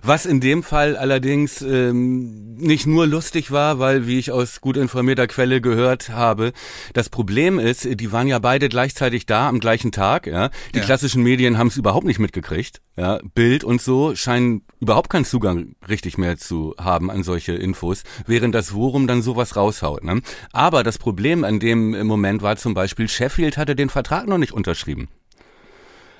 Was 0.00 0.24
in 0.24 0.40
dem 0.40 0.62
Fall 0.62 0.96
allerdings 0.96 1.60
ähm, 1.60 2.54
nicht 2.54 2.86
nur 2.86 3.06
lustig 3.06 3.50
war, 3.50 3.78
weil, 3.78 4.06
wie 4.06 4.18
ich 4.18 4.32
aus 4.32 4.60
gut 4.60 4.76
informierter 4.76 5.26
Quelle 5.26 5.60
gehört 5.60 6.08
habe, 6.08 6.52
das 6.94 7.10
Problem 7.10 7.58
ist, 7.58 7.86
die 8.00 8.12
waren 8.12 8.26
ja 8.26 8.38
beide 8.38 8.68
gleichzeitig 8.68 9.26
da 9.26 9.48
am 9.48 9.60
gleichen 9.60 9.92
Tag. 9.92 10.26
Ja? 10.26 10.50
Die 10.74 10.78
ja. 10.78 10.84
klassischen 10.84 11.22
Medien 11.22 11.58
haben 11.58 11.66
es 11.66 11.76
überhaupt 11.76 12.06
nicht 12.06 12.18
mitgekriegt. 12.18 12.80
Ja? 12.96 13.20
Bild 13.34 13.64
und 13.64 13.82
so 13.82 14.14
scheinen 14.14 14.62
überhaupt 14.80 15.10
keinen 15.10 15.24
Zugang 15.24 15.74
richtig 15.88 16.16
mehr 16.16 16.38
zu 16.38 16.74
haben 16.78 17.10
an 17.10 17.22
solche 17.22 17.52
Infos, 17.52 18.02
während 18.26 18.54
das 18.54 18.72
Worum 18.72 19.06
dann 19.06 19.22
sowas 19.22 19.56
raushaut. 19.56 20.04
Ne? 20.04 20.22
Aber 20.52 20.82
das 20.82 20.98
Problem 20.98 21.44
an 21.44 21.60
dem 21.60 22.06
Moment 22.06 22.42
war 22.42 22.56
zum 22.56 22.74
Beispiel, 22.74 23.08
Sheffield 23.08 23.56
hatte 23.56 23.76
den 23.76 23.90
Vertrag 23.90 24.26
noch 24.26 24.38
nicht 24.38 24.52
unterschrieben. 24.52 25.08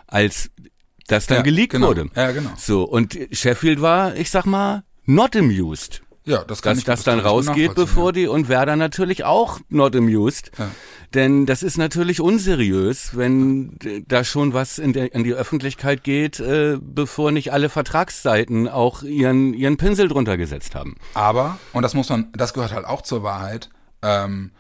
als 0.07 0.51
das 1.13 1.27
dann 1.27 1.39
Ja, 1.39 1.43
geleakt 1.43 1.73
genau. 1.73 1.89
wurde. 1.89 2.09
Ja, 2.17 2.33
genau. 2.33 2.51
So, 2.57 2.85
und 2.85 3.19
Sheffield 3.31 3.81
war, 3.81 4.17
ich 4.17 4.31
sag 4.31 4.47
mal, 4.47 4.83
not 5.05 5.37
amused. 5.37 6.03
Ja, 6.25 6.45
das 6.45 6.63
kann 6.63 6.73
Dass 6.73 6.79
ich 6.79 6.85
das 6.85 7.03
dann 7.03 7.19
ich 7.19 7.25
gut 7.25 7.33
rausgeht, 7.33 7.75
bevor 7.75 8.13
die 8.13 8.29
und 8.29 8.49
Werder 8.49 8.77
natürlich 8.77 9.25
auch 9.25 9.59
not 9.69 9.97
amused. 9.97 10.53
Ja. 10.57 10.71
Denn 11.15 11.47
das 11.47 11.65
ist 11.65 11.79
natürlich 11.79 12.21
unseriös, 12.21 13.17
wenn 13.17 13.77
äh, 13.85 14.03
da 14.07 14.23
schon 14.23 14.55
was 14.55 14.79
in, 14.79 14.93
der, 14.93 15.15
in 15.15 15.25
die 15.25 15.35
Öffentlichkeit 15.35 16.05
geht, 16.05 16.39
äh, 16.39 16.79
bevor 16.81 17.33
nicht 17.33 17.53
alle 17.53 17.69
Vertragsseiten 17.69 18.69
auch 18.69 19.03
ihren, 19.03 19.53
ihren 19.53 19.77
Pinsel 19.77 20.07
drunter 20.09 20.37
gesetzt 20.37 20.75
haben. 20.77 20.97
Aber, 21.15 21.59
und 21.73 21.83
das 21.83 21.95
muss 21.95 22.09
man, 22.09 22.29
das 22.33 22.55
gehört 22.55 22.73
halt 22.73 22.87
auch 22.87 23.03
zur 23.03 23.25
Wahrheit, 23.25 23.69
ähm, 24.03 24.53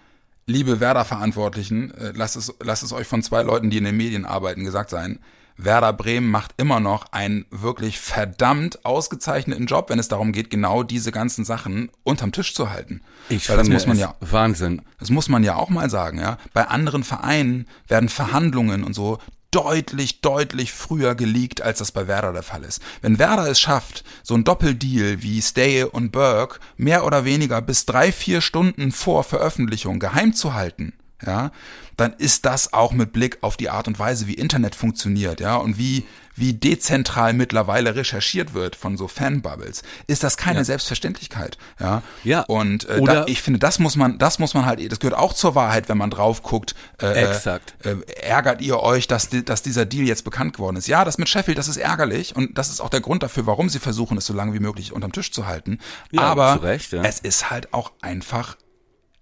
liebe 0.46 0.80
Werder-Verantwortlichen, 0.80 1.92
äh, 1.92 2.12
lasst, 2.14 2.36
es, 2.36 2.52
lasst 2.60 2.82
es 2.82 2.92
euch 2.92 3.06
von 3.06 3.22
zwei 3.22 3.42
Leuten, 3.42 3.70
die 3.70 3.78
in 3.78 3.84
den 3.84 3.96
Medien 3.96 4.24
arbeiten, 4.24 4.64
gesagt 4.64 4.90
sein. 4.90 5.20
Werder 5.56 5.92
Bremen 5.92 6.30
macht 6.30 6.54
immer 6.56 6.80
noch 6.80 7.12
einen 7.12 7.46
wirklich 7.50 7.98
verdammt 7.98 8.84
ausgezeichneten 8.84 9.66
Job, 9.66 9.90
wenn 9.90 9.98
es 9.98 10.08
darum 10.08 10.32
geht, 10.32 10.50
genau 10.50 10.82
diese 10.82 11.12
ganzen 11.12 11.44
Sachen 11.44 11.90
unterm 12.02 12.32
Tisch 12.32 12.54
zu 12.54 12.70
halten. 12.70 13.00
Ich 13.28 13.48
Weil 13.48 13.56
das 13.56 13.68
muss 13.68 13.86
man 13.86 13.96
es 13.96 14.00
ja, 14.00 14.14
Wahnsinn. 14.20 14.82
das 14.98 15.10
muss 15.10 15.28
man 15.28 15.44
ja 15.44 15.56
auch 15.56 15.70
mal 15.70 15.90
sagen, 15.90 16.18
ja. 16.18 16.38
Bei 16.52 16.68
anderen 16.68 17.04
Vereinen 17.04 17.66
werden 17.88 18.08
Verhandlungen 18.08 18.84
und 18.84 18.94
so 18.94 19.18
deutlich, 19.52 20.22
deutlich 20.22 20.72
früher 20.72 21.14
geleakt, 21.14 21.60
als 21.60 21.78
das 21.78 21.92
bei 21.92 22.08
Werder 22.08 22.32
der 22.32 22.42
Fall 22.42 22.64
ist. 22.64 22.82
Wenn 23.02 23.18
Werder 23.18 23.48
es 23.48 23.60
schafft, 23.60 24.02
so 24.22 24.34
ein 24.34 24.44
Doppeldeal 24.44 25.22
wie 25.22 25.40
Stay 25.40 25.84
und 25.84 26.10
Burke 26.10 26.58
mehr 26.76 27.04
oder 27.04 27.24
weniger 27.24 27.60
bis 27.60 27.86
drei, 27.86 28.10
vier 28.10 28.40
Stunden 28.40 28.90
vor 28.90 29.22
Veröffentlichung 29.24 29.98
geheim 30.00 30.32
zu 30.32 30.54
halten, 30.54 30.94
ja, 31.26 31.50
dann 31.96 32.14
ist 32.14 32.46
das 32.46 32.72
auch 32.72 32.92
mit 32.92 33.12
Blick 33.12 33.38
auf 33.42 33.56
die 33.56 33.70
Art 33.70 33.86
und 33.88 33.98
Weise, 33.98 34.26
wie 34.26 34.34
Internet 34.34 34.74
funktioniert, 34.74 35.40
ja, 35.40 35.56
und 35.56 35.78
wie, 35.78 36.04
wie 36.34 36.54
dezentral 36.54 37.34
mittlerweile 37.34 37.94
recherchiert 37.94 38.54
wird 38.54 38.74
von 38.76 38.96
so 38.96 39.08
Fanbubbles, 39.08 39.82
ist 40.06 40.24
das 40.24 40.36
keine 40.36 40.64
Selbstverständlichkeit, 40.64 41.58
ja. 41.78 42.02
Ja. 42.24 42.40
Und 42.42 42.88
äh, 42.88 42.98
Oder- 42.98 43.14
da, 43.14 43.24
ich 43.26 43.42
finde, 43.42 43.58
das 43.58 43.78
muss 43.78 43.96
man, 43.96 44.18
das 44.18 44.38
muss 44.38 44.54
man 44.54 44.64
halt, 44.66 44.90
das 44.90 45.00
gehört 45.00 45.18
auch 45.18 45.32
zur 45.34 45.54
Wahrheit, 45.54 45.88
wenn 45.88 45.98
man 45.98 46.10
drauf 46.10 46.42
guckt. 46.42 46.74
Äh, 47.00 47.24
Exakt. 47.24 47.74
Äh, 47.84 47.96
ärgert 48.22 48.60
ihr 48.62 48.80
euch, 48.80 49.06
dass, 49.06 49.28
dass 49.44 49.62
dieser 49.62 49.84
Deal 49.84 50.06
jetzt 50.06 50.24
bekannt 50.24 50.54
geworden 50.54 50.76
ist? 50.76 50.88
Ja, 50.88 51.04
das 51.04 51.18
mit 51.18 51.28
Sheffield, 51.28 51.58
das 51.58 51.68
ist 51.68 51.76
ärgerlich 51.76 52.34
und 52.34 52.56
das 52.58 52.70
ist 52.70 52.80
auch 52.80 52.90
der 52.90 53.00
Grund 53.00 53.22
dafür, 53.22 53.46
warum 53.46 53.68
sie 53.68 53.78
versuchen, 53.78 54.16
es 54.18 54.26
so 54.26 54.32
lange 54.32 54.54
wie 54.54 54.60
möglich 54.60 54.92
unterm 54.92 55.12
Tisch 55.12 55.30
zu 55.32 55.46
halten. 55.46 55.78
Ja, 56.10 56.22
Aber 56.22 56.62
Recht, 56.62 56.92
ja. 56.92 57.02
es 57.02 57.18
ist 57.20 57.50
halt 57.50 57.74
auch 57.74 57.92
einfach 58.00 58.56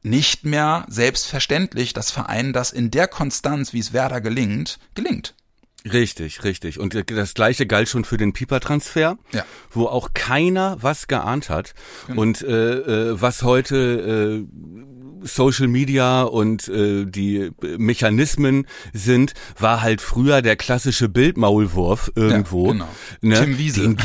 nicht 0.02 0.44
mehr 0.44 0.86
selbstverständlich, 0.88 1.92
dass 1.92 2.10
Vereinen 2.10 2.52
das 2.52 2.72
in 2.72 2.90
der 2.90 3.08
Konstanz, 3.08 3.72
wie 3.72 3.80
es 3.80 3.92
Werder 3.92 4.20
gelingt, 4.20 4.78
gelingt. 4.94 5.34
Richtig, 5.90 6.44
richtig. 6.44 6.78
Und 6.78 6.94
das 7.10 7.32
gleiche 7.32 7.66
galt 7.66 7.88
schon 7.88 8.04
für 8.04 8.18
den 8.18 8.34
Pieper-Transfer, 8.34 9.16
Ja. 9.32 9.44
wo 9.70 9.86
auch 9.86 10.10
keiner 10.12 10.76
was 10.80 11.06
geahnt 11.08 11.48
hat. 11.48 11.74
Und 12.14 12.42
äh, 12.42 12.74
äh, 13.12 13.20
was 13.20 13.42
heute 13.42 14.44
äh, 14.46 14.46
Social 15.22 15.68
Media 15.68 16.22
und 16.22 16.68
äh, 16.68 17.04
die 17.06 17.50
Mechanismen 17.78 18.66
sind, 18.92 19.34
war 19.58 19.82
halt 19.82 20.00
früher 20.00 20.42
der 20.42 20.56
klassische 20.56 21.08
Bildmaulwurf 21.08 22.12
irgendwo. 22.14 22.68
genau. 22.72 22.88
Ne? 23.20 23.34
Tim 23.34 23.58
Wiese. 23.58 23.80
Den, 23.82 23.96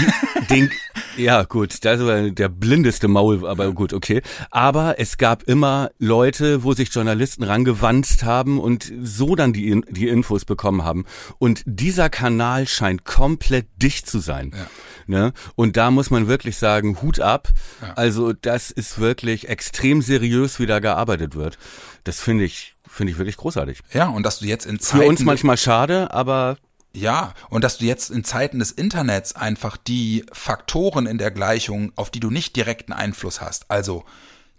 den, 0.49 0.71
ja 1.17 1.43
gut, 1.43 1.83
das 1.83 1.99
war 2.01 2.29
der 2.29 2.49
blindeste 2.49 3.07
Maul, 3.07 3.45
aber 3.47 3.71
gut, 3.71 3.93
okay. 3.93 4.21
Aber 4.51 4.99
es 4.99 5.17
gab 5.17 5.43
immer 5.43 5.89
Leute, 5.99 6.63
wo 6.63 6.73
sich 6.73 6.93
Journalisten 6.93 7.43
rangewanzt 7.43 8.23
haben 8.23 8.59
und 8.59 8.91
so 9.01 9.35
dann 9.35 9.53
die, 9.53 9.81
die 9.89 10.07
Infos 10.07 10.45
bekommen 10.45 10.83
haben. 10.83 11.05
Und 11.37 11.63
dieser 11.65 12.09
Kanal 12.09 12.67
scheint 12.67 13.05
komplett 13.05 13.67
dicht 13.77 14.09
zu 14.09 14.19
sein. 14.19 14.51
Ja. 14.55 14.67
Ne? 15.07 15.33
Und 15.55 15.77
da 15.77 15.91
muss 15.91 16.09
man 16.09 16.27
wirklich 16.27 16.57
sagen, 16.57 17.01
Hut 17.01 17.19
ab. 17.19 17.49
Ja. 17.81 17.93
Also 17.93 18.33
das 18.33 18.71
ist 18.71 18.99
wirklich 18.99 19.49
extrem 19.49 20.01
seriös, 20.01 20.59
wie 20.59 20.65
da 20.65 20.79
gearbeitet 20.79 21.35
wird. 21.35 21.57
Das 22.03 22.19
finde 22.19 22.43
ich, 22.43 22.75
finde 22.87 23.11
ich 23.11 23.17
wirklich 23.17 23.37
großartig. 23.37 23.79
Ja, 23.93 24.07
und 24.07 24.23
dass 24.23 24.39
du 24.39 24.45
jetzt 24.45 24.65
in 24.65 24.79
Zeiten 24.79 25.03
Für 25.03 25.09
uns 25.09 25.21
manchmal 25.21 25.57
schade, 25.57 26.11
aber 26.11 26.57
Ja, 26.93 27.33
und 27.49 27.63
dass 27.63 27.77
du 27.77 27.85
jetzt 27.85 28.09
in 28.09 28.23
Zeiten 28.23 28.59
des 28.59 28.71
Internets 28.71 29.35
einfach 29.35 29.77
die 29.77 30.25
Faktoren 30.31 31.05
in 31.05 31.17
der 31.17 31.31
Gleichung, 31.31 31.91
auf 31.95 32.09
die 32.09 32.19
du 32.19 32.31
nicht 32.31 32.55
direkten 32.55 32.93
Einfluss 32.93 33.41
hast, 33.41 33.69
also 33.69 34.05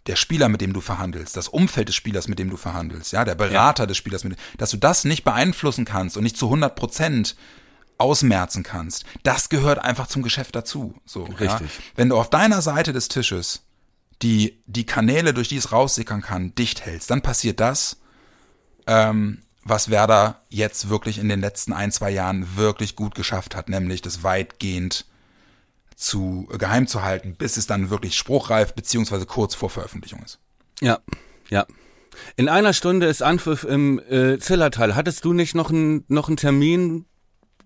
der 0.06 0.16
Spieler, 0.16 0.48
mit 0.48 0.60
dem 0.60 0.72
du 0.72 0.80
verhandelst, 0.80 1.36
das 1.36 1.48
Umfeld 1.48 1.88
des 1.88 1.96
Spielers, 1.96 2.28
mit 2.28 2.38
dem 2.38 2.50
du 2.50 2.56
verhandelst, 2.56 3.12
ja, 3.12 3.24
der 3.24 3.34
Berater 3.34 3.86
des 3.86 3.96
Spielers, 3.96 4.22
mit, 4.22 4.38
dass 4.56 4.70
du 4.70 4.76
das 4.76 5.04
nicht 5.04 5.24
beeinflussen 5.24 5.84
kannst 5.84 6.16
und 6.16 6.22
nicht 6.22 6.36
zu 6.36 6.46
100 6.46 6.76
Prozent 6.76 7.36
ausmerzen 7.98 8.62
kannst, 8.62 9.04
das 9.22 9.48
gehört 9.48 9.78
einfach 9.78 10.06
zum 10.06 10.22
Geschäft 10.22 10.54
dazu. 10.54 10.94
So, 11.04 11.26
Ja? 11.26 11.56
Richtig. 11.56 11.70
Wenn 11.94 12.08
du 12.08 12.16
auf 12.16 12.30
deiner 12.30 12.62
Seite 12.62 12.92
des 12.92 13.08
Tisches 13.08 13.62
die, 14.22 14.62
die 14.66 14.86
Kanäle, 14.86 15.34
durch 15.34 15.48
die 15.48 15.56
es 15.56 15.72
raussickern 15.72 16.22
kann, 16.22 16.54
dicht 16.54 16.84
hältst, 16.84 17.10
dann 17.10 17.22
passiert 17.22 17.60
das, 17.60 17.98
ähm, 18.86 19.42
was 19.62 19.90
Werder 19.90 20.42
jetzt 20.48 20.88
wirklich 20.88 21.18
in 21.18 21.28
den 21.28 21.40
letzten 21.40 21.72
ein, 21.72 21.90
zwei 21.90 22.10
Jahren 22.10 22.56
wirklich 22.56 22.96
gut 22.96 23.14
geschafft 23.14 23.56
hat, 23.56 23.68
nämlich 23.68 24.00
das 24.00 24.22
weitgehend 24.22 25.06
zu 25.96 26.48
äh, 26.52 26.58
geheim 26.58 26.86
zu 26.86 27.02
halten, 27.02 27.34
bis 27.36 27.56
es 27.56 27.66
dann 27.66 27.90
wirklich 27.90 28.16
spruchreif 28.16 28.74
beziehungsweise 28.74 29.26
kurz 29.26 29.54
vor 29.54 29.70
Veröffentlichung 29.70 30.22
ist. 30.22 30.38
Ja, 30.80 31.00
ja. 31.50 31.66
In 32.36 32.48
einer 32.48 32.72
Stunde 32.72 33.06
ist 33.06 33.22
Anpfiff 33.22 33.64
im 33.64 33.98
äh, 34.08 34.38
Zillertal. 34.38 34.94
Hattest 34.94 35.24
du 35.24 35.32
nicht 35.32 35.54
noch 35.54 35.70
einen 35.70 36.04
noch 36.08 36.28
einen 36.28 36.36
Termin? 36.36 37.06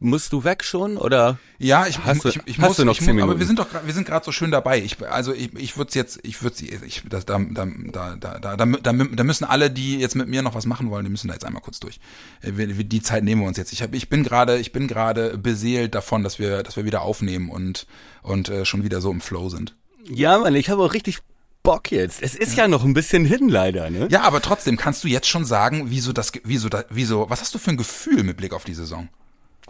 musst 0.00 0.32
du 0.32 0.44
weg 0.44 0.64
schon 0.64 0.96
oder? 0.96 1.38
Ja, 1.58 1.86
ich, 1.86 2.02
hast 2.02 2.24
du, 2.24 2.30
ich, 2.30 2.40
ich 2.46 2.58
hast 2.58 2.68
muss, 2.68 2.76
du 2.78 2.84
noch 2.84 2.98
ich 2.98 3.06
muss, 3.06 3.22
aber 3.22 3.38
wir 3.38 3.46
sind 3.46 3.58
doch 3.58 3.68
wir 3.84 3.92
sind 3.92 4.06
gerade 4.06 4.24
so 4.24 4.32
schön 4.32 4.50
dabei. 4.50 4.80
Ich, 4.82 4.96
also 5.06 5.32
ich, 5.32 5.54
ich 5.54 5.76
würde 5.76 5.92
jetzt 5.94 6.18
ich 6.22 6.42
würde 6.42 6.56
ich 6.64 7.02
das, 7.08 7.26
da, 7.26 7.38
da, 7.38 7.66
da, 7.66 8.16
da, 8.16 8.38
da, 8.38 8.56
da, 8.56 8.92
da 8.92 9.24
müssen 9.24 9.44
alle, 9.44 9.70
die 9.70 9.98
jetzt 9.98 10.16
mit 10.16 10.26
mir 10.26 10.42
noch 10.42 10.54
was 10.54 10.66
machen 10.66 10.90
wollen, 10.90 11.04
die 11.04 11.10
müssen 11.10 11.28
da 11.28 11.34
jetzt 11.34 11.44
einmal 11.44 11.62
kurz 11.62 11.78
durch. 11.78 12.00
Äh, 12.42 12.52
die 12.66 13.02
Zeit 13.02 13.22
nehmen 13.24 13.42
wir 13.42 13.48
uns 13.48 13.58
jetzt. 13.58 13.72
Ich 13.72 13.82
hab, 13.82 13.94
ich 13.94 14.08
bin 14.08 14.24
gerade 14.24 14.58
ich 14.58 14.72
bin 14.72 14.88
gerade 14.88 15.36
beseelt 15.38 15.94
davon, 15.94 16.24
dass 16.24 16.38
wir 16.38 16.62
dass 16.62 16.76
wir 16.76 16.84
wieder 16.84 17.02
aufnehmen 17.02 17.50
und 17.50 17.86
und 18.22 18.48
äh, 18.48 18.64
schon 18.64 18.82
wieder 18.82 19.00
so 19.00 19.10
im 19.10 19.20
Flow 19.20 19.50
sind. 19.50 19.76
Ja, 20.08 20.38
Mann, 20.38 20.54
ich 20.54 20.70
habe 20.70 20.82
auch 20.82 20.94
richtig 20.94 21.18
Bock 21.62 21.90
jetzt. 21.90 22.22
Es 22.22 22.34
ist 22.34 22.56
ja. 22.56 22.64
ja. 22.64 22.68
noch 22.68 22.84
ein 22.84 22.94
bisschen 22.94 23.24
hin, 23.24 23.48
leider, 23.48 23.90
ne? 23.90 24.08
Ja, 24.10 24.22
aber 24.22 24.40
trotzdem 24.40 24.76
kannst 24.76 25.04
du 25.04 25.08
jetzt 25.08 25.28
schon 25.28 25.44
sagen, 25.44 25.84
wieso 25.88 26.12
das, 26.12 26.32
wieso, 26.44 26.68
da, 26.68 26.84
wieso, 26.88 27.28
was 27.28 27.40
hast 27.40 27.54
du 27.54 27.58
für 27.58 27.70
ein 27.70 27.76
Gefühl 27.76 28.22
mit 28.22 28.38
Blick 28.38 28.54
auf 28.54 28.64
die 28.64 28.74
Saison? 28.74 29.08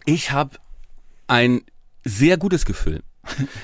Ich 0.05 0.32
habe 0.32 0.57
ein 1.26 1.62
sehr 2.05 2.36
gutes 2.36 2.64
Gefühl. 2.64 3.03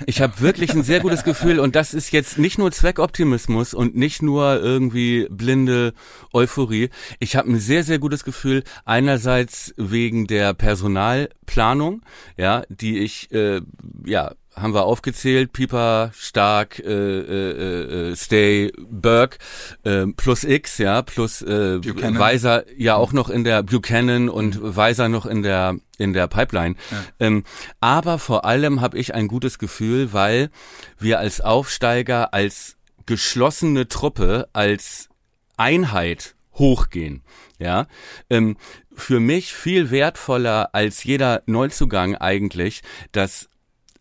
Ich 0.06 0.20
habe 0.20 0.40
wirklich 0.40 0.74
ein 0.74 0.82
sehr 0.82 1.00
gutes 1.00 1.24
Gefühl 1.24 1.58
und 1.58 1.74
das 1.74 1.94
ist 1.94 2.12
jetzt 2.12 2.38
nicht 2.38 2.58
nur 2.58 2.70
Zweckoptimismus 2.70 3.74
und 3.74 3.96
nicht 3.96 4.22
nur 4.22 4.60
irgendwie 4.60 5.26
blinde 5.30 5.94
Euphorie. 6.32 6.90
Ich 7.20 7.36
habe 7.36 7.50
ein 7.50 7.58
sehr 7.58 7.82
sehr 7.82 7.98
gutes 7.98 8.22
Gefühl 8.22 8.62
einerseits 8.84 9.74
wegen 9.76 10.26
der 10.26 10.54
Personalplanung, 10.54 12.02
ja, 12.36 12.64
die 12.68 12.98
ich 12.98 13.32
äh, 13.32 13.62
ja 14.04 14.34
haben 14.56 14.74
wir 14.74 14.84
aufgezählt, 14.84 15.52
Pieper, 15.52 16.10
Stark, 16.14 16.78
äh, 16.78 16.84
äh, 16.84 18.10
äh, 18.10 18.16
Stay, 18.16 18.72
Burke, 18.78 19.36
äh, 19.84 20.06
plus 20.16 20.44
X, 20.44 20.78
ja, 20.78 21.02
plus 21.02 21.42
äh, 21.42 21.78
Buchanan. 21.78 22.18
Weiser 22.18 22.64
ja 22.76 22.96
auch 22.96 23.12
noch 23.12 23.28
in 23.28 23.44
der 23.44 23.62
Buchanan 23.62 24.28
und 24.30 24.58
Weiser 24.60 25.08
noch 25.08 25.26
in 25.26 25.42
der 25.42 25.76
in 25.98 26.12
der 26.12 26.26
Pipeline. 26.26 26.74
Ähm, 27.20 27.44
aber 27.80 28.18
vor 28.18 28.44
allem 28.44 28.80
habe 28.80 28.98
ich 28.98 29.14
ein 29.14 29.28
gutes 29.28 29.58
Gefühl, 29.58 30.12
weil 30.12 30.50
wir 30.98 31.18
als 31.18 31.40
Aufsteiger, 31.40 32.34
als 32.34 32.76
geschlossene 33.06 33.88
Truppe, 33.88 34.48
als 34.52 35.08
Einheit 35.56 36.34
hochgehen. 36.54 37.22
Ja, 37.58 37.86
ähm, 38.30 38.56
für 38.94 39.20
mich 39.20 39.54
viel 39.54 39.90
wertvoller 39.90 40.74
als 40.74 41.04
jeder 41.04 41.42
Neuzugang 41.46 42.16
eigentlich, 42.16 42.82
dass 43.12 43.48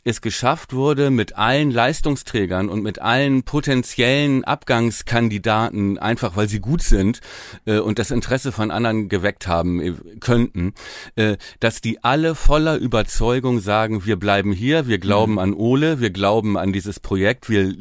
es 0.06 0.22
geschafft 0.22 0.74
wurde, 0.74 1.10
mit 1.10 1.36
allen 1.36 1.72
Leistungsträgern 1.72 2.70
und 2.70 2.84
mit 2.84 3.00
allen 3.00 3.42
potenziellen 3.44 4.44
Abgangskandidaten, 4.44 5.98
einfach 5.98 6.38
weil 6.38 6.48
sie 6.48 6.60
gut 6.60 6.84
sind 6.84 7.22
äh, 7.66 7.80
und 7.80 7.98
das 7.98 8.12
Interesse 8.12 8.52
von 8.52 8.70
anderen 8.70 9.10
geweckt 9.10 9.48
haben 9.48 9.82
äh, 9.82 9.94
könnten, 10.20 10.76
äh, 11.16 11.38
dass 11.60 11.82
die 11.82 12.04
alle 12.04 12.36
voller 12.36 12.78
Überzeugung 12.78 13.60
sagen, 13.60 14.06
wir 14.06 14.18
bleiben 14.18 14.54
hier, 14.54 14.88
wir 14.88 15.00
glauben 15.00 15.40
an 15.40 15.56
Ole, 15.56 16.00
wir 16.00 16.12
glauben 16.12 16.56
an 16.56 16.72
dieses 16.72 17.00
Projekt, 17.00 17.50
wir 17.50 17.74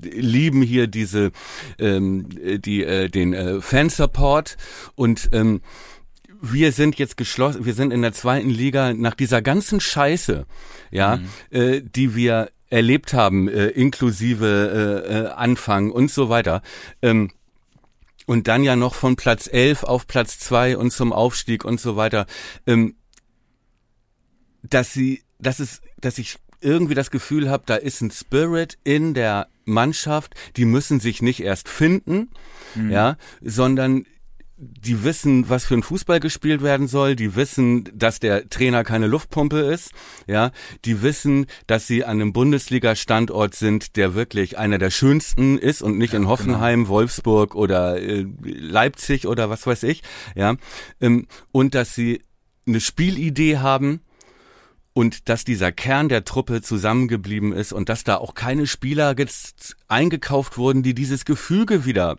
lieben 0.00 0.62
hier 0.62 0.86
diese 0.86 1.32
ähm, 1.78 2.28
die 2.60 2.84
äh, 2.84 3.08
den 3.08 3.34
äh, 3.34 3.60
Fansupport 3.60 4.56
und 4.94 5.28
ähm, 5.32 5.60
wir 6.42 6.72
sind 6.72 6.98
jetzt 6.98 7.16
geschlossen, 7.16 7.64
wir 7.64 7.72
sind 7.72 7.92
in 7.92 8.02
der 8.02 8.12
zweiten 8.12 8.50
Liga 8.50 8.92
nach 8.92 9.14
dieser 9.14 9.40
ganzen 9.40 9.80
Scheiße, 9.80 10.44
ja, 10.90 11.20
äh, 11.50 11.80
die 11.80 12.14
wir 12.16 12.50
erlebt 12.68 13.14
haben, 13.14 13.48
äh, 13.48 13.68
inklusive 13.68 15.06
äh, 15.06 15.18
äh, 15.18 15.26
Anfang 15.28 15.90
und 15.90 16.10
so 16.10 16.28
weiter. 16.28 16.62
Ähm, 17.00 17.30
und 18.26 18.48
dann 18.48 18.64
ja 18.64 18.76
noch 18.76 18.94
von 18.94 19.14
Platz 19.14 19.48
11 19.50 19.84
auf 19.84 20.06
Platz 20.06 20.38
2 20.40 20.76
und 20.76 20.90
zum 20.90 21.12
Aufstieg 21.12 21.64
und 21.64 21.80
so 21.80 21.96
weiter. 21.96 22.26
Ähm, 22.66 22.96
dass 24.62 24.92
sie, 24.92 25.22
dass 25.38 25.60
es, 25.60 25.80
dass 26.00 26.18
ich 26.18 26.36
irgendwie 26.60 26.94
das 26.94 27.10
Gefühl 27.10 27.50
habe, 27.50 27.64
da 27.66 27.74
ist 27.76 28.00
ein 28.00 28.10
Spirit 28.10 28.78
in 28.84 29.14
der 29.14 29.48
Mannschaft, 29.64 30.34
die 30.56 30.64
müssen 30.64 30.98
sich 30.98 31.22
nicht 31.22 31.40
erst 31.40 31.68
finden, 31.68 32.30
mhm. 32.74 32.90
ja, 32.90 33.16
sondern 33.42 34.06
die 34.64 35.02
wissen, 35.02 35.48
was 35.48 35.64
für 35.64 35.74
ein 35.74 35.82
Fußball 35.82 36.20
gespielt 36.20 36.62
werden 36.62 36.86
soll, 36.86 37.16
die 37.16 37.34
wissen, 37.34 37.90
dass 37.92 38.20
der 38.20 38.48
Trainer 38.48 38.84
keine 38.84 39.08
Luftpumpe 39.08 39.58
ist, 39.58 39.90
ja, 40.28 40.52
die 40.84 41.02
wissen, 41.02 41.46
dass 41.66 41.88
sie 41.88 42.04
an 42.04 42.20
einem 42.20 42.32
Bundesliga-Standort 42.32 43.56
sind, 43.56 43.96
der 43.96 44.14
wirklich 44.14 44.58
einer 44.58 44.78
der 44.78 44.90
schönsten 44.90 45.58
ist 45.58 45.82
und 45.82 45.98
nicht 45.98 46.12
ja, 46.12 46.20
in 46.20 46.28
Hoffenheim, 46.28 46.84
genau. 46.84 46.90
Wolfsburg 46.90 47.56
oder 47.56 48.00
äh, 48.00 48.24
Leipzig 48.42 49.26
oder 49.26 49.50
was 49.50 49.66
weiß 49.66 49.82
ich, 49.82 50.02
ja, 50.36 50.54
ähm, 51.00 51.26
und 51.50 51.74
dass 51.74 51.96
sie 51.96 52.22
eine 52.64 52.80
Spielidee 52.80 53.58
haben, 53.58 54.00
und 54.94 55.30
dass 55.30 55.44
dieser 55.44 55.72
Kern 55.72 56.10
der 56.10 56.24
Truppe 56.24 56.60
zusammengeblieben 56.60 57.54
ist 57.54 57.72
und 57.72 57.88
dass 57.88 58.04
da 58.04 58.18
auch 58.18 58.34
keine 58.34 58.66
Spieler 58.66 59.14
jetzt 59.18 59.74
eingekauft 59.88 60.58
wurden, 60.58 60.82
die 60.82 60.92
dieses 60.92 61.24
Gefüge 61.24 61.86
wieder 61.86 62.18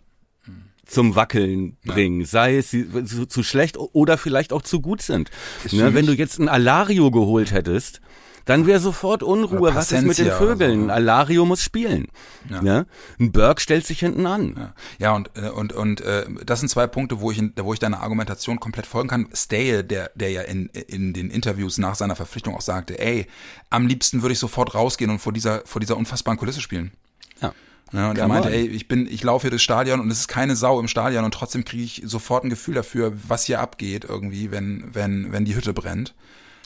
zum 0.86 1.16
Wackeln 1.16 1.76
bringen, 1.84 2.20
ja. 2.20 2.26
sei 2.26 2.56
es 2.56 2.70
zu, 2.70 3.26
zu, 3.26 3.42
schlecht 3.42 3.76
oder 3.78 4.18
vielleicht 4.18 4.52
auch 4.52 4.62
zu 4.62 4.80
gut 4.80 5.02
sind. 5.02 5.30
Ne, 5.70 5.94
wenn 5.94 6.06
du 6.06 6.12
jetzt 6.12 6.38
ein 6.38 6.48
Alario 6.48 7.10
geholt 7.10 7.52
hättest, 7.52 8.00
dann 8.44 8.66
wäre 8.66 8.78
sofort 8.78 9.22
Unruhe. 9.22 9.74
Was 9.74 9.92
ist 9.92 10.02
mit 10.02 10.18
den 10.18 10.30
Vögeln? 10.30 10.80
So. 10.80 10.86
Ne? 10.86 10.92
Alario 10.92 11.44
muss 11.44 11.62
spielen. 11.62 12.08
Ja. 12.50 12.62
Ne? 12.62 12.86
Ein 13.18 13.32
Burke 13.32 13.60
stellt 13.60 13.86
sich 13.86 14.00
hinten 14.00 14.26
an. 14.26 14.54
Ja, 14.56 14.74
ja 14.98 15.14
und 15.14 15.30
äh, 15.34 15.48
und 15.48 15.72
und 15.72 16.00
äh, 16.02 16.26
das 16.44 16.60
sind 16.60 16.68
zwei 16.68 16.86
Punkte, 16.86 17.20
wo 17.20 17.30
ich 17.30 17.42
wo 17.56 17.72
ich 17.72 17.78
deiner 17.78 18.02
Argumentation 18.02 18.60
komplett 18.60 18.86
folgen 18.86 19.08
kann. 19.08 19.28
Stale, 19.32 19.84
der 19.84 20.10
der 20.14 20.30
ja 20.30 20.42
in 20.42 20.66
in 20.66 21.12
den 21.14 21.30
Interviews 21.30 21.78
nach 21.78 21.94
seiner 21.94 22.16
Verpflichtung 22.16 22.54
auch 22.54 22.60
sagte, 22.60 22.98
ey, 22.98 23.26
am 23.70 23.86
liebsten 23.86 24.22
würde 24.22 24.34
ich 24.34 24.38
sofort 24.38 24.74
rausgehen 24.74 25.10
und 25.10 25.20
vor 25.20 25.32
dieser 25.32 25.62
vor 25.64 25.80
dieser 25.80 25.96
unfassbaren 25.96 26.38
Kulisse 26.38 26.60
spielen. 26.60 26.92
Ja. 27.40 27.54
Ja, 27.92 28.10
und 28.10 28.16
Come 28.16 28.20
er 28.20 28.28
meinte, 28.28 28.48
on. 28.48 28.54
ey, 28.54 28.66
ich 28.66 28.88
bin, 28.88 29.06
ich 29.06 29.22
laufe 29.22 29.42
hier 29.42 29.50
das 29.50 29.62
Stadion 29.62 30.00
und 30.00 30.10
es 30.10 30.20
ist 30.20 30.28
keine 30.28 30.56
Sau 30.56 30.80
im 30.80 30.88
Stadion 30.88 31.24
und 31.24 31.32
trotzdem 31.32 31.64
kriege 31.64 31.84
ich 31.84 32.02
sofort 32.04 32.44
ein 32.44 32.50
Gefühl 32.50 32.74
dafür, 32.74 33.12
was 33.28 33.44
hier 33.44 33.60
abgeht 33.60 34.04
irgendwie, 34.04 34.50
wenn, 34.50 34.90
wenn, 34.92 35.32
wenn 35.32 35.44
die 35.44 35.54
Hütte 35.54 35.72
brennt. 35.72 36.14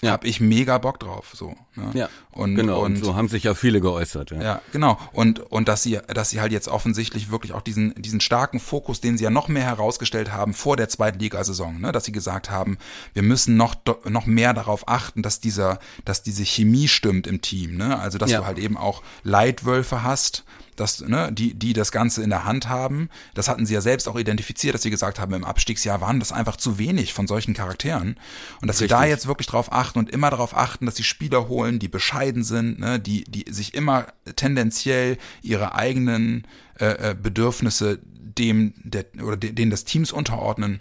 Ja. 0.01 0.13
Hab 0.13 0.25
ich 0.25 0.41
mega 0.41 0.79
Bock 0.79 1.01
drauf, 1.01 1.33
so. 1.35 1.57
Ne? 1.75 1.91
Ja. 1.95 2.09
Und, 2.31 2.55
genau. 2.55 2.85
Und, 2.85 2.97
und 2.97 3.05
so 3.05 3.17
haben 3.17 3.29
sich 3.29 3.43
ja 3.43 3.55
viele 3.55 3.81
geäußert. 3.81 4.31
Ja. 4.31 4.41
ja, 4.41 4.63
genau. 4.73 4.99
Und 5.13 5.41
und 5.41 5.69
dass 5.69 5.83
sie, 5.83 5.99
dass 6.07 6.31
sie 6.31 6.41
halt 6.41 6.53
jetzt 6.53 6.69
offensichtlich 6.69 7.33
wirklich 7.33 7.53
auch 7.53 7.63
diesen 7.63 7.95
diesen 8.01 8.21
starken 8.21 8.61
Fokus, 8.61 9.01
den 9.01 9.19
sie 9.19 9.25
ja 9.25 9.31
noch 9.31 9.49
mehr 9.49 9.65
herausgestellt 9.65 10.33
haben 10.33 10.55
vor 10.55 10.77
der 10.77 10.89
Zweitligasaison, 10.89 11.81
ne, 11.81 11.91
dass 11.91 12.05
sie 12.05 12.13
gesagt 12.13 12.49
haben, 12.49 12.79
wir 13.13 13.23
müssen 13.23 13.57
noch 13.57 13.75
noch 14.05 14.27
mehr 14.27 14.55
darauf 14.55 14.87
achten, 14.87 15.23
dass 15.23 15.41
dieser, 15.41 15.81
dass 16.05 16.23
diese 16.23 16.45
Chemie 16.45 16.87
stimmt 16.87 17.27
im 17.27 17.41
Team, 17.41 17.77
ne? 17.77 17.99
Also 17.99 18.19
dass 18.19 18.31
ja. 18.31 18.39
du 18.39 18.47
halt 18.47 18.59
eben 18.59 18.77
auch 18.77 19.03
Leitwölfe 19.25 20.05
hast 20.05 20.45
dass, 20.79 21.01
ne, 21.01 21.31
die, 21.33 21.55
die 21.55 21.73
das 21.73 21.93
Ganze 21.93 22.23
in 22.23 22.31
der 22.31 22.45
Hand 22.45 22.69
haben. 22.69 23.09
Das 23.35 23.49
hatten 23.49 23.67
sie 23.67 23.75
ja 23.75 23.81
selbst 23.81 24.09
auch 24.09 24.17
identifiziert, 24.17 24.75
dass 24.75 24.83
sie 24.83 24.91
gesagt 24.91 25.19
haben, 25.19 25.35
im 25.35 25.45
Abstiegsjahr 25.45 26.01
waren 26.01 26.21
das 26.21 26.33
einfach 26.33 26.57
zu 26.57 26.79
wenig 26.79 27.13
von 27.13 27.27
solchen 27.27 27.55
Charakteren. 27.55 28.17
Und 28.61 28.69
dass 28.69 28.81
Richtig. 28.81 28.97
sie 28.97 29.03
da 29.03 29.05
jetzt 29.05 29.27
wirklich 29.27 29.49
drauf 29.49 29.73
achten 29.73 29.99
und 29.99 30.11
immer 30.11 30.31
darauf 30.31 30.57
achten, 30.57 30.87
dass 30.87 30.97
sie 30.97 31.05
Spieler 31.05 31.49
holen, 31.49 31.79
die 31.79 31.89
bescheiden 31.89 32.45
sind, 32.45 32.79
ne, 32.79 33.01
die, 33.01 33.25
die 33.25 33.51
sich 33.53 33.75
immer 33.75 34.07
tendenziell 34.37 35.19
ihre 35.43 35.75
eigenen 35.75 36.47
äh, 36.79 37.11
äh 37.11 37.17
Bedürfnisse 37.21 37.99
dem 38.05 38.75
der, 38.85 39.07
oder 39.23 39.37
denen 39.37 39.71
des 39.71 39.85
Teams 39.85 40.13
unterordnen 40.13 40.81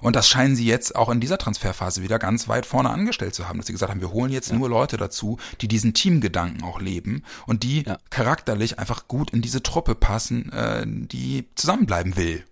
und 0.00 0.16
das 0.16 0.28
scheinen 0.28 0.56
sie 0.56 0.66
jetzt 0.66 0.96
auch 0.96 1.08
in 1.08 1.20
dieser 1.20 1.38
Transferphase 1.38 2.02
wieder 2.02 2.18
ganz 2.18 2.48
weit 2.48 2.66
vorne 2.66 2.90
angestellt 2.90 3.34
zu 3.34 3.48
haben, 3.48 3.58
dass 3.58 3.66
sie 3.66 3.72
gesagt 3.72 3.90
haben, 3.90 4.00
wir 4.00 4.12
holen 4.12 4.32
jetzt 4.32 4.50
ja. 4.50 4.56
nur 4.56 4.68
Leute 4.68 4.96
dazu, 4.96 5.38
die 5.60 5.68
diesen 5.68 5.94
Teamgedanken 5.94 6.62
auch 6.64 6.80
leben 6.80 7.22
und 7.46 7.62
die 7.62 7.84
ja. 7.84 7.98
charakterlich 8.10 8.78
einfach 8.78 9.08
gut 9.08 9.30
in 9.30 9.40
diese 9.40 9.62
Truppe 9.62 9.94
passen, 9.94 10.52
äh, 10.52 10.84
die 10.86 11.46
zusammenbleiben 11.54 12.16
will. 12.16 12.44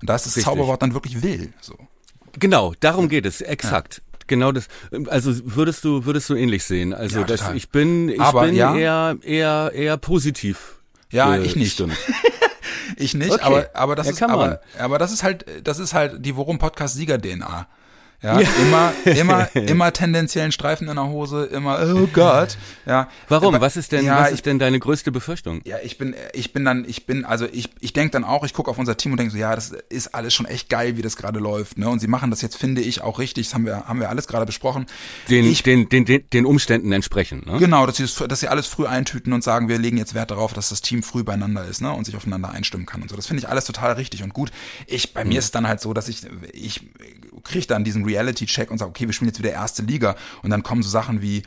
Und 0.00 0.10
da 0.10 0.16
ist 0.16 0.26
das 0.26 0.36
Richtig. 0.36 0.44
Zauberwort 0.44 0.82
dann 0.82 0.94
wirklich 0.94 1.22
will. 1.22 1.52
So. 1.60 1.76
Genau, 2.38 2.74
darum 2.80 3.08
geht 3.08 3.26
es, 3.26 3.40
exakt. 3.40 3.98
Ja 3.98 4.04
genau 4.26 4.52
das 4.52 4.68
also 5.08 5.32
würdest 5.44 5.84
du 5.84 6.06
würdest 6.06 6.30
du 6.30 6.34
ähnlich 6.34 6.64
sehen 6.64 6.94
also 6.94 7.20
ja, 7.20 7.26
dass 7.26 7.52
ich 7.52 7.68
bin 7.68 8.08
ich 8.08 8.18
Aber, 8.18 8.46
bin 8.46 8.56
eher 8.56 9.18
eher 9.22 9.70
eher 9.74 9.96
positiv 9.98 10.78
ja 11.10 11.36
ich 11.38 11.56
nicht 11.56 11.78
ich 12.96 13.14
nicht, 13.14 13.32
okay. 13.32 13.42
aber, 13.42 13.66
aber 13.74 13.96
das 13.96 14.06
ja, 14.06 14.12
ist, 14.12 14.22
aber, 14.22 14.60
aber 14.78 14.98
das 14.98 15.12
ist 15.12 15.22
halt, 15.22 15.44
das 15.62 15.78
ist 15.78 15.94
halt 15.94 16.24
die 16.24 16.36
Worum 16.36 16.58
Podcast 16.58 16.94
Sieger 16.94 17.18
DNA. 17.18 17.66
Ja, 18.24 18.40
ja. 18.40 18.48
immer, 18.62 18.92
immer, 19.04 19.54
immer 19.54 19.92
tendenziellen 19.92 20.50
Streifen 20.50 20.88
in 20.88 20.94
der 20.94 21.08
Hose, 21.08 21.44
immer, 21.44 21.78
oh 21.94 22.08
Gott. 22.10 22.56
Ja. 22.86 23.08
Warum? 23.28 23.60
was 23.60 23.76
ist 23.76 23.92
denn, 23.92 24.06
ja, 24.06 24.20
was 24.20 24.32
ist 24.32 24.46
denn 24.46 24.58
deine 24.58 24.80
größte 24.80 25.12
Befürchtung? 25.12 25.60
Ja, 25.66 25.76
ich 25.82 25.98
bin, 25.98 26.14
ich 26.32 26.54
bin 26.54 26.64
dann, 26.64 26.86
ich 26.88 27.04
bin, 27.04 27.26
also 27.26 27.46
ich, 27.52 27.68
ich 27.80 27.92
denke 27.92 28.12
dann 28.12 28.24
auch, 28.24 28.44
ich 28.44 28.54
gucke 28.54 28.70
auf 28.70 28.78
unser 28.78 28.96
Team 28.96 29.12
und 29.12 29.18
denke 29.18 29.32
so, 29.32 29.38
ja, 29.38 29.54
das 29.54 29.72
ist 29.90 30.14
alles 30.14 30.32
schon 30.32 30.46
echt 30.46 30.70
geil, 30.70 30.96
wie 30.96 31.02
das 31.02 31.16
gerade 31.16 31.38
läuft, 31.38 31.76
ne? 31.76 31.88
Und 31.90 32.00
sie 32.00 32.06
machen 32.06 32.30
das 32.30 32.40
jetzt, 32.40 32.56
finde 32.56 32.80
ich, 32.80 33.02
auch 33.02 33.18
richtig. 33.18 33.48
Das 33.48 33.54
haben 33.54 33.66
wir, 33.66 33.84
haben 33.84 34.00
wir 34.00 34.08
alles 34.08 34.26
gerade 34.26 34.46
besprochen. 34.46 34.86
Den, 35.28 35.44
ich, 35.44 35.62
den, 35.62 35.90
den, 35.90 36.06
den, 36.06 36.28
den 36.30 36.46
Umständen 36.46 36.92
entsprechend, 36.92 37.44
ne? 37.46 37.58
Genau, 37.58 37.84
dass 37.84 37.98
sie, 37.98 38.06
dass 38.26 38.40
sie 38.40 38.48
alles 38.48 38.66
früh 38.66 38.86
eintüten 38.86 39.34
und 39.34 39.44
sagen, 39.44 39.68
wir 39.68 39.78
legen 39.78 39.98
jetzt 39.98 40.14
Wert 40.14 40.30
darauf, 40.30 40.54
dass 40.54 40.70
das 40.70 40.80
Team 40.80 41.02
früh 41.02 41.24
beieinander 41.24 41.66
ist, 41.66 41.82
ne? 41.82 41.92
Und 41.92 42.06
sich 42.06 42.16
aufeinander 42.16 42.50
einstimmen 42.50 42.86
kann 42.86 43.02
und 43.02 43.10
so. 43.10 43.16
Das 43.16 43.26
finde 43.26 43.42
ich 43.42 43.50
alles 43.50 43.66
total 43.66 43.92
richtig 43.92 44.22
und 44.22 44.32
gut. 44.32 44.50
Ich, 44.86 45.12
bei 45.12 45.24
mhm. 45.24 45.30
mir 45.30 45.38
ist 45.40 45.46
es 45.46 45.50
dann 45.50 45.68
halt 45.68 45.82
so, 45.82 45.92
dass 45.92 46.08
ich, 46.08 46.22
ich 46.52 46.80
kriege 47.44 47.66
dann 47.66 47.84
diesen 47.84 48.04
Reality-Check 48.04 48.70
und 48.70 48.78
sage, 48.78 48.90
okay, 48.90 49.06
wir 49.06 49.12
spielen 49.12 49.28
jetzt 49.28 49.38
wieder 49.38 49.52
erste 49.52 49.82
Liga. 49.82 50.16
Und 50.42 50.50
dann 50.50 50.62
kommen 50.62 50.82
so 50.82 50.88
Sachen 50.88 51.22
wie 51.22 51.42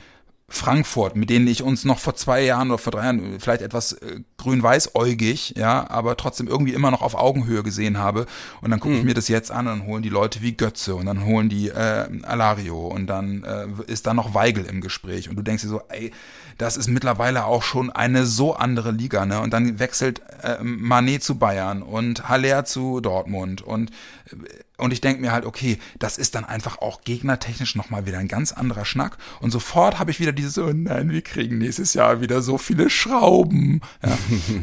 Frankfurt, 0.49 1.17
mit 1.17 1.29
denen 1.29 1.45
ich 1.45 1.61
uns 1.61 1.83
noch 1.83 1.99
vor 1.99 2.15
zwei 2.15 2.41
Jahren 2.41 2.69
oder 2.69 2.77
vor 2.77 2.91
drei 2.91 3.03
Jahren 3.03 3.37
vielleicht 3.37 3.61
etwas 3.61 3.91
äh, 3.91 4.21
grün-weiß-äugig, 4.37 5.55
ja, 5.57 5.89
aber 5.89 6.15
trotzdem 6.15 6.47
irgendwie 6.47 6.71
immer 6.71 6.89
noch 6.89 7.01
auf 7.01 7.15
Augenhöhe 7.15 7.63
gesehen 7.63 7.97
habe. 7.97 8.27
Und 8.61 8.71
dann 8.71 8.79
gucke 8.79 8.95
ich 8.95 9.01
mhm. 9.01 9.07
mir 9.07 9.13
das 9.13 9.27
jetzt 9.27 9.51
an 9.51 9.67
und 9.67 9.79
dann 9.79 9.87
holen 9.87 10.03
die 10.03 10.09
Leute 10.09 10.41
wie 10.41 10.53
Götze 10.55 10.95
und 10.95 11.05
dann 11.05 11.25
holen 11.25 11.49
die 11.49 11.67
äh, 11.67 12.07
Alario 12.23 12.87
und 12.87 13.07
dann 13.07 13.43
äh, 13.43 13.67
ist 13.91 14.07
da 14.07 14.13
noch 14.13 14.33
Weigel 14.35 14.65
im 14.65 14.79
Gespräch. 14.79 15.27
Und 15.27 15.35
du 15.35 15.41
denkst 15.41 15.63
dir 15.63 15.69
so, 15.69 15.81
ey, 15.89 16.13
das 16.57 16.77
ist 16.77 16.87
mittlerweile 16.87 17.43
auch 17.43 17.61
schon 17.61 17.91
eine 17.91 18.25
so 18.25 18.55
andere 18.55 18.91
Liga, 18.91 19.25
ne? 19.25 19.41
Und 19.41 19.51
dann 19.51 19.79
wechselt 19.79 20.21
äh, 20.43 20.63
Manet 20.63 21.23
zu 21.23 21.37
Bayern 21.37 21.81
und 21.81 22.29
Haller 22.29 22.63
zu 22.63 23.01
Dortmund 23.01 23.61
und 23.61 23.91
äh, 24.31 24.35
und 24.77 24.93
ich 24.93 25.01
denke 25.01 25.21
mir 25.21 25.31
halt, 25.31 25.45
okay, 25.45 25.79
das 25.97 26.19
ist 26.19 26.35
dann 26.35 26.45
einfach 26.45 26.79
auch 26.81 27.01
gegnertechnisch 27.01 27.75
nochmal 27.75 28.05
wieder 28.05 28.19
ein 28.19 28.27
ganz 28.27 28.51
anderer 28.51 28.85
Schnack. 28.85 29.17
Und 29.41 29.49
sofort 29.49 29.97
habe 29.97 30.11
ich 30.11 30.19
wieder 30.19 30.31
dieses, 30.31 30.57
oh 30.59 30.71
nein, 30.71 31.09
wir 31.09 31.23
kriegen 31.23 31.57
nächstes 31.57 31.95
Jahr 31.95 32.21
wieder 32.21 32.43
so 32.43 32.59
viele 32.59 32.91
Schrauben. 32.91 33.81
Ja. 34.05 34.17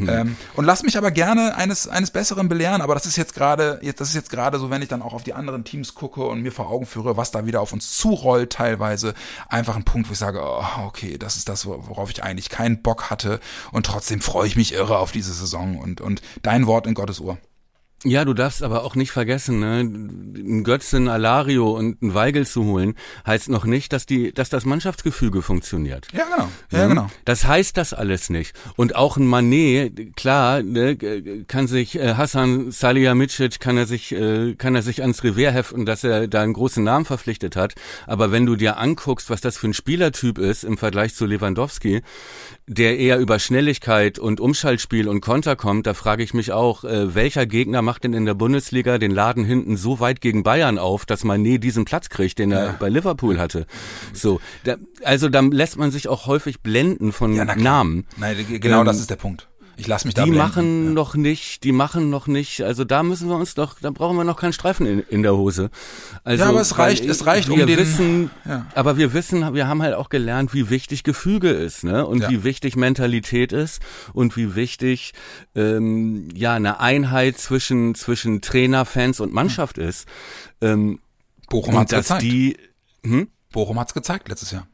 ähm, 0.20 0.36
und 0.54 0.64
lass 0.64 0.84
mich 0.84 0.96
aber 0.96 1.10
gerne 1.10 1.56
eines, 1.56 1.88
eines 1.88 2.12
Besseren 2.12 2.48
belehren, 2.48 2.80
aber 2.80 2.94
das 2.94 3.06
ist 3.06 3.16
jetzt 3.16 3.34
gerade, 3.34 3.80
das 3.96 4.08
ist 4.08 4.14
jetzt 4.14 4.30
gerade 4.30 4.60
so, 4.60 4.70
wenn 4.70 4.82
ich 4.82 4.88
dann 4.88 5.02
auch 5.02 5.14
auf 5.14 5.24
die 5.24 5.34
anderen 5.34 5.64
Teams 5.64 5.94
gucke 5.94 6.22
und 6.22 6.42
mir 6.42 6.52
vor 6.52 6.68
Augen 6.68 6.86
führe, 6.86 7.16
was 7.16 7.32
da 7.32 7.44
wieder 7.44 7.60
auf 7.60 7.72
uns 7.72 7.96
zurollt 7.96 8.50
teilweise, 8.50 9.14
einfach 9.48 9.74
ein 9.74 9.84
Punkt, 9.84 10.08
wo 10.08 10.12
ich 10.12 10.18
sage, 10.18 10.40
oh, 10.42 10.64
okay, 10.86 11.18
das 11.18 11.36
ist 11.36 11.48
das, 11.48 11.66
worauf 11.66 12.10
ich 12.10 12.22
eigentlich 12.22 12.50
keinen 12.50 12.82
Bock 12.82 13.10
hatte. 13.10 13.40
Und 13.72 13.86
trotzdem 13.86 14.20
freue 14.20 14.46
ich 14.46 14.54
mich 14.54 14.74
irre 14.74 14.98
auf 14.98 15.10
diese 15.10 15.34
Saison 15.34 15.78
und, 15.78 16.00
und 16.00 16.22
dein 16.42 16.68
Wort 16.68 16.86
in 16.86 16.94
Gottes 16.94 17.20
Ohr. 17.20 17.36
Ja, 18.06 18.26
du 18.26 18.34
darfst 18.34 18.62
aber 18.62 18.84
auch 18.84 18.96
nicht 18.96 19.12
vergessen, 19.12 19.60
ne, 19.60 19.80
ein 19.80 20.62
Götzen, 20.62 21.08
Alario 21.08 21.70
und 21.70 22.02
ein 22.02 22.12
Weigel 22.12 22.46
zu 22.46 22.64
holen, 22.64 22.96
heißt 23.26 23.48
noch 23.48 23.64
nicht, 23.64 23.94
dass 23.94 24.04
die, 24.04 24.32
dass 24.32 24.50
das 24.50 24.66
Mannschaftsgefüge 24.66 25.40
funktioniert. 25.40 26.08
Ja, 26.12 26.24
genau. 26.24 26.48
Ja, 26.70 26.78
ja, 26.80 26.86
genau. 26.88 27.06
Das 27.24 27.46
heißt 27.46 27.78
das 27.78 27.94
alles 27.94 28.28
nicht. 28.28 28.54
Und 28.76 28.94
auch 28.94 29.16
ein 29.16 29.26
Manet, 29.26 30.16
klar, 30.16 30.62
ne, 30.62 30.96
kann 31.46 31.66
sich 31.66 31.98
äh, 31.98 32.14
Hassan 32.14 32.70
Salihamidzic 32.70 33.58
kann 33.58 33.78
er 33.78 33.86
sich, 33.86 34.12
äh, 34.12 34.54
kann 34.54 34.74
er 34.74 34.82
sich 34.82 35.00
ans 35.00 35.24
Revers 35.24 35.54
heften, 35.54 35.86
dass 35.86 36.04
er 36.04 36.28
da 36.28 36.42
einen 36.42 36.52
großen 36.52 36.84
Namen 36.84 37.06
verpflichtet 37.06 37.56
hat. 37.56 37.74
Aber 38.06 38.32
wenn 38.32 38.44
du 38.44 38.56
dir 38.56 38.76
anguckst, 38.76 39.30
was 39.30 39.40
das 39.40 39.56
für 39.56 39.68
ein 39.68 39.74
Spielertyp 39.74 40.36
ist 40.38 40.64
im 40.64 40.76
Vergleich 40.76 41.14
zu 41.14 41.24
Lewandowski, 41.24 42.02
der 42.66 42.98
eher 42.98 43.18
über 43.18 43.38
Schnelligkeit 43.38 44.18
und 44.18 44.40
Umschaltspiel 44.40 45.08
und 45.08 45.20
Konter 45.20 45.54
kommt, 45.54 45.86
da 45.86 45.94
frage 45.94 46.22
ich 46.22 46.32
mich 46.32 46.52
auch, 46.52 46.84
äh, 46.84 47.14
welcher 47.14 47.46
Gegner 47.46 47.82
macht 47.82 48.04
denn 48.04 48.14
in 48.14 48.24
der 48.24 48.34
Bundesliga 48.34 48.98
den 48.98 49.10
Laden 49.10 49.44
hinten 49.44 49.76
so 49.76 50.00
weit 50.00 50.20
gegen 50.20 50.42
Bayern 50.42 50.78
auf, 50.78 51.04
dass 51.04 51.24
man 51.24 51.42
nie 51.42 51.58
diesen 51.58 51.84
Platz 51.84 52.08
kriegt, 52.08 52.38
den 52.38 52.52
er 52.52 52.64
ja. 52.64 52.76
bei 52.78 52.88
Liverpool 52.88 53.38
hatte? 53.38 53.66
So, 54.12 54.40
da, 54.64 54.76
also 55.02 55.28
dann 55.28 55.50
lässt 55.50 55.76
man 55.76 55.90
sich 55.90 56.08
auch 56.08 56.26
häufig 56.26 56.60
blenden 56.60 57.12
von 57.12 57.34
ja, 57.34 57.44
Namen. 57.44 58.06
Nein, 58.16 58.36
genau 58.48 58.80
ähm, 58.80 58.86
das 58.86 58.98
ist 58.98 59.10
der 59.10 59.16
Punkt. 59.16 59.48
Ich 59.76 59.86
lasse 59.86 60.06
mich 60.06 60.14
da 60.14 60.24
Die 60.24 60.30
blenden. 60.30 60.46
machen 60.46 60.84
ja. 60.86 60.90
noch 60.92 61.14
nicht, 61.14 61.64
die 61.64 61.72
machen 61.72 62.10
noch 62.10 62.26
nicht, 62.26 62.62
also 62.62 62.84
da 62.84 63.02
müssen 63.02 63.28
wir 63.28 63.36
uns 63.36 63.54
doch, 63.54 63.76
da 63.80 63.90
brauchen 63.90 64.16
wir 64.16 64.24
noch 64.24 64.38
keinen 64.38 64.52
Streifen 64.52 64.86
in, 64.86 65.00
in 65.00 65.22
der 65.22 65.36
Hose. 65.36 65.70
Also, 66.22 66.44
ja, 66.44 66.50
aber 66.50 66.60
es 66.60 66.78
reicht, 66.78 67.04
es 67.04 67.26
reicht 67.26 67.48
wir 67.48 67.54
um 67.54 67.66
den, 67.66 67.78
wissen, 67.78 68.30
ja. 68.44 68.66
aber 68.74 68.96
wir 68.96 69.12
wissen, 69.12 69.54
wir 69.54 69.66
haben 69.66 69.82
halt 69.82 69.94
auch 69.94 70.08
gelernt, 70.08 70.54
wie 70.54 70.70
wichtig 70.70 71.02
Gefüge 71.02 71.50
ist, 71.50 71.84
ne? 71.84 72.06
Und 72.06 72.22
ja. 72.22 72.30
wie 72.30 72.44
wichtig 72.44 72.76
Mentalität 72.76 73.52
ist 73.52 73.80
und 74.12 74.36
wie 74.36 74.54
wichtig 74.54 75.12
ähm, 75.54 76.28
ja 76.34 76.54
eine 76.54 76.80
Einheit 76.80 77.38
zwischen 77.38 77.94
zwischen 77.94 78.40
Trainer, 78.40 78.84
Fans 78.84 79.20
und 79.20 79.32
Mannschaft 79.32 79.78
ist. 79.78 80.06
Ähm, 80.60 81.00
Bochum 81.48 81.78
hat 81.78 81.90
gezeigt. 81.90 82.22
die 82.22 82.56
hm? 83.02 83.28
Bochum 83.52 83.78
hat's 83.78 83.94
gezeigt 83.94 84.28
letztes 84.28 84.50
Jahr. 84.50 84.66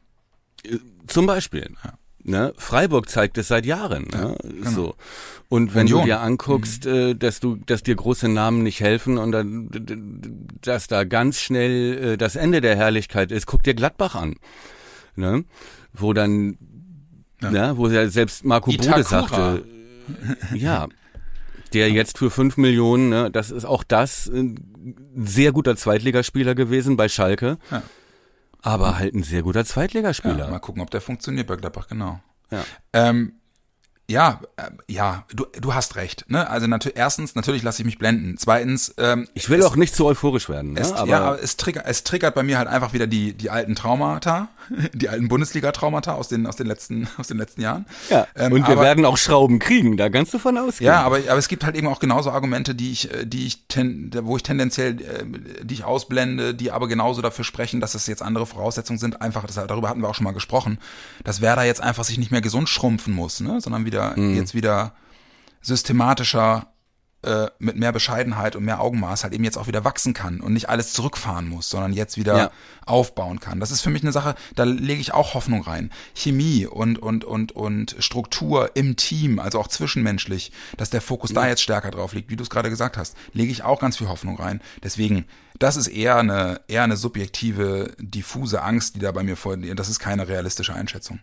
Zum 1.07 1.25
Beispiel. 1.25 1.69
Ja. 1.83 1.93
Ne? 2.23 2.53
Freiburg 2.57 3.09
zeigt 3.09 3.37
es 3.37 3.47
seit 3.47 3.65
Jahren. 3.65 4.07
Ne? 4.11 4.35
genau. 4.43 4.69
So. 4.69 4.95
Und 5.49 5.73
wenn 5.75 5.87
Union. 5.87 6.01
du 6.01 6.05
dir 6.05 6.19
anguckst, 6.21 6.85
äh, 6.85 7.13
dass 7.15 7.39
du, 7.39 7.57
dass 7.65 7.83
dir 7.83 7.95
große 7.95 8.29
Namen 8.29 8.63
nicht 8.63 8.79
helfen 8.79 9.17
und 9.17 9.31
dann, 9.31 10.47
dass 10.61 10.87
da 10.87 11.03
ganz 11.03 11.39
schnell 11.39 12.13
äh, 12.13 12.17
das 12.17 12.35
Ende 12.35 12.61
der 12.61 12.75
Herrlichkeit 12.75 13.31
ist, 13.31 13.47
guck 13.47 13.63
dir 13.63 13.73
Gladbach 13.73 14.15
an. 14.15 14.35
Ne? 15.15 15.43
Wo 15.93 16.13
dann, 16.13 16.57
Ja. 17.41 17.51
ne? 17.51 17.73
wo 17.75 17.87
ja 17.89 18.07
selbst 18.07 18.45
Marco 18.45 18.71
Bode 18.71 19.03
sagte, 19.03 19.63
ja, 20.53 20.87
der 21.73 21.89
jetzt 21.91 22.17
für 22.17 22.29
fünf 22.29 22.57
Millionen, 22.57 23.09
ne, 23.09 23.31
das 23.31 23.49
ist 23.51 23.65
auch 23.65 23.83
das 23.83 24.27
äh, 24.27 24.39
ein 24.39 24.95
sehr 25.15 25.51
guter 25.51 25.75
Zweitligaspieler 25.75 26.55
gewesen 26.55 26.97
bei 26.97 27.07
Schalke. 27.09 27.57
Ja. 27.71 27.81
Aber 28.61 28.97
halt 28.99 29.13
ein 29.15 29.23
sehr 29.23 29.41
guter 29.43 29.61
Ja, 29.61 29.65
Zweitligaspieler. 29.65 30.47
mal 30.49 30.59
gucken, 30.59 30.81
ob 30.81 30.91
der 30.91 31.01
funktioniert 31.01 31.47
bei 31.47 31.55
Gladbach, 31.55 31.87
genau. 31.87 32.19
Ja. 32.51 32.63
Ähm, 32.93 33.33
ja, 34.11 34.41
äh, 34.57 34.63
ja, 34.87 35.23
du, 35.33 35.45
du 35.59 35.73
hast 35.73 35.95
recht. 35.95 36.25
Ne? 36.27 36.49
Also 36.49 36.67
natürlich, 36.67 36.97
erstens, 36.97 37.35
natürlich 37.35 37.63
lasse 37.63 37.81
ich 37.81 37.85
mich 37.85 37.97
blenden. 37.97 38.35
Zweitens, 38.37 38.93
ähm, 38.97 39.27
Ich 39.33 39.49
will 39.49 39.59
es, 39.59 39.65
auch 39.65 39.75
nicht 39.75 39.95
zu 39.95 40.05
euphorisch 40.05 40.49
werden, 40.49 40.73
ne? 40.73 40.81
es, 40.81 40.91
aber, 40.93 41.09
ja, 41.09 41.19
aber 41.21 41.41
es 41.43 41.57
triggert, 41.57 41.85
es 41.87 42.03
triggert 42.03 42.35
bei 42.35 42.43
mir 42.43 42.57
halt 42.57 42.67
einfach 42.67 42.93
wieder 42.93 43.07
die 43.07 43.33
die 43.33 43.49
alten 43.49 43.75
Traumata, 43.75 44.49
die 44.93 45.09
alten 45.09 45.27
Bundesliga-Traumata 45.27 46.13
aus 46.13 46.27
den 46.27 46.45
aus 46.45 46.55
den 46.57 46.67
letzten 46.67 47.07
aus 47.17 47.27
den 47.27 47.37
letzten 47.37 47.61
Jahren. 47.61 47.85
ja. 48.09 48.27
Ähm, 48.35 48.51
und 48.53 48.67
wir 48.67 48.73
aber- 48.73 48.81
werden 48.83 49.05
auch 49.05 49.17
Schrauben 49.17 49.59
kriegen, 49.59 49.97
da 49.97 50.09
kannst 50.09 50.33
du 50.33 50.39
von 50.39 50.57
ausgehen. 50.57 50.87
Ja, 50.87 51.01
aber, 51.01 51.17
aber 51.17 51.37
es 51.37 51.47
gibt 51.47 51.63
halt 51.63 51.75
eben 51.75 51.87
auch 51.87 51.99
genauso 51.99 52.31
Argumente, 52.31 52.75
die 52.75 52.91
ich, 52.91 53.13
äh, 53.13 53.25
die 53.25 53.47
ich, 53.47 53.65
ten, 53.67 54.11
wo 54.23 54.35
ich 54.37 54.43
tendenziell, 54.43 54.99
äh, 55.01 55.63
die 55.63 55.73
ich 55.75 55.83
ausblende, 55.85 56.53
die 56.53 56.71
aber 56.71 56.87
genauso 56.87 57.21
dafür 57.21 57.45
sprechen, 57.45 57.79
dass 57.79 57.95
es 57.95 58.07
jetzt 58.07 58.21
andere 58.21 58.45
Voraussetzungen 58.45 58.99
sind. 58.99 59.21
Einfach, 59.21 59.45
das, 59.45 59.55
darüber 59.55 59.89
hatten 59.89 60.01
wir 60.01 60.09
auch 60.09 60.15
schon 60.15 60.25
mal 60.25 60.33
gesprochen, 60.33 60.79
dass 61.23 61.41
Werder 61.41 61.63
jetzt 61.63 61.81
einfach 61.81 62.03
sich 62.03 62.17
nicht 62.17 62.31
mehr 62.31 62.41
gesund 62.41 62.67
schrumpfen 62.69 63.13
muss, 63.13 63.39
ne, 63.39 63.61
sondern 63.61 63.85
wieder 63.85 64.00
jetzt 64.35 64.53
wieder 64.55 64.93
systematischer 65.61 66.67
äh, 67.23 67.47
mit 67.59 67.75
mehr 67.77 67.91
Bescheidenheit 67.91 68.55
und 68.55 68.63
mehr 68.65 68.81
Augenmaß 68.81 69.23
halt 69.23 69.33
eben 69.33 69.43
jetzt 69.43 69.55
auch 69.57 69.67
wieder 69.67 69.83
wachsen 69.83 70.15
kann 70.15 70.41
und 70.41 70.53
nicht 70.53 70.69
alles 70.69 70.91
zurückfahren 70.91 71.47
muss, 71.47 71.69
sondern 71.69 71.93
jetzt 71.93 72.17
wieder 72.17 72.35
Ja. 72.35 72.51
aufbauen 72.87 73.39
kann. 73.39 73.59
Das 73.59 73.69
ist 73.69 73.81
für 73.81 73.91
mich 73.91 74.01
eine 74.01 74.11
Sache, 74.11 74.33
da 74.55 74.63
lege 74.63 74.99
ich 74.99 75.13
auch 75.13 75.35
Hoffnung 75.35 75.61
rein. 75.61 75.91
Chemie 76.15 76.65
und, 76.65 76.97
und, 76.97 77.23
und, 77.23 77.51
und 77.51 77.95
Struktur 77.99 78.71
im 78.75 78.95
Team, 78.95 79.37
also 79.37 79.59
auch 79.59 79.67
zwischenmenschlich, 79.67 80.51
dass 80.77 80.89
der 80.89 81.01
Fokus 81.01 81.31
da 81.31 81.47
jetzt 81.47 81.61
stärker 81.61 81.91
drauf 81.91 82.13
liegt, 82.13 82.31
wie 82.31 82.37
du 82.37 82.43
es 82.43 82.49
gerade 82.49 82.71
gesagt 82.71 82.97
hast, 82.97 83.15
lege 83.33 83.51
ich 83.51 83.63
auch 83.63 83.79
ganz 83.79 83.97
viel 83.97 84.09
Hoffnung 84.09 84.37
rein. 84.39 84.59
Deswegen, 84.83 85.25
das 85.61 85.75
ist 85.75 85.87
eher 85.87 86.17
eine, 86.17 86.61
eher 86.67 86.83
eine 86.83 86.97
subjektive, 86.97 87.93
diffuse 87.99 88.63
Angst, 88.63 88.95
die 88.95 88.99
da 88.99 89.11
bei 89.11 89.23
mir 89.23 89.37
vorliegt. 89.37 89.77
Das 89.79 89.89
ist 89.89 89.99
keine 89.99 90.27
realistische 90.27 90.73
Einschätzung. 90.73 91.19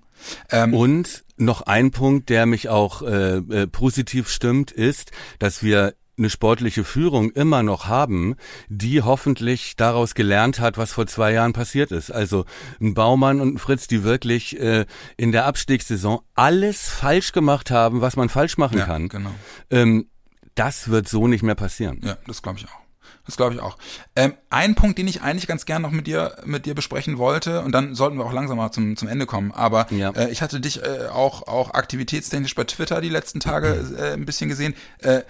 Ähm, 0.50 0.74
Und 0.74 1.24
noch 1.36 1.62
ein 1.62 1.90
Punkt, 1.90 2.28
der 2.28 2.46
mich 2.46 2.68
auch 2.68 3.02
äh, 3.02 3.38
äh, 3.38 3.66
positiv 3.66 4.28
stimmt, 4.28 4.70
ist, 4.70 5.10
dass 5.38 5.62
wir 5.62 5.94
eine 6.16 6.30
sportliche 6.30 6.84
Führung 6.84 7.30
immer 7.30 7.62
noch 7.62 7.86
haben, 7.86 8.36
die 8.68 9.02
hoffentlich 9.02 9.76
daraus 9.76 10.14
gelernt 10.14 10.60
hat, 10.60 10.76
was 10.76 10.92
vor 10.92 11.06
zwei 11.06 11.32
Jahren 11.32 11.52
passiert 11.52 11.92
ist. 11.92 12.10
Also 12.10 12.44
ein 12.80 12.94
Baumann 12.94 13.40
und 13.40 13.54
ein 13.54 13.58
Fritz, 13.58 13.86
die 13.86 14.02
wirklich 14.04 14.58
äh, 14.60 14.86
in 15.16 15.32
der 15.32 15.46
Abstiegssaison 15.46 16.20
alles 16.34 16.88
falsch 16.88 17.32
gemacht 17.32 17.70
haben, 17.70 18.00
was 18.00 18.16
man 18.16 18.28
falsch 18.28 18.56
machen 18.56 18.78
ja, 18.78 18.86
kann. 18.86 19.08
genau. 19.08 19.34
Ähm, 19.70 20.08
das 20.54 20.88
wird 20.88 21.08
so 21.08 21.28
nicht 21.28 21.42
mehr 21.42 21.54
passieren. 21.54 22.00
Ja, 22.02 22.18
das 22.26 22.42
glaube 22.42 22.58
ich 22.58 22.66
auch. 22.66 22.87
Das 23.28 23.36
glaube 23.36 23.54
ich 23.54 23.60
auch. 23.60 23.76
Ähm, 24.16 24.32
ein 24.48 24.74
Punkt, 24.74 24.96
den 24.98 25.06
ich 25.06 25.20
eigentlich 25.20 25.46
ganz 25.46 25.66
gern 25.66 25.82
noch 25.82 25.90
mit 25.90 26.06
dir 26.06 26.34
mit 26.46 26.64
dir 26.64 26.74
besprechen 26.74 27.18
wollte, 27.18 27.60
und 27.60 27.72
dann 27.72 27.94
sollten 27.94 28.16
wir 28.16 28.24
auch 28.24 28.32
langsam 28.32 28.56
mal 28.56 28.72
zum, 28.72 28.96
zum 28.96 29.06
Ende 29.06 29.26
kommen. 29.26 29.52
Aber 29.52 29.86
Ja. 29.92 30.10
äh, 30.12 30.30
ich 30.30 30.40
hatte 30.40 30.60
dich 30.60 30.82
äh, 30.82 31.08
auch 31.12 31.46
auch 31.46 31.74
aktivitätstechnisch 31.74 32.54
bei 32.54 32.64
Twitter 32.64 33.02
die 33.02 33.10
letzten 33.10 33.38
Tage 33.38 33.68
äh, 33.98 34.14
ein 34.14 34.24
bisschen 34.24 34.48
gesehen. 34.48 34.74
Äh, 35.02 35.20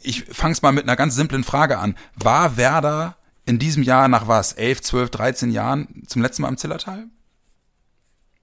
ich 0.00 0.24
fang's 0.24 0.62
mal 0.62 0.72
mit 0.72 0.84
einer 0.84 0.96
ganz 0.96 1.14
simplen 1.16 1.44
Frage 1.44 1.76
an. 1.78 1.96
War 2.16 2.56
Werder 2.56 3.16
in 3.44 3.58
diesem 3.58 3.82
Jahr 3.82 4.08
nach 4.08 4.26
was? 4.26 4.54
11, 4.54 4.80
12, 4.80 5.10
13 5.10 5.50
Jahren 5.50 6.02
zum 6.06 6.22
letzten 6.22 6.42
Mal 6.42 6.48
im 6.48 6.56
Zillertal? 6.56 7.04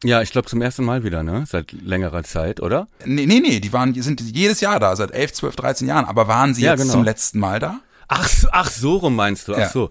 Ja, 0.04 0.22
ich 0.22 0.32
glaube 0.32 0.48
zum 0.48 0.62
ersten 0.62 0.84
Mal 0.86 1.04
wieder, 1.04 1.24
ne? 1.24 1.46
Seit 1.48 1.72
längerer 1.72 2.24
Zeit, 2.24 2.60
oder? 2.60 2.88
Nee, 3.06 3.26
nee, 3.26 3.40
nee, 3.40 3.60
die 3.60 3.74
waren, 3.74 3.94
die 3.94 4.02
sind 4.04 4.22
jedes 4.22 4.62
Jahr 4.62 4.80
da, 4.80 4.96
seit 4.96 5.10
11, 5.12 5.34
12, 5.34 5.56
13 5.56 5.88
Jahren. 5.88 6.06
Aber 6.06 6.28
waren 6.28 6.54
sie 6.54 6.62
Ja, 6.64 6.72
jetzt 6.74 6.82
genau. 6.82 6.94
zum 6.94 7.04
letzten 7.04 7.40
Mal 7.40 7.60
da? 7.60 7.80
Ach, 8.08 8.28
so- 8.28 8.48
ach 8.52 8.70
so 8.70 8.98
rum 8.98 9.16
meinst 9.16 9.48
du, 9.48 9.54
ach 9.54 9.60
Ja. 9.60 9.70
so. 9.70 9.90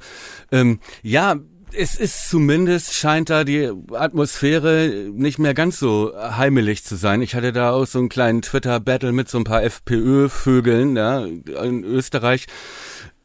Ähm, 0.52 0.80
ja, 1.02 1.36
es 1.76 1.96
ist 1.96 2.28
zumindest, 2.28 2.94
scheint 2.94 3.30
da 3.30 3.42
die 3.42 3.68
Atmosphäre 3.92 5.08
nicht 5.12 5.38
mehr 5.40 5.54
ganz 5.54 5.78
so 5.80 6.12
heimelig 6.16 6.84
zu 6.84 6.94
sein. 6.94 7.20
Ich 7.20 7.34
hatte 7.34 7.52
da 7.52 7.72
auch 7.72 7.86
so 7.86 7.98
einen 7.98 8.08
kleinen 8.08 8.42
Twitter-Battle 8.42 9.10
mit 9.12 9.28
so 9.28 9.38
ein 9.38 9.44
paar 9.44 9.62
FPÖ-Vögeln 9.64 10.96
ja, 10.96 11.24
in 11.24 11.82
Österreich, 11.84 12.46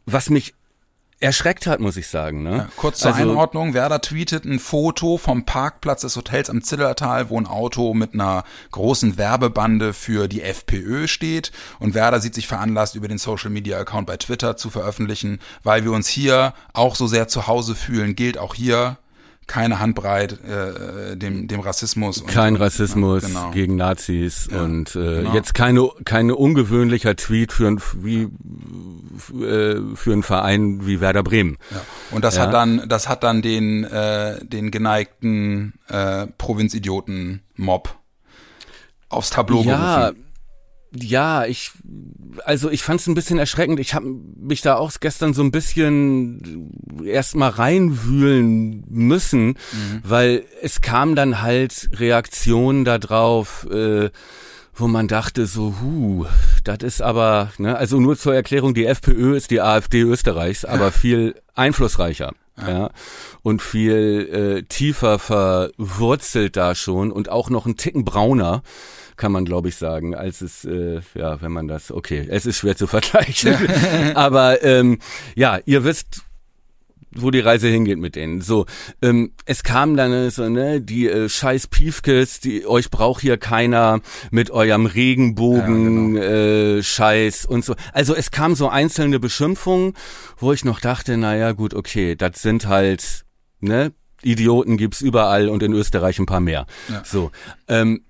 was 0.06 0.30
mich 0.32 0.56
erschreckt 1.22 1.68
hat, 1.68 1.80
muss 1.80 1.98
ich 1.98 2.08
sagen. 2.08 2.44
Ne? 2.44 2.58
Ja, 2.58 2.68
kurz 2.78 3.00
zur 3.00 3.12
Also- 3.14 3.24
Einordnung, 3.30 3.74
Werder 3.74 4.02
tweetet 4.02 4.46
ein 4.46 4.60
Foto 4.60 5.18
vom 5.18 5.44
Parkplatz 5.46 6.02
des 6.02 6.16
Hotels 6.16 6.50
am 6.50 6.62
Zillertal, 6.64 7.30
wo 7.30 7.40
ein 7.40 7.46
Auto 7.46 7.94
mit 7.94 8.14
einer 8.14 8.44
großen 8.72 9.18
Werbebande 9.18 9.94
für 9.94 10.28
die 10.28 10.42
FPÖ 10.42 11.08
steht. 11.08 11.52
Und 11.80 11.94
Werder 11.94 12.20
sieht 12.22 12.36
sich 12.36 12.48
veranlasst, 12.48 12.96
über 12.96 13.08
den 13.08 13.18
Social 13.18 13.50
Media 13.50 13.78
Account 13.80 14.08
bei 14.08 14.18
Twitter 14.18 14.56
zu 14.56 14.70
veröffentlichen, 14.70 15.40
weil 15.64 15.84
wir 15.84 15.92
uns 15.92 16.08
hier 16.08 16.54
auch 16.74 16.96
so 16.96 17.08
sehr 17.08 17.28
zu 17.28 17.48
Hause 17.48 17.76
fühlen, 17.76 18.16
gilt 18.16 18.38
auch 18.38 18.56
hier 18.56 18.98
keine 19.50 19.80
Handbreit 19.80 20.40
äh, 20.46 21.18
dem, 21.18 21.48
dem 21.50 21.60
Rassismus. 21.60 22.20
Und, 22.20 22.28
Kein 22.28 22.56
Rassismus 22.56 23.26
Genau. 23.26 23.52
gegen 23.52 23.76
Nazis 23.76 24.48
und 24.48 24.96
äh, 24.96 25.24
genau. 25.24 25.34
jetzt 25.34 25.54
keine 25.54 25.90
keine 26.06 26.36
ungewöhnlicher 26.36 27.16
Tweet 27.18 27.52
für 27.52 27.68
ein 27.68 27.82
wie 28.02 28.30
äh, 29.44 29.82
für 29.96 30.14
einen 30.14 30.24
Verein 30.24 30.86
wie 30.88 31.02
Werder 31.02 31.24
Bremen. 31.24 31.58
Ja. 31.72 31.82
Und 32.12 32.24
das 32.24 32.36
Ja. 32.38 32.44
hat 32.44 32.54
dann, 32.54 32.88
das 32.88 33.10
hat 33.10 33.24
dann 33.24 33.42
den, 33.42 33.84
äh, 33.84 34.44
den 34.46 34.72
geneigten 34.72 35.74
äh, 35.88 36.28
Provinzidioten-Mob 36.38 37.96
aufs 39.10 39.30
Tableau 39.32 39.64
Ja, 39.64 40.10
gerufen. 40.10 40.26
Ja, 40.92 41.46
ich, 41.46 41.72
also 42.46 42.70
ich 42.70 42.82
fand 42.84 43.00
es 43.00 43.08
ein 43.08 43.14
bisschen 43.14 43.38
erschreckend. 43.38 43.80
Ich 43.80 43.94
habe 43.94 44.08
mich 44.40 44.62
da 44.62 44.76
auch 44.76 44.92
gestern 45.00 45.34
so 45.34 45.44
ein 45.44 45.52
bisschen 45.52 46.72
erstmal 47.04 47.52
reinwühlen 47.52 48.86
müssen, 48.90 49.58
weil 50.04 50.46
es 50.62 50.82
kam 50.82 51.16
dann 51.16 51.42
halt 51.42 51.90
Reaktionen 51.94 52.86
da 52.86 52.98
drauf, 52.98 53.68
äh, 53.72 54.10
wo 54.74 54.88
man 54.88 55.08
dachte 55.08 55.46
so, 55.46 55.76
hu, 55.82 56.26
das 56.64 56.80
ist 56.80 57.02
aber, 57.02 57.52
ne, 57.58 57.78
also 57.78 58.00
nur 58.00 58.18
zur 58.18 58.34
Erklärung, 58.34 58.74
die 58.74 58.86
FPÖ 58.86 59.36
ist 59.36 59.52
die 59.52 59.62
AfD 59.62 60.02
Österreichs, 60.02 60.66
aber 60.66 60.92
viel 60.92 61.36
einflussreicher. 61.56 62.34
Ja. 62.68 62.90
und 63.42 63.62
viel 63.62 64.60
äh, 64.60 64.64
tiefer 64.64 65.18
verwurzelt 65.18 66.58
da 66.58 66.76
schon 66.76 67.10
und 67.10 67.30
auch 67.30 67.50
noch 67.50 67.66
ein 67.66 67.78
Ticken 67.78 68.04
brauner, 68.04 68.64
kann 69.20 69.32
man 69.32 69.46
glaube 69.46 69.70
ich 69.70 69.76
sagen, 69.76 70.16
als 70.16 70.42
es, 70.42 70.66
äh, 70.66 71.02
ja, 71.14 71.42
wenn 71.42 71.52
man 71.52 71.68
das, 71.68 71.92
okay, 71.92 72.26
es 72.28 72.46
ist 72.46 72.58
schwer 72.58 72.76
zu 72.76 72.88
vergleichen, 72.88 73.56
aber 74.16 74.64
ähm, 74.64 75.00
ja, 75.36 75.60
ihr 75.66 75.84
wisst, 75.84 76.24
wo 77.12 77.32
die 77.32 77.40
Reise 77.40 77.68
hingeht 77.68 77.98
mit 77.98 78.16
denen. 78.16 78.42
So, 78.42 78.66
ähm, 79.02 79.34
es 79.46 79.64
kam 79.64 79.98
dann 79.98 80.14
äh, 80.14 80.32
so, 80.32 80.48
ne, 80.48 80.80
die 80.82 81.08
äh, 81.08 81.28
scheiß 81.28 81.68
Piefkes, 81.68 82.40
die 82.40 82.66
euch 82.66 82.90
braucht 82.90 83.22
hier 83.22 83.38
keiner 83.38 84.02
mit 84.32 84.52
eurem 84.52 84.86
Regenbogen 84.86 86.18
äh, 86.18 86.84
Scheiß 86.84 87.46
und 87.46 87.66
so. 87.66 87.76
Also 87.94 88.16
es 88.16 88.32
kam 88.32 88.56
so 88.56 88.70
einzelne 88.70 89.20
Beschimpfungen, 89.20 89.94
wo 90.38 90.54
ich 90.54 90.64
noch 90.64 90.80
dachte, 90.80 91.18
naja, 91.18 91.52
gut, 91.54 91.74
okay, 91.74 92.16
das 92.16 92.42
sind 92.42 92.68
halt, 92.68 93.26
ne, 93.60 93.92
Idioten 94.22 94.78
gibt's 94.78 95.02
überall 95.02 95.50
und 95.50 95.64
in 95.64 95.74
Österreich 95.74 96.20
ein 96.20 96.26
paar 96.26 96.42
mehr. 96.42 96.66
Ja. 96.90 97.04
So, 97.06 97.32
ähm, 97.68 98.04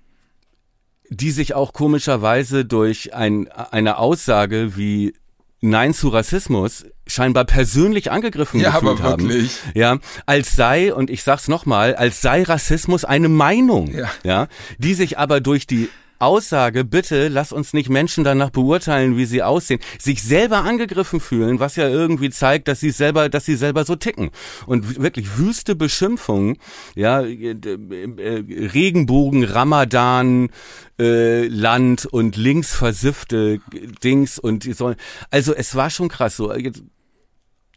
die 1.10 1.30
sich 1.32 1.54
auch 1.54 1.72
komischerweise 1.72 2.64
durch 2.64 3.12
ein, 3.14 3.48
eine 3.48 3.98
Aussage 3.98 4.76
wie 4.76 5.14
Nein 5.60 5.92
zu 5.92 6.08
Rassismus 6.08 6.86
scheinbar 7.06 7.44
persönlich 7.44 8.10
angegriffen 8.10 8.60
Ja, 8.60 8.70
gefühlt 8.70 9.00
aber 9.00 9.02
haben. 9.10 9.28
wirklich. 9.28 9.58
Ja, 9.74 9.98
als 10.24 10.56
sei, 10.56 10.94
und 10.94 11.10
ich 11.10 11.22
sag's 11.22 11.48
nochmal, 11.48 11.94
als 11.96 12.22
sei 12.22 12.44
Rassismus 12.44 13.04
eine 13.04 13.28
Meinung. 13.28 13.92
Ja. 13.92 14.08
ja, 14.22 14.46
die 14.78 14.94
sich 14.94 15.18
aber 15.18 15.40
durch 15.40 15.66
die 15.66 15.90
Aussage, 16.20 16.84
bitte 16.84 17.28
lass 17.28 17.52
uns 17.52 17.72
nicht 17.72 17.88
Menschen 17.88 18.24
danach 18.24 18.50
beurteilen, 18.50 19.16
wie 19.16 19.24
sie 19.24 19.42
aussehen, 19.42 19.80
sich 19.98 20.22
selber 20.22 20.58
angegriffen 20.58 21.20
fühlen, 21.20 21.60
was 21.60 21.76
ja 21.76 21.88
irgendwie 21.88 22.30
zeigt, 22.30 22.68
dass 22.68 22.80
sie 22.80 22.90
selber, 22.90 23.28
dass 23.28 23.46
sie 23.46 23.56
selber 23.56 23.84
so 23.84 23.96
ticken. 23.96 24.30
Und 24.66 25.00
wirklich 25.00 25.38
wüste 25.38 25.74
Beschimpfungen, 25.74 26.58
ja, 26.94 27.22
äh, 27.22 27.52
äh, 27.52 28.68
Regenbogen, 28.72 29.44
Ramadan, 29.44 30.50
äh, 30.98 31.46
Land 31.46 32.06
und 32.06 32.36
links 32.36 32.74
versiffte 32.74 33.60
Dings 34.04 34.38
und 34.38 34.64
die 34.64 34.74
sollen, 34.74 34.96
also 35.30 35.54
es 35.54 35.74
war 35.74 35.90
schon 35.90 36.08
krass 36.08 36.36
so. 36.36 36.52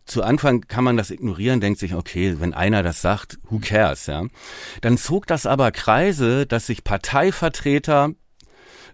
Zu 0.06 0.22
Anfang 0.22 0.62
kann 0.68 0.84
man 0.84 0.98
das 0.98 1.12
ignorieren, 1.12 1.62
denkt 1.62 1.80
sich, 1.80 1.96
okay, 1.96 2.36
wenn 2.40 2.54
einer 2.54 2.84
das 2.84 3.02
sagt, 3.02 3.40
who 3.50 3.60
cares, 3.60 4.08
ja. 4.08 4.26
Dann 4.82 4.98
zog 4.98 5.28
das 5.28 5.46
aber 5.46 5.72
Kreise, 5.72 6.46
dass 6.46 6.68
sich 6.68 6.84
Parteivertreter 6.84 8.14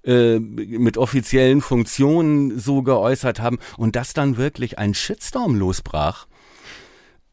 äh, 0.03 0.39
mit 0.39 0.97
offiziellen 0.97 1.61
Funktionen 1.61 2.59
so 2.59 2.81
geäußert 2.81 3.39
haben 3.39 3.59
und 3.77 3.95
dass 3.95 4.13
dann 4.13 4.37
wirklich 4.37 4.77
ein 4.77 4.93
Shitstorm 4.93 5.55
losbrach, 5.55 6.27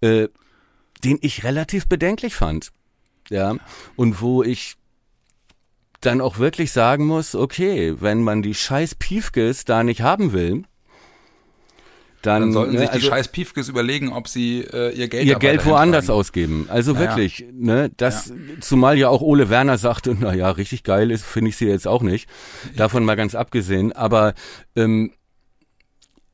äh, 0.00 0.28
den 1.04 1.18
ich 1.20 1.44
relativ 1.44 1.86
bedenklich 1.86 2.34
fand. 2.34 2.72
Ja, 3.28 3.56
und 3.96 4.20
wo 4.20 4.42
ich 4.42 4.76
dann 6.00 6.20
auch 6.20 6.38
wirklich 6.38 6.72
sagen 6.72 7.06
muss, 7.06 7.34
okay, 7.34 7.96
wenn 8.00 8.22
man 8.22 8.42
die 8.42 8.54
scheiß 8.54 8.94
Piefkes 8.94 9.64
da 9.64 9.82
nicht 9.82 10.02
haben 10.02 10.32
will, 10.32 10.64
dann, 12.26 12.42
Dann 12.42 12.52
sollten 12.52 12.72
ne, 12.74 12.80
sich 12.80 12.88
die 12.88 12.94
also 12.94 13.08
scheiß 13.08 13.28
Piefkes 13.28 13.68
überlegen, 13.68 14.12
ob 14.12 14.28
sie 14.28 14.60
äh, 14.60 14.92
ihr 14.94 15.08
Geld 15.08 15.26
ihr 15.26 15.36
Geld 15.36 15.64
woanders 15.64 16.10
ausgeben. 16.10 16.66
Also 16.68 16.92
Naja. 16.92 17.06
wirklich, 17.06 17.44
ne, 17.52 17.90
das, 17.96 18.32
zumal 18.60 18.98
ja 18.98 19.08
auch 19.08 19.22
Ole 19.22 19.48
Werner 19.48 19.78
sagte, 19.78 20.16
na 20.18 20.34
ja, 20.34 20.50
richtig 20.50 20.82
geil 20.82 21.10
ist, 21.10 21.24
finde 21.24 21.50
ich 21.50 21.56
sie 21.56 21.66
jetzt 21.66 21.86
auch 21.86 22.02
nicht. 22.02 22.28
Davon 22.76 23.04
mal 23.04 23.16
ganz 23.16 23.34
abgesehen. 23.34 23.92
Aber 23.92 24.34
ähm, 24.74 25.12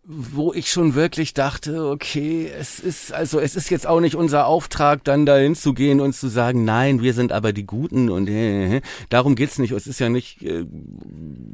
wo 0.04 0.52
ich 0.52 0.68
schon 0.68 0.96
wirklich 0.96 1.32
dachte, 1.32 1.88
okay, 1.88 2.50
es 2.58 2.80
ist, 2.80 3.12
also 3.12 3.38
es 3.38 3.54
ist 3.54 3.70
jetzt 3.70 3.86
auch 3.86 4.00
nicht 4.00 4.16
unser 4.16 4.46
Auftrag, 4.46 5.04
dann 5.04 5.26
dahin 5.26 5.54
zu 5.54 5.74
gehen 5.74 6.00
und 6.00 6.12
zu 6.12 6.26
sagen, 6.26 6.64
nein, 6.64 7.02
wir 7.02 7.14
sind 7.14 7.30
aber 7.30 7.52
die 7.52 7.66
Guten 7.66 8.10
und 8.10 8.28
äh, 8.28 8.78
äh, 8.78 8.80
darum 9.10 9.36
geht's 9.36 9.58
nicht. 9.58 9.70
Es 9.70 9.86
ist 9.86 10.00
ja 10.00 10.08
nicht 10.08 10.42
äh, 10.42 10.66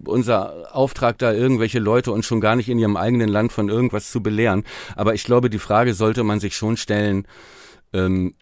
unser 0.06 0.74
Auftrag, 0.74 1.18
da 1.18 1.30
irgendwelche 1.32 1.78
Leute 1.78 2.10
und 2.10 2.24
schon 2.24 2.40
gar 2.40 2.56
nicht 2.56 2.70
in 2.70 2.78
ihrem 2.78 2.96
eigenen 2.96 3.28
Land 3.28 3.52
von 3.52 3.68
irgendwas 3.68 4.10
zu 4.10 4.22
belehren. 4.22 4.64
Aber 4.96 5.12
ich 5.12 5.24
glaube, 5.24 5.50
die 5.50 5.58
Frage 5.58 5.92
sollte 5.92 6.24
man 6.24 6.40
sich 6.40 6.56
schon 6.56 6.78
stellen, 6.78 7.26
ähm, 7.92 8.34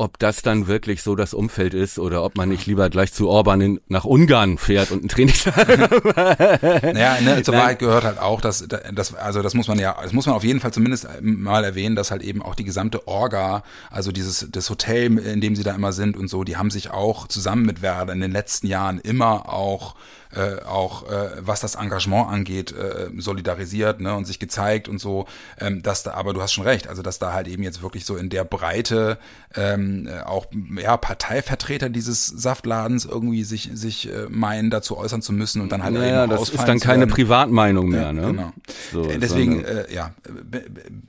ob 0.00 0.16
das 0.20 0.42
dann 0.42 0.68
wirklich 0.68 1.02
so 1.02 1.16
das 1.16 1.34
Umfeld 1.34 1.74
ist 1.74 1.98
oder 1.98 2.22
ob 2.22 2.36
man 2.36 2.48
nicht 2.48 2.66
lieber 2.66 2.88
gleich 2.88 3.12
zu 3.12 3.28
Orban 3.28 3.60
in, 3.60 3.80
nach 3.88 4.04
Ungarn 4.04 4.56
fährt 4.56 4.92
und 4.92 5.04
ein 5.04 5.08
Trainings 5.08 5.44
Naja, 5.46 7.20
ne, 7.20 7.42
zur 7.42 7.54
Nein. 7.54 7.62
Wahrheit 7.62 7.78
gehört 7.80 8.04
halt 8.04 8.18
auch, 8.20 8.40
dass 8.40 8.66
das, 8.68 9.14
also 9.16 9.42
das 9.42 9.54
muss 9.54 9.66
man 9.66 9.76
ja, 9.80 9.96
das 10.00 10.12
muss 10.12 10.26
man 10.26 10.36
auf 10.36 10.44
jeden 10.44 10.60
Fall 10.60 10.72
zumindest 10.72 11.08
mal 11.20 11.64
erwähnen, 11.64 11.96
dass 11.96 12.12
halt 12.12 12.22
eben 12.22 12.42
auch 12.42 12.54
die 12.54 12.62
gesamte 12.62 13.08
Orga, 13.08 13.64
also 13.90 14.12
dieses 14.12 14.46
das 14.52 14.70
Hotel, 14.70 15.18
in 15.18 15.40
dem 15.40 15.56
sie 15.56 15.64
da 15.64 15.74
immer 15.74 15.92
sind 15.92 16.16
und 16.16 16.28
so, 16.28 16.44
die 16.44 16.56
haben 16.56 16.70
sich 16.70 16.90
auch 16.90 17.26
zusammen 17.26 17.66
mit 17.66 17.82
Werder 17.82 18.12
in 18.12 18.20
den 18.20 18.30
letzten 18.32 18.68
Jahren 18.68 19.00
immer 19.00 19.52
auch 19.52 19.96
äh, 20.34 20.62
auch 20.64 21.10
äh, 21.10 21.30
was 21.40 21.60
das 21.60 21.74
Engagement 21.76 22.28
angeht, 22.28 22.72
äh, 22.72 23.08
solidarisiert 23.18 24.00
ne, 24.00 24.14
und 24.14 24.26
sich 24.26 24.38
gezeigt 24.38 24.88
und 24.88 24.98
so, 24.98 25.26
ähm, 25.58 25.82
dass 25.82 26.02
da, 26.02 26.12
aber 26.12 26.34
du 26.34 26.42
hast 26.42 26.52
schon 26.52 26.64
recht, 26.64 26.88
also 26.88 27.02
dass 27.02 27.18
da 27.18 27.32
halt 27.32 27.48
eben 27.48 27.62
jetzt 27.62 27.82
wirklich 27.82 28.04
so 28.04 28.16
in 28.16 28.28
der 28.28 28.44
Breite 28.44 29.18
ähm, 29.54 30.06
äh, 30.06 30.20
auch 30.22 30.46
ja 30.76 30.96
Parteivertreter 30.96 31.88
dieses 31.88 32.26
Saftladens 32.26 33.04
irgendwie 33.04 33.44
sich 33.44 33.70
sich 33.72 34.12
äh, 34.12 34.26
meinen 34.28 34.70
dazu 34.70 34.96
äußern 34.98 35.22
zu 35.22 35.32
müssen 35.32 35.62
und 35.62 35.72
dann 35.72 35.82
halt 35.82 35.94
Naja, 35.94 36.24
eben 36.24 36.30
das 36.30 36.50
ist 36.50 36.64
dann 36.64 36.78
keine. 36.80 37.06
Privatmeinung 37.06 37.88
mehr, 37.88 38.12
ne? 38.12 38.22
Genau. 38.28 38.52
So, 38.92 39.04
Äh, 39.08 39.18
Deswegen, 39.18 39.64
sondern- 39.64 39.76
äh, 39.86 39.94
ja, 39.94 40.10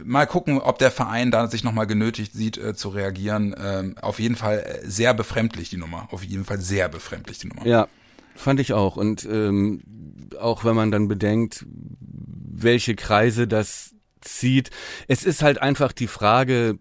mal 0.03 0.25
gucken, 0.27 0.59
ob 0.59 0.79
der 0.79 0.91
Verein 0.91 1.31
da 1.31 1.47
sich 1.47 1.63
nochmal 1.63 1.87
genötigt 1.87 2.33
sieht, 2.33 2.57
äh, 2.57 2.73
zu 2.73 2.89
reagieren. 2.89 3.55
Ähm, 3.61 3.95
auf 4.01 4.19
jeden 4.19 4.35
Fall 4.35 4.59
äh, 4.59 4.87
sehr 4.87 5.13
befremdlich 5.13 5.69
die 5.69 5.77
Nummer. 5.77 6.07
Auf 6.11 6.23
jeden 6.23 6.45
Fall 6.45 6.59
sehr 6.59 6.89
befremdlich 6.89 7.39
die 7.39 7.47
Nummer. 7.47 7.65
Ja, 7.65 7.87
fand 8.39 8.59
ich 8.59 8.73
auch. 8.73 8.95
Und 8.95 9.25
ähm, 9.25 9.81
auch 10.39 10.63
wenn 10.63 10.75
man 10.75 10.91
dann 10.91 11.07
bedenkt, 11.07 11.65
welche 11.67 12.95
Kreise 12.95 13.47
das 13.47 13.95
zieht. 14.21 14.69
Es 15.07 15.23
ist 15.23 15.41
halt 15.41 15.61
einfach 15.61 15.91
die 15.91 16.07
Frage, 16.07 16.79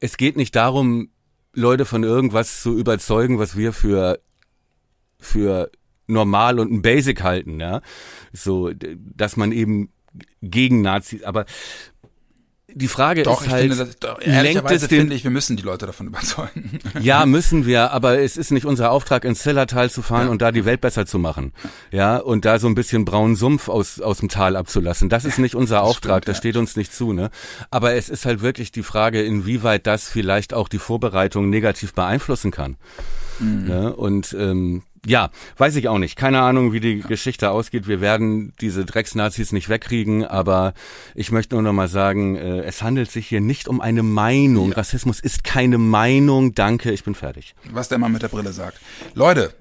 es 0.00 0.16
geht 0.16 0.36
nicht 0.36 0.56
darum, 0.56 1.10
Leute 1.52 1.84
von 1.84 2.02
irgendwas 2.02 2.60
zu 2.60 2.76
überzeugen, 2.76 3.38
was 3.38 3.56
wir 3.56 3.72
für, 3.72 4.20
für 5.18 5.70
normal 6.06 6.58
und 6.58 6.72
ein 6.72 6.82
Basic 6.82 7.22
halten, 7.22 7.60
ja. 7.60 7.80
So, 8.32 8.70
dass 8.72 9.36
man 9.36 9.52
eben 9.52 9.92
gegen 10.42 10.82
Nazis, 10.82 11.22
aber 11.22 11.46
die 12.76 12.88
Frage 12.88 13.22
Doch, 13.22 13.40
ist 13.40 13.46
ich 13.46 13.52
halt, 13.52 13.72
finde, 13.72 13.94
das, 14.00 14.42
lenkt 14.42 14.70
es 14.70 14.88
den 14.88 15.00
finde 15.00 15.14
ich, 15.14 15.22
wir 15.22 15.30
müssen 15.30 15.56
die 15.56 15.62
Leute 15.62 15.86
davon 15.86 16.06
überzeugen. 16.08 16.78
Ja, 17.00 17.24
müssen 17.24 17.66
wir, 17.66 17.92
aber 17.92 18.18
es 18.18 18.36
ist 18.36 18.50
nicht 18.50 18.66
unser 18.66 18.90
Auftrag, 18.90 19.24
ins 19.24 19.40
Zellertal 19.40 19.90
zu 19.90 20.02
fahren 20.02 20.26
Ja. 20.26 20.30
und 20.32 20.42
da 20.42 20.50
die 20.50 20.64
Welt 20.64 20.80
besser 20.80 21.06
zu 21.06 21.18
machen. 21.18 21.52
Ja, 21.92 22.16
und 22.16 22.44
da 22.44 22.58
so 22.58 22.66
ein 22.66 22.74
bisschen 22.74 23.04
braunen 23.04 23.36
Sumpf 23.36 23.68
aus, 23.68 24.00
aus 24.00 24.18
dem 24.18 24.28
Tal 24.28 24.56
abzulassen. 24.56 25.08
Das 25.08 25.24
ist 25.24 25.38
nicht 25.38 25.54
unser 25.54 25.82
Auftrag, 25.82 26.24
stimmt, 26.24 26.28
das 26.28 26.36
ja. 26.36 26.40
steht 26.40 26.56
uns 26.56 26.76
nicht 26.76 26.92
zu, 26.92 27.12
ne? 27.12 27.30
Aber 27.70 27.94
es 27.94 28.08
ist 28.08 28.26
halt 28.26 28.42
wirklich 28.42 28.72
die 28.72 28.82
Frage, 28.82 29.22
inwieweit 29.22 29.86
das 29.86 30.08
vielleicht 30.08 30.52
auch 30.52 30.68
die 30.68 30.78
Vorbereitung 30.78 31.50
negativ 31.50 31.94
beeinflussen 31.94 32.50
kann. 32.50 32.76
Mhm. 33.40 33.68
Ne? 33.68 33.96
Und 33.96 34.34
ähm, 34.38 34.82
ja, 35.06 35.30
weiß 35.58 35.76
ich 35.76 35.88
auch 35.88 35.98
nicht. 35.98 36.16
Keine 36.16 36.40
Ahnung, 36.40 36.72
wie 36.72 36.80
die 36.80 37.00
Geschichte 37.00 37.50
ausgeht. 37.50 37.86
Wir 37.86 38.00
werden 38.00 38.54
diese 38.60 38.84
Drecksnazis 38.84 39.52
nicht 39.52 39.68
wegkriegen, 39.68 40.24
aber 40.24 40.72
ich 41.14 41.30
möchte 41.30 41.54
nur 41.54 41.62
noch 41.62 41.72
mal 41.72 41.88
sagen, 41.88 42.36
äh, 42.36 42.60
es 42.62 42.82
handelt 42.82 43.10
sich 43.10 43.26
hier 43.26 43.40
nicht 43.40 43.68
um 43.68 43.80
eine 43.80 44.02
Meinung. 44.02 44.72
Rassismus 44.72 45.20
ist 45.20 45.44
keine 45.44 45.78
Meinung. 45.78 46.54
Danke, 46.54 46.90
ich 46.90 47.04
bin 47.04 47.14
fertig. 47.14 47.54
was 47.70 47.88
der 47.88 47.98
Mann 47.98 48.12
mit 48.12 48.22
der 48.22 48.28
Brille 48.28 48.52
sagt. 48.52 48.80
Leute, 49.14 49.52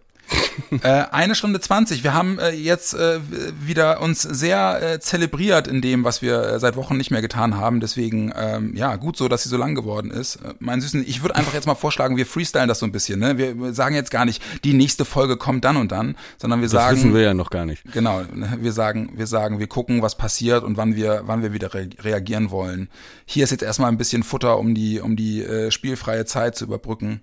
äh, 0.82 1.06
eine 1.12 1.36
Stunde 1.36 1.60
zwanzig. 1.60 2.04
Wir 2.04 2.14
haben 2.14 2.40
äh, 2.40 2.52
jetzt 2.52 2.94
äh, 2.94 3.20
wieder 3.60 4.02
uns 4.02 4.22
sehr 4.22 4.82
äh, 4.82 5.00
zelebriert 5.00 5.68
in 5.68 5.82
dem, 5.82 6.04
was 6.04 6.22
wir 6.22 6.42
äh, 6.44 6.60
seit 6.60 6.76
Wochen 6.76 6.98
nicht 6.98 7.12
mehr 7.12 7.22
getan 7.22 7.58
haben. 7.58 7.80
Deswegen, 7.80 8.34
ähm, 8.36 8.76
ja, 8.76 8.96
gut 8.96 9.18
so, 9.18 9.28
dass 9.28 9.44
sie 9.44 9.50
so 9.50 9.58
lang 9.58 9.76
geworden 9.76 10.12
ist. 10.12 10.38
Äh, 10.38 10.54
mein 10.60 10.82
Süßen, 10.82 11.04
ich 11.08 11.22
würde 11.22 11.36
einfach 11.36 11.54
jetzt 11.54 11.68
mal 11.68 11.76
vorschlagen, 11.76 12.18
wir 12.18 12.26
freestylen 12.26 12.68
das 12.68 12.80
so 12.80 12.86
ein 12.86 12.92
bisschen. 12.92 13.20
Ne? 13.20 13.38
Wir 13.38 13.74
sagen 13.74 13.96
jetzt 13.96 14.12
gar 14.12 14.26
nicht, 14.26 14.42
die 14.64 14.74
nächste 14.74 15.06
Folge 15.06 15.38
kommt 15.38 15.66
dann 15.66 15.78
und 15.78 15.92
dann, 15.92 16.16
sondern 16.38 16.62
wir 16.62 16.68
Das 16.68 16.74
sagen, 16.74 16.98
wissen 16.98 17.14
wir 17.14 17.22
ja 17.22 17.34
noch 17.34 17.50
gar 17.50 17.66
nicht. 17.66 17.84
Genau, 17.92 18.22
ne, 18.34 18.58
wir 18.60 18.72
sagen, 18.72 19.12
wir 19.16 19.28
sagen, 19.28 19.60
wir 19.60 19.68
gucken, 19.68 20.02
was 20.02 20.18
passiert 20.18 20.64
und 20.64 20.78
wann 20.78 20.96
wir, 20.96 21.24
wann 21.26 21.42
wir 21.42 21.54
wieder 21.54 21.74
re 21.74 21.90
reagieren 22.00 22.52
wollen. 22.52 22.90
Hier 23.26 23.44
ist 23.44 23.52
jetzt 23.52 23.64
erstmal 23.64 23.92
ein 23.92 23.98
bisschen 23.98 24.24
Futter, 24.24 24.58
um 24.58 24.74
die, 24.74 25.00
um 25.00 25.16
die 25.16 25.44
äh, 25.44 25.72
spielfreie 25.72 26.26
Zeit 26.26 26.56
zu 26.56 26.66
überbrücken. 26.66 27.22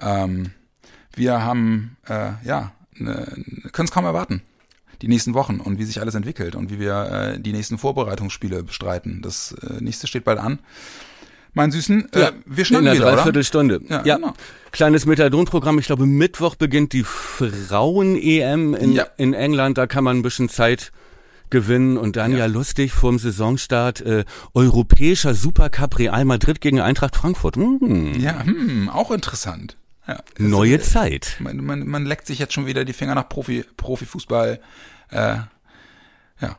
Ähm, 0.00 0.52
wir 1.20 1.42
haben, 1.44 1.96
äh, 2.08 2.30
ja, 2.44 2.72
ne, 2.96 3.26
können 3.72 3.86
es 3.86 3.92
kaum 3.92 4.04
erwarten. 4.04 4.42
Die 5.02 5.08
nächsten 5.08 5.32
Wochen 5.34 5.60
und 5.60 5.78
wie 5.78 5.84
sich 5.84 6.00
alles 6.00 6.14
entwickelt 6.14 6.54
und 6.56 6.70
wie 6.70 6.78
wir 6.80 7.34
äh, 7.36 7.40
die 7.40 7.52
nächsten 7.52 7.78
Vorbereitungsspiele 7.78 8.62
bestreiten. 8.64 9.22
Das 9.22 9.52
äh, 9.62 9.82
nächste 9.82 10.06
steht 10.06 10.24
bald 10.24 10.38
an. 10.38 10.58
Mein 11.54 11.70
Süßen, 11.72 12.12
äh, 12.12 12.32
wir 12.46 12.64
schnacken 12.64 12.86
in 12.86 12.92
einer 12.92 13.00
wieder? 13.00 13.12
Dreiviertelstunde. 13.16 13.80
Ja, 13.88 14.02
Ja, 14.04 14.16
genau. 14.16 14.34
Kleines 14.72 15.06
Methadon-Programm. 15.06 15.78
Ich 15.78 15.86
glaube, 15.86 16.06
Mittwoch 16.06 16.54
beginnt 16.54 16.92
die 16.92 17.02
Frauen-EM 17.02 18.74
in, 18.74 18.92
Ja. 18.92 19.06
in 19.16 19.34
England. 19.34 19.78
Da 19.78 19.86
kann 19.86 20.04
man 20.04 20.18
ein 20.18 20.22
bisschen 20.22 20.48
Zeit 20.48 20.92
gewinnen 21.48 21.96
und 21.96 22.16
dann 22.16 22.32
ja, 22.32 22.38
Ja. 22.38 22.46
lustig 22.46 22.92
vorm 22.92 23.18
Saisonstart 23.18 24.00
äh, 24.02 24.24
europäischer 24.54 25.34
Supercup 25.34 25.98
Real 25.98 26.24
Madrid 26.24 26.60
gegen 26.60 26.80
Eintracht 26.80 27.16
Frankfurt. 27.16 27.56
Hm, 27.56 28.14
Ja, 28.20 28.44
hm, 28.44 28.88
auch 28.88 29.10
interessant. 29.10 29.76
Ja, 30.06 30.18
Neue 30.38 30.74
äh, 30.74 30.80
Zeit. 30.80 31.36
Man, 31.40 31.58
man, 31.58 31.86
man 31.86 32.06
leckt 32.06 32.26
sich 32.26 32.38
jetzt 32.38 32.52
schon 32.52 32.66
wieder 32.66 32.84
die 32.84 32.92
Finger 32.92 33.14
nach 33.14 33.28
Profi, 33.28 33.64
Profifußball. 33.76 34.60
Äh, 35.10 35.16
ja. 35.16 36.56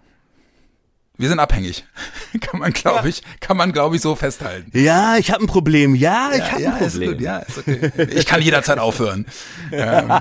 Wir 1.18 1.30
sind 1.30 1.40
abhängig. 1.40 1.86
kann 2.42 2.60
man, 2.60 2.74
glaube 2.74 3.10
ich, 3.10 3.24
kann 3.40 3.58
man, 3.58 3.72
glaube 3.72 3.96
ich, 3.96 4.02
so 4.02 4.16
festhalten. 4.16 4.72
Ja, 4.78 5.18
ich 5.18 5.32
habe 5.32 5.44
ein 5.44 5.48
Problem. 5.48 5.96
Ja, 5.96 6.32
ich 6.34 6.52
habe 6.52 6.62
ja, 6.62 6.76
ein 6.76 6.84
ist 6.84 6.94
Problem. 6.94 7.12
gut, 7.14 7.22
ja, 7.22 7.38
ist 7.40 7.58
okay. 7.58 7.92
Ich 8.10 8.26
kann 8.26 8.42
jederzeit 8.42 8.80
aufhören. 8.80 9.26
Ähm, 9.74 10.12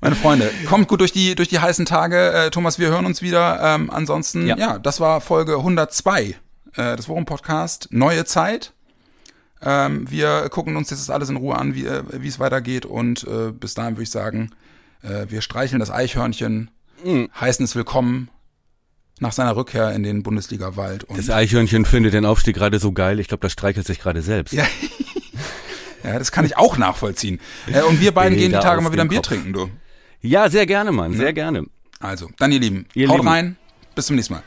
meine 0.00 0.16
Freunde, 0.16 0.50
kommt 0.68 0.88
gut 0.88 1.00
durch 1.00 1.12
die, 1.12 1.36
durch 1.36 1.48
die 1.48 1.60
heißen 1.60 1.86
Tage. 1.86 2.32
Äh, 2.32 2.50
Thomas, 2.50 2.80
wir 2.80 2.88
hören 2.88 3.06
uns 3.06 3.22
wieder. 3.22 3.60
Ähm, 3.62 3.88
ansonsten, 3.88 4.48
ja. 4.48 4.56
Ja. 4.56 4.78
das 4.80 4.98
war 4.98 5.20
Folge 5.20 5.58
102 5.58 6.34
äh, 6.74 6.96
des 6.96 7.08
Worum 7.08 7.24
Podcast. 7.24 7.86
Neue 7.92 8.24
Zeit. 8.24 8.72
Ähm, 9.62 10.10
wir 10.10 10.48
gucken 10.50 10.76
uns 10.76 10.90
jetzt 10.90 11.10
alles 11.10 11.28
in 11.28 11.36
Ruhe 11.36 11.56
an, 11.56 11.74
wie 11.74 11.86
äh, 11.86 12.02
wie 12.12 12.28
es 12.28 12.38
weitergeht. 12.40 12.84
Und 12.86 13.24
äh, 13.24 13.52
bis 13.52 13.74
dahin 13.74 13.94
würde 13.94 14.02
ich 14.04 14.10
sagen, 14.10 14.50
äh, 15.02 15.26
wir 15.28 15.40
streicheln 15.40 15.80
das 15.80 15.90
Eichhörnchen, 15.90 16.70
Mhm. 17.04 17.28
heißen 17.40 17.64
es 17.64 17.74
willkommen 17.74 18.28
nach 19.20 19.32
seiner 19.32 19.54
Rückkehr 19.56 19.92
in 19.92 20.02
den 20.04 20.22
Bundesliga-Wald. 20.22 21.04
Und 21.04 21.18
Das 21.18 21.30
Eichhörnchen 21.30 21.84
findet 21.84 22.12
den 22.14 22.24
Aufstieg 22.24 22.56
gerade 22.56 22.78
so 22.78 22.92
geil. 22.92 23.18
Ich 23.20 23.28
glaube, 23.28 23.40
das 23.42 23.52
streichelt 23.52 23.86
sich 23.86 23.98
gerade 24.00 24.22
selbst. 24.22 24.52
Ja. 24.52 24.64
Ja, 26.04 26.18
das 26.18 26.32
kann 26.32 26.44
ich 26.44 26.56
auch 26.56 26.78
nachvollziehen. 26.78 27.38
Äh, 27.72 27.82
und 27.82 28.00
wir 28.00 28.10
beiden 28.12 28.36
gehen 28.38 28.50
die 28.50 28.58
Tage 28.58 28.80
mal 28.82 28.90
wieder 28.92 29.02
ein 29.02 29.08
Bier 29.08 29.18
Kopf. 29.18 29.28
trinken, 29.28 29.52
du. 29.52 29.70
Ja, 30.20 30.50
sehr 30.50 30.66
gerne, 30.66 30.90
Mann. 30.90 31.12
Sehr 31.14 31.32
gerne. 31.32 31.64
Also, 32.00 32.28
dann 32.38 32.50
ihr 32.50 32.58
Lieben, 32.58 32.86
Ihr 32.94 33.08
haut 33.08 33.18
Lieben. 33.18 33.28
rein. 33.28 33.56
Bis 33.94 34.06
zum 34.06 34.16
nächsten 34.16 34.34
Mal. 34.34 34.42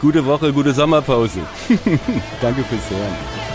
Gute 0.00 0.24
Woche, 0.24 0.50
gute 0.54 0.72
Sommerpause. 0.72 1.40
Danke 2.40 2.64
fürs 2.64 2.88
Hören. 2.88 3.53